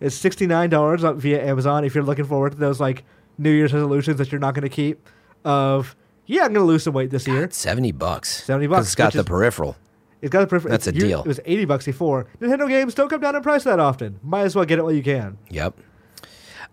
is 0.00 0.16
sixty 0.16 0.46
nine 0.46 0.70
dollars 0.70 1.02
via 1.02 1.44
Amazon. 1.44 1.84
If 1.84 1.94
you're 1.94 2.04
looking 2.04 2.24
forward 2.24 2.52
to 2.52 2.58
those 2.58 2.80
like 2.80 3.04
New 3.38 3.50
Year's 3.50 3.72
resolutions 3.72 4.18
that 4.18 4.32
you're 4.32 4.40
not 4.40 4.54
going 4.54 4.62
to 4.62 4.68
keep, 4.68 5.06
of 5.44 5.94
yeah, 6.24 6.42
I'm 6.44 6.52
going 6.52 6.64
to 6.66 6.66
lose 6.66 6.82
some 6.84 6.94
weight 6.94 7.10
this 7.10 7.26
year. 7.28 7.48
Seventy 7.50 7.92
bucks. 7.92 8.42
Seventy 8.44 8.66
bucks, 8.66 8.86
It's 8.86 8.94
got 8.94 9.12
the 9.12 9.20
is- 9.20 9.24
peripheral. 9.26 9.76
It's 10.22 10.30
got 10.32 10.42
a 10.42 10.46
prefer- 10.46 10.68
That's 10.70 10.86
a 10.86 10.92
deal. 10.92 11.20
It 11.20 11.26
was 11.26 11.40
eighty 11.44 11.64
bucks 11.64 11.84
before. 11.84 12.26
Nintendo 12.40 12.68
games 12.68 12.94
don't 12.94 13.08
come 13.08 13.20
down 13.20 13.36
in 13.36 13.42
price 13.42 13.64
that 13.64 13.78
often. 13.80 14.18
Might 14.22 14.42
as 14.42 14.54
well 14.56 14.64
get 14.64 14.78
it 14.78 14.82
while 14.82 14.92
you 14.92 15.02
can. 15.02 15.38
Yep. 15.50 15.74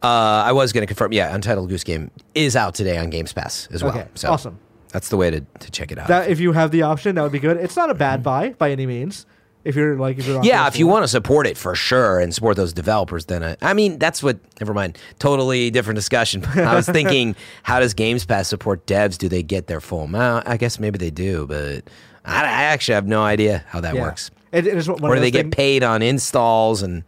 Uh, 0.01 0.43
I 0.45 0.51
was 0.51 0.73
going 0.73 0.81
to 0.81 0.87
confirm. 0.87 1.13
Yeah, 1.13 1.33
Untitled 1.33 1.69
Goose 1.69 1.83
Game 1.83 2.11
is 2.35 2.55
out 2.55 2.75
today 2.75 2.97
on 2.97 3.09
Games 3.09 3.31
Pass 3.31 3.67
as 3.71 3.83
well. 3.83 3.93
Okay, 3.93 4.07
So 4.15 4.29
awesome. 4.31 4.59
That's 4.91 5.09
the 5.09 5.17
way 5.17 5.31
to, 5.31 5.39
to 5.41 5.71
check 5.71 5.91
it 5.91 5.97
out. 5.97 6.07
That 6.07 6.29
if 6.29 6.39
you 6.39 6.51
have 6.51 6.71
the 6.71 6.83
option, 6.83 7.15
that 7.15 7.23
would 7.23 7.31
be 7.31 7.39
good. 7.39 7.57
It's 7.57 7.75
not 7.75 7.89
a 7.89 7.93
bad 7.95 8.21
buy 8.21 8.49
by 8.51 8.71
any 8.71 8.85
means. 8.85 9.25
If 9.63 9.77
you're 9.77 9.95
like 9.97 10.17
if 10.17 10.27
you're 10.27 10.43
yeah, 10.43 10.67
if 10.67 10.77
you 10.77 10.87
want 10.87 11.03
to 11.05 11.07
support 11.07 11.47
it 11.47 11.57
for 11.57 11.73
sure 11.73 12.19
and 12.19 12.35
support 12.35 12.57
those 12.57 12.73
developers, 12.73 13.25
then 13.27 13.43
I, 13.43 13.55
I 13.61 13.73
mean 13.73 13.97
that's 13.97 14.21
what. 14.21 14.39
Never 14.59 14.73
mind. 14.73 14.97
Totally 15.19 15.71
different 15.71 15.95
discussion. 15.95 16.43
I 16.45 16.75
was 16.75 16.85
thinking, 16.89 17.33
how 17.63 17.79
does 17.79 17.93
Games 17.93 18.25
Pass 18.25 18.49
support 18.49 18.85
devs? 18.85 19.17
Do 19.17 19.29
they 19.29 19.41
get 19.41 19.67
their 19.67 19.79
full 19.79 20.01
amount? 20.01 20.49
I 20.49 20.57
guess 20.57 20.79
maybe 20.79 20.97
they 20.97 21.11
do, 21.11 21.47
but 21.47 21.89
I, 22.25 22.41
I 22.41 22.63
actually 22.63 22.95
have 22.95 23.07
no 23.07 23.23
idea 23.23 23.63
how 23.67 23.81
that 23.81 23.95
Yeah. 23.95 24.01
works. 24.03 24.31
It, 24.51 24.67
it 24.67 24.77
is 24.77 24.87
one 24.87 25.03
Or 25.03 25.09
of 25.13 25.15
do 25.15 25.21
they 25.21 25.31
get 25.31 25.43
things- 25.43 25.55
paid 25.55 25.83
on 25.83 26.01
installs 26.01 26.81
and 26.83 27.03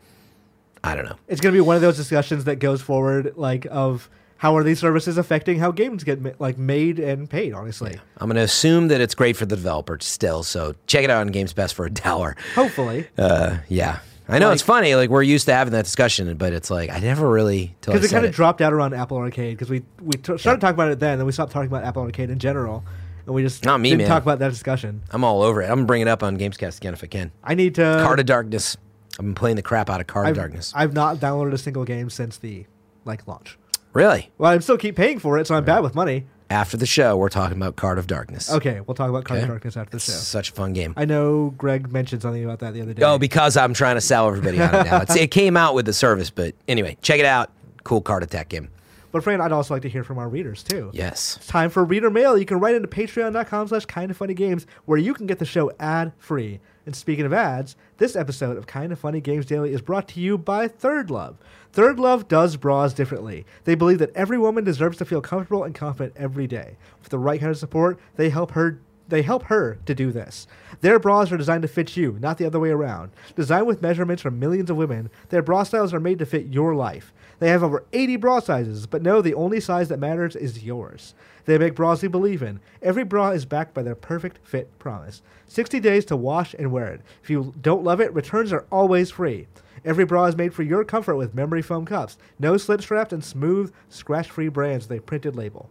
I 0.83 0.95
don't 0.95 1.05
know. 1.05 1.15
It's 1.27 1.41
going 1.41 1.53
to 1.53 1.57
be 1.57 1.61
one 1.65 1.75
of 1.75 1.81
those 1.81 1.97
discussions 1.97 2.43
that 2.43 2.57
goes 2.57 2.81
forward, 2.81 3.33
like 3.37 3.65
of 3.71 4.09
how 4.37 4.55
are 4.57 4.63
these 4.63 4.77
services 4.79 5.17
affecting 5.17 5.57
how 5.57 5.71
games 5.71 6.03
get 6.03 6.21
ma- 6.21 6.29
like 6.37 6.57
made 6.59 6.99
and 6.99 7.27
paid. 7.29 7.53
Honestly, 7.53 7.97
I'm 8.17 8.27
going 8.27 8.35
to 8.35 8.41
assume 8.43 8.89
that 8.89 9.01
it's 9.01 9.15
great 9.15 9.35
for 9.35 9.45
the 9.47 9.55
developer 9.55 9.97
still. 10.01 10.43
So 10.43 10.75
check 10.85 11.03
it 11.03 11.09
out 11.09 11.21
on 11.21 11.27
Games 11.27 11.53
Pass 11.53 11.71
for 11.71 11.85
a 11.85 11.89
dollar. 11.91 12.35
hopefully, 12.53 13.07
Uh, 13.17 13.57
yeah. 13.67 13.99
I 14.27 14.39
know 14.39 14.49
it's 14.51 14.63
funny. 14.63 14.95
Like 14.95 15.09
we're 15.11 15.21
used 15.23 15.45
to 15.45 15.53
having 15.53 15.71
that 15.73 15.85
discussion, 15.85 16.35
but 16.37 16.51
it's 16.51 16.69
like 16.71 16.89
I 16.91 16.97
never 16.99 17.29
really 17.29 17.75
till 17.81 17.93
I 17.93 17.97
because 17.97 18.05
it 18.05 18.09
said 18.09 18.15
kind 18.17 18.25
of 18.25 18.31
it. 18.31 18.35
dropped 18.35 18.59
out 18.61 18.73
around 18.73 18.93
Apple 18.95 19.17
Arcade 19.17 19.55
because 19.55 19.69
we 19.69 19.83
we 20.01 20.13
t- 20.13 20.37
started 20.39 20.61
talking 20.61 20.73
about 20.73 20.89
it 20.91 20.99
then, 20.99 21.19
then 21.19 21.27
we 21.27 21.31
stopped 21.31 21.51
talking 21.51 21.67
about 21.67 21.83
Apple 21.83 22.01
Arcade 22.03 22.31
in 22.31 22.39
general, 22.39 22.83
and 23.25 23.35
we 23.35 23.41
just 23.43 23.63
Not 23.65 23.79
me, 23.79 23.89
didn't 23.89 24.03
man. 24.03 24.07
talk 24.09 24.23
about 24.23 24.39
that 24.39 24.49
discussion. 24.49 25.01
I'm 25.11 25.23
all 25.23 25.41
over 25.41 25.61
it. 25.61 25.65
I'm 25.65 25.75
gonna 25.77 25.85
bring 25.85 26.01
it 26.01 26.07
up 26.07 26.23
on 26.23 26.37
Gamescast 26.37 26.77
again 26.77 26.93
if 26.93 27.03
I 27.03 27.07
can. 27.07 27.31
I 27.43 27.55
need 27.55 27.75
to. 27.75 28.01
Card 28.03 28.19
of 28.19 28.25
Darkness. 28.25 28.77
I've 29.17 29.25
been 29.25 29.35
playing 29.35 29.55
the 29.55 29.61
crap 29.61 29.89
out 29.89 30.01
of 30.01 30.07
Card 30.07 30.27
I've, 30.27 30.31
of 30.31 30.37
Darkness. 30.37 30.73
I've 30.75 30.93
not 30.93 31.17
downloaded 31.17 31.53
a 31.53 31.57
single 31.57 31.85
game 31.85 32.09
since 32.09 32.37
the 32.37 32.65
like 33.05 33.27
launch. 33.27 33.57
really? 33.93 34.31
Well, 34.37 34.51
I 34.51 34.57
still 34.59 34.77
keep 34.77 34.95
paying 34.95 35.19
for 35.19 35.37
it, 35.37 35.47
so 35.47 35.55
I'm 35.55 35.63
bad 35.65 35.79
with 35.81 35.95
money. 35.95 36.25
After 36.49 36.77
the 36.77 36.85
show, 36.85 37.17
we're 37.17 37.29
talking 37.29 37.57
about 37.57 37.75
Card 37.75 37.97
of 37.97 38.05
Darkness. 38.07 38.51
Okay, 38.51 38.79
we'll 38.81 38.93
talk 38.93 39.09
about 39.09 39.23
Card 39.25 39.37
Okay. 39.39 39.43
of 39.45 39.49
Darkness 39.49 39.77
after 39.77 39.91
the 39.91 39.95
It's 39.97 40.05
show. 40.05 40.11
such 40.11 40.49
a 40.49 40.53
fun 40.53 40.73
game. 40.73 40.93
I 40.95 41.05
know 41.05 41.51
Greg 41.57 41.91
mentioned 41.91 42.21
something 42.21 42.43
about 42.43 42.59
that 42.59 42.73
the 42.75 42.81
other 42.81 42.93
day. 42.93 43.01
Oh, 43.03 43.17
because 43.17 43.57
I'm 43.57 43.73
trying 43.73 43.95
to 43.95 44.01
sell 44.01 44.27
everybody 44.27 44.61
on 44.61 44.73
it 44.75 44.83
now. 44.85 45.01
It's, 45.01 45.15
it 45.15 45.31
came 45.31 45.57
out 45.57 45.73
with 45.73 45.85
the 45.87 45.93
service, 45.93 46.29
but 46.29 46.53
anyway, 46.67 46.97
check 47.01 47.19
it 47.19 47.25
out. 47.25 47.49
Cool 47.83 48.01
card 48.01 48.21
attack 48.21 48.49
game. 48.49 48.69
But 49.15 49.23
Fran, 49.23 49.39
I'd 49.39 49.53
also 49.53 49.73
like 49.73 49.83
to 49.83 49.89
hear 49.89 50.03
from 50.03 50.17
our 50.17 50.27
readers 50.27 50.61
too. 50.61 50.91
Yes. 50.91 51.37
It's 51.37 51.47
time 51.47 51.69
for 51.69 51.85
reader 51.85 52.09
mail. 52.09 52.37
You 52.37 52.43
can 52.43 52.59
write 52.59 52.75
into 52.75 52.89
patreon.com 52.89 53.69
slash 53.69 53.85
kindafunnygames 53.85 54.65
where 54.83 54.97
you 54.97 55.13
can 55.13 55.25
get 55.25 55.39
the 55.39 55.45
show 55.45 55.71
ad 55.79 56.11
free. 56.17 56.59
And 56.85 56.93
speaking 56.93 57.23
of 57.23 57.31
ads, 57.31 57.77
this 57.95 58.17
episode 58.17 58.57
of 58.57 58.67
Kind 58.67 58.91
of 58.91 58.99
Funny 58.99 59.21
Games 59.21 59.45
Daily 59.45 59.71
is 59.71 59.79
brought 59.79 60.09
to 60.09 60.19
you 60.19 60.37
by 60.37 60.67
ThirdLove. 60.67 61.37
Third 61.71 61.97
Love 61.97 62.27
does 62.27 62.57
bras 62.57 62.93
differently. 62.93 63.45
They 63.63 63.75
believe 63.75 63.99
that 63.99 64.13
every 64.17 64.37
woman 64.37 64.65
deserves 64.65 64.97
to 64.97 65.05
feel 65.05 65.21
comfortable 65.21 65.63
and 65.63 65.73
confident 65.73 66.17
every 66.17 66.45
day. 66.45 66.75
With 66.99 67.07
the 67.07 67.17
right 67.17 67.39
kind 67.39 67.51
of 67.51 67.57
support, 67.57 67.97
they 68.17 68.29
help 68.29 68.51
her 68.51 68.81
they 69.07 69.21
help 69.21 69.43
her 69.43 69.77
to 69.85 69.95
do 69.95 70.11
this. 70.11 70.47
Their 70.81 70.99
bras 70.99 71.31
are 71.31 71.37
designed 71.37 71.61
to 71.61 71.67
fit 71.67 71.95
you, 71.95 72.17
not 72.19 72.37
the 72.37 72.45
other 72.45 72.59
way 72.59 72.69
around. 72.69 73.11
Designed 73.35 73.67
with 73.67 73.81
measurements 73.81 74.21
from 74.21 74.39
millions 74.39 74.69
of 74.69 74.77
women, 74.77 75.09
their 75.29 75.41
bra 75.41 75.63
styles 75.63 75.93
are 75.93 75.99
made 75.99 76.19
to 76.19 76.25
fit 76.25 76.47
your 76.47 76.75
life. 76.75 77.13
They 77.39 77.49
have 77.49 77.63
over 77.63 77.85
80 77.93 78.15
bra 78.17 78.39
sizes, 78.39 78.87
but 78.87 79.01
know 79.01 79.21
the 79.21 79.33
only 79.33 79.59
size 79.59 79.89
that 79.89 79.99
matters 79.99 80.35
is 80.35 80.63
yours. 80.63 81.13
They 81.45 81.57
make 81.57 81.75
bras 81.75 82.01
you 82.01 82.09
believe 82.09 82.41
in. 82.41 82.59
Every 82.81 83.03
bra 83.03 83.29
is 83.29 83.45
backed 83.45 83.73
by 83.73 83.83
their 83.83 83.95
perfect 83.95 84.39
fit 84.47 84.77
promise. 84.79 85.21
60 85.47 85.79
days 85.79 86.05
to 86.05 86.15
wash 86.15 86.55
and 86.55 86.71
wear 86.71 86.87
it. 86.87 87.01
If 87.21 87.29
you 87.29 87.53
don't 87.61 87.83
love 87.83 88.01
it, 88.01 88.13
returns 88.13 88.51
are 88.51 88.65
always 88.71 89.11
free. 89.11 89.47
Every 89.83 90.05
bra 90.05 90.25
is 90.25 90.35
made 90.35 90.53
for 90.53 90.63
your 90.63 90.83
comfort 90.83 91.15
with 91.15 91.35
memory 91.35 91.61
foam 91.61 91.85
cups, 91.85 92.17
no 92.39 92.57
slip 92.57 92.81
straps, 92.81 93.13
and 93.13 93.23
smooth, 93.23 93.71
scratch 93.89 94.31
free 94.31 94.49
brands 94.49 94.89
with 94.89 94.97
a 94.97 95.01
printed 95.01 95.35
label. 95.35 95.69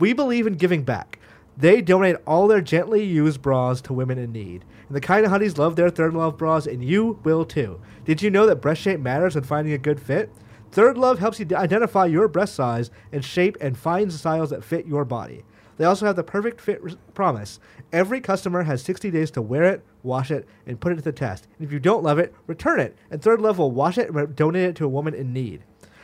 We 0.00 0.12
believe 0.12 0.48
in 0.48 0.54
giving 0.54 0.82
back. 0.82 1.20
They 1.56 1.80
donate 1.80 2.16
all 2.26 2.48
their 2.48 2.60
gently 2.60 3.04
used 3.04 3.40
bras 3.40 3.80
to 3.82 3.92
women 3.92 4.18
in 4.18 4.32
need. 4.32 4.64
And 4.88 4.96
the 4.96 5.00
kind 5.00 5.24
of 5.24 5.30
honeys 5.30 5.56
love 5.56 5.76
their 5.76 5.90
ThirdLove 5.90 6.36
bras, 6.36 6.66
and 6.66 6.84
you 6.84 7.20
will 7.22 7.44
too. 7.44 7.80
Did 8.04 8.22
you 8.22 8.30
know 8.30 8.46
that 8.46 8.56
breast 8.56 8.82
shape 8.82 9.00
matters 9.00 9.34
when 9.34 9.44
finding 9.44 9.72
a 9.72 9.78
good 9.78 10.00
fit? 10.00 10.30
ThirdLove 10.72 11.18
helps 11.18 11.38
you 11.38 11.46
identify 11.54 12.06
your 12.06 12.26
breast 12.26 12.54
size 12.54 12.90
and 13.12 13.24
shape 13.24 13.56
and 13.60 13.78
find 13.78 14.12
styles 14.12 14.50
that 14.50 14.64
fit 14.64 14.86
your 14.86 15.04
body. 15.04 15.44
They 15.76 15.84
also 15.84 16.06
have 16.06 16.16
the 16.16 16.24
perfect 16.24 16.60
fit 16.60 16.82
promise. 17.14 17.60
Every 17.92 18.20
customer 18.20 18.64
has 18.64 18.82
60 18.82 19.10
days 19.10 19.30
to 19.32 19.42
wear 19.42 19.64
it, 19.64 19.84
wash 20.02 20.30
it, 20.30 20.48
and 20.66 20.80
put 20.80 20.92
it 20.92 20.96
to 20.96 21.02
the 21.02 21.12
test. 21.12 21.46
And 21.58 21.66
if 21.66 21.72
you 21.72 21.78
don't 21.78 22.02
love 22.02 22.18
it, 22.18 22.34
return 22.46 22.80
it, 22.80 22.96
and 23.10 23.20
ThirdLove 23.20 23.58
will 23.58 23.70
wash 23.70 23.98
it 23.98 24.08
and 24.08 24.16
re- 24.16 24.26
donate 24.26 24.70
it 24.70 24.76
to 24.76 24.84
a 24.84 24.88
woman 24.88 25.14
in 25.14 25.32
need. 25.32 25.62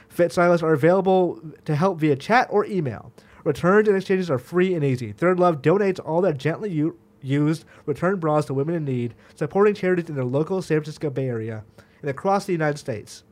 Fit 0.08 0.32
stylists 0.32 0.62
are 0.62 0.72
available 0.72 1.40
to 1.64 1.76
help 1.76 1.98
via 1.98 2.16
chat 2.16 2.48
or 2.50 2.64
email. 2.64 3.12
Returns 3.44 3.88
and 3.88 3.96
exchanges 3.96 4.30
are 4.30 4.38
free 4.38 4.74
and 4.74 4.84
easy. 4.84 5.12
ThirdLove 5.12 5.62
donates 5.62 6.00
all 6.04 6.20
their 6.20 6.32
gently 6.32 6.70
u- 6.70 6.98
used 7.22 7.64
return 7.86 8.18
bras 8.18 8.46
to 8.46 8.54
women 8.54 8.74
in 8.74 8.84
need, 8.84 9.14
supporting 9.34 9.74
charities 9.74 10.08
in 10.08 10.14
their 10.14 10.24
local 10.24 10.62
San 10.62 10.78
Francisco 10.78 11.10
Bay 11.10 11.28
Area 11.28 11.64
and 12.00 12.10
across 12.10 12.44
the 12.44 12.52
United 12.52 12.78
States. 12.78 13.24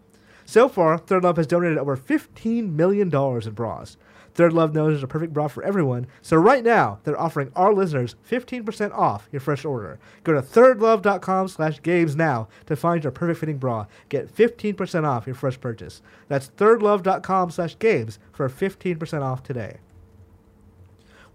So 0.45 0.69
far, 0.69 0.99
ThirdLove 0.99 1.37
has 1.37 1.47
donated 1.47 1.79
over 1.79 1.97
$15 1.97 2.73
million 2.73 3.15
in 3.15 3.51
bras. 3.53 3.97
ThirdLove 4.35 4.73
knows 4.73 4.93
there's 4.93 5.03
a 5.03 5.09
perfect 5.09 5.33
bra 5.33 5.49
for 5.49 5.65
everyone, 5.65 6.07
so 6.23 6.37
right 6.37 6.63
now 6.63 7.01
they're 7.03 7.21
offering 7.21 7.51
our 7.57 7.75
listeners 7.75 8.15
15% 8.31 8.93
off 8.97 9.29
your 9.33 9.41
first 9.41 9.65
order. 9.65 9.99
Go 10.23 10.33
to 10.33 10.41
thirdlove.com 10.41 11.49
slash 11.49 11.83
games 11.83 12.15
now 12.15 12.49
to 12.67 12.77
find 12.77 13.03
your 13.03 13.11
perfect 13.11 13.41
fitting 13.41 13.59
bra. 13.59 13.87
Get 14.09 14.33
15% 14.33 15.05
off 15.05 15.27
your 15.27 15.35
first 15.35 15.61
purchase. 15.61 16.03
That's 16.29 16.51
thirdlove.com 16.51 17.51
slash 17.51 17.79
games 17.79 18.19
for 18.33 18.49
15% 18.49 19.23
off 19.23 19.43
today. 19.43 19.79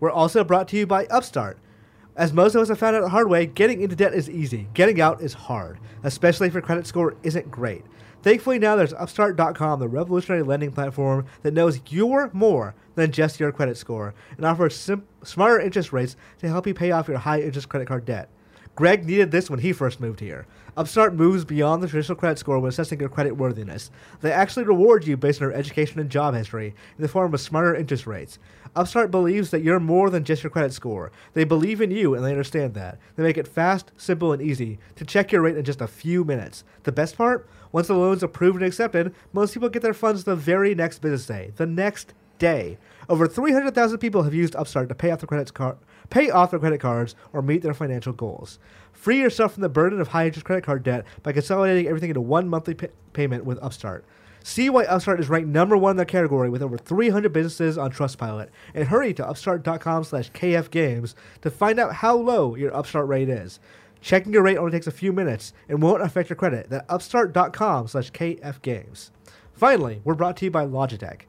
We're 0.03 0.11
also 0.11 0.43
brought 0.43 0.67
to 0.67 0.77
you 0.77 0.85
by 0.85 1.05
Upstart. 1.05 1.57
As 2.17 2.33
most 2.33 2.55
of 2.55 2.61
us 2.61 2.67
have 2.67 2.77
found 2.77 2.93
out 2.93 3.03
the 3.03 3.07
hard 3.07 3.29
way, 3.29 3.45
getting 3.45 3.79
into 3.79 3.95
debt 3.95 4.13
is 4.13 4.29
easy. 4.29 4.67
Getting 4.73 4.99
out 4.99 5.21
is 5.21 5.33
hard, 5.33 5.79
especially 6.03 6.47
if 6.47 6.53
your 6.53 6.61
credit 6.61 6.85
score 6.85 7.15
isn't 7.23 7.49
great. 7.49 7.85
Thankfully, 8.21 8.59
now 8.59 8.75
there's 8.75 8.91
Upstart.com, 8.91 9.79
the 9.79 9.87
revolutionary 9.87 10.43
lending 10.43 10.73
platform 10.73 11.25
that 11.43 11.53
knows 11.53 11.79
you're 11.87 12.29
more 12.33 12.75
than 12.95 13.13
just 13.13 13.39
your 13.39 13.53
credit 13.53 13.77
score 13.77 14.13
and 14.35 14.45
offers 14.45 14.75
sim- 14.75 15.07
smarter 15.23 15.61
interest 15.61 15.93
rates 15.93 16.17
to 16.39 16.49
help 16.49 16.67
you 16.67 16.73
pay 16.73 16.91
off 16.91 17.07
your 17.07 17.19
high 17.19 17.39
interest 17.39 17.69
credit 17.69 17.87
card 17.87 18.03
debt. 18.03 18.27
Greg 18.75 19.05
needed 19.05 19.29
this 19.29 19.51
when 19.51 19.59
he 19.59 19.71
first 19.71 19.99
moved 19.99 20.19
here. 20.19 20.47
Upstart 20.75 21.13
moves 21.13 21.45
beyond 21.45 21.83
the 21.83 21.87
traditional 21.87 22.15
credit 22.15 22.39
score 22.39 22.57
when 22.59 22.69
assessing 22.69 22.99
your 22.99 23.09
credit 23.09 23.37
worthiness. 23.37 23.91
They 24.21 24.31
actually 24.31 24.65
reward 24.65 25.05
you 25.05 25.15
based 25.15 25.39
on 25.39 25.49
your 25.49 25.57
education 25.57 25.99
and 25.99 26.09
job 26.09 26.33
history 26.33 26.73
in 26.97 27.01
the 27.03 27.07
form 27.07 27.31
of 27.31 27.39
smarter 27.39 27.75
interest 27.75 28.07
rates. 28.07 28.39
Upstart 28.75 29.11
believes 29.11 29.51
that 29.51 29.61
you're 29.61 29.79
more 29.79 30.09
than 30.09 30.23
just 30.23 30.43
your 30.43 30.49
credit 30.49 30.73
score. 30.73 31.11
They 31.33 31.43
believe 31.43 31.79
in 31.79 31.91
you 31.91 32.15
and 32.15 32.23
they 32.23 32.31
understand 32.31 32.73
that. 32.73 32.97
They 33.15 33.23
make 33.23 33.37
it 33.37 33.47
fast, 33.47 33.91
simple, 33.97 34.33
and 34.33 34.41
easy 34.41 34.79
to 34.95 35.05
check 35.05 35.31
your 35.31 35.41
rate 35.41 35.57
in 35.57 35.63
just 35.63 35.81
a 35.81 35.87
few 35.87 36.23
minutes. 36.23 36.63
The 36.83 36.91
best 36.91 37.15
part? 37.15 37.47
Once 37.71 37.87
the 37.87 37.93
loan's 37.93 38.23
approved 38.23 38.57
and 38.57 38.65
accepted, 38.65 39.13
most 39.31 39.53
people 39.53 39.69
get 39.69 39.81
their 39.81 39.93
funds 39.93 40.23
the 40.23 40.35
very 40.35 40.73
next 40.73 40.99
business 40.99 41.25
day. 41.25 41.51
The 41.55 41.65
next 41.65 42.13
day. 42.39 42.77
Over 43.09 43.27
300,000 43.27 43.99
people 43.99 44.23
have 44.23 44.33
used 44.33 44.55
Upstart 44.55 44.89
to 44.89 44.95
pay 44.95 45.11
off 45.11 45.19
their 45.19 45.27
credit 45.27 45.53
card 45.53 45.77
pay 46.09 46.29
off 46.29 46.51
their 46.51 46.59
credit 46.59 46.79
cards 46.79 47.15
or 47.31 47.41
meet 47.41 47.63
their 47.63 47.73
financial 47.73 48.13
goals. 48.13 48.59
Free 48.91 49.19
yourself 49.19 49.53
from 49.53 49.63
the 49.63 49.69
burden 49.69 49.99
of 49.99 50.09
high 50.09 50.27
interest 50.27 50.45
credit 50.45 50.63
card 50.63 50.83
debt 50.83 51.05
by 51.23 51.31
consolidating 51.31 51.87
everything 51.87 52.11
into 52.11 52.21
one 52.21 52.47
monthly 52.47 52.75
pa- 52.75 52.87
payment 53.13 53.45
with 53.45 53.61
Upstart. 53.63 54.05
See 54.45 54.69
why 54.69 54.83
Upstart 54.83 55.21
is 55.21 55.29
ranked 55.29 55.47
number 55.47 55.77
one 55.77 55.91
in 55.91 55.97
their 55.97 56.05
category 56.05 56.49
with 56.49 56.61
over 56.61 56.77
300 56.77 57.31
businesses 57.31 57.77
on 57.77 57.91
Trustpilot. 57.91 58.49
And 58.73 58.89
hurry 58.89 59.13
to 59.13 59.27
upstart.com 59.27 60.03
slash 60.03 60.31
kfgames 60.31 61.15
to 61.41 61.49
find 61.49 61.79
out 61.79 61.95
how 61.95 62.17
low 62.17 62.55
your 62.55 62.75
Upstart 62.75 63.07
rate 63.07 63.29
is. 63.29 63.61
Checking 64.01 64.33
your 64.33 64.43
rate 64.43 64.57
only 64.57 64.73
takes 64.73 64.85
a 64.85 64.91
few 64.91 65.13
minutes 65.13 65.53
and 65.69 65.81
won't 65.81 66.03
affect 66.03 66.29
your 66.29 66.35
credit. 66.35 66.69
That's 66.69 66.85
upstart.com 66.89 67.87
slash 67.87 68.11
kfgames. 68.11 69.11
Finally, 69.53 70.01
we're 70.03 70.13
brought 70.13 70.35
to 70.37 70.45
you 70.45 70.51
by 70.51 70.65
Logitech. 70.65 71.21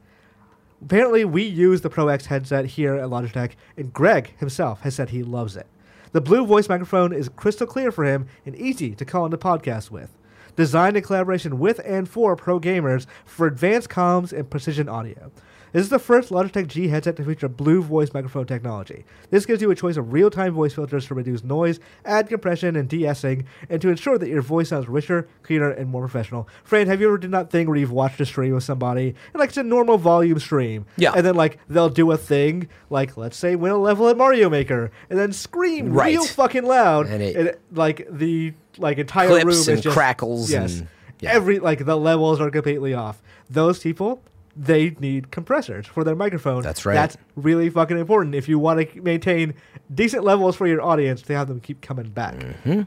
Apparently, 0.83 1.25
we 1.25 1.45
use 1.45 1.83
the 1.83 1.91
Pro 1.91 2.09
X 2.09 2.27
headset 2.27 2.67
here 2.67 2.97
at 2.97 3.09
Logitech, 3.09 3.53
and 3.77 3.93
Greg 3.93 4.37
himself 4.39 4.81
has 4.81 4.97
said 4.97 5.11
he 5.11 5.23
loves 5.23 5.57
it. 5.57 5.69
The 6.11 6.21
Blue 6.21 6.45
Voice 6.45 6.69
microphone 6.69 7.13
is 7.13 7.29
crystal 7.29 7.67
clear 7.67 7.93
for 7.93 8.05
him 8.05 8.27
and 8.45 8.57
easy 8.57 8.95
to 8.97 9.05
call 9.05 9.25
into 9.25 9.39
podcasts 9.39 9.91
with. 9.91 10.11
Designed 10.57 10.97
in 10.97 11.03
collaboration 11.03 11.59
with 11.59 11.81
and 11.85 12.09
for 12.09 12.37
pro 12.37 12.61
gamers 12.61 13.07
for 13.25 13.47
advanced 13.47 13.89
comms 13.89 14.33
and 14.33 14.49
precision 14.49 14.89
audio. 14.89 15.33
This 15.73 15.83
is 15.83 15.89
the 15.89 15.99
first 15.99 16.31
Logitech 16.31 16.69
G 16.69 16.87
headset 16.87 17.17
to 17.17 17.25
feature 17.25 17.49
Blue 17.49 17.83
Voice 17.83 18.15
microphone 18.15 18.47
technology. 18.47 19.05
This 19.31 19.45
gives 19.45 19.61
you 19.61 19.73
a 19.73 19.75
choice 19.75 19.97
of 19.97 20.13
real-time 20.13 20.55
voice 20.55 20.73
filters 20.73 21.07
to 21.07 21.15
reduce 21.17 21.43
noise, 21.43 21.81
add 22.05 22.29
compression, 22.29 22.77
and 22.77 22.89
de-essing, 22.89 23.45
and 23.69 23.83
to 23.83 23.89
ensure 23.89 24.17
that 24.17 24.29
your 24.29 24.41
voice 24.41 24.69
sounds 24.69 24.87
richer, 24.87 25.27
cleaner, 25.43 25.71
and 25.71 25.91
more 25.91 26.03
professional. 26.03 26.49
Fran, 26.63 26.87
have 26.87 27.01
you 27.01 27.09
ever 27.09 27.19
done 27.19 27.33
that 27.33 27.51
thing 27.51 27.67
where 27.67 27.77
you've 27.77 27.91
watched 27.91 28.21
a 28.21 28.25
stream 28.27 28.55
with 28.55 28.63
somebody 28.63 29.09
and 29.33 29.41
like 29.41 29.49
it's 29.49 29.59
a 29.59 29.65
normal 29.65 29.99
volume 29.99 30.39
stream, 30.39 30.87
Yeah. 30.97 31.11
and 31.17 31.27
then 31.27 31.35
like 31.35 31.59
they'll 31.69 31.89
do 31.89 32.13
a 32.13 32.17
thing 32.17 32.69
like 32.89 33.17
let's 33.17 33.37
say 33.37 33.57
win 33.57 33.73
a 33.73 33.77
level 33.77 34.09
at 34.09 34.17
Mario 34.17 34.49
Maker, 34.49 34.93
and 35.11 35.19
then 35.19 35.33
scream 35.33 35.93
Right. 35.93 36.13
real 36.13 36.25
fucking 36.25 36.65
loud, 36.65 37.09
And 37.09 37.21
it- 37.21 37.61
like 37.73 38.07
the 38.09 38.53
like 38.79 38.99
entire 38.99 39.29
Clips 39.29 39.45
room 39.45 39.77
is 39.77 39.83
just, 39.83 39.95
crackles 39.95 40.51
Yes, 40.51 40.79
and- 40.81 40.89
yeah. 41.21 41.31
every 41.33 41.59
like 41.59 41.85
the 41.85 41.97
levels 41.97 42.41
are 42.41 42.51
completely 42.51 42.95
off. 42.95 43.23
Those 43.51 43.79
people. 43.79 44.23
They 44.57 44.91
need 45.01 45.33
compressors 45.33 45.85
for 45.89 46.05
their 46.05 46.15
microphone. 46.15 46.63
That's 46.63 46.87
right. 46.87 46.95
That's 46.95 47.17
really 47.35 47.69
fucking 47.71 47.99
important 47.99 48.37
if 48.37 48.49
you 48.49 48.57
want 48.61 48.89
to 48.89 49.01
maintain 49.01 49.55
decent 49.93 50.23
levels 50.23 50.55
for 50.55 50.69
your 50.69 50.81
audience 50.81 51.23
to 51.23 51.35
have 51.35 51.49
them 51.49 51.59
keep 51.59 51.81
coming 51.81 52.09
back. 52.11 52.37
Mm-hmm. 52.37 52.83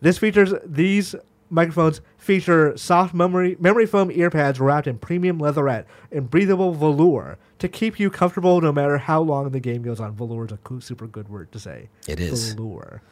This 0.00 0.18
features 0.18 0.54
these 0.64 1.16
microphones 1.50 2.00
feature 2.16 2.76
soft 2.76 3.12
memory 3.12 3.56
memory 3.58 3.86
foam 3.86 4.08
earpads 4.10 4.60
wrapped 4.60 4.86
in 4.86 4.98
premium 4.98 5.38
leatherette 5.40 5.84
and 6.12 6.30
breathable 6.30 6.72
velour 6.72 7.38
to 7.58 7.68
keep 7.68 7.98
you 7.98 8.08
comfortable 8.08 8.60
no 8.60 8.70
matter 8.70 8.98
how 8.98 9.20
long 9.20 9.50
the 9.50 9.58
game 9.60 9.82
goes 9.82 9.98
on. 9.98 10.14
Velour 10.14 10.46
is 10.46 10.52
a 10.52 10.80
super 10.80 11.08
good 11.08 11.28
word 11.28 11.50
to 11.50 11.58
say. 11.58 11.88
It 12.06 12.20
is. 12.20 12.52
Velour. 12.54 13.02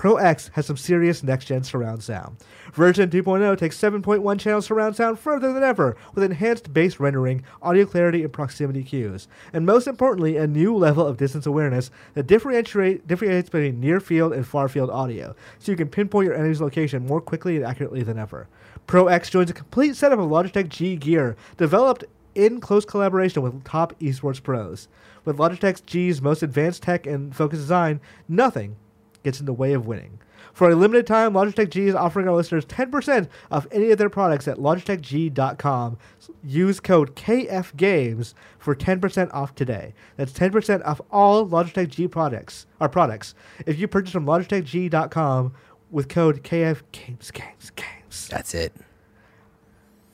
Pro 0.00 0.16
X 0.16 0.50
has 0.54 0.64
some 0.64 0.78
serious 0.78 1.22
next 1.22 1.44
gen 1.44 1.62
surround 1.62 2.02
sound. 2.02 2.38
Version 2.72 3.10
2.0 3.10 3.58
takes 3.58 3.76
7.1 3.76 4.40
channel 4.40 4.62
surround 4.62 4.96
sound 4.96 5.18
further 5.18 5.52
than 5.52 5.62
ever 5.62 5.94
with 6.14 6.24
enhanced 6.24 6.72
bass 6.72 6.98
rendering, 6.98 7.44
audio 7.60 7.84
clarity, 7.84 8.22
and 8.22 8.32
proximity 8.32 8.82
cues. 8.82 9.28
And 9.52 9.66
most 9.66 9.86
importantly, 9.86 10.38
a 10.38 10.46
new 10.46 10.74
level 10.74 11.06
of 11.06 11.18
distance 11.18 11.44
awareness 11.44 11.90
that 12.14 12.26
differentiate, 12.26 13.06
differentiates 13.06 13.50
between 13.50 13.78
near 13.78 14.00
field 14.00 14.32
and 14.32 14.46
far 14.46 14.70
field 14.70 14.88
audio, 14.88 15.36
so 15.58 15.70
you 15.70 15.76
can 15.76 15.90
pinpoint 15.90 16.28
your 16.28 16.34
enemy's 16.34 16.62
location 16.62 17.06
more 17.06 17.20
quickly 17.20 17.56
and 17.56 17.66
accurately 17.66 18.02
than 18.02 18.18
ever. 18.18 18.48
Pro 18.86 19.08
X 19.08 19.28
joins 19.28 19.50
a 19.50 19.52
complete 19.52 19.96
setup 19.96 20.18
of 20.18 20.30
Logitech 20.30 20.70
G 20.70 20.96
gear 20.96 21.36
developed 21.58 22.04
in 22.34 22.58
close 22.58 22.86
collaboration 22.86 23.42
with 23.42 23.64
top 23.64 23.92
esports 24.00 24.42
pros. 24.42 24.88
With 25.26 25.36
Logitech 25.36 25.84
G's 25.84 26.22
most 26.22 26.42
advanced 26.42 26.84
tech 26.84 27.06
and 27.06 27.36
focused 27.36 27.60
design, 27.60 28.00
nothing 28.28 28.76
gets 29.22 29.40
in 29.40 29.46
the 29.46 29.52
way 29.52 29.72
of 29.72 29.86
winning. 29.86 30.20
For 30.52 30.68
a 30.68 30.74
limited 30.74 31.06
time, 31.06 31.32
Logitech 31.32 31.70
G 31.70 31.86
is 31.86 31.94
offering 31.94 32.28
our 32.28 32.34
listeners 32.34 32.66
10% 32.66 33.28
off 33.50 33.66
any 33.70 33.90
of 33.90 33.98
their 33.98 34.10
products 34.10 34.48
at 34.48 34.58
logitechg.com. 34.58 35.98
Use 36.44 36.80
code 36.80 37.14
KFGames 37.16 38.34
for 38.58 38.74
10% 38.74 39.32
off 39.32 39.54
today. 39.54 39.94
That's 40.16 40.32
10% 40.32 40.84
off 40.84 41.00
all 41.10 41.46
Logitech 41.46 41.88
G 41.88 42.08
products, 42.08 42.66
our 42.80 42.88
products. 42.88 43.34
If 43.66 43.78
you 43.78 43.88
purchase 43.88 44.12
from 44.12 44.26
logitechg.com 44.26 45.54
with 45.90 46.08
code 46.08 46.42
KFGames, 46.42 47.32
games, 47.32 47.70
games. 47.74 48.28
That's 48.28 48.54
it. 48.54 48.72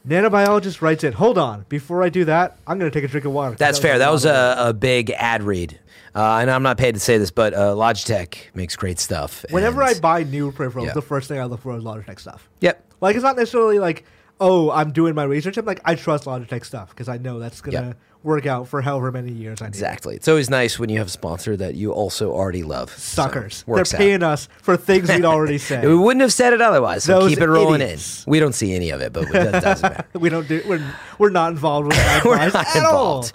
Nanobiologist 0.07 0.80
writes 0.80 1.02
in, 1.02 1.12
hold 1.14 1.36
on, 1.36 1.66
before 1.68 2.04
I 2.04 2.09
do 2.09 2.24
that, 2.26 2.59
I'm 2.66 2.78
going 2.78 2.90
to 2.90 2.96
take 2.96 3.02
a 3.02 3.11
drink 3.11 3.24
of 3.24 3.32
water. 3.32 3.57
That's 3.57 3.80
fair. 3.80 3.98
That 3.98 4.12
was 4.12 4.24
a, 4.24 4.54
a 4.57 4.72
big 4.72 5.11
ad 5.11 5.42
read. 5.42 5.80
Uh, 6.17 6.39
and 6.41 6.51
I'm 6.51 6.62
not 6.62 6.79
paid 6.79 6.95
to 6.95 7.01
say 7.01 7.19
this, 7.19 7.31
but 7.31 7.53
uh, 7.53 7.75
Logitech 7.75 8.37
makes 8.55 8.75
great 8.75 8.99
stuff. 8.99 9.45
Whenever 9.51 9.83
and- 9.83 9.91
I 9.97 10.01
buy 10.01 10.23
new 10.23 10.51
peripherals, 10.51 10.87
Yeah. 10.87 10.93
the 10.95 11.03
first 11.03 11.29
thing 11.29 11.39
I 11.39 11.45
look 11.45 11.61
for 11.61 11.77
is 11.77 11.85
Logitech 11.85 12.19
stuff. 12.19 12.49
Yep. 12.61 12.83
Like 13.03 13.17
it's 13.17 13.23
not 13.23 13.37
necessarily 13.37 13.79
like, 13.79 14.05
oh, 14.41 14.70
I'm 14.70 14.93
doing 14.93 15.14
my 15.14 15.24
research. 15.24 15.57
I'm 15.57 15.64
like, 15.64 15.80
I 15.84 15.95
trust 15.95 16.24
Logitech 16.24 16.64
stuff 16.64 16.91
because 16.91 17.09
I 17.09 17.16
know 17.18 17.39
that's 17.39 17.61
gonna 17.61 17.76
Yeah. 17.89 17.93
work 18.22 18.45
out 18.47 18.68
for 18.68 18.80
however 18.82 19.11
many 19.12 19.32
years 19.32 19.62
I 19.62 19.66
need. 19.66 19.68
Exactly. 19.70 20.14
It's 20.16 20.28
always 20.28 20.51
nice 20.51 20.78
when 20.78 20.91
you 20.91 20.99
have 20.99 21.07
a 21.07 21.11
sponsor 21.11 21.57
that 21.57 21.74
you 21.74 21.93
also 21.93 22.32
already 22.32 22.62
love. 22.62 22.91
Suckers. 22.97 23.64
works 23.66 23.91
They're 23.93 23.99
out. 23.99 24.03
paying 24.03 24.22
us 24.22 24.49
for 24.62 24.76
things 24.76 25.09
we'd 25.09 25.24
already 25.24 25.59
said. 25.70 25.84
We 25.87 25.95
wouldn't 25.95 26.20
have 26.22 26.32
said 26.32 26.53
it 26.53 26.61
otherwise. 26.61 27.05
So 27.05 27.20
Those 27.20 27.30
keep 27.30 27.41
it 27.41 27.47
rolling 27.49 27.80
idiots. 27.80 28.26
in. 28.26 28.30
We 28.30 28.41
don't 28.41 28.55
see 28.55 28.74
any 28.74 28.91
of 28.91 29.01
it, 29.01 29.12
but 29.12 29.30
that 29.32 29.62
doesn't 29.62 29.82
matter. 29.91 30.05
we 30.18 30.28
don't 30.28 30.47
do. 30.49 30.62
We're, 30.68 30.84
we're 31.18 31.30
not 31.30 31.53
involved 31.53 31.87
with 31.89 31.97
that 31.97 32.24
We're 32.24 32.37
not 32.37 32.55
at 32.55 32.76
involved. 32.76 33.32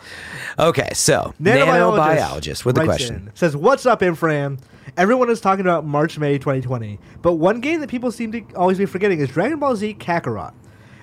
Okay, 0.60 0.90
so 0.94 1.34
nanobiologist 1.42 2.66
with 2.66 2.76
the 2.76 2.84
question. 2.84 3.16
in, 3.28 3.32
says, 3.36 3.56
"What's 3.56 3.86
up, 3.86 4.02
Infram? 4.02 4.60
Everyone 4.98 5.30
is 5.30 5.40
talking 5.40 5.62
about 5.62 5.86
March 5.86 6.20
May 6.20 6.38
2020, 6.38 7.00
but 7.22 7.34
one 7.36 7.62
game 7.62 7.80
that 7.80 7.90
people 7.90 8.12
seem 8.12 8.32
to 8.34 8.42
always 8.56 8.78
be 8.78 8.86
forgetting 8.86 9.20
is 9.22 9.30
Dragon 9.30 9.58
Ball 9.60 9.76
Z 9.78 9.96
Kakarot, 10.00 10.52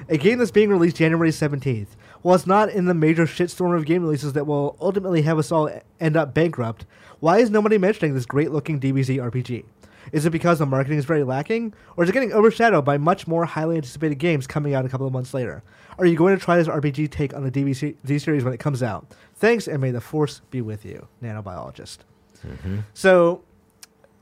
a 0.09 0.17
game 0.17 0.39
that's 0.39 0.51
being 0.51 0.71
released 0.71 0.97
January 0.97 1.31
17th. 1.31 1.89
While 2.23 2.35
it's 2.35 2.47
not 2.47 2.71
in 2.71 2.87
the 2.87 2.95
major 2.95 3.27
shitstorm 3.27 3.77
of 3.77 3.87
game 3.87 4.03
releases 4.03 4.33
that 4.33 4.47
will 4.47 4.77
ultimately 4.81 5.23
have 5.23 5.39
us 5.39 5.53
all 5.53 5.71
end 6.01 6.17
up 6.17 6.35
bankrupt, 6.35 6.85
why 7.21 7.39
is 7.39 7.51
nobody 7.51 7.79
mentioning 7.79 8.15
this 8.15 8.27
great-looking 8.27 8.81
DBZ 8.81 9.19
RPG?" 9.19 9.65
Is 10.11 10.25
it 10.25 10.31
because 10.31 10.59
the 10.59 10.67
marketing 10.67 10.99
is 10.99 11.05
very 11.05 11.23
lacking, 11.23 11.75
or 11.97 12.05
is 12.05 12.11
it 12.11 12.15
getting 12.15 12.33
overshadowed 12.33 12.85
by 12.85 12.97
much 12.97 13.27
more 13.27 13.45
highly 13.45 13.77
anticipated 13.77 14.17
games 14.17 14.47
coming 14.47 14.75
out 14.75 14.87
a 14.87 14.89
couple 14.89 15.07
of 15.07 15.13
months 15.13 15.35
later? 15.35 15.63
Are 15.99 16.07
you 16.07 16.17
going 16.17 16.37
to 16.37 16.43
try 16.43 16.57
this 16.57 16.69
RPG 16.69 17.11
take 17.11 17.35
on 17.35 17.45
the 17.45 17.51
DBZ 17.51 18.21
series 18.21 18.43
when 18.43 18.55
it 18.55 18.61
comes 18.61 18.83
out? 18.83 19.07
Thanks, 19.37 19.69
and 19.69 19.81
may 19.81 19.91
the 19.91 20.01
force 20.01 20.41
be 20.51 20.63
with 20.63 20.85
you, 20.85 21.07
nanobiologist. 21.23 21.99
Mm-hmm. 22.47 22.79
So, 22.95 23.43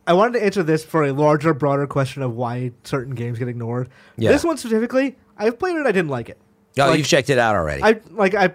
I 0.06 0.12
wanted 0.12 0.38
to 0.38 0.44
answer 0.44 0.62
this 0.62 0.84
for 0.84 1.04
a 1.04 1.12
larger, 1.12 1.54
broader 1.54 1.86
question 1.86 2.22
of 2.22 2.34
why 2.34 2.72
certain 2.84 3.14
games 3.14 3.38
get 3.38 3.48
ignored. 3.48 3.88
Yeah. 4.16 4.32
This 4.32 4.42
one 4.44 4.56
specifically, 4.56 5.16
I've 5.38 5.58
played 5.58 5.76
it. 5.76 5.86
I 5.86 5.92
didn't 5.92 6.10
like 6.10 6.28
it. 6.28 6.38
Oh, 6.78 6.88
Like, 6.88 6.98
you've 6.98 7.06
checked 7.06 7.30
it 7.30 7.38
out 7.38 7.54
already. 7.54 7.82
I 7.82 8.00
like 8.10 8.34
I. 8.34 8.54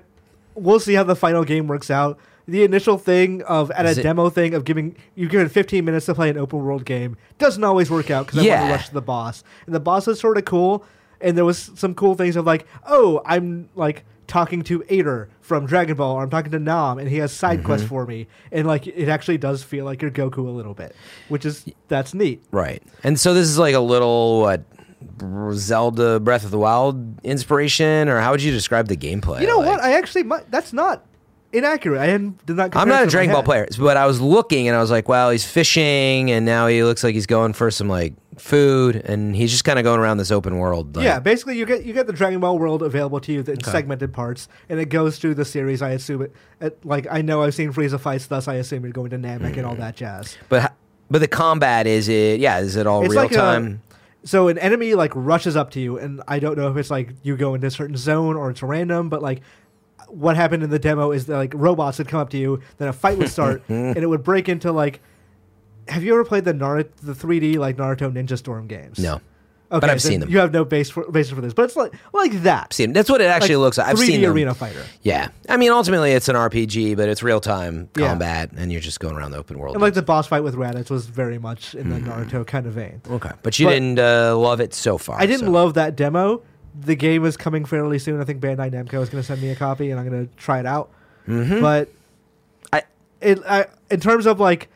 We'll 0.55 0.79
see 0.79 0.93
how 0.93 1.03
the 1.03 1.15
final 1.15 1.43
game 1.43 1.67
works 1.67 1.89
out. 1.89 2.19
The 2.47 2.63
initial 2.63 2.97
thing 2.97 3.41
of 3.43 3.71
at 3.71 3.85
Is 3.85 3.97
a 3.97 4.01
it- 4.01 4.03
demo 4.03 4.29
thing 4.29 4.53
of 4.53 4.65
giving 4.65 4.95
you 5.15 5.29
given 5.29 5.47
15 5.47 5.85
minutes 5.85 6.07
to 6.07 6.15
play 6.15 6.29
an 6.29 6.37
open 6.37 6.59
world 6.59 6.83
game 6.85 7.15
doesn't 7.37 7.63
always 7.63 7.89
work 7.89 8.09
out 8.11 8.25
because 8.25 8.39
I 8.39 8.41
want 8.41 8.47
Yeah. 8.49 8.65
to 8.67 8.71
rush 8.73 8.87
to 8.89 8.93
the 8.93 9.01
boss. 9.01 9.43
And 9.65 9.73
the 9.73 9.79
boss 9.79 10.07
is 10.07 10.19
sort 10.19 10.37
of 10.37 10.45
cool, 10.45 10.83
and 11.21 11.37
there 11.37 11.45
was 11.45 11.71
some 11.75 11.93
cool 11.95 12.15
things 12.15 12.35
of 12.35 12.45
like, 12.45 12.65
oh, 12.87 13.21
I'm 13.25 13.69
like 13.75 14.03
talking 14.27 14.61
to 14.63 14.83
Ader 14.89 15.29
from 15.41 15.65
Dragon 15.65 15.95
Ball, 15.97 16.15
or 16.15 16.23
I'm 16.23 16.29
talking 16.29 16.51
to 16.51 16.59
Nam, 16.59 16.97
and 16.99 17.07
he 17.09 17.17
has 17.17 17.31
side 17.31 17.59
Mm-hmm. 17.59 17.65
quests 17.67 17.87
for 17.87 18.05
me, 18.05 18.27
and 18.51 18.67
like 18.67 18.87
it 18.87 19.07
actually 19.07 19.37
does 19.37 19.63
feel 19.63 19.85
like 19.85 20.01
you're 20.01 20.11
Goku 20.11 20.39
a 20.39 20.51
little 20.51 20.73
bit, 20.73 20.95
which 21.29 21.45
is 21.45 21.65
that's 21.87 22.13
neat. 22.13 22.43
right. 22.51 22.81
And 23.03 23.19
so 23.19 23.33
this 23.33 23.47
is 23.47 23.57
like 23.59 23.75
a 23.75 23.79
little 23.79 24.41
what 24.41 24.63
Zelda 25.53 26.19
Breath 26.19 26.43
of 26.43 26.51
the 26.51 26.57
Wild 26.57 27.23
inspiration, 27.23 28.09
or 28.09 28.19
how 28.19 28.31
would 28.31 28.41
you 28.41 28.51
describe 28.51 28.87
the 28.87 28.97
gameplay? 28.97 29.41
You 29.41 29.47
know 29.47 29.59
Like- 29.59 29.67
what? 29.67 29.81
I 29.81 29.93
actually 29.93 30.23
might, 30.23 30.49
that's 30.51 30.73
not 30.73 31.05
inaccurate. 31.53 31.99
I 31.99 32.05
hadn't, 32.07 32.45
did 32.45 32.55
not. 32.55 32.75
I'm 32.75 32.87
not 32.87 33.03
a 33.03 33.07
Dragon 33.07 33.33
Ball 33.33 33.43
player, 33.43 33.67
but 33.77 33.97
I 33.97 34.05
was 34.05 34.21
looking 34.21 34.67
and 34.67 34.75
I 34.75 34.81
was 34.81 34.91
like, 34.91 35.09
wow, 35.09 35.29
he's 35.31 35.45
fishing, 35.45 36.31
and 36.31 36.45
now 36.45 36.67
he 36.67 36.83
looks 36.83 37.03
like 37.03 37.13
he's 37.13 37.25
going 37.25 37.53
for 37.53 37.69
some 37.71 37.87
like 37.89 38.13
food, 38.37 38.95
and 38.95 39.35
he's 39.35 39.51
just 39.51 39.63
kind 39.63 39.77
of 39.77 39.83
going 39.83 39.99
around 39.99 40.17
this 40.17 40.31
open 40.31 40.57
world. 40.57 40.95
Like, 40.95 41.03
yeah, 41.03 41.19
basically 41.19 41.57
you 41.57 41.65
get 41.65 41.83
you 41.83 41.93
get 41.93 42.07
the 42.07 42.13
Dragon 42.13 42.39
Ball 42.39 42.57
world 42.57 42.81
available 42.83 43.19
to 43.21 43.31
you 43.31 43.41
in 43.41 43.63
segmented 43.63 44.13
parts, 44.13 44.47
and 44.69 44.79
it 44.79 44.85
goes 44.85 45.19
through 45.19 45.35
the 45.35 45.45
series. 45.45 45.81
I 45.81 45.91
assume 45.91 46.23
it, 46.23 46.35
it 46.59 46.85
like 46.85 47.07
I 47.11 47.21
know 47.21 47.43
I've 47.43 47.55
seen 47.55 47.73
Frieza 47.73 47.99
fights, 47.99 48.27
thus 48.27 48.47
I 48.47 48.55
assume 48.55 48.83
you're 48.83 48.93
going 48.93 49.11
to 49.11 49.17
Namek 49.17 49.57
and 49.57 49.65
all 49.65 49.75
hmm. 49.75 49.81
that 49.81 49.95
jazz. 49.95 50.37
But 50.49 50.73
But 51.09 51.19
the 51.19 51.27
combat 51.27 51.87
is 51.87 52.07
it? 52.07 52.39
Yeah, 52.39 52.59
is 52.59 52.77
it 52.77 52.87
all 52.87 53.03
It's 53.03 53.11
real 53.11 53.23
like 53.23 53.31
a- 53.31 53.35
time? 53.35 53.81
So 54.23 54.47
an 54.49 54.57
enemy 54.57 54.93
like 54.93 55.11
rushes 55.15 55.55
up 55.55 55.71
to 55.71 55.79
you, 55.79 55.97
and 55.97 56.21
I 56.27 56.39
don't 56.39 56.57
know 56.57 56.69
if 56.69 56.77
it's 56.77 56.91
like 56.91 57.13
you 57.23 57.35
go 57.37 57.55
into 57.55 57.67
a 57.67 57.71
certain 57.71 57.97
zone 57.97 58.35
or 58.35 58.51
it's 58.51 58.61
random, 58.61 59.09
but 59.09 59.21
like 59.21 59.41
what 60.07 60.35
happened 60.35 60.63
in 60.63 60.69
the 60.69 60.79
demo 60.79 61.11
is 61.11 61.25
that 61.27 61.37
like 61.37 61.53
robots 61.55 61.97
would 61.97 62.07
come 62.07 62.19
up 62.19 62.29
to 62.31 62.37
you, 62.37 62.61
then 62.77 62.87
a 62.87 62.93
fight 62.93 63.17
would 63.17 63.29
start, 63.29 63.63
mm-hmm. 63.67 63.73
and 63.73 63.97
it 63.97 64.07
would 64.07 64.23
break 64.23 64.49
into 64.49 64.71
like. 64.71 65.01
Have 65.87 66.03
you 66.03 66.13
ever 66.13 66.23
played 66.23 66.45
the 66.45 66.53
Naruto, 66.53 66.89
the 67.01 67.13
3D 67.13 67.57
like 67.57 67.75
Naruto 67.75 68.09
Ninja 68.13 68.37
Storm 68.37 68.67
games? 68.67 68.99
no, 68.99 69.19
Okay, 69.71 69.79
but 69.79 69.89
I've 69.89 70.01
seen 70.01 70.19
them. 70.19 70.29
You 70.29 70.39
have 70.39 70.51
no 70.51 70.65
base 70.65 70.89
for, 70.89 71.09
basis 71.09 71.33
for 71.33 71.39
this, 71.39 71.53
but 71.53 71.63
it's 71.63 71.77
like 71.77 71.93
like 72.13 72.33
that. 72.43 72.73
Seen. 72.73 72.91
That's 72.91 73.09
what 73.09 73.21
it 73.21 73.25
actually 73.27 73.55
looks 73.55 73.77
like. 73.77 73.87
I've 73.87 73.95
3D 73.97 74.05
seen 74.05 74.21
them. 74.21 74.33
arena 74.33 74.53
fighter. 74.53 74.83
Yeah, 75.01 75.29
I 75.47 75.55
mean, 75.55 75.71
ultimately, 75.71 76.11
it's 76.11 76.27
an 76.27 76.35
RPG, 76.35 76.97
but 76.97 77.07
it's 77.07 77.23
real 77.23 77.39
time 77.39 77.89
Yeah. 77.95 78.09
combat, 78.09 78.51
and 78.57 78.69
you're 78.71 78.81
just 78.81 78.99
going 78.99 79.15
around 79.15 79.31
the 79.31 79.37
open 79.37 79.57
world. 79.57 79.75
And 79.75 79.81
like 79.81 79.93
the 79.93 80.01
boss 80.01 80.27
fight 80.27 80.43
with 80.43 80.55
Raditz 80.55 80.89
was 80.89 81.05
very 81.05 81.37
much 81.37 81.73
in 81.73 81.89
the 81.89 81.99
Naruto 81.99 82.45
kind 82.45 82.67
of 82.67 82.73
vein. 82.73 83.01
okay, 83.09 83.31
but 83.43 83.57
you 83.59 83.67
but- 83.67 83.71
didn't 83.71 83.99
uh, 83.99 84.35
love 84.37 84.59
it 84.59 84.73
so 84.73 84.97
far. 84.97 85.17
I 85.21 85.25
didn't 85.25 85.45
so. 85.47 85.51
love 85.51 85.75
that 85.75 85.95
demo. 85.95 86.41
The 86.79 86.95
game 86.95 87.25
is 87.25 87.37
coming 87.37 87.63
fairly 87.65 87.99
soon. 87.99 88.19
I 88.21 88.23
think 88.25 88.41
Bandai 88.41 88.71
Namco 88.71 89.01
is 89.01 89.09
going 89.09 89.21
to 89.21 89.23
send 89.23 89.41
me 89.41 89.49
a 89.49 89.55
copy, 89.55 89.89
and 89.91 89.99
I'm 89.99 90.07
going 90.09 90.27
to 90.27 90.35
try 90.35 90.59
it 90.59 90.65
out. 90.65 90.89
But 91.27 91.89
I- 92.73 92.83
it, 93.21 93.39
I, 93.47 93.67
in 93.89 93.99
terms 94.01 94.25
of 94.25 94.39
like 94.39 94.67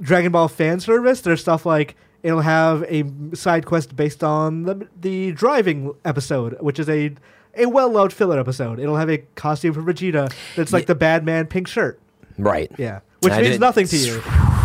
Dragon 0.00 0.30
Ball 0.32 0.46
fan 0.48 0.78
service, 0.80 1.20
there's 1.20 1.40
stuff 1.40 1.66
like 1.66 1.96
it'll 2.22 2.40
have 2.40 2.82
a 2.88 3.04
side 3.34 3.66
quest 3.66 3.94
based 3.96 4.22
on 4.24 4.64
the 4.64 4.88
the 5.00 5.32
driving 5.32 5.92
episode, 6.04 6.56
which 6.60 6.78
is 6.78 6.88
a 6.88 7.12
a 7.56 7.66
well 7.66 7.90
loved 7.90 8.12
filler 8.12 8.38
episode. 8.38 8.78
It'll 8.78 8.96
have 8.96 9.10
a 9.10 9.18
costume 9.34 9.74
for 9.74 9.82
Vegeta 9.82 10.32
that's 10.56 10.72
like 10.72 10.82
Ye- 10.82 10.86
the 10.86 10.94
bad 10.94 11.24
man 11.24 11.46
pink 11.46 11.68
shirt. 11.68 11.98
right. 12.38 12.70
Yeah, 12.78 13.00
which 13.22 13.32
I 13.32 13.36
means 13.36 13.48
didn't- 13.48 13.60
nothing 13.60 13.86
to 13.86 13.96
you. 13.96 14.22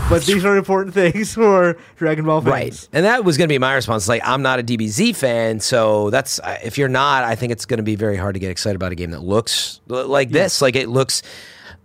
But 0.09 0.23
these 0.25 0.43
are 0.43 0.57
important 0.57 0.93
things 1.01 1.33
for 1.33 1.77
Dragon 1.95 2.25
Ball 2.25 2.41
fans. 2.41 2.51
Right, 2.51 2.89
and 2.91 3.05
that 3.05 3.23
was 3.23 3.37
going 3.37 3.47
to 3.47 3.53
be 3.53 3.57
my 3.57 3.73
response. 3.73 4.07
Like, 4.09 4.21
I'm 4.25 4.41
not 4.41 4.59
a 4.59 4.63
DBZ 4.63 5.15
fan, 5.15 5.61
so 5.61 6.09
that's 6.09 6.41
if 6.61 6.77
you're 6.77 6.89
not, 6.89 7.23
I 7.23 7.35
think 7.35 7.53
it's 7.53 7.65
going 7.65 7.77
to 7.77 7.83
be 7.83 7.95
very 7.95 8.17
hard 8.17 8.33
to 8.35 8.39
get 8.39 8.51
excited 8.51 8.75
about 8.75 8.91
a 8.91 8.95
game 8.95 9.11
that 9.11 9.23
looks 9.23 9.79
like 9.87 10.29
this. 10.29 10.61
Like 10.61 10.75
it 10.75 10.89
looks. 10.89 11.23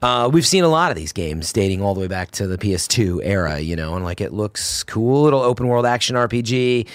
Uh, 0.00 0.30
we've 0.32 0.46
seen 0.46 0.62
a 0.62 0.68
lot 0.68 0.90
of 0.92 0.96
these 0.96 1.12
games 1.12 1.52
dating 1.52 1.82
all 1.82 1.92
the 1.94 2.00
way 2.00 2.06
back 2.06 2.30
to 2.30 2.46
the 2.46 2.56
PS2 2.56 3.20
era, 3.24 3.58
you 3.58 3.74
know, 3.74 3.96
and 3.96 4.04
like 4.04 4.20
it 4.20 4.32
looks 4.32 4.84
cool, 4.84 5.22
little 5.22 5.40
open 5.40 5.66
world 5.66 5.84
action 5.86 6.14
RPG. 6.14 6.86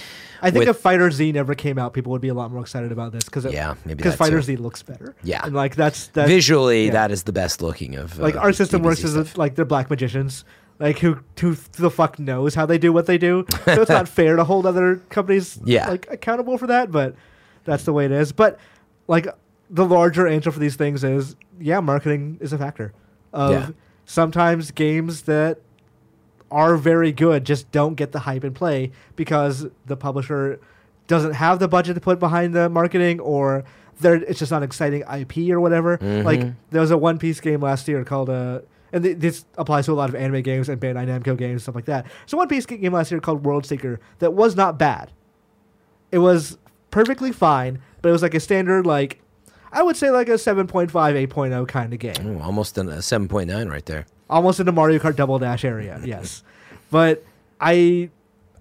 I 0.41 0.51
think 0.51 0.59
with- 0.61 0.69
if 0.69 0.77
Fighter 0.77 1.09
Z 1.11 1.31
never 1.33 1.53
came 1.55 1.77
out, 1.77 1.93
people 1.93 2.11
would 2.13 2.21
be 2.21 2.27
a 2.29 2.33
lot 2.33 2.51
more 2.51 2.61
excited 2.61 2.91
about 2.93 3.11
this 3.11 3.23
because 3.25 3.45
Yeah, 3.45 3.75
maybe 3.85 3.97
because 3.97 4.15
Fighter 4.15 4.37
too. 4.37 4.43
Z 4.43 4.55
looks 4.57 4.83
better. 4.83 5.15
Yeah. 5.23 5.41
and 5.45 5.53
like 5.55 5.75
that's 5.75 6.07
that 6.07 6.27
Visually, 6.27 6.85
yeah. 6.87 6.91
that 6.93 7.11
is 7.11 7.23
the 7.23 7.33
best 7.33 7.61
looking 7.61 7.95
of 7.95 8.17
like 8.19 8.35
uh, 8.35 8.39
Arc 8.39 8.55
System 8.55 8.81
DBZ 8.81 8.85
works 8.85 9.03
as 9.03 9.37
like 9.37 9.55
they're 9.55 9.65
black 9.65 9.89
magicians. 9.89 10.45
Like 10.79 10.99
who 10.99 11.19
who 11.39 11.55
the 11.73 11.91
fuck 11.91 12.19
knows 12.19 12.55
how 12.55 12.65
they 12.65 12.77
do 12.77 12.91
what 12.93 13.05
they 13.05 13.17
do? 13.17 13.45
So 13.65 13.81
it's 13.81 13.89
not 13.89 14.07
fair 14.09 14.35
to 14.37 14.43
hold 14.43 14.65
other 14.65 14.97
companies 15.09 15.59
Yeah. 15.65 15.89
like 15.89 16.07
accountable 16.09 16.57
for 16.57 16.67
that. 16.67 16.91
But 16.91 17.15
that's 17.65 17.83
the 17.83 17.93
way 17.93 18.05
it 18.05 18.11
is. 18.11 18.31
But 18.31 18.59
like 19.07 19.27
the 19.73 19.85
larger 19.85 20.25
answer 20.27 20.51
for 20.51 20.59
these 20.59 20.75
things 20.77 21.03
is 21.03 21.35
yeah, 21.59 21.79
marketing 21.81 22.37
is 22.39 22.53
a 22.53 22.57
factor. 22.57 22.93
Of 23.33 23.51
Yeah. 23.51 23.69
sometimes 24.05 24.71
games 24.71 25.23
that 25.23 25.59
are 26.51 26.77
very 26.77 27.11
good 27.11 27.43
just 27.45 27.71
don't 27.71 27.95
get 27.95 28.11
the 28.11 28.19
hype 28.19 28.43
and 28.43 28.53
play 28.53 28.91
because 29.15 29.65
the 29.87 29.97
publisher 29.97 30.59
doesn't 31.07 31.33
have 31.33 31.57
the 31.59 31.67
budget 31.67 31.95
to 31.95 32.01
put 32.01 32.19
behind 32.19 32.53
the 32.53 32.69
marketing 32.69 33.19
or 33.19 33.63
they're, 33.99 34.15
it's 34.15 34.37
just 34.39 34.51
not 34.51 34.61
exciting 34.63 35.01
IP 35.11 35.49
or 35.51 35.59
whatever. 35.59 35.97
Like 36.01 36.41
there 36.69 36.81
was 36.81 36.91
a 36.91 36.97
One 36.97 37.17
Piece 37.17 37.39
game 37.39 37.59
last 37.61 37.87
year 37.87 38.03
called 38.03 38.29
uh, 38.29 38.59
and 38.91 39.03
th- 39.03 39.17
this 39.17 39.45
applies 39.57 39.85
to 39.85 39.91
a 39.91 39.95
lot 39.95 40.09
of 40.09 40.15
anime 40.15 40.43
games 40.43 40.69
and 40.69 40.79
Bandai 40.79 41.07
Namco 41.07 41.35
games 41.35 41.53
and 41.53 41.61
stuff 41.63 41.75
like 41.75 41.85
that. 41.85 42.05
So 42.27 42.37
One 42.37 42.47
Piece 42.47 42.67
game 42.67 42.93
last 42.93 43.09
year 43.11 43.19
called 43.19 43.43
World 43.45 43.65
Seeker 43.65 43.99
that 44.19 44.33
was 44.33 44.55
not 44.55 44.77
bad. 44.77 45.11
It 46.11 46.19
was 46.19 46.59
perfectly 46.91 47.31
fine, 47.31 47.79
but 48.03 48.09
it 48.09 48.11
was 48.11 48.21
like 48.21 48.35
a 48.35 48.39
standard 48.39 48.85
like 48.85 49.19
I 49.73 49.81
would 49.83 49.97
say 49.97 50.09
like 50.11 50.29
a 50.29 50.33
7.5 50.33 50.91
8.0 50.91 51.67
kind 51.67 51.91
of 51.93 51.99
game 51.99 52.15
Ooh, 52.25 52.39
almost 52.39 52.77
a 52.77 52.83
7.9 52.83 53.69
right 53.69 53.85
there. 53.85 54.05
almost 54.29 54.59
in 54.59 54.65
the 54.65 54.71
Mario 54.71 54.99
Kart 54.99 55.15
Double 55.15 55.39
Dash 55.39 55.65
area. 55.65 55.99
Yes, 56.05 56.43
but 56.91 57.23
I 57.59 58.09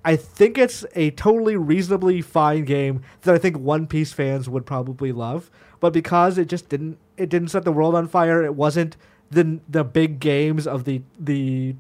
I 0.04 0.16
think 0.16 0.58
it's 0.58 0.84
a 0.96 1.10
totally 1.12 1.56
reasonably 1.56 2.22
fine 2.22 2.64
game 2.64 3.02
that 3.22 3.34
I 3.34 3.38
think 3.38 3.56
One 3.58 3.86
Piece 3.86 4.12
fans 4.12 4.48
would 4.48 4.66
probably 4.66 5.12
love. 5.12 5.48
But 5.80 5.92
because 5.92 6.38
it 6.38 6.48
just 6.48 6.68
didn't 6.68 6.98
it 7.16 7.28
didn't 7.28 7.48
set 7.48 7.64
the 7.64 7.72
world 7.72 7.94
on 7.94 8.08
fire, 8.08 8.42
it 8.42 8.54
wasn't 8.54 8.96
the 9.30 9.60
the 9.68 9.84
big 9.84 10.18
games 10.18 10.66
of 10.66 10.84
the 10.84 11.02
the 11.20 11.76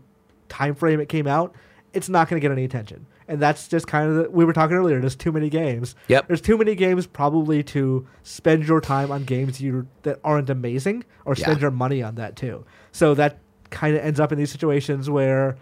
time 0.48 0.74
frame 0.74 1.00
it 1.00 1.08
came 1.08 1.26
out. 1.26 1.54
It's 1.92 2.08
not 2.08 2.28
going 2.28 2.40
to 2.40 2.44
get 2.46 2.52
any 2.52 2.64
attention. 2.64 3.06
And 3.32 3.40
that's 3.40 3.66
just 3.66 3.86
kind 3.86 4.10
of 4.10 4.14
the, 4.16 4.30
we 4.30 4.44
were 4.44 4.52
talking 4.52 4.76
earlier. 4.76 5.00
There's 5.00 5.16
too 5.16 5.32
many 5.32 5.48
games. 5.48 5.94
Yep. 6.08 6.26
There's 6.28 6.40
too 6.42 6.58
many 6.58 6.74
games 6.74 7.06
probably 7.06 7.62
to 7.64 8.06
spend 8.24 8.64
your 8.68 8.80
time 8.80 9.10
on 9.10 9.24
games 9.24 9.60
you 9.60 9.86
that 10.02 10.20
aren't 10.22 10.50
amazing 10.50 11.04
or 11.24 11.34
spend 11.34 11.56
Yeah. 11.58 11.62
your 11.62 11.70
money 11.70 12.02
on 12.02 12.16
that 12.16 12.36
too. 12.36 12.64
So 12.92 13.14
that 13.14 13.38
kind 13.70 13.96
of 13.96 14.04
ends 14.04 14.20
up 14.20 14.32
in 14.32 14.38
these 14.38 14.50
situations 14.50 15.08
where 15.08 15.56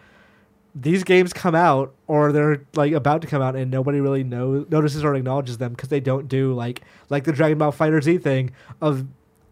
these 0.75 1.05
games 1.05 1.33
come 1.33 1.55
out 1.55 1.95
or 2.09 2.33
they're 2.33 2.63
like 2.75 2.93
about 2.93 3.23
to 3.23 3.29
come 3.29 3.41
out 3.43 3.55
and 3.57 3.71
nobody 3.71 4.01
really 4.01 4.25
knows 4.25 4.67
notices 4.69 5.05
or 5.05 5.15
acknowledges 5.15 5.59
them 5.59 5.73
because 5.73 5.89
they 5.91 6.01
don't 6.01 6.27
do 6.29 6.53
like 6.55 6.81
like 7.09 7.23
the 7.25 7.33
Dragon 7.33 7.59
Ball 7.59 7.73
Fighter 7.73 8.01
Z 8.01 8.19
thing 8.19 8.51
of 8.81 9.07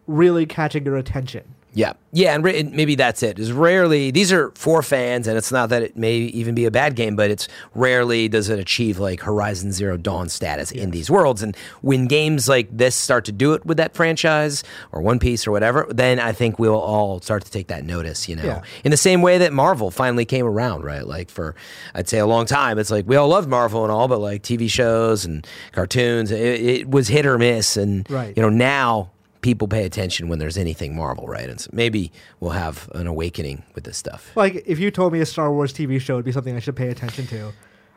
really 0.07 0.45
catching 0.45 0.85
your 0.85 0.97
attention. 0.97 1.43
Yeah, 1.73 1.93
yeah, 2.11 2.33
and, 2.33 2.43
and 2.47 2.71
maybe 2.73 2.95
that's 2.95 3.21
it. 3.21 3.37
it. 3.37 3.39
Is 3.39 3.51
rarely 3.51 4.09
these 4.09 4.31
are 4.31 4.51
for 4.55 4.81
fans, 4.81 5.27
and 5.27 5.37
it's 5.37 5.51
not 5.51 5.69
that 5.69 5.83
it 5.83 5.95
may 5.95 6.15
even 6.15 6.55
be 6.55 6.65
a 6.65 6.71
bad 6.71 6.95
game, 6.95 7.15
but 7.15 7.29
it's 7.29 7.47
rarely 7.75 8.27
does 8.27 8.49
it 8.49 8.57
achieve 8.57 8.97
like 8.97 9.21
Horizon 9.21 9.71
Zero 9.71 9.95
Dawn 9.95 10.29
status 10.29 10.71
in 10.71 10.89
these 10.91 11.11
worlds. 11.11 11.43
And 11.43 11.55
when 11.81 12.07
games 12.07 12.49
like 12.49 12.75
this 12.75 12.95
start 12.95 13.23
to 13.25 13.31
do 13.31 13.53
it 13.53 13.65
with 13.67 13.77
that 13.77 13.93
franchise 13.93 14.63
or 14.91 15.01
One 15.01 15.19
Piece 15.19 15.45
or 15.45 15.51
whatever, 15.51 15.85
then 15.91 16.19
I 16.19 16.31
think 16.31 16.57
we'll 16.57 16.73
all 16.79 17.21
start 17.21 17.45
to 17.45 17.51
take 17.51 17.67
that 17.67 17.85
notice. 17.85 18.27
You 18.27 18.37
know, 18.37 18.43
Yeah. 18.43 18.61
in 18.83 18.89
the 18.91 18.97
same 18.97 19.21
way 19.21 19.37
that 19.37 19.53
Marvel 19.53 19.91
finally 19.91 20.25
came 20.25 20.45
around, 20.47 20.83
right? 20.83 21.05
Like 21.05 21.29
for 21.29 21.53
I'd 21.93 22.09
say 22.09 22.17
a 22.17 22.25
long 22.25 22.47
time, 22.47 22.79
it's 22.79 22.89
like 22.91 23.07
we 23.07 23.15
all 23.15 23.27
loved 23.27 23.47
Marvel 23.47 23.83
and 23.83 23.91
all, 23.91 24.07
but 24.07 24.19
like 24.19 24.41
TV 24.41 24.69
shows 24.69 25.23
and 25.23 25.45
cartoons, 25.71 26.31
it, 26.31 26.39
it 26.61 26.89
was 26.89 27.09
hit 27.09 27.27
or 27.27 27.37
miss. 27.37 27.77
And 27.77 28.09
Right. 28.09 28.33
you 28.35 28.41
know 28.41 28.49
now 28.49 29.11
people 29.41 29.67
pay 29.67 29.85
attention 29.85 30.27
when 30.27 30.39
there's 30.39 30.57
anything 30.57 30.95
Marvel, 30.95 31.27
right? 31.27 31.49
And 31.49 31.59
so 31.59 31.69
maybe 31.73 32.11
we'll 32.39 32.51
have 32.51 32.89
an 32.93 33.07
awakening 33.07 33.63
with 33.75 33.83
this 33.83 33.97
stuff. 33.97 34.31
Like 34.35 34.63
if 34.65 34.79
you 34.79 34.91
told 34.91 35.13
me 35.13 35.21
a 35.21 35.25
Star 35.25 35.51
Wars 35.51 35.73
TV 35.73 35.99
show 35.99 36.15
would 36.15 36.25
be 36.25 36.31
something 36.31 36.55
I 36.55 36.59
should 36.59 36.75
pay 36.75 36.89
attention 36.89 37.27
to, 37.27 37.53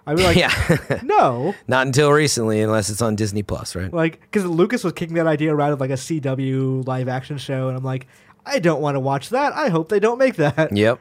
I'd 0.06 0.16
be 0.16 0.24
like, 0.24 0.36
yeah, 0.36 1.00
no, 1.02 1.54
not 1.68 1.86
until 1.86 2.10
recently, 2.10 2.60
unless 2.60 2.90
it's 2.90 3.02
on 3.02 3.14
Disney 3.14 3.42
Plus, 3.42 3.76
right? 3.76 3.92
like 3.92 4.20
because 4.20 4.44
Lucas 4.44 4.82
was 4.82 4.92
kicking 4.92 5.14
that 5.14 5.26
idea 5.26 5.54
around 5.54 5.72
of 5.72 5.80
like 5.80 5.90
a 5.90 5.94
CW 5.94 6.86
live 6.86 7.08
action 7.08 7.38
show, 7.38 7.68
and 7.68 7.76
I'm 7.76 7.84
like, 7.84 8.08
I 8.44 8.58
don't 8.58 8.80
want 8.80 8.96
to 8.96 9.00
watch 9.00 9.28
that. 9.28 9.52
I 9.52 9.68
hope 9.68 9.88
they 9.88 10.00
don't 10.00 10.18
make 10.18 10.36
that. 10.36 10.76
Yep. 10.76 11.00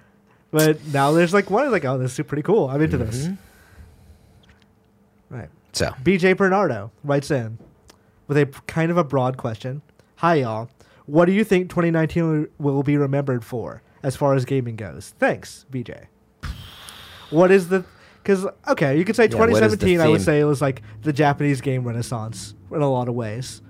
But 0.52 0.86
now 0.88 1.14
there's 1.14 1.34
like 1.34 1.50
one 1.50 1.72
like, 1.72 1.86
oh, 1.86 1.98
this 1.98 2.20
is 2.20 2.26
pretty 2.26 2.44
cool. 2.44 2.68
I'm 2.68 2.82
into 2.82 2.98
this. 2.98 3.26
Mm-hmm. 3.26 3.36
Right. 5.36 5.50
So 5.72 5.88
BJ 6.04 6.36
Bernardo 6.36 6.92
writes 7.04 7.32
in 7.32 7.58
with 8.28 8.38
a 8.38 8.46
kind 8.68 8.92
of 8.92 8.98
a 8.98 9.04
broad 9.04 9.38
question. 9.38 9.82
Hi, 10.22 10.36
y'all. 10.36 10.69
What 11.07 11.26
do 11.26 11.32
you 11.32 11.43
think 11.43 11.69
2019 11.69 12.47
will 12.59 12.84
be 12.84 12.95
remembered 12.95 13.43
for 13.43 13.82
as 14.03 14.15
far 14.15 14.36
as 14.36 14.45
gaming 14.45 14.76
goes? 14.76 15.15
Thanks, 15.17 15.65
BJ. 15.72 16.05
What 17.32 17.49
is 17.51 17.69
the. 17.69 17.84
Because, 18.22 18.45
okay, 18.67 18.99
you 18.99 19.03
could 19.03 19.15
say 19.15 19.28
Yeah, 19.28 19.38
what 19.39 19.49
is 19.49 19.55
the 19.72 19.78
2017, 19.78 19.99
I 19.99 20.07
would 20.07 20.22
say 20.22 20.39
it 20.39 20.43
was 20.43 20.61
like 20.61 20.84
the 21.01 21.11
Japanese 21.11 21.59
game 21.59 21.84
renaissance 21.84 22.53
in 22.72 22.82
a 22.82 22.89
lot 22.91 23.07
of 23.07 23.15
ways. 23.15 23.63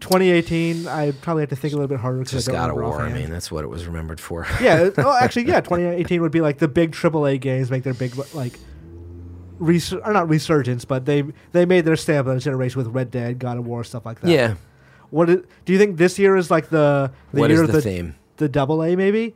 2018, 0.00 0.88
I 0.88 1.12
probably 1.12 1.42
have 1.42 1.50
to 1.50 1.56
think 1.56 1.72
a 1.72 1.76
little 1.76 1.86
bit 1.86 2.00
harder 2.00 2.18
because 2.18 2.32
just 2.32 2.48
I 2.48 2.52
don't 2.52 2.60
God 2.62 2.70
of 2.70 2.76
War. 2.90 3.00
I 3.02 3.12
mean, 3.12 3.30
that's 3.30 3.52
what 3.52 3.62
it 3.62 3.68
was 3.68 3.86
remembered 3.86 4.18
for. 4.18 4.44
yeah. 4.60 4.86
it- 4.86 4.94
Oh, 4.98 5.16
actually, 5.16 5.46
yeah. 5.46 5.60
2018 5.60 6.20
would 6.20 6.32
be 6.32 6.40
like 6.40 6.58
the 6.58 6.66
big 6.66 6.90
AAA 6.92 7.40
games 7.40 7.70
make 7.70 7.84
their 7.84 7.94
big 7.94 8.16
like, 8.34 8.58
res- 9.60 9.92
or 9.92 10.12
not 10.12 10.28
resurgence, 10.28 10.84
but 10.84 11.04
they 11.04 11.22
they 11.52 11.64
made 11.64 11.84
their 11.84 11.94
stamp 11.94 12.26
on 12.26 12.34
the 12.34 12.40
generation 12.40 12.78
with 12.82 12.88
Red 12.88 13.12
Dead, 13.12 13.38
God 13.38 13.56
of 13.58 13.64
War, 13.66 13.84
stuff 13.84 14.04
like 14.04 14.20
that. 14.22 14.30
yeah. 14.30 14.54
What 15.12 15.26
do 15.26 15.44
you 15.72 15.78
think 15.78 15.98
this 15.98 16.18
year 16.18 16.34
is 16.36 16.50
like 16.50 16.68
the 16.70 17.12
the 17.32 17.40
What 17.40 17.50
is 17.52 17.58
year 17.58 17.66
the 17.68 17.76
of 17.76 17.82
the 17.84 17.88
theme? 17.88 18.14
the 18.38 18.48
double 18.48 18.82
A 18.82 18.96
maybe? 18.96 19.34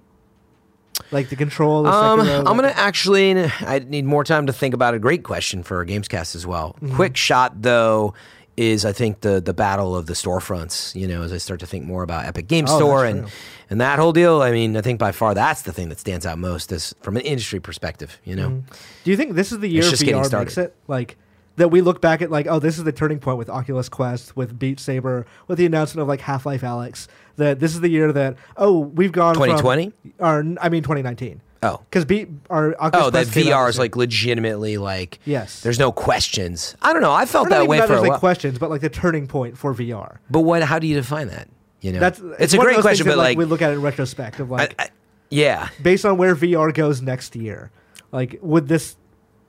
Like 1.10 1.28
the 1.28 1.36
control. 1.36 1.82
The 1.82 1.90
Um, 1.90 2.20
Sekiro, 2.20 2.38
I'm 2.38 2.56
gonna 2.56 2.72
actually. 2.74 3.38
I 3.44 3.78
need 3.86 4.06
more 4.06 4.24
time 4.24 4.46
to 4.46 4.52
think 4.52 4.72
about 4.74 4.94
a 4.94 4.98
great 4.98 5.22
question 5.22 5.62
for 5.62 5.84
Gamescast 5.84 6.34
as 6.34 6.46
well. 6.46 6.74
Mm-hmm. 6.82 6.96
Quick 6.96 7.16
shot 7.16 7.60
though 7.62 8.14
is 8.56 8.86
I 8.86 8.92
think 8.92 9.20
the 9.20 9.38
the 9.42 9.52
battle 9.52 9.94
of 9.94 10.06
the 10.06 10.14
storefronts. 10.14 10.94
You 10.98 11.06
know, 11.06 11.20
as 11.22 11.32
I 11.34 11.36
start 11.36 11.60
to 11.60 11.66
think 11.66 11.84
more 11.84 12.02
about 12.02 12.24
Epic 12.24 12.48
Game 12.48 12.64
Oh, 12.66 12.78
Store 12.78 13.04
and 13.04 13.20
true. 13.24 13.30
and 13.68 13.80
that 13.82 13.98
whole 13.98 14.12
deal. 14.14 14.40
I 14.40 14.50
mean, 14.50 14.74
I 14.78 14.80
think 14.80 14.98
by 14.98 15.12
far 15.12 15.34
that's 15.34 15.60
the 15.62 15.72
thing 15.74 15.90
that 15.90 16.00
stands 16.00 16.24
out 16.24 16.38
most 16.38 16.72
as 16.72 16.94
from 17.02 17.16
an 17.16 17.22
industry 17.22 17.60
perspective. 17.60 18.18
You 18.24 18.36
know, 18.36 18.62
Do 19.04 19.10
you 19.10 19.18
think 19.18 19.34
this 19.34 19.52
is 19.52 19.58
the 19.58 19.68
year 19.68 19.82
VR 19.82 20.32
makes 20.38 20.56
it? 20.56 20.74
Like 20.88 21.18
that 21.56 21.68
we 21.68 21.80
look 21.80 22.00
back 22.00 22.22
at 22.22 22.30
like, 22.30 22.46
oh, 22.46 22.58
this 22.58 22.78
is 22.78 22.84
the 22.84 22.92
turning 22.92 23.18
point 23.18 23.38
with 23.38 23.48
Oculus 23.50 23.88
Quest, 23.88 24.36
with 24.36 24.58
Beat 24.58 24.78
Saber, 24.80 25.26
with 25.48 25.58
the 25.58 25.66
announcement 25.66 26.02
of 26.02 26.08
like 26.08 26.20
Half 26.20 26.46
Life 26.46 26.62
Alyx. 26.62 27.06
That 27.36 27.60
this 27.60 27.74
is 27.74 27.80
the 27.80 27.88
year 27.88 28.12
that 28.12 28.36
oh, 28.56 28.78
we've 28.80 29.12
gone 29.12 29.34
from- 29.34 29.44
2020? 29.58 29.92
or 30.18 30.38
I 30.60 30.68
mean 30.68 30.82
2019. 30.82 31.42
Oh. 31.62 31.80
because 31.88 32.04
B 32.04 32.26
our 32.50 32.74
Oculus 32.78 33.06
Oh, 33.06 33.10
Quest 33.10 33.36
out 33.36 33.42
VR 33.44 33.68
is 33.68 33.78
like 33.78 33.96
legitimately 33.96 34.76
like. 34.78 35.18
Yes. 35.24 35.60
There's 35.62 35.78
no 35.78 35.90
questions. 35.90 36.76
I 36.82 36.92
don't 36.92 37.02
know. 37.02 37.12
I 37.12 37.24
felt 37.26 37.48
that 37.48 37.66
way 37.66 37.80
for 37.86 37.94
a 37.94 38.00
like 38.00 38.10
while. 38.10 38.18
questions, 38.18 38.58
but 38.58 38.70
like 38.70 38.82
the 38.82 38.90
turning 38.90 39.26
point 39.26 39.58
for 39.58 39.74
VR. 39.74 40.18
But 40.30 40.40
what? 40.40 40.62
How 40.62 40.78
do 40.78 40.86
you 40.86 40.94
define 40.94 41.28
that? 41.28 41.48
You 41.80 41.92
know, 41.92 42.00
That's 42.00 42.20
it's 42.38 42.54
a 42.54 42.58
great 42.58 42.80
question, 42.80 43.04
but 43.06 43.12
that, 43.12 43.18
like, 43.18 43.38
we 43.38 43.44
look 43.44 43.62
at 43.62 43.70
it 43.70 43.74
in 43.74 43.82
retrospect 43.82 44.40
of 44.40 44.52
I, 44.52 44.56
like 44.56 44.74
I, 44.80 44.88
yeah, 45.30 45.68
based 45.82 46.04
on 46.04 46.16
where 46.16 46.34
VR 46.34 46.72
goes 46.72 47.02
next 47.02 47.36
year, 47.36 47.70
like 48.12 48.38
would 48.42 48.68
this 48.68 48.96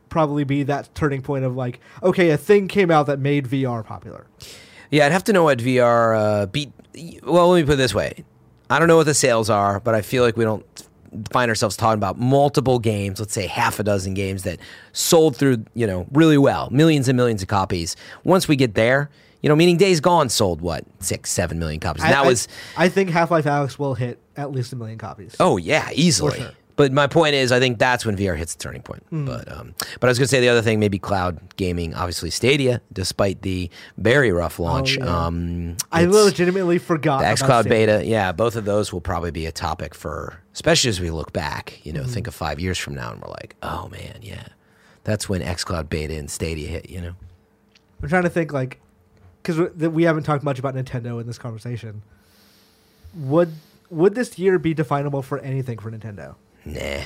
probably 0.09 0.43
be 0.43 0.63
that 0.63 0.93
turning 0.95 1.21
point 1.21 1.45
of 1.45 1.55
like 1.55 1.79
okay, 2.03 2.29
a 2.31 2.37
thing 2.37 2.67
came 2.67 2.91
out 2.91 3.07
that 3.07 3.19
made 3.19 3.47
VR 3.47 3.85
popular. 3.85 4.27
yeah. 4.91 5.05
I'd 5.05 5.11
have 5.11 5.23
to 5.25 5.33
know 5.33 5.43
what 5.45 5.59
VR 5.59 6.17
uh, 6.17 6.45
beat. 6.47 6.71
Well, 7.23 7.49
let 7.49 7.61
me 7.61 7.65
put 7.65 7.73
it 7.73 7.77
this 7.77 7.93
way: 7.93 8.23
I 8.69 8.79
don't 8.79 8.87
know 8.87 8.97
what 8.97 9.05
the 9.05 9.13
sales 9.13 9.49
are, 9.49 9.79
but 9.79 9.95
I 9.95 10.01
feel 10.01 10.23
like 10.23 10.37
we 10.37 10.43
don't 10.43 10.65
find 11.31 11.49
ourselves 11.49 11.77
talking 11.77 11.97
about 11.97 12.19
multiple 12.19 12.79
games. 12.79 13.19
Let's 13.19 13.33
say 13.33 13.47
half 13.47 13.79
a 13.79 13.83
dozen 13.83 14.13
games 14.13 14.43
that 14.43 14.59
sold 14.91 15.35
through, 15.37 15.63
you 15.73 15.87
know, 15.87 16.05
really 16.11 16.37
well, 16.37 16.69
millions 16.71 17.07
and 17.07 17.15
millions 17.15 17.41
of 17.41 17.47
copies. 17.47 17.95
Once 18.23 18.47
we 18.47 18.55
get 18.55 18.75
there. 18.75 19.09
You 19.43 19.49
know, 19.49 19.55
meaning 19.55 19.77
Days 19.77 19.99
Gone 19.99 20.29
sold 20.29 20.61
what 20.61 20.83
six, 20.99 21.31
seven 21.31 21.59
million 21.59 21.79
copies. 21.79 22.03
And 22.03 22.11
I, 22.11 22.17
that 22.17 22.25
I- 22.25 22.27
was 22.27 22.47
I, 22.75 22.89
think 22.89 23.11
Half 23.11 23.29
Life 23.29 23.45
Alyx 23.45 23.77
will 23.77 23.93
hit 23.93 24.19
at 24.35 24.51
least 24.51 24.73
a 24.73 24.75
million 24.75 24.97
copies. 24.97 25.35
Oh 25.39 25.57
yeah, 25.57 25.89
easily. 25.93 26.39
sure. 26.39 26.51
But 26.77 26.93
my 26.93 27.07
point 27.07 27.33
is, 27.35 27.51
I 27.51 27.59
think 27.59 27.79
that's 27.79 28.05
when 28.05 28.15
VR 28.15 28.37
hits 28.37 28.53
the 28.55 28.63
turning 28.63 28.81
point. 28.83 29.03
Hmm. 29.09 29.25
But 29.25 29.51
um, 29.51 29.75
but 29.99 30.07
I 30.07 30.11
was 30.11 30.17
gonna 30.17 30.27
say 30.29 30.39
the 30.39 30.47
other 30.47 30.61
thing, 30.61 30.79
maybe 30.79 30.97
cloud 30.99 31.39
gaming. 31.57 31.93
Obviously, 31.95 32.29
Stadia, 32.29 32.81
despite 32.93 33.41
the 33.41 33.69
very 33.97 34.31
rough 34.31 34.59
launch. 34.59 34.97
Oh, 35.01 35.03
yeah. 35.03 35.25
um, 35.25 35.75
I 35.91 36.05
legitimately 36.05 36.77
forgot. 36.77 37.19
the 37.19 37.25
xCloud 37.25 37.67
beta. 37.67 38.05
Yeah, 38.05 38.31
both 38.31 38.55
of 38.55 38.63
those 38.65 38.93
will 38.93 39.01
probably 39.01 39.31
be 39.31 39.45
a 39.47 39.51
topic 39.51 39.93
for, 39.95 40.39
especially 40.53 40.89
as 40.89 41.01
we 41.01 41.09
look 41.11 41.33
back. 41.33 41.83
You 41.83 41.91
know, 41.93 42.03
Hmm. 42.03 42.09
think 42.09 42.27
of 42.27 42.35
five 42.35 42.59
years 42.59 42.77
from 42.77 42.93
now, 42.95 43.11
and 43.11 43.21
we're 43.21 43.31
like, 43.31 43.55
oh 43.63 43.89
man, 43.89 44.19
yeah, 44.21 44.45
that's 45.03 45.27
when 45.27 45.41
xCloud 45.41 45.89
beta 45.89 46.15
and 46.15 46.29
Stadia 46.31 46.67
hit. 46.69 46.89
You 46.89 47.01
know. 47.01 47.13
I'm 48.03 48.07
trying 48.09 48.23
to 48.23 48.29
think 48.29 48.53
like 48.53 48.79
because 49.41 49.57
we 49.75 50.03
haven't 50.03 50.23
talked 50.23 50.43
much 50.43 50.59
about 50.59 50.75
Nintendo 50.75 51.19
in 51.19 51.25
this 51.25 51.39
conversation. 51.39 52.03
Would 53.15 53.53
would 53.89 54.13
this 54.15 54.37
year 54.37 54.59
be 54.59 54.73
definable 54.75 55.21
for 55.23 55.39
anything 55.39 55.79
for 55.79 55.89
Nintendo? 55.89 56.35
Nah. 56.73 57.03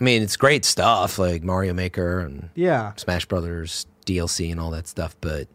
I 0.00 0.04
mean, 0.04 0.22
it's 0.22 0.36
great 0.36 0.64
stuff 0.64 1.18
like 1.18 1.42
Mario 1.42 1.72
Maker 1.74 2.20
and 2.20 2.50
Yeah, 2.54 2.92
Smash 2.96 3.26
Brothers 3.26 3.86
DLC 4.06 4.50
and 4.50 4.60
all 4.60 4.70
that 4.70 4.86
stuff, 4.86 5.16
but 5.20 5.48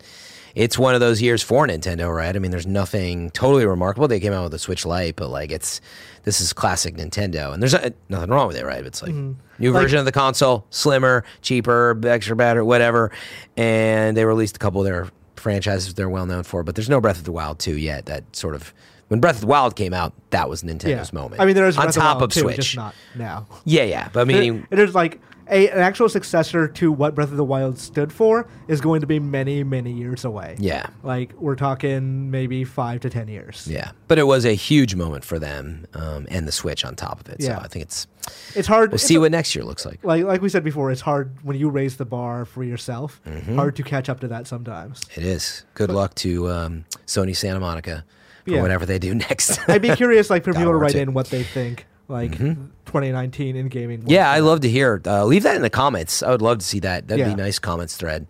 it's 0.54 0.78
one 0.78 0.94
of 0.94 1.00
those 1.00 1.22
years 1.22 1.42
for 1.42 1.66
Nintendo, 1.66 2.14
right? 2.14 2.36
I 2.36 2.40
mean, 2.40 2.52
there's 2.52 2.68
nothing 2.68 3.32
totally 3.32 3.66
remarkable. 3.66 4.08
They 4.08 4.20
came 4.20 4.34
out 4.34 4.44
with 4.44 4.54
a 4.54 4.60
Switch 4.60 4.86
Lite, 4.86 5.16
but 5.16 5.30
like 5.30 5.52
it's 5.52 5.80
this 6.24 6.42
is 6.42 6.52
classic 6.54 6.96
Nintendo, 6.96 7.54
and 7.54 7.64
there's 7.64 7.74
uh, 7.74 7.90
nothing 8.10 8.30
wrong 8.30 8.48
with 8.48 8.58
it, 8.58 8.66
right? 8.66 8.86
It's 8.86 9.02
like 9.02 9.14
new 9.14 9.72
Like- 9.72 9.82
version 9.84 10.00
of 10.00 10.06
the 10.06 10.12
console, 10.12 10.66
slimmer, 10.70 11.24
cheaper, 11.42 11.98
extra 12.06 12.36
battery, 12.36 12.64
whatever, 12.64 13.12
and 13.56 14.16
they 14.18 14.26
released 14.26 14.58
a 14.58 14.60
couple 14.60 14.82
of 14.82 14.86
their 14.86 15.08
franchises 15.38 15.94
they're 15.94 16.10
well 16.10 16.26
known 16.26 16.44
for, 16.44 16.64
but 16.64 16.76
there's 16.76 16.90
no 16.90 17.00
Breath 17.02 17.18
of 17.18 17.24
the 17.26 17.32
Wild 17.32 17.60
2 17.60 17.76
yet. 17.78 18.06
That 18.08 18.24
sort 18.36 18.56
of 18.56 18.74
when 19.14 19.20
Breath 19.20 19.36
of 19.36 19.42
the 19.42 19.48
Wild 19.48 19.76
came 19.76 19.94
out, 19.94 20.12
that 20.32 20.50
was 20.50 20.64
Nintendo's 20.64 20.86
yeah. 21.14 21.20
moment. 21.20 21.40
I 21.40 21.46
mean, 21.46 21.54
there 21.54 21.68
is 21.68 21.78
on 21.78 21.86
Breath 21.86 21.94
top 21.96 22.18
Wild 22.18 22.24
of 22.24 22.30
too, 22.32 22.40
Switch. 22.40 22.56
just 22.56 22.76
not 22.76 22.96
now. 23.14 23.46
Yeah, 23.64 23.84
yeah, 23.84 24.10
but 24.12 24.22
I 24.22 24.24
mean, 24.24 24.66
It 24.72 24.80
is 24.80 24.96
like 24.96 25.22
a, 25.48 25.70
an 25.70 25.78
actual 25.78 26.10
successor 26.10 26.68
to 26.70 26.92
what 26.92 27.14
Breath 27.14 27.30
of 27.30 27.38
the 27.38 27.44
Wild 27.44 27.78
stood 27.78 28.12
for 28.12 28.48
is 28.68 28.82
going 28.82 29.02
to 29.02 29.06
be 29.08 29.20
many, 29.20 29.64
many 29.64 29.92
years 29.92 30.26
away. 30.26 30.56
yeah. 30.58 30.88
Like 31.04 31.32
we're 31.34 31.56
talking 31.58 32.32
maybe 32.32 32.64
five 32.64 33.02
to 33.02 33.12
ten 33.12 33.28
years. 33.28 33.68
Yeah, 33.70 33.92
but 34.08 34.18
it 34.18 34.24
was 34.24 34.46
a 34.46 34.54
huge 34.56 34.96
moment 34.96 35.24
for 35.24 35.38
them 35.38 35.86
um, 35.94 36.26
and 36.32 36.48
the 36.48 36.52
Switch 36.52 36.84
on 36.84 36.96
top 36.96 37.20
of 37.20 37.30
it. 37.30 37.36
Yeah. 37.40 37.60
So 37.60 37.66
I 37.66 37.68
think 37.68 37.84
it's 37.84 38.08
It's 38.56 38.68
hard. 38.68 38.90
we'll 38.90 38.96
it's 38.96 39.04
see 39.04 39.16
a- 39.16 39.20
what 39.20 39.32
next 39.32 39.54
year 39.54 39.64
looks 39.64 39.86
like. 39.86 40.04
like 40.04 40.24
like 40.24 40.42
we 40.42 40.50
said 40.50 40.64
before, 40.64 40.90
it's 40.92 41.02
hard 41.02 41.38
when 41.44 41.56
you 41.56 41.70
raise 41.70 41.98
the 41.98 42.06
bar 42.06 42.46
for 42.46 42.64
yourself. 42.64 43.22
Mm-hmm. 43.28 43.58
Hard 43.58 43.76
to 43.76 43.84
catch 43.84 44.10
up 44.10 44.22
to 44.22 44.28
that 44.30 44.48
sometimes. 44.48 45.02
It 45.16 45.24
is. 45.24 45.66
Good 45.76 45.92
luck 45.92 46.16
to 46.16 46.50
um, 46.50 46.86
Sony 47.06 47.36
Santa 47.36 47.60
Monica 47.60 48.06
for 48.44 48.52
Yeah. 48.52 48.62
whatever 48.62 48.86
they 48.86 49.00
do 49.00 49.14
next. 49.16 49.60
I'd 49.70 49.82
be 49.82 49.96
curious, 49.96 50.30
like, 50.30 50.44
for 50.44 50.54
people 50.54 50.72
to 50.72 50.76
write 50.78 50.96
in 50.96 51.14
what 51.14 51.28
they 51.28 51.44
think, 51.44 51.86
like 52.08 52.38
2019 52.38 53.56
in 53.56 53.68
gaming. 53.70 54.04
yeah, 54.08 54.30
I 54.30 54.40
love 54.40 54.62
to 54.62 54.70
hear. 54.70 55.02
Uh, 55.06 55.26
leave 55.26 55.44
that 55.44 55.56
in 55.56 55.62
the 55.62 55.70
comments. 55.70 56.22
I 56.24 56.30
would 56.32 56.42
love 56.42 56.60
to 56.60 56.66
see 56.66 56.80
that. 56.80 57.08
That'd 57.08 57.26
Yeah. 57.26 57.34
be 57.34 57.42
a 57.42 57.44
nice 57.46 57.60
comments 57.60 57.96
thread. 57.98 58.28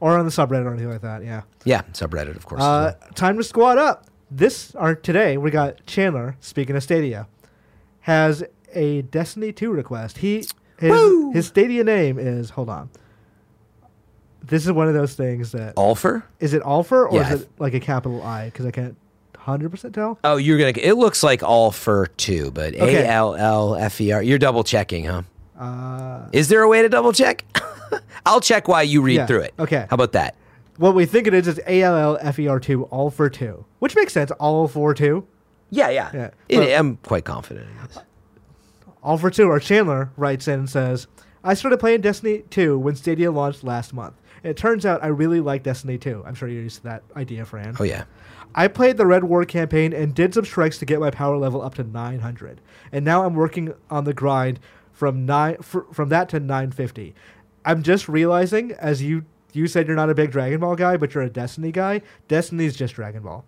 or 0.00 0.18
on 0.18 0.24
the 0.24 0.32
subreddit 0.32 0.64
or 0.64 0.70
anything 0.72 0.90
like 0.90 1.02
that. 1.02 1.24
Yeah. 1.24 1.42
Yeah, 1.64 1.82
subreddit, 1.92 2.34
of 2.34 2.44
course. 2.44 2.60
Uh, 2.60 2.94
well. 3.00 3.10
time 3.14 3.36
to 3.36 3.44
squad 3.44 3.78
up. 3.78 4.06
This 4.34 4.74
or 4.74 4.94
today 4.96 5.36
we 5.36 5.50
got 5.50 5.84
Chandler. 5.86 6.36
Speaking 6.40 6.74
of 6.74 6.82
Stadia, 6.82 7.28
has 8.00 8.42
a 8.74 9.02
Destiny 9.02 9.52
2 9.52 9.70
request. 9.70 10.18
He 10.18 10.38
his 10.78 10.90
Woo! 10.90 11.32
his 11.32 11.46
Stadia 11.46 11.84
name 11.84 12.18
is 12.18 12.50
hold 12.50 12.68
on. 12.70 12.88
This 14.44 14.64
is 14.66 14.72
one 14.72 14.88
of 14.88 14.94
those 14.94 15.14
things 15.14 15.52
that 15.52 15.76
Alfer? 15.76 16.22
is 16.40 16.52
it 16.54 16.62
Alfer 16.62 17.08
or 17.10 17.14
Yeah, 17.14 17.32
is 17.34 17.42
it 17.42 17.50
like 17.58 17.74
a 17.74 17.80
capital 17.80 18.22
I? 18.22 18.46
Because 18.46 18.66
I 18.66 18.70
can't 18.72 18.96
hundred 19.42 19.70
percent 19.70 19.94
tell. 19.94 20.18
Oh, 20.24 20.36
you're 20.36 20.58
gonna. 20.58 20.72
It 20.76 20.94
looks 20.94 21.22
like 21.22 21.40
Alfer 21.42 22.08
too, 22.16 22.50
but 22.52 22.74
A 22.74 23.06
L 23.06 23.34
L 23.34 23.74
F 23.76 24.00
E 24.00 24.12
R. 24.12 24.22
You're 24.22 24.38
double 24.38 24.64
checking, 24.64 25.04
huh? 25.04 25.22
Uh, 25.58 26.28
Is 26.32 26.48
there 26.48 26.62
a 26.62 26.68
way 26.68 26.82
to 26.82 26.88
double 26.88 27.12
check? 27.12 27.44
I'll 28.26 28.40
check 28.40 28.68
while 28.68 28.82
you 28.84 29.02
read 29.02 29.16
Yeah, 29.16 29.26
through 29.26 29.40
it. 29.40 29.54
okay. 29.58 29.86
How 29.90 29.94
about 29.94 30.12
that? 30.12 30.36
what 30.78 30.94
we 30.94 31.04
think 31.06 31.26
it 31.26 31.34
is 31.34 31.46
is 31.46 31.60
A 31.66 31.82
L 31.82 31.96
L 31.96 32.18
F 32.20 32.38
E 32.38 32.48
R 32.48 32.58
two 32.58 32.84
all 32.84 33.10
for 33.10 33.28
two, 33.28 33.64
which 33.78 33.94
makes 33.94 34.12
sense. 34.12 34.30
All 34.32 34.66
for 34.68 34.94
two, 34.94 35.26
Yeah, 35.70 35.90
yeah. 35.90 36.10
Yeah. 36.14 36.30
It- 36.48 36.78
I'm 36.78 36.96
quite 36.98 37.24
confident 37.24 37.68
in 37.68 37.86
this. 37.86 37.98
all 39.02 39.18
for 39.18 39.30
two. 39.30 39.48
Or 39.48 39.60
Chandler 39.60 40.10
writes 40.16 40.48
in 40.48 40.60
and 40.60 40.70
says, 40.70 41.06
"I 41.44 41.54
started 41.54 41.78
playing 41.78 42.00
Destiny 42.00 42.44
two 42.50 42.78
when 42.78 42.94
Stadia 42.96 43.30
launched 43.30 43.64
last 43.64 43.92
month. 43.92 44.14
It 44.42 44.56
turns 44.56 44.84
out 44.84 45.02
I 45.02 45.08
really 45.08 45.40
like 45.40 45.62
Destiny 45.62 45.98
two. 45.98 46.22
I'm 46.26 46.34
sure 46.34 46.48
you're 46.48 46.62
used 46.62 46.78
to 46.78 46.82
that 46.84 47.02
idea, 47.16 47.44
Fran. 47.44 47.76
Oh 47.78 47.84
yeah. 47.84 48.04
I 48.54 48.68
played 48.68 48.96
the 48.96 49.06
Red 49.06 49.24
War 49.24 49.44
campaign 49.44 49.92
and 49.92 50.14
did 50.14 50.34
some 50.34 50.44
strikes 50.44 50.78
to 50.78 50.84
get 50.84 51.00
my 51.00 51.10
power 51.10 51.38
level 51.38 51.62
up 51.62 51.74
to 51.76 51.84
900, 51.84 52.60
and 52.90 53.04
now 53.04 53.24
I'm 53.24 53.34
working 53.34 53.72
on 53.90 54.04
the 54.04 54.12
grind 54.12 54.60
from 54.92 55.24
nine 55.24 55.56
fr- 55.62 55.90
from 55.92 56.08
that 56.10 56.28
to 56.30 56.40
950. 56.40 57.14
I'm 57.64 57.82
just 57.82 58.08
realizing, 58.08 58.72
as 58.72 59.02
you 59.02 59.24
you 59.52 59.66
said, 59.66 59.86
you're 59.86 59.96
not 59.96 60.10
a 60.10 60.14
big 60.14 60.30
Dragon 60.30 60.60
Ball 60.60 60.76
guy, 60.76 60.96
but 60.96 61.14
you're 61.14 61.24
a 61.24 61.30
Destiny 61.30 61.72
guy. 61.72 62.02
Destiny's 62.28 62.76
just 62.76 62.94
Dragon 62.94 63.22
Ball. 63.22 63.44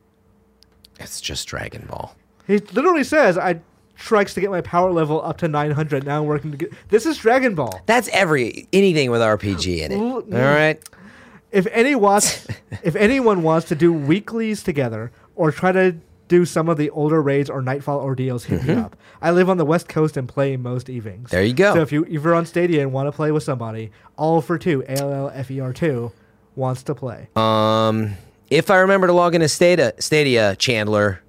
It's 0.98 1.20
just 1.20 1.48
Dragon 1.48 1.86
Ball. 1.86 2.14
He 2.46 2.58
literally 2.58 3.04
says, 3.04 3.36
"I 3.36 3.60
strikes 3.96 4.34
to 4.34 4.40
get 4.40 4.50
my 4.50 4.60
power 4.60 4.90
level 4.90 5.22
up 5.22 5.38
to 5.38 5.48
900. 5.48 6.04
Now 6.04 6.20
I'm 6.20 6.26
working 6.26 6.50
to 6.50 6.56
get." 6.56 6.72
This 6.88 7.06
is 7.06 7.18
Dragon 7.18 7.54
Ball. 7.54 7.82
That's 7.86 8.08
every 8.08 8.68
anything 8.72 9.10
with 9.10 9.20
RPG 9.20 9.80
in 9.80 9.92
it. 9.92 9.96
All 9.96 10.22
mm. 10.22 10.32
right. 10.32 10.82
if 11.52 11.66
any 11.68 11.94
wants, 11.94 12.46
if 12.82 12.96
anyone 12.96 13.42
wants 13.42 13.68
to 13.68 13.74
do 13.74 13.92
weeklies 13.92 14.62
together 14.62 15.12
or 15.36 15.50
try 15.52 15.72
to 15.72 15.96
do 16.28 16.44
some 16.44 16.68
of 16.68 16.76
the 16.76 16.90
older 16.90 17.20
raids 17.22 17.50
or 17.50 17.62
Nightfall 17.62 18.00
ordeals, 18.00 18.44
hit 18.44 18.64
me 18.64 18.74
up. 18.74 18.96
I 19.22 19.30
live 19.30 19.48
on 19.48 19.56
the 19.56 19.64
West 19.64 19.88
Coast 19.88 20.16
and 20.16 20.28
play 20.28 20.56
most 20.56 20.88
evenings. 20.88 21.28
Mm-hmm. 21.28 21.36
There 21.36 21.44
you 21.44 21.54
go. 21.54 21.74
So 21.74 21.82
if 21.82 21.92
you 21.92 22.04
if 22.04 22.22
you're 22.22 22.34
on 22.34 22.46
Stadia 22.46 22.82
and 22.82 22.92
want 22.92 23.08
to 23.08 23.12
play 23.12 23.30
with 23.30 23.42
somebody, 23.42 23.90
all 24.16 24.40
for 24.40 24.58
two, 24.58 24.82
A 24.88 24.98
L 24.98 25.12
L 25.12 25.32
F 25.34 25.50
E 25.50 25.60
R 25.60 25.72
two, 25.72 26.12
wants 26.56 26.82
to 26.84 26.94
play. 26.94 27.28
Um, 27.36 28.16
if 28.50 28.70
I 28.70 28.78
remember 28.78 29.06
to 29.06 29.12
log 29.12 29.34
into 29.34 29.48
Stadia, 29.48 29.92
Stadia 29.98 30.56
Chandler, 30.56 31.20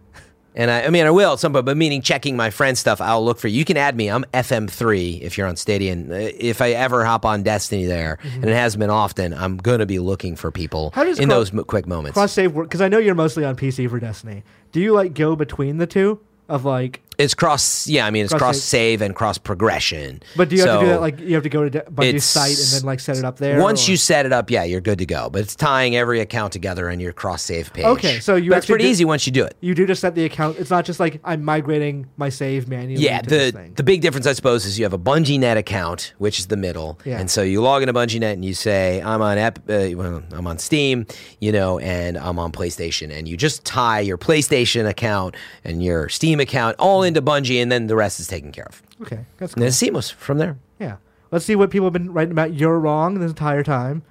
and 0.56 0.72
I, 0.72 0.84
I 0.86 0.90
mean 0.90 1.06
I 1.06 1.12
will 1.12 1.34
at 1.34 1.40
some 1.40 1.54
point, 1.54 1.66
but 1.66 1.78
meaning 1.78 2.02
checking 2.02 2.36
my 2.36 2.50
friend 2.50 2.78
stuff, 2.78 3.02
I'll 3.02 3.24
look 3.24 3.38
for 3.38 3.48
you. 3.48 3.58
You 3.60 3.66
can 3.66 3.78
add 3.78 3.96
me. 3.96 4.10
I'm 4.10 4.24
FM3 4.34 5.22
if 5.22 5.38
you're 5.38 5.48
on 5.48 5.56
Stadia. 5.56 5.92
And 5.94 6.12
uh, 6.12 6.16
if 6.16 6.62
I 6.62 6.72
ever 6.72 7.06
hop 7.06 7.26
on 7.26 7.44
Destiny 7.44 7.86
there, 7.86 8.18
and 8.24 8.46
it 8.46 8.56
hasn't 8.56 8.80
been 8.80 8.90
often, 8.90 9.34
I'm 9.34 9.58
gonna 9.58 9.86
be 9.86 10.00
looking 10.00 10.36
for 10.36 10.52
people 10.52 10.92
Mm-hmm. 10.96 11.22
In 11.22 11.30
cro- 11.30 11.44
those 11.44 11.52
quick 11.68 11.88
moments. 11.88 12.16
Cross 12.16 12.32
save 12.34 12.54
work 12.54 12.68
because 12.68 12.82
I 12.82 12.88
know 12.88 12.98
you're 12.98 13.16
mostly 13.16 13.44
on 13.46 13.56
PC 13.56 13.90
for 13.90 14.00
Destiny. 14.00 14.44
Do 14.72 14.80
you 14.80 14.94
like 14.94 15.14
go 15.14 15.36
between 15.36 15.78
the 15.78 15.88
two 15.88 16.20
of 16.50 16.66
like? 16.66 17.02
It's 17.18 17.34
cross, 17.34 17.88
yeah. 17.88 18.06
I 18.06 18.12
mean 18.12 18.24
it's 18.26 18.32
Cross 18.34 18.42
cross, 18.42 18.58
save. 18.58 19.00
save 19.00 19.02
and 19.02 19.16
cross 19.16 19.38
progression. 19.38 20.22
But 20.36 20.50
do 20.50 20.56
you 20.56 20.62
have 20.66 20.80
to 20.80 20.86
do 20.86 20.92
So- 20.92 20.94
that 20.94 21.02
like 21.02 21.20
you 21.20 21.34
have 21.36 21.44
to 21.44 21.50
go 21.50 21.64
to 21.64 21.70
De- 21.70 21.82
Bungie's 21.92 22.08
It's- 22.10 22.26
site 22.26 22.58
and 22.58 22.68
then 22.82 22.86
like 22.86 23.00
set 23.00 23.18
it 23.18 23.26
up 23.26 23.38
there? 23.38 23.60
Once 23.62 23.88
or- 23.88 23.92
you 23.92 23.98
set 23.98 24.26
it 24.26 24.34
up, 24.34 24.50
yeah, 24.52 24.64
you're 24.64 24.82
good 24.82 25.00
to 25.00 25.06
go. 25.06 25.30
But 25.32 25.42
it's 25.42 25.56
tying 25.56 25.96
every 25.96 26.20
account 26.20 26.54
together 26.54 26.90
in 26.90 27.00
your 27.00 27.14
cross 27.14 27.42
save 27.44 27.72
page. 27.74 27.86
Okay, 27.86 28.20
so 28.20 28.36
you 28.36 28.54
it's 28.54 28.66
pretty 28.66 28.84
do- 28.84 28.90
easy 28.90 29.06
once 29.06 29.26
you 29.26 29.32
do 29.32 29.44
it. 29.44 29.56
you 29.62 29.74
do 29.76 29.86
just 29.86 30.02
set 30.02 30.16
the 30.16 30.26
account. 30.26 30.58
It's 30.60 30.70
not 30.70 30.86
just 30.86 31.00
like 31.00 31.20
I'm 31.24 31.44
migrating 31.44 32.08
my 32.18 32.30
save 32.30 32.68
manually. 32.68 33.04
Yeah, 33.04 33.22
the 33.22 33.54
the 33.76 33.84
big 33.84 34.02
difference 34.02 34.28
I 34.28 34.34
suppose 34.34 34.66
is 34.66 34.78
you 34.78 34.86
have 34.86 34.94
a 34.94 34.98
Bungie 35.00 35.40
Net 35.40 35.58
account, 35.58 36.14
which 36.18 36.40
is 36.40 36.48
the 36.48 36.58
middle, 36.58 37.00
Yeah. 37.06 37.20
and 37.20 37.30
so 37.30 37.42
you 37.42 37.62
log 37.62 37.82
into 37.82 37.94
Bungie 37.94 38.20
Net 38.20 38.34
and 38.34 38.44
you 38.46 38.54
say 38.54 39.02
I'm 39.02 39.22
on 39.22 39.38
Ep- 39.38 39.60
uh, 39.70 39.90
well, 39.96 40.24
I'm 40.34 40.48
on 40.48 40.58
Steam, 40.58 41.06
you 41.40 41.52
know, 41.52 41.80
and 41.80 42.18
I'm 42.18 42.40
on 42.40 42.52
PlayStation, 42.52 43.12
and 43.16 43.28
you 43.28 43.38
just 43.38 43.64
tie 43.66 44.00
your 44.00 44.18
PlayStation 44.18 44.88
account 44.88 45.36
and 45.64 45.84
your 45.84 46.10
Steam 46.10 46.40
account 46.40 46.76
all 46.80 47.04
into 47.06 47.22
Bungie, 47.22 47.62
and 47.62 47.72
then 47.72 47.88
the 47.88 47.96
rest 47.96 48.20
is 48.20 48.28
taken 48.28 48.52
care 48.52 48.66
of. 48.66 48.82
okay, 49.02 49.26
that's 49.38 49.54
And 49.54 49.62
cool. 49.62 49.68
it's 49.68 49.78
seamless 49.78 50.10
from 50.12 50.38
there. 50.38 50.58
Yeah. 50.80 50.98
Let's 51.32 51.46
see 51.46 51.56
what 51.56 51.70
people 51.70 51.86
have 51.88 51.94
been 51.94 52.12
writing 52.14 52.32
about. 52.32 52.54
You're 52.54 52.80
wrong 52.80 53.20
this 53.20 53.30
entire 53.32 53.64
time. 53.64 54.04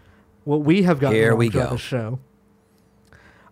What 0.45 0.63
we 0.63 0.83
have 0.83 0.99
gotten 1.01 1.17
Here 1.17 1.35
we 1.35 1.49
go. 1.49 1.71
the 1.71 1.79
show. 1.79 2.19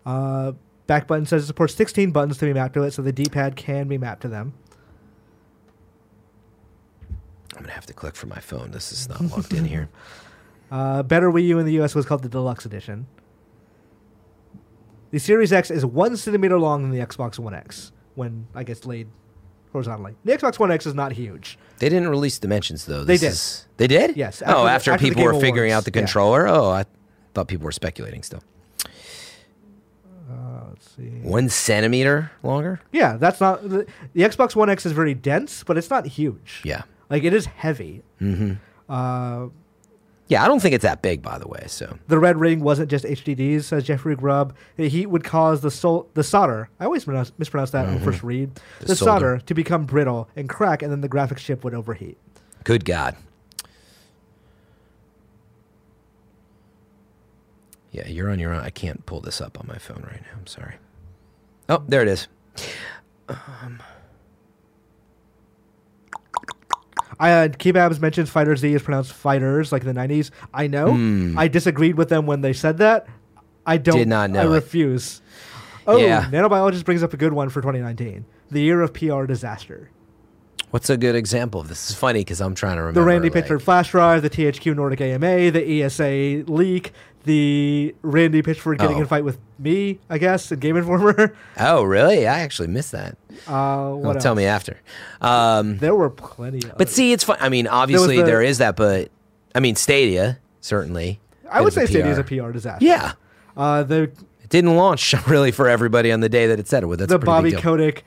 Uh, 0.04 0.52
back 0.86 1.06
button 1.06 1.24
says 1.26 1.44
it 1.44 1.46
supports 1.46 1.74
16 1.74 2.10
buttons 2.10 2.38
to 2.38 2.44
be 2.46 2.52
mapped 2.52 2.74
to 2.74 2.82
it, 2.82 2.90
so 2.92 3.02
the 3.02 3.12
D-pad 3.12 3.56
can 3.56 3.88
be 3.88 3.96
mapped 3.98 4.22
to 4.22 4.28
them. 4.28 4.52
I'm 7.56 7.62
gonna 7.62 7.72
have 7.72 7.86
to 7.86 7.92
click 7.92 8.16
for 8.16 8.26
my 8.26 8.40
phone. 8.40 8.70
This 8.72 8.92
is 8.92 9.08
not 9.08 9.20
logged 9.22 9.52
in 9.52 9.64
here. 9.64 9.88
Uh, 10.70 11.02
better 11.02 11.30
Wii 11.30 11.48
U 11.48 11.58
in 11.58 11.66
the 11.66 11.78
US 11.82 11.94
was 11.94 12.06
called 12.06 12.22
the 12.22 12.30
Deluxe 12.30 12.64
Edition. 12.64 13.06
The 15.10 15.18
Series 15.18 15.52
X 15.52 15.70
is 15.70 15.84
one 15.84 16.16
centimeter 16.16 16.58
long 16.58 16.80
than 16.80 16.90
the 16.98 17.06
Xbox 17.06 17.38
One 17.38 17.52
X 17.52 17.92
when 18.14 18.46
I 18.54 18.64
guess 18.64 18.86
laid 18.86 19.08
horizontally. 19.72 20.14
The 20.24 20.32
Xbox 20.32 20.58
One 20.58 20.70
X 20.70 20.86
is 20.86 20.94
not 20.94 21.12
huge. 21.12 21.58
They 21.78 21.88
didn't 21.88 22.08
release 22.08 22.38
dimensions 22.38 22.84
though. 22.86 23.04
They 23.04 23.16
did. 23.16 23.32
is- 23.32 23.66
they 23.76 23.86
did. 23.86 24.16
Yes, 24.16 24.42
oh, 24.44 24.44
after 24.46 24.52
the- 24.52 24.70
after, 24.70 24.90
after 24.92 25.06
people 25.08 25.24
were 25.24 25.40
figuring 25.40 25.72
out 25.72 25.84
the 25.84 25.90
yeah. 25.92 26.00
controller. 26.00 26.46
Oh, 26.46 26.70
I 26.70 26.84
thought 27.34 27.48
people 27.48 27.64
were 27.64 27.72
speculating 27.72 28.22
still. 28.22 28.42
Uh, 30.30 30.66
let's 30.68 30.90
see. 30.96 31.08
One 31.22 31.48
centimeter 31.48 32.30
longer. 32.42 32.80
Yeah, 32.92 33.16
that's 33.16 33.40
not 33.40 33.68
the, 33.68 33.86
the 34.14 34.22
Xbox 34.22 34.54
One 34.56 34.70
X 34.70 34.86
is 34.86 34.92
very 34.92 35.14
dense, 35.14 35.62
but 35.64 35.76
it's 35.76 35.90
not 35.90 36.06
huge. 36.06 36.62
Yeah. 36.64 36.82
Like 37.10 37.24
it 37.24 37.34
is 37.34 37.46
heavy. 37.46 38.02
Mm-hmm. 38.20 38.52
Uh, 38.88 39.48
Yeah, 40.32 40.42
I 40.42 40.48
don't 40.48 40.60
think 40.60 40.74
it's 40.74 40.82
that 40.82 41.02
big, 41.02 41.20
by 41.20 41.36
the 41.36 41.46
way. 41.46 41.64
So 41.66 41.98
the 42.08 42.18
red 42.18 42.38
ring 42.40 42.60
wasn't 42.60 42.90
just 42.90 43.04
HDDs, 43.04 43.64
says 43.64 43.84
Jeffrey 43.84 44.16
Grubb. 44.16 44.56
The 44.76 44.88
heat 44.88 45.04
would 45.04 45.24
cause 45.24 45.60
the 45.60 45.70
sol- 45.70 46.08
the 46.14 46.24
solder. 46.24 46.70
I 46.80 46.86
always 46.86 47.04
pronounce, 47.04 47.32
mispronounce 47.36 47.70
that 47.72 47.84
on 47.84 47.96
mm-hmm. 47.96 48.04
first 48.06 48.22
read. 48.22 48.54
The, 48.80 48.86
The 48.86 48.96
solder. 48.96 49.10
solder. 49.10 49.38
to 49.44 49.52
become 49.52 49.84
brittle 49.84 50.30
and 50.34 50.48
crack, 50.48 50.82
and 50.82 50.90
then 50.90 51.02
the 51.02 51.08
graphics 51.08 51.40
chip 51.40 51.62
would 51.64 51.74
overheat. 51.74 52.16
good 52.64 52.86
God. 52.86 53.14
Yeah, 57.90 58.08
you're 58.08 58.30
on 58.30 58.38
your 58.38 58.54
own. 58.54 58.62
I 58.62 58.70
can't 58.70 59.04
pull 59.04 59.20
this 59.20 59.38
up 59.38 59.60
on 59.60 59.66
my 59.66 59.76
phone 59.76 60.02
right 60.02 60.22
now. 60.22 60.38
I'm 60.38 60.46
sorry. 60.46 60.76
Oh, 61.68 61.82
there 61.86 62.00
it 62.00 62.08
is. 62.08 62.26
Um, 63.28 63.82
I 67.20 67.30
uh, 67.32 67.48
Kebabs 67.48 68.00
mentions 68.00 68.30
Fighter 68.30 68.56
Z 68.56 68.72
is 68.74 68.82
pronounced 68.82 69.12
fighters 69.12 69.72
like 69.72 69.84
in 69.84 69.94
the 69.94 69.98
'90s. 70.00 70.30
I 70.52 70.66
know. 70.66 71.34
I 71.38 71.48
disagreed 71.48 71.96
with 71.96 72.08
them 72.08 72.26
when 72.26 72.40
they 72.40 72.52
said 72.52 72.78
that. 72.78 73.06
I 73.66 73.76
don't. 73.76 73.96
Did 73.98 74.08
not 74.08 74.30
know 74.30 74.40
I 74.40 74.44
it. 74.44 74.48
refuse. 74.48 75.20
Oh, 75.86 75.96
Yeah. 75.98 76.24
nanobiologist 76.30 76.84
brings 76.84 77.02
up 77.02 77.12
a 77.12 77.16
good 77.16 77.32
one 77.32 77.48
for 77.48 77.60
2019. 77.60 78.24
The 78.50 78.60
year 78.60 78.80
of 78.82 78.92
PR 78.92 79.24
disaster. 79.24 79.90
What's 80.70 80.88
a 80.88 80.96
good 80.96 81.14
example 81.14 81.60
of 81.60 81.68
this? 81.68 81.90
It's 81.90 81.98
funny 81.98 82.20
because 82.20 82.40
I'm 82.40 82.54
trying 82.54 82.76
to 82.76 82.82
remember. 82.82 83.00
The 83.00 83.06
Randy 83.06 83.28
like- 83.30 83.44
Pitchford 83.46 83.60
flash 83.62 83.90
drive, 83.90 84.22
the 84.22 84.30
THQ 84.30 84.74
Nordic 84.74 85.00
AMA, 85.02 85.50
the 85.50 85.82
ESA 85.82 86.44
leak, 86.50 86.92
the 87.24 87.94
Randy 88.02 88.42
Pitchford 88.42 88.78
getting 88.78 88.96
Oh. 88.96 89.00
in 89.00 89.04
a 89.04 89.08
fight 89.08 89.24
with 89.24 89.38
me, 89.58 89.98
I 90.10 90.18
guess, 90.18 90.50
and 90.50 90.60
Game 90.60 90.76
Informer. 90.76 91.34
Oh, 91.58 91.82
really? 91.84 92.26
I 92.26 92.40
actually 92.40 92.68
missed 92.68 92.92
that. 92.92 93.16
Uh, 93.46 93.90
what 93.90 94.02
Well, 94.14 94.14
tell 94.20 94.34
me 94.34 94.44
after. 94.44 94.78
Um, 95.20 95.78
There 95.78 95.94
were 95.94 96.10
plenty. 96.10 96.58
Of 96.68 96.76
but 96.78 96.88
see, 96.88 97.12
it's 97.12 97.24
fun. 97.24 97.36
I 97.40 97.48
mean, 97.48 97.66
obviously 97.66 98.16
the- 98.16 98.24
there 98.24 98.42
is 98.42 98.58
that, 98.58 98.76
but 98.76 99.10
I 99.54 99.60
mean, 99.60 99.76
Stadia 99.76 100.38
certainly. 100.60 101.20
I 101.50 101.60
would 101.60 101.72
say 101.72 101.86
Stadia 101.86 102.10
is 102.10 102.18
a 102.18 102.24
PR. 102.24 102.50
Disaster. 102.50 102.84
Yeah, 102.84 103.12
Uh, 103.56 103.82
the 103.82 104.02
it 104.42 104.48
didn't 104.48 104.76
launch 104.76 105.14
really 105.26 105.50
for 105.50 105.68
everybody 105.68 106.10
on 106.12 106.20
the 106.20 106.28
day 106.28 106.46
that 106.46 106.58
it 106.58 106.66
said 106.68 106.82
it 106.82 106.86
would. 106.86 106.98
That's 106.98 107.12
the 107.12 107.18
Bobby. 107.18 107.52
Kotick, 107.52 108.04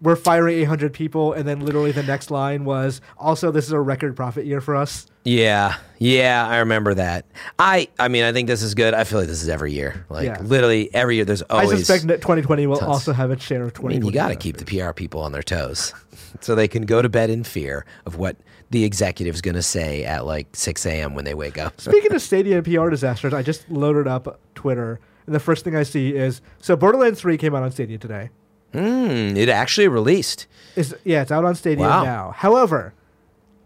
we're 0.00 0.16
firing 0.16 0.58
800 0.58 0.92
people, 0.92 1.32
and 1.32 1.46
then 1.48 1.60
literally 1.60 1.92
the 1.92 2.02
next 2.02 2.30
line 2.30 2.64
was, 2.64 3.00
also, 3.18 3.50
this 3.50 3.66
is 3.66 3.72
a 3.72 3.80
record 3.80 4.14
profit 4.16 4.44
year 4.46 4.60
for 4.60 4.76
us. 4.76 5.06
Yeah, 5.24 5.76
yeah, 5.98 6.46
I 6.46 6.58
remember 6.58 6.94
that. 6.94 7.24
I, 7.58 7.88
I 7.98 8.08
mean, 8.08 8.22
I 8.24 8.32
think 8.32 8.46
this 8.46 8.62
is 8.62 8.74
good. 8.74 8.94
I 8.94 9.04
feel 9.04 9.18
like 9.18 9.26
this 9.28 9.42
is 9.42 9.48
every 9.48 9.72
year. 9.72 10.04
Like 10.08 10.26
Yeah. 10.26 10.38
literally 10.40 10.88
every 10.94 11.16
year. 11.16 11.24
There's 11.24 11.42
always. 11.42 11.72
I 11.72 11.76
suspect 11.78 12.06
that 12.08 12.20
2020 12.20 12.66
will 12.66 12.76
tons. 12.76 12.88
also 12.88 13.12
have 13.12 13.30
its 13.30 13.42
share 13.42 13.62
of 13.64 13.72
I 13.80 13.88
mean, 13.88 14.04
you 14.04 14.12
got 14.12 14.28
to 14.28 14.36
keep 14.36 14.58
the 14.58 14.64
PR 14.64 14.92
people 14.92 15.20
on 15.22 15.32
their 15.32 15.42
toes, 15.42 15.92
so 16.40 16.54
they 16.54 16.68
can 16.68 16.84
go 16.84 17.02
to 17.02 17.08
bed 17.08 17.30
in 17.30 17.42
fear 17.42 17.84
of 18.04 18.16
what 18.16 18.36
the 18.70 18.84
executive's 18.84 19.40
going 19.40 19.54
to 19.56 19.62
say 19.62 20.04
at 20.04 20.26
like 20.26 20.54
6 20.54 20.84
a.m. 20.86 21.14
when 21.14 21.24
they 21.24 21.34
wake 21.34 21.58
up. 21.58 21.80
Speaking 21.80 22.12
of 22.12 22.22
stadium 22.22 22.62
PR 22.62 22.90
disasters, 22.90 23.32
I 23.34 23.42
just 23.42 23.68
loaded 23.70 24.06
up 24.06 24.38
Twitter, 24.54 25.00
and 25.26 25.34
the 25.34 25.40
first 25.40 25.64
thing 25.64 25.74
I 25.74 25.82
see 25.82 26.14
is 26.14 26.40
so 26.60 26.76
Borderlands 26.76 27.20
3 27.20 27.36
came 27.38 27.54
out 27.54 27.62
on 27.64 27.72
Stadia 27.72 27.98
today. 27.98 28.30
Mm, 28.76 29.36
it 29.36 29.48
actually 29.48 29.88
released. 29.88 30.46
Is 30.76 30.94
yeah, 31.04 31.22
it's 31.22 31.32
out 31.32 31.44
on 31.44 31.54
Stadia 31.54 31.86
Wow. 31.86 32.04
now. 32.04 32.30
However, 32.36 32.92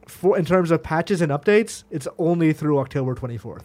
for 0.07 0.39
in 0.39 0.45
terms 0.45 0.71
of 0.71 0.83
patches 0.83 1.21
and 1.21 1.33
updates, 1.33 1.85
it's 1.91 2.07
only 2.19 2.53
through 2.53 2.79
October 2.79 3.15
24th. 3.15 3.65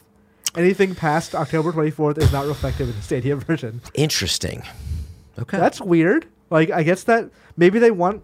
Anything 0.55 0.95
past 0.95 1.35
October 1.35 1.71
24th 1.71 2.17
is 2.17 2.31
not 2.31 2.45
reflective 2.47 2.89
in 2.89 2.95
the 2.95 3.01
Stadia 3.01 3.35
version. 3.47 3.81
Interesting. 3.93 4.63
Okay. 5.37 5.57
That's 5.57 5.81
weird. 5.81 6.25
Like 6.49 6.71
I 6.71 6.83
guess 6.83 7.03
that 7.03 7.29
maybe 7.57 7.77
they 7.79 7.91
want. 7.91 8.23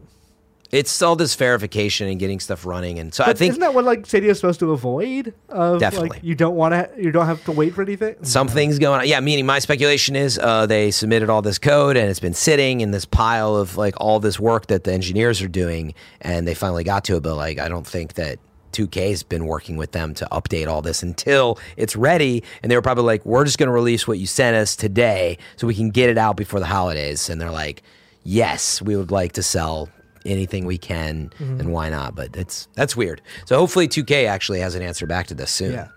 It's 0.71 1.01
all 1.01 1.15
this 1.15 1.35
verification 1.35 2.07
and 2.07 2.19
getting 2.19 2.39
stuff 2.39 2.65
running, 2.65 2.97
and 2.99 3.13
so 3.13 3.23
I 3.23 3.33
think 3.33 3.51
isn't 3.51 3.61
that 3.61 3.73
what 3.73 3.83
like 3.83 4.05
Stadia 4.05 4.31
is 4.31 4.37
supposed 4.37 4.59
to 4.61 4.71
avoid? 4.71 5.33
Of 5.49 5.79
Definitely. 5.79 6.09
like 6.09 6.23
you 6.23 6.35
don't 6.35 6.55
want 6.55 6.73
to, 6.73 6.89
you 6.97 7.11
don't 7.11 7.25
have 7.25 7.43
to 7.45 7.51
wait 7.51 7.73
for 7.73 7.81
anything. 7.81 8.15
something's 8.23 8.79
going 8.79 9.01
on. 9.01 9.07
Yeah, 9.07 9.19
meaning 9.19 9.45
my 9.45 9.59
speculation 9.59 10.15
is 10.15 10.39
uh, 10.39 10.65
they 10.65 10.91
submitted 10.91 11.29
all 11.29 11.41
this 11.41 11.57
code 11.57 11.97
and 11.97 12.09
it's 12.09 12.19
been 12.19 12.33
sitting 12.33 12.81
in 12.81 12.91
this 12.91 13.05
pile 13.05 13.55
of 13.55 13.75
like 13.77 13.95
all 13.99 14.19
this 14.19 14.39
work 14.39 14.67
that 14.67 14.85
the 14.85 14.93
engineers 14.93 15.41
are 15.41 15.47
doing, 15.49 15.93
and 16.21 16.47
they 16.47 16.53
finally 16.53 16.83
got 16.83 17.03
to 17.05 17.17
it. 17.17 17.23
But 17.23 17.35
like, 17.35 17.59
I 17.59 17.67
don't 17.67 17.85
think 17.85 18.13
that 18.13 18.39
2K's 18.71 19.23
been 19.23 19.45
working 19.45 19.75
with 19.75 19.91
them 19.91 20.13
to 20.13 20.27
update 20.31 20.67
all 20.67 20.81
this 20.81 21.03
until 21.03 21.59
it's 21.75 21.97
ready. 21.97 22.43
And 22.63 22.71
they 22.71 22.75
were 22.77 22.81
probably 22.81 23.03
like, 23.03 23.25
"We're 23.25 23.43
just 23.43 23.57
going 23.57 23.67
to 23.67 23.73
release 23.73 24.07
what 24.07 24.19
you 24.19 24.25
sent 24.25 24.55
us 24.55 24.77
today, 24.77 25.37
so 25.57 25.67
we 25.67 25.75
can 25.75 25.89
get 25.89 26.09
it 26.09 26.17
out 26.17 26.37
before 26.37 26.61
the 26.61 26.65
holidays." 26.65 27.29
And 27.29 27.41
they're 27.41 27.51
like, 27.51 27.83
"Yes, 28.23 28.81
we 28.81 28.95
would 28.95 29.11
like 29.11 29.33
to 29.33 29.43
sell." 29.43 29.89
Anything 30.25 30.65
we 30.65 30.77
can, 30.77 31.31
and 31.39 31.71
why 31.71 31.89
not? 31.89 32.15
But 32.15 32.35
it's 32.35 32.67
that's 32.75 32.95
weird. 32.95 33.21
So 33.45 33.57
hopefully, 33.57 33.87
2K 33.87 34.27
actually 34.27 34.59
has 34.59 34.75
an 34.75 34.81
answer 34.81 35.07
back 35.07 35.27
to 35.27 35.33
this 35.33 35.51
soon. 35.51 35.73
Yeah. 35.73 35.87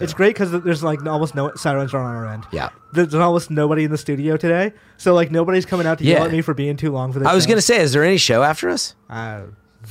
It's 0.00 0.14
great 0.14 0.34
because 0.34 0.52
there's 0.62 0.82
like 0.82 1.04
almost 1.06 1.34
no 1.34 1.54
sirens 1.54 1.94
are 1.94 2.00
on 2.00 2.14
our 2.16 2.26
end. 2.26 2.44
Yeah. 2.52 2.70
There's 2.92 3.14
almost 3.14 3.50
nobody 3.50 3.84
in 3.84 3.90
the 3.90 3.98
studio 3.98 4.36
today, 4.36 4.72
so 4.96 5.14
like 5.14 5.30
nobody's 5.30 5.66
coming 5.66 5.86
out 5.86 5.98
to 5.98 6.04
yell 6.04 6.24
at 6.24 6.30
me 6.30 6.40
for 6.40 6.54
being 6.54 6.76
too 6.76 6.92
long 6.92 7.12
for 7.12 7.18
this. 7.18 7.28
I 7.28 7.34
was 7.34 7.44
show. 7.44 7.48
going 7.48 7.58
to 7.58 7.62
say, 7.62 7.80
is 7.80 7.92
there 7.92 8.04
any 8.04 8.16
show 8.16 8.42
after 8.42 8.68
us? 8.68 8.94
Uh, 9.10 9.42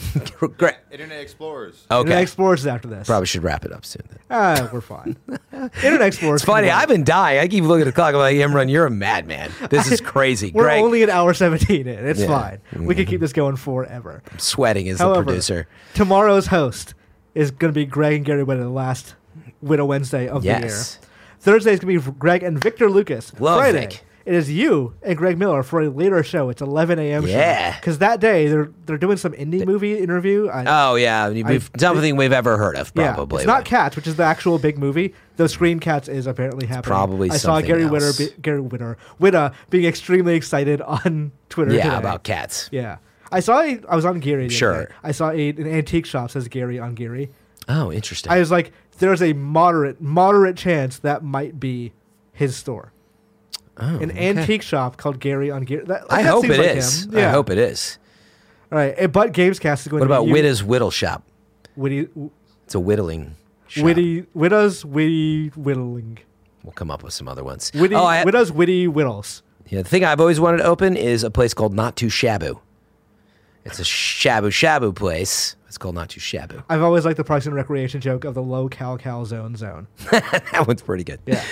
Great. 0.57 0.76
Internet 0.91 1.22
Explorers. 1.22 1.86
Internet 1.90 2.14
Okay. 2.14 2.22
Explorers 2.22 2.60
is 2.61 2.68
after 2.68 2.88
this. 2.88 3.07
Probably 3.07 3.26
should 3.26 3.44
wrap 3.44 3.65
it 3.65 3.72
up 3.72 3.86
soon. 3.86 4.03
Then. 4.10 4.19
Ah, 4.30 4.69
we're 4.72 4.82
fine. 4.82 5.18
Internet 5.52 6.02
Explorers. 6.07 6.41
It's 6.41 6.45
funny. 6.45 6.69
I've 6.69 6.88
been 6.88 7.03
dying. 7.03 7.40
I 7.40 7.48
keep 7.48 7.64
looking 7.64 7.82
at 7.82 7.86
the 7.86 7.91
clock. 7.91 8.14
I'm 8.14 8.19
like, 8.19 8.36
Imran, 8.36 8.69
you're 8.72 8.86
a 8.86 8.91
madman. 8.91 9.52
This 9.69 9.91
is 9.91 9.99
crazy. 10.02 10.52
We're 10.53 10.64
Greg, 10.64 10.84
only 10.84 11.03
an 11.03 11.10
hour 11.10 11.34
17 11.34 11.88
in. 11.88 12.06
It's 12.07 12.19
Yeah. 12.22 12.28
fine. 12.28 12.60
We 12.86 12.95
can 12.95 13.06
keep 13.06 13.19
this 13.22 13.34
going 13.34 13.56
forever. 13.56 14.22
sweating 14.38 14.88
as 14.90 14.99
However, 14.99 15.22
the 15.22 15.26
producer. 15.26 15.68
tomorrow's 15.94 16.48
host 16.48 16.94
is 17.36 17.52
going 17.52 17.74
to 17.74 17.78
be 17.78 17.86
Greg 17.86 18.15
and 18.18 18.26
Gary 18.26 18.44
Whitta, 18.44 18.60
the 18.61 18.69
last 18.69 19.15
Whitta 19.64 19.86
Wednesday 19.86 20.28
of 20.28 20.44
Yes. 20.44 20.61
the 20.61 20.68
year. 20.68 21.07
Thursday 21.40 21.74
is 21.74 21.80
going 21.80 21.99
to 21.99 22.11
be 22.11 22.18
Greg 22.18 22.44
and 22.44 22.61
Victor 22.61 22.90
Lucas. 22.90 23.32
Love 23.40 23.60
Friday, 23.60 23.82
Vic. 23.82 24.03
It 24.28 24.34
is 24.36 24.52
you 24.52 24.94
and 25.04 25.18
Greg 25.18 25.38
Miller 25.38 25.64
for 25.64 25.80
a 25.82 25.90
later 25.90 26.22
show. 26.22 26.49
It's 26.49 26.62
11 26.62 26.99
a.m. 26.99 27.26
Yeah. 27.26 27.80
Because 27.80 27.99
that 27.99 28.20
day 28.20 28.49
they're 28.49 28.70
they're 28.86 28.98
doing 28.98 29.16
some 29.16 29.32
indie 29.32 29.66
movie 29.66 29.98
interview. 29.98 30.49
I, 30.49 30.66
Oh 30.68 30.95
yeah, 30.95 31.30
we've, 31.30 31.72
something 31.78 32.18
we've 32.18 32.34
ever 32.34 32.58
heard 32.58 32.76
of. 32.76 32.91
yeah, 32.94 33.14
Probably. 33.14 33.38
it's 33.44 33.48
not 33.48 33.64
Cats, 33.64 33.95
which 33.95 34.06
is 34.06 34.18
the 34.18 34.24
actual 34.24 34.60
big 34.60 34.78
movie. 34.78 35.14
The 35.38 35.48
Screen 35.48 35.80
Cats 35.80 36.10
is 36.10 36.28
apparently 36.28 36.68
happening. 36.68 36.84
probably 36.84 37.32
I 37.32 37.38
saw 37.38 37.62
Gary 37.62 37.84
Whitta, 37.84 38.08
else. 38.08 38.18
be, 38.18 38.30
Gary 38.41 38.62
Whitta, 38.62 38.98
Whitta 39.22 39.54
being 39.70 39.86
extremely 39.86 40.36
excited 40.36 40.82
on 40.82 41.32
Twitter. 41.49 41.72
Yeah, 41.74 41.84
today. 41.84 41.95
about 41.95 42.24
cats. 42.24 42.68
Yeah. 42.70 42.98
I 43.32 43.40
saw 43.40 43.62
a, 43.62 43.80
I 43.88 43.95
was 43.95 44.04
on 44.04 44.20
Geary. 44.20 44.49
Sure. 44.49 44.86
day. 44.88 44.91
I 45.04 45.12
saw 45.14 45.30
a, 45.32 45.49
an 45.49 45.68
antique 45.68 46.06
shop 46.06 46.32
says 46.32 46.49
Gary 46.49 46.80
on 46.80 46.95
Geary. 46.95 47.30
Oh, 47.70 47.94
interesting. 47.94 48.30
I 48.32 48.40
was 48.40 48.52
like, 48.52 48.74
there's 48.99 49.22
a 49.22 49.32
moderate 49.32 50.02
moderate 50.02 50.58
chance 50.58 50.99
that 50.99 51.24
might 51.24 51.60
be 51.62 51.94
his 52.34 52.58
store. 52.58 52.91
Oh, 53.80 53.98
An 53.99 54.10
okay. 54.12 54.30
antique 54.30 54.62
shop 54.64 54.98
called 54.98 55.20
Gary 55.20 55.52
on 55.52 55.64
Geary. 55.64 55.86
That, 55.86 56.04
I 56.10 56.24
that 56.24 56.30
hope 56.32 56.45
it 56.45 56.58
like 56.58 56.78
is. 56.78 57.06
him. 57.06 57.14
Yeah. 57.18 57.28
I 57.28 57.32
hope 57.32 57.49
it 57.49 57.58
is. 57.58 57.99
All 58.72 58.78
right. 58.78 58.94
eh, 58.98 59.08
But 59.08 59.34
Gamescast 59.34 59.82
is 59.82 59.88
going 59.88 59.99
What 60.02 60.08
to 60.08 60.14
about 60.14 60.24
be 60.24 60.28
you- 60.30 60.34
Whitta's 60.34 60.64
Whittle 60.64 60.91
Shop? 60.91 61.24
Witty, 61.76 62.08
It's 62.66 62.74
a 62.76 62.80
whittling. 62.80 63.36
Shop. 63.68 63.84
witty, 63.84 64.26
witty 64.34 65.49
whittling. 65.56 66.18
We'll 66.64 66.74
come 66.74 66.90
up 66.90 67.04
with 67.04 67.14
some 67.14 67.28
other 67.28 67.44
ones. 67.44 67.72
Witty, 67.76 67.94
oh, 67.95 68.04
I, 68.04 68.24
witty 68.24 68.88
whittles. 68.88 69.44
yeah, 69.68 69.82
the 69.84 69.88
thing 69.90 70.04
I've 70.04 70.20
always 70.20 70.40
wanted 70.40 70.58
to 70.58 70.64
open 70.64 70.98
is 70.98 71.24
a 71.24 71.30
place 71.30 71.54
called 71.54 71.74
Not 71.74 71.95
Too 71.95 72.08
Shabu. 72.08 72.60
It's 73.64 73.80
a 73.80 73.84
shabu 73.84 74.48
shabu 74.48 74.95
place. 74.95 75.56
It's 75.68 75.78
called 75.78 75.95
Not 75.95 76.10
Too 76.10 76.22
Shabu. 76.22 76.64
I've 76.70 76.82
always 76.82 77.04
liked 77.04 77.18
the 77.18 77.26
Parks 77.26 77.45
and 77.45 77.54
Recreation 77.54 77.99
joke 77.99 78.24
of 78.24 78.34
the 78.34 78.41
low 78.41 78.70
cal 78.70 78.98
cal 78.98 79.26
zone 79.26 79.58
zone. 79.58 79.88
that 80.12 80.64
one's 80.66 80.82
pretty 80.82 81.04
good. 81.04 81.20
Yeah. 81.26 81.44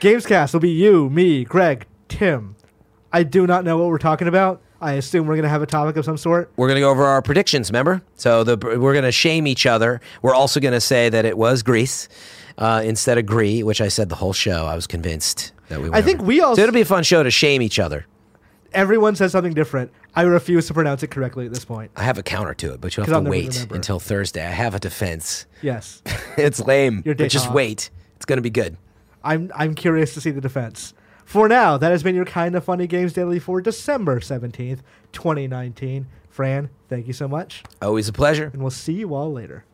Gamescast 0.00 0.54
will 0.54 0.60
be 0.60 0.70
you, 0.70 1.10
me, 1.10 1.44
Greg, 1.44 1.86
Tim. 2.08 2.56
I 3.12 3.22
do 3.22 3.46
not 3.46 3.64
know 3.64 3.76
what 3.76 3.88
we're 3.88 3.98
talking 3.98 4.28
about. 4.28 4.62
I 4.80 4.94
assume 4.94 5.26
we're 5.26 5.34
going 5.34 5.42
to 5.42 5.50
have 5.50 5.60
a 5.60 5.66
topic 5.66 5.96
of 5.96 6.06
some 6.06 6.16
sort. 6.16 6.50
We're 6.56 6.68
going 6.68 6.76
to 6.76 6.80
go 6.80 6.88
over 6.90 7.04
our 7.04 7.20
predictions, 7.20 7.68
remember? 7.68 8.00
So 8.14 8.42
the, 8.42 8.56
we're 8.56 8.94
going 8.94 9.04
to 9.04 9.12
shame 9.12 9.46
each 9.46 9.66
other. 9.66 10.00
We're 10.22 10.34
also 10.34 10.58
going 10.58 10.72
to 10.72 10.80
say 10.80 11.10
that 11.10 11.26
it 11.26 11.36
was 11.36 11.62
Greece 11.62 12.08
uh, 12.56 12.80
instead 12.82 13.18
of 13.18 13.26
Gree, 13.26 13.62
which 13.62 13.82
I 13.82 13.88
said 13.88 14.08
the 14.08 14.14
whole 14.14 14.32
show. 14.32 14.64
I 14.64 14.74
was 14.74 14.86
convinced 14.86 15.52
that 15.68 15.82
we 15.82 15.90
were. 15.90 15.94
I 15.96 16.00
think 16.00 16.22
we 16.22 16.40
all- 16.40 16.56
So 16.56 16.62
it'll 16.62 16.72
be 16.72 16.80
a 16.80 16.86
fun 16.86 17.02
show 17.02 17.22
to 17.22 17.30
shame 17.30 17.60
each 17.60 17.78
other. 17.78 18.06
Everyone 18.72 19.16
says 19.16 19.32
something 19.32 19.52
different. 19.52 19.90
I 20.14 20.22
refuse 20.22 20.66
to 20.68 20.74
pronounce 20.74 21.02
it 21.02 21.08
correctly 21.10 21.44
at 21.44 21.52
this 21.52 21.66
point. 21.66 21.90
I 21.94 22.04
have 22.04 22.16
a 22.16 22.22
counter 22.22 22.54
to 22.54 22.72
it, 22.72 22.80
but 22.80 22.96
you 22.96 23.02
have 23.02 23.12
to 23.22 23.28
wait 23.28 23.52
remember. 23.52 23.74
until 23.74 24.00
Thursday. 24.00 24.46
I 24.46 24.50
have 24.50 24.74
a 24.74 24.78
defense. 24.80 25.44
Yes. 25.60 26.00
it's 26.38 26.58
lame, 26.58 27.02
Your 27.04 27.16
but 27.16 27.28
just 27.28 27.52
wait. 27.52 27.90
It's 28.16 28.24
going 28.24 28.38
to 28.38 28.42
be 28.42 28.48
good. 28.50 28.78
I'm 29.24 29.50
I'm 29.54 29.74
curious 29.74 30.14
to 30.14 30.20
see 30.20 30.30
the 30.30 30.40
defense. 30.40 30.94
For 31.24 31.48
now, 31.48 31.76
that 31.76 31.92
has 31.92 32.02
been 32.02 32.16
your 32.16 32.24
kind 32.24 32.54
of 32.56 32.64
funny 32.64 32.86
games 32.88 33.12
daily 33.12 33.38
for 33.38 33.60
December 33.60 34.18
17th, 34.20 34.80
2019. 35.12 36.06
Fran, 36.28 36.70
thank 36.88 37.06
you 37.06 37.12
so 37.12 37.28
much, 37.28 37.62
Always 37.82 38.08
a 38.08 38.12
pleasure. 38.12 38.50
and 38.52 38.62
we'll 38.62 38.70
see 38.70 38.94
you 38.94 39.14
all 39.14 39.32
later. 39.32 39.64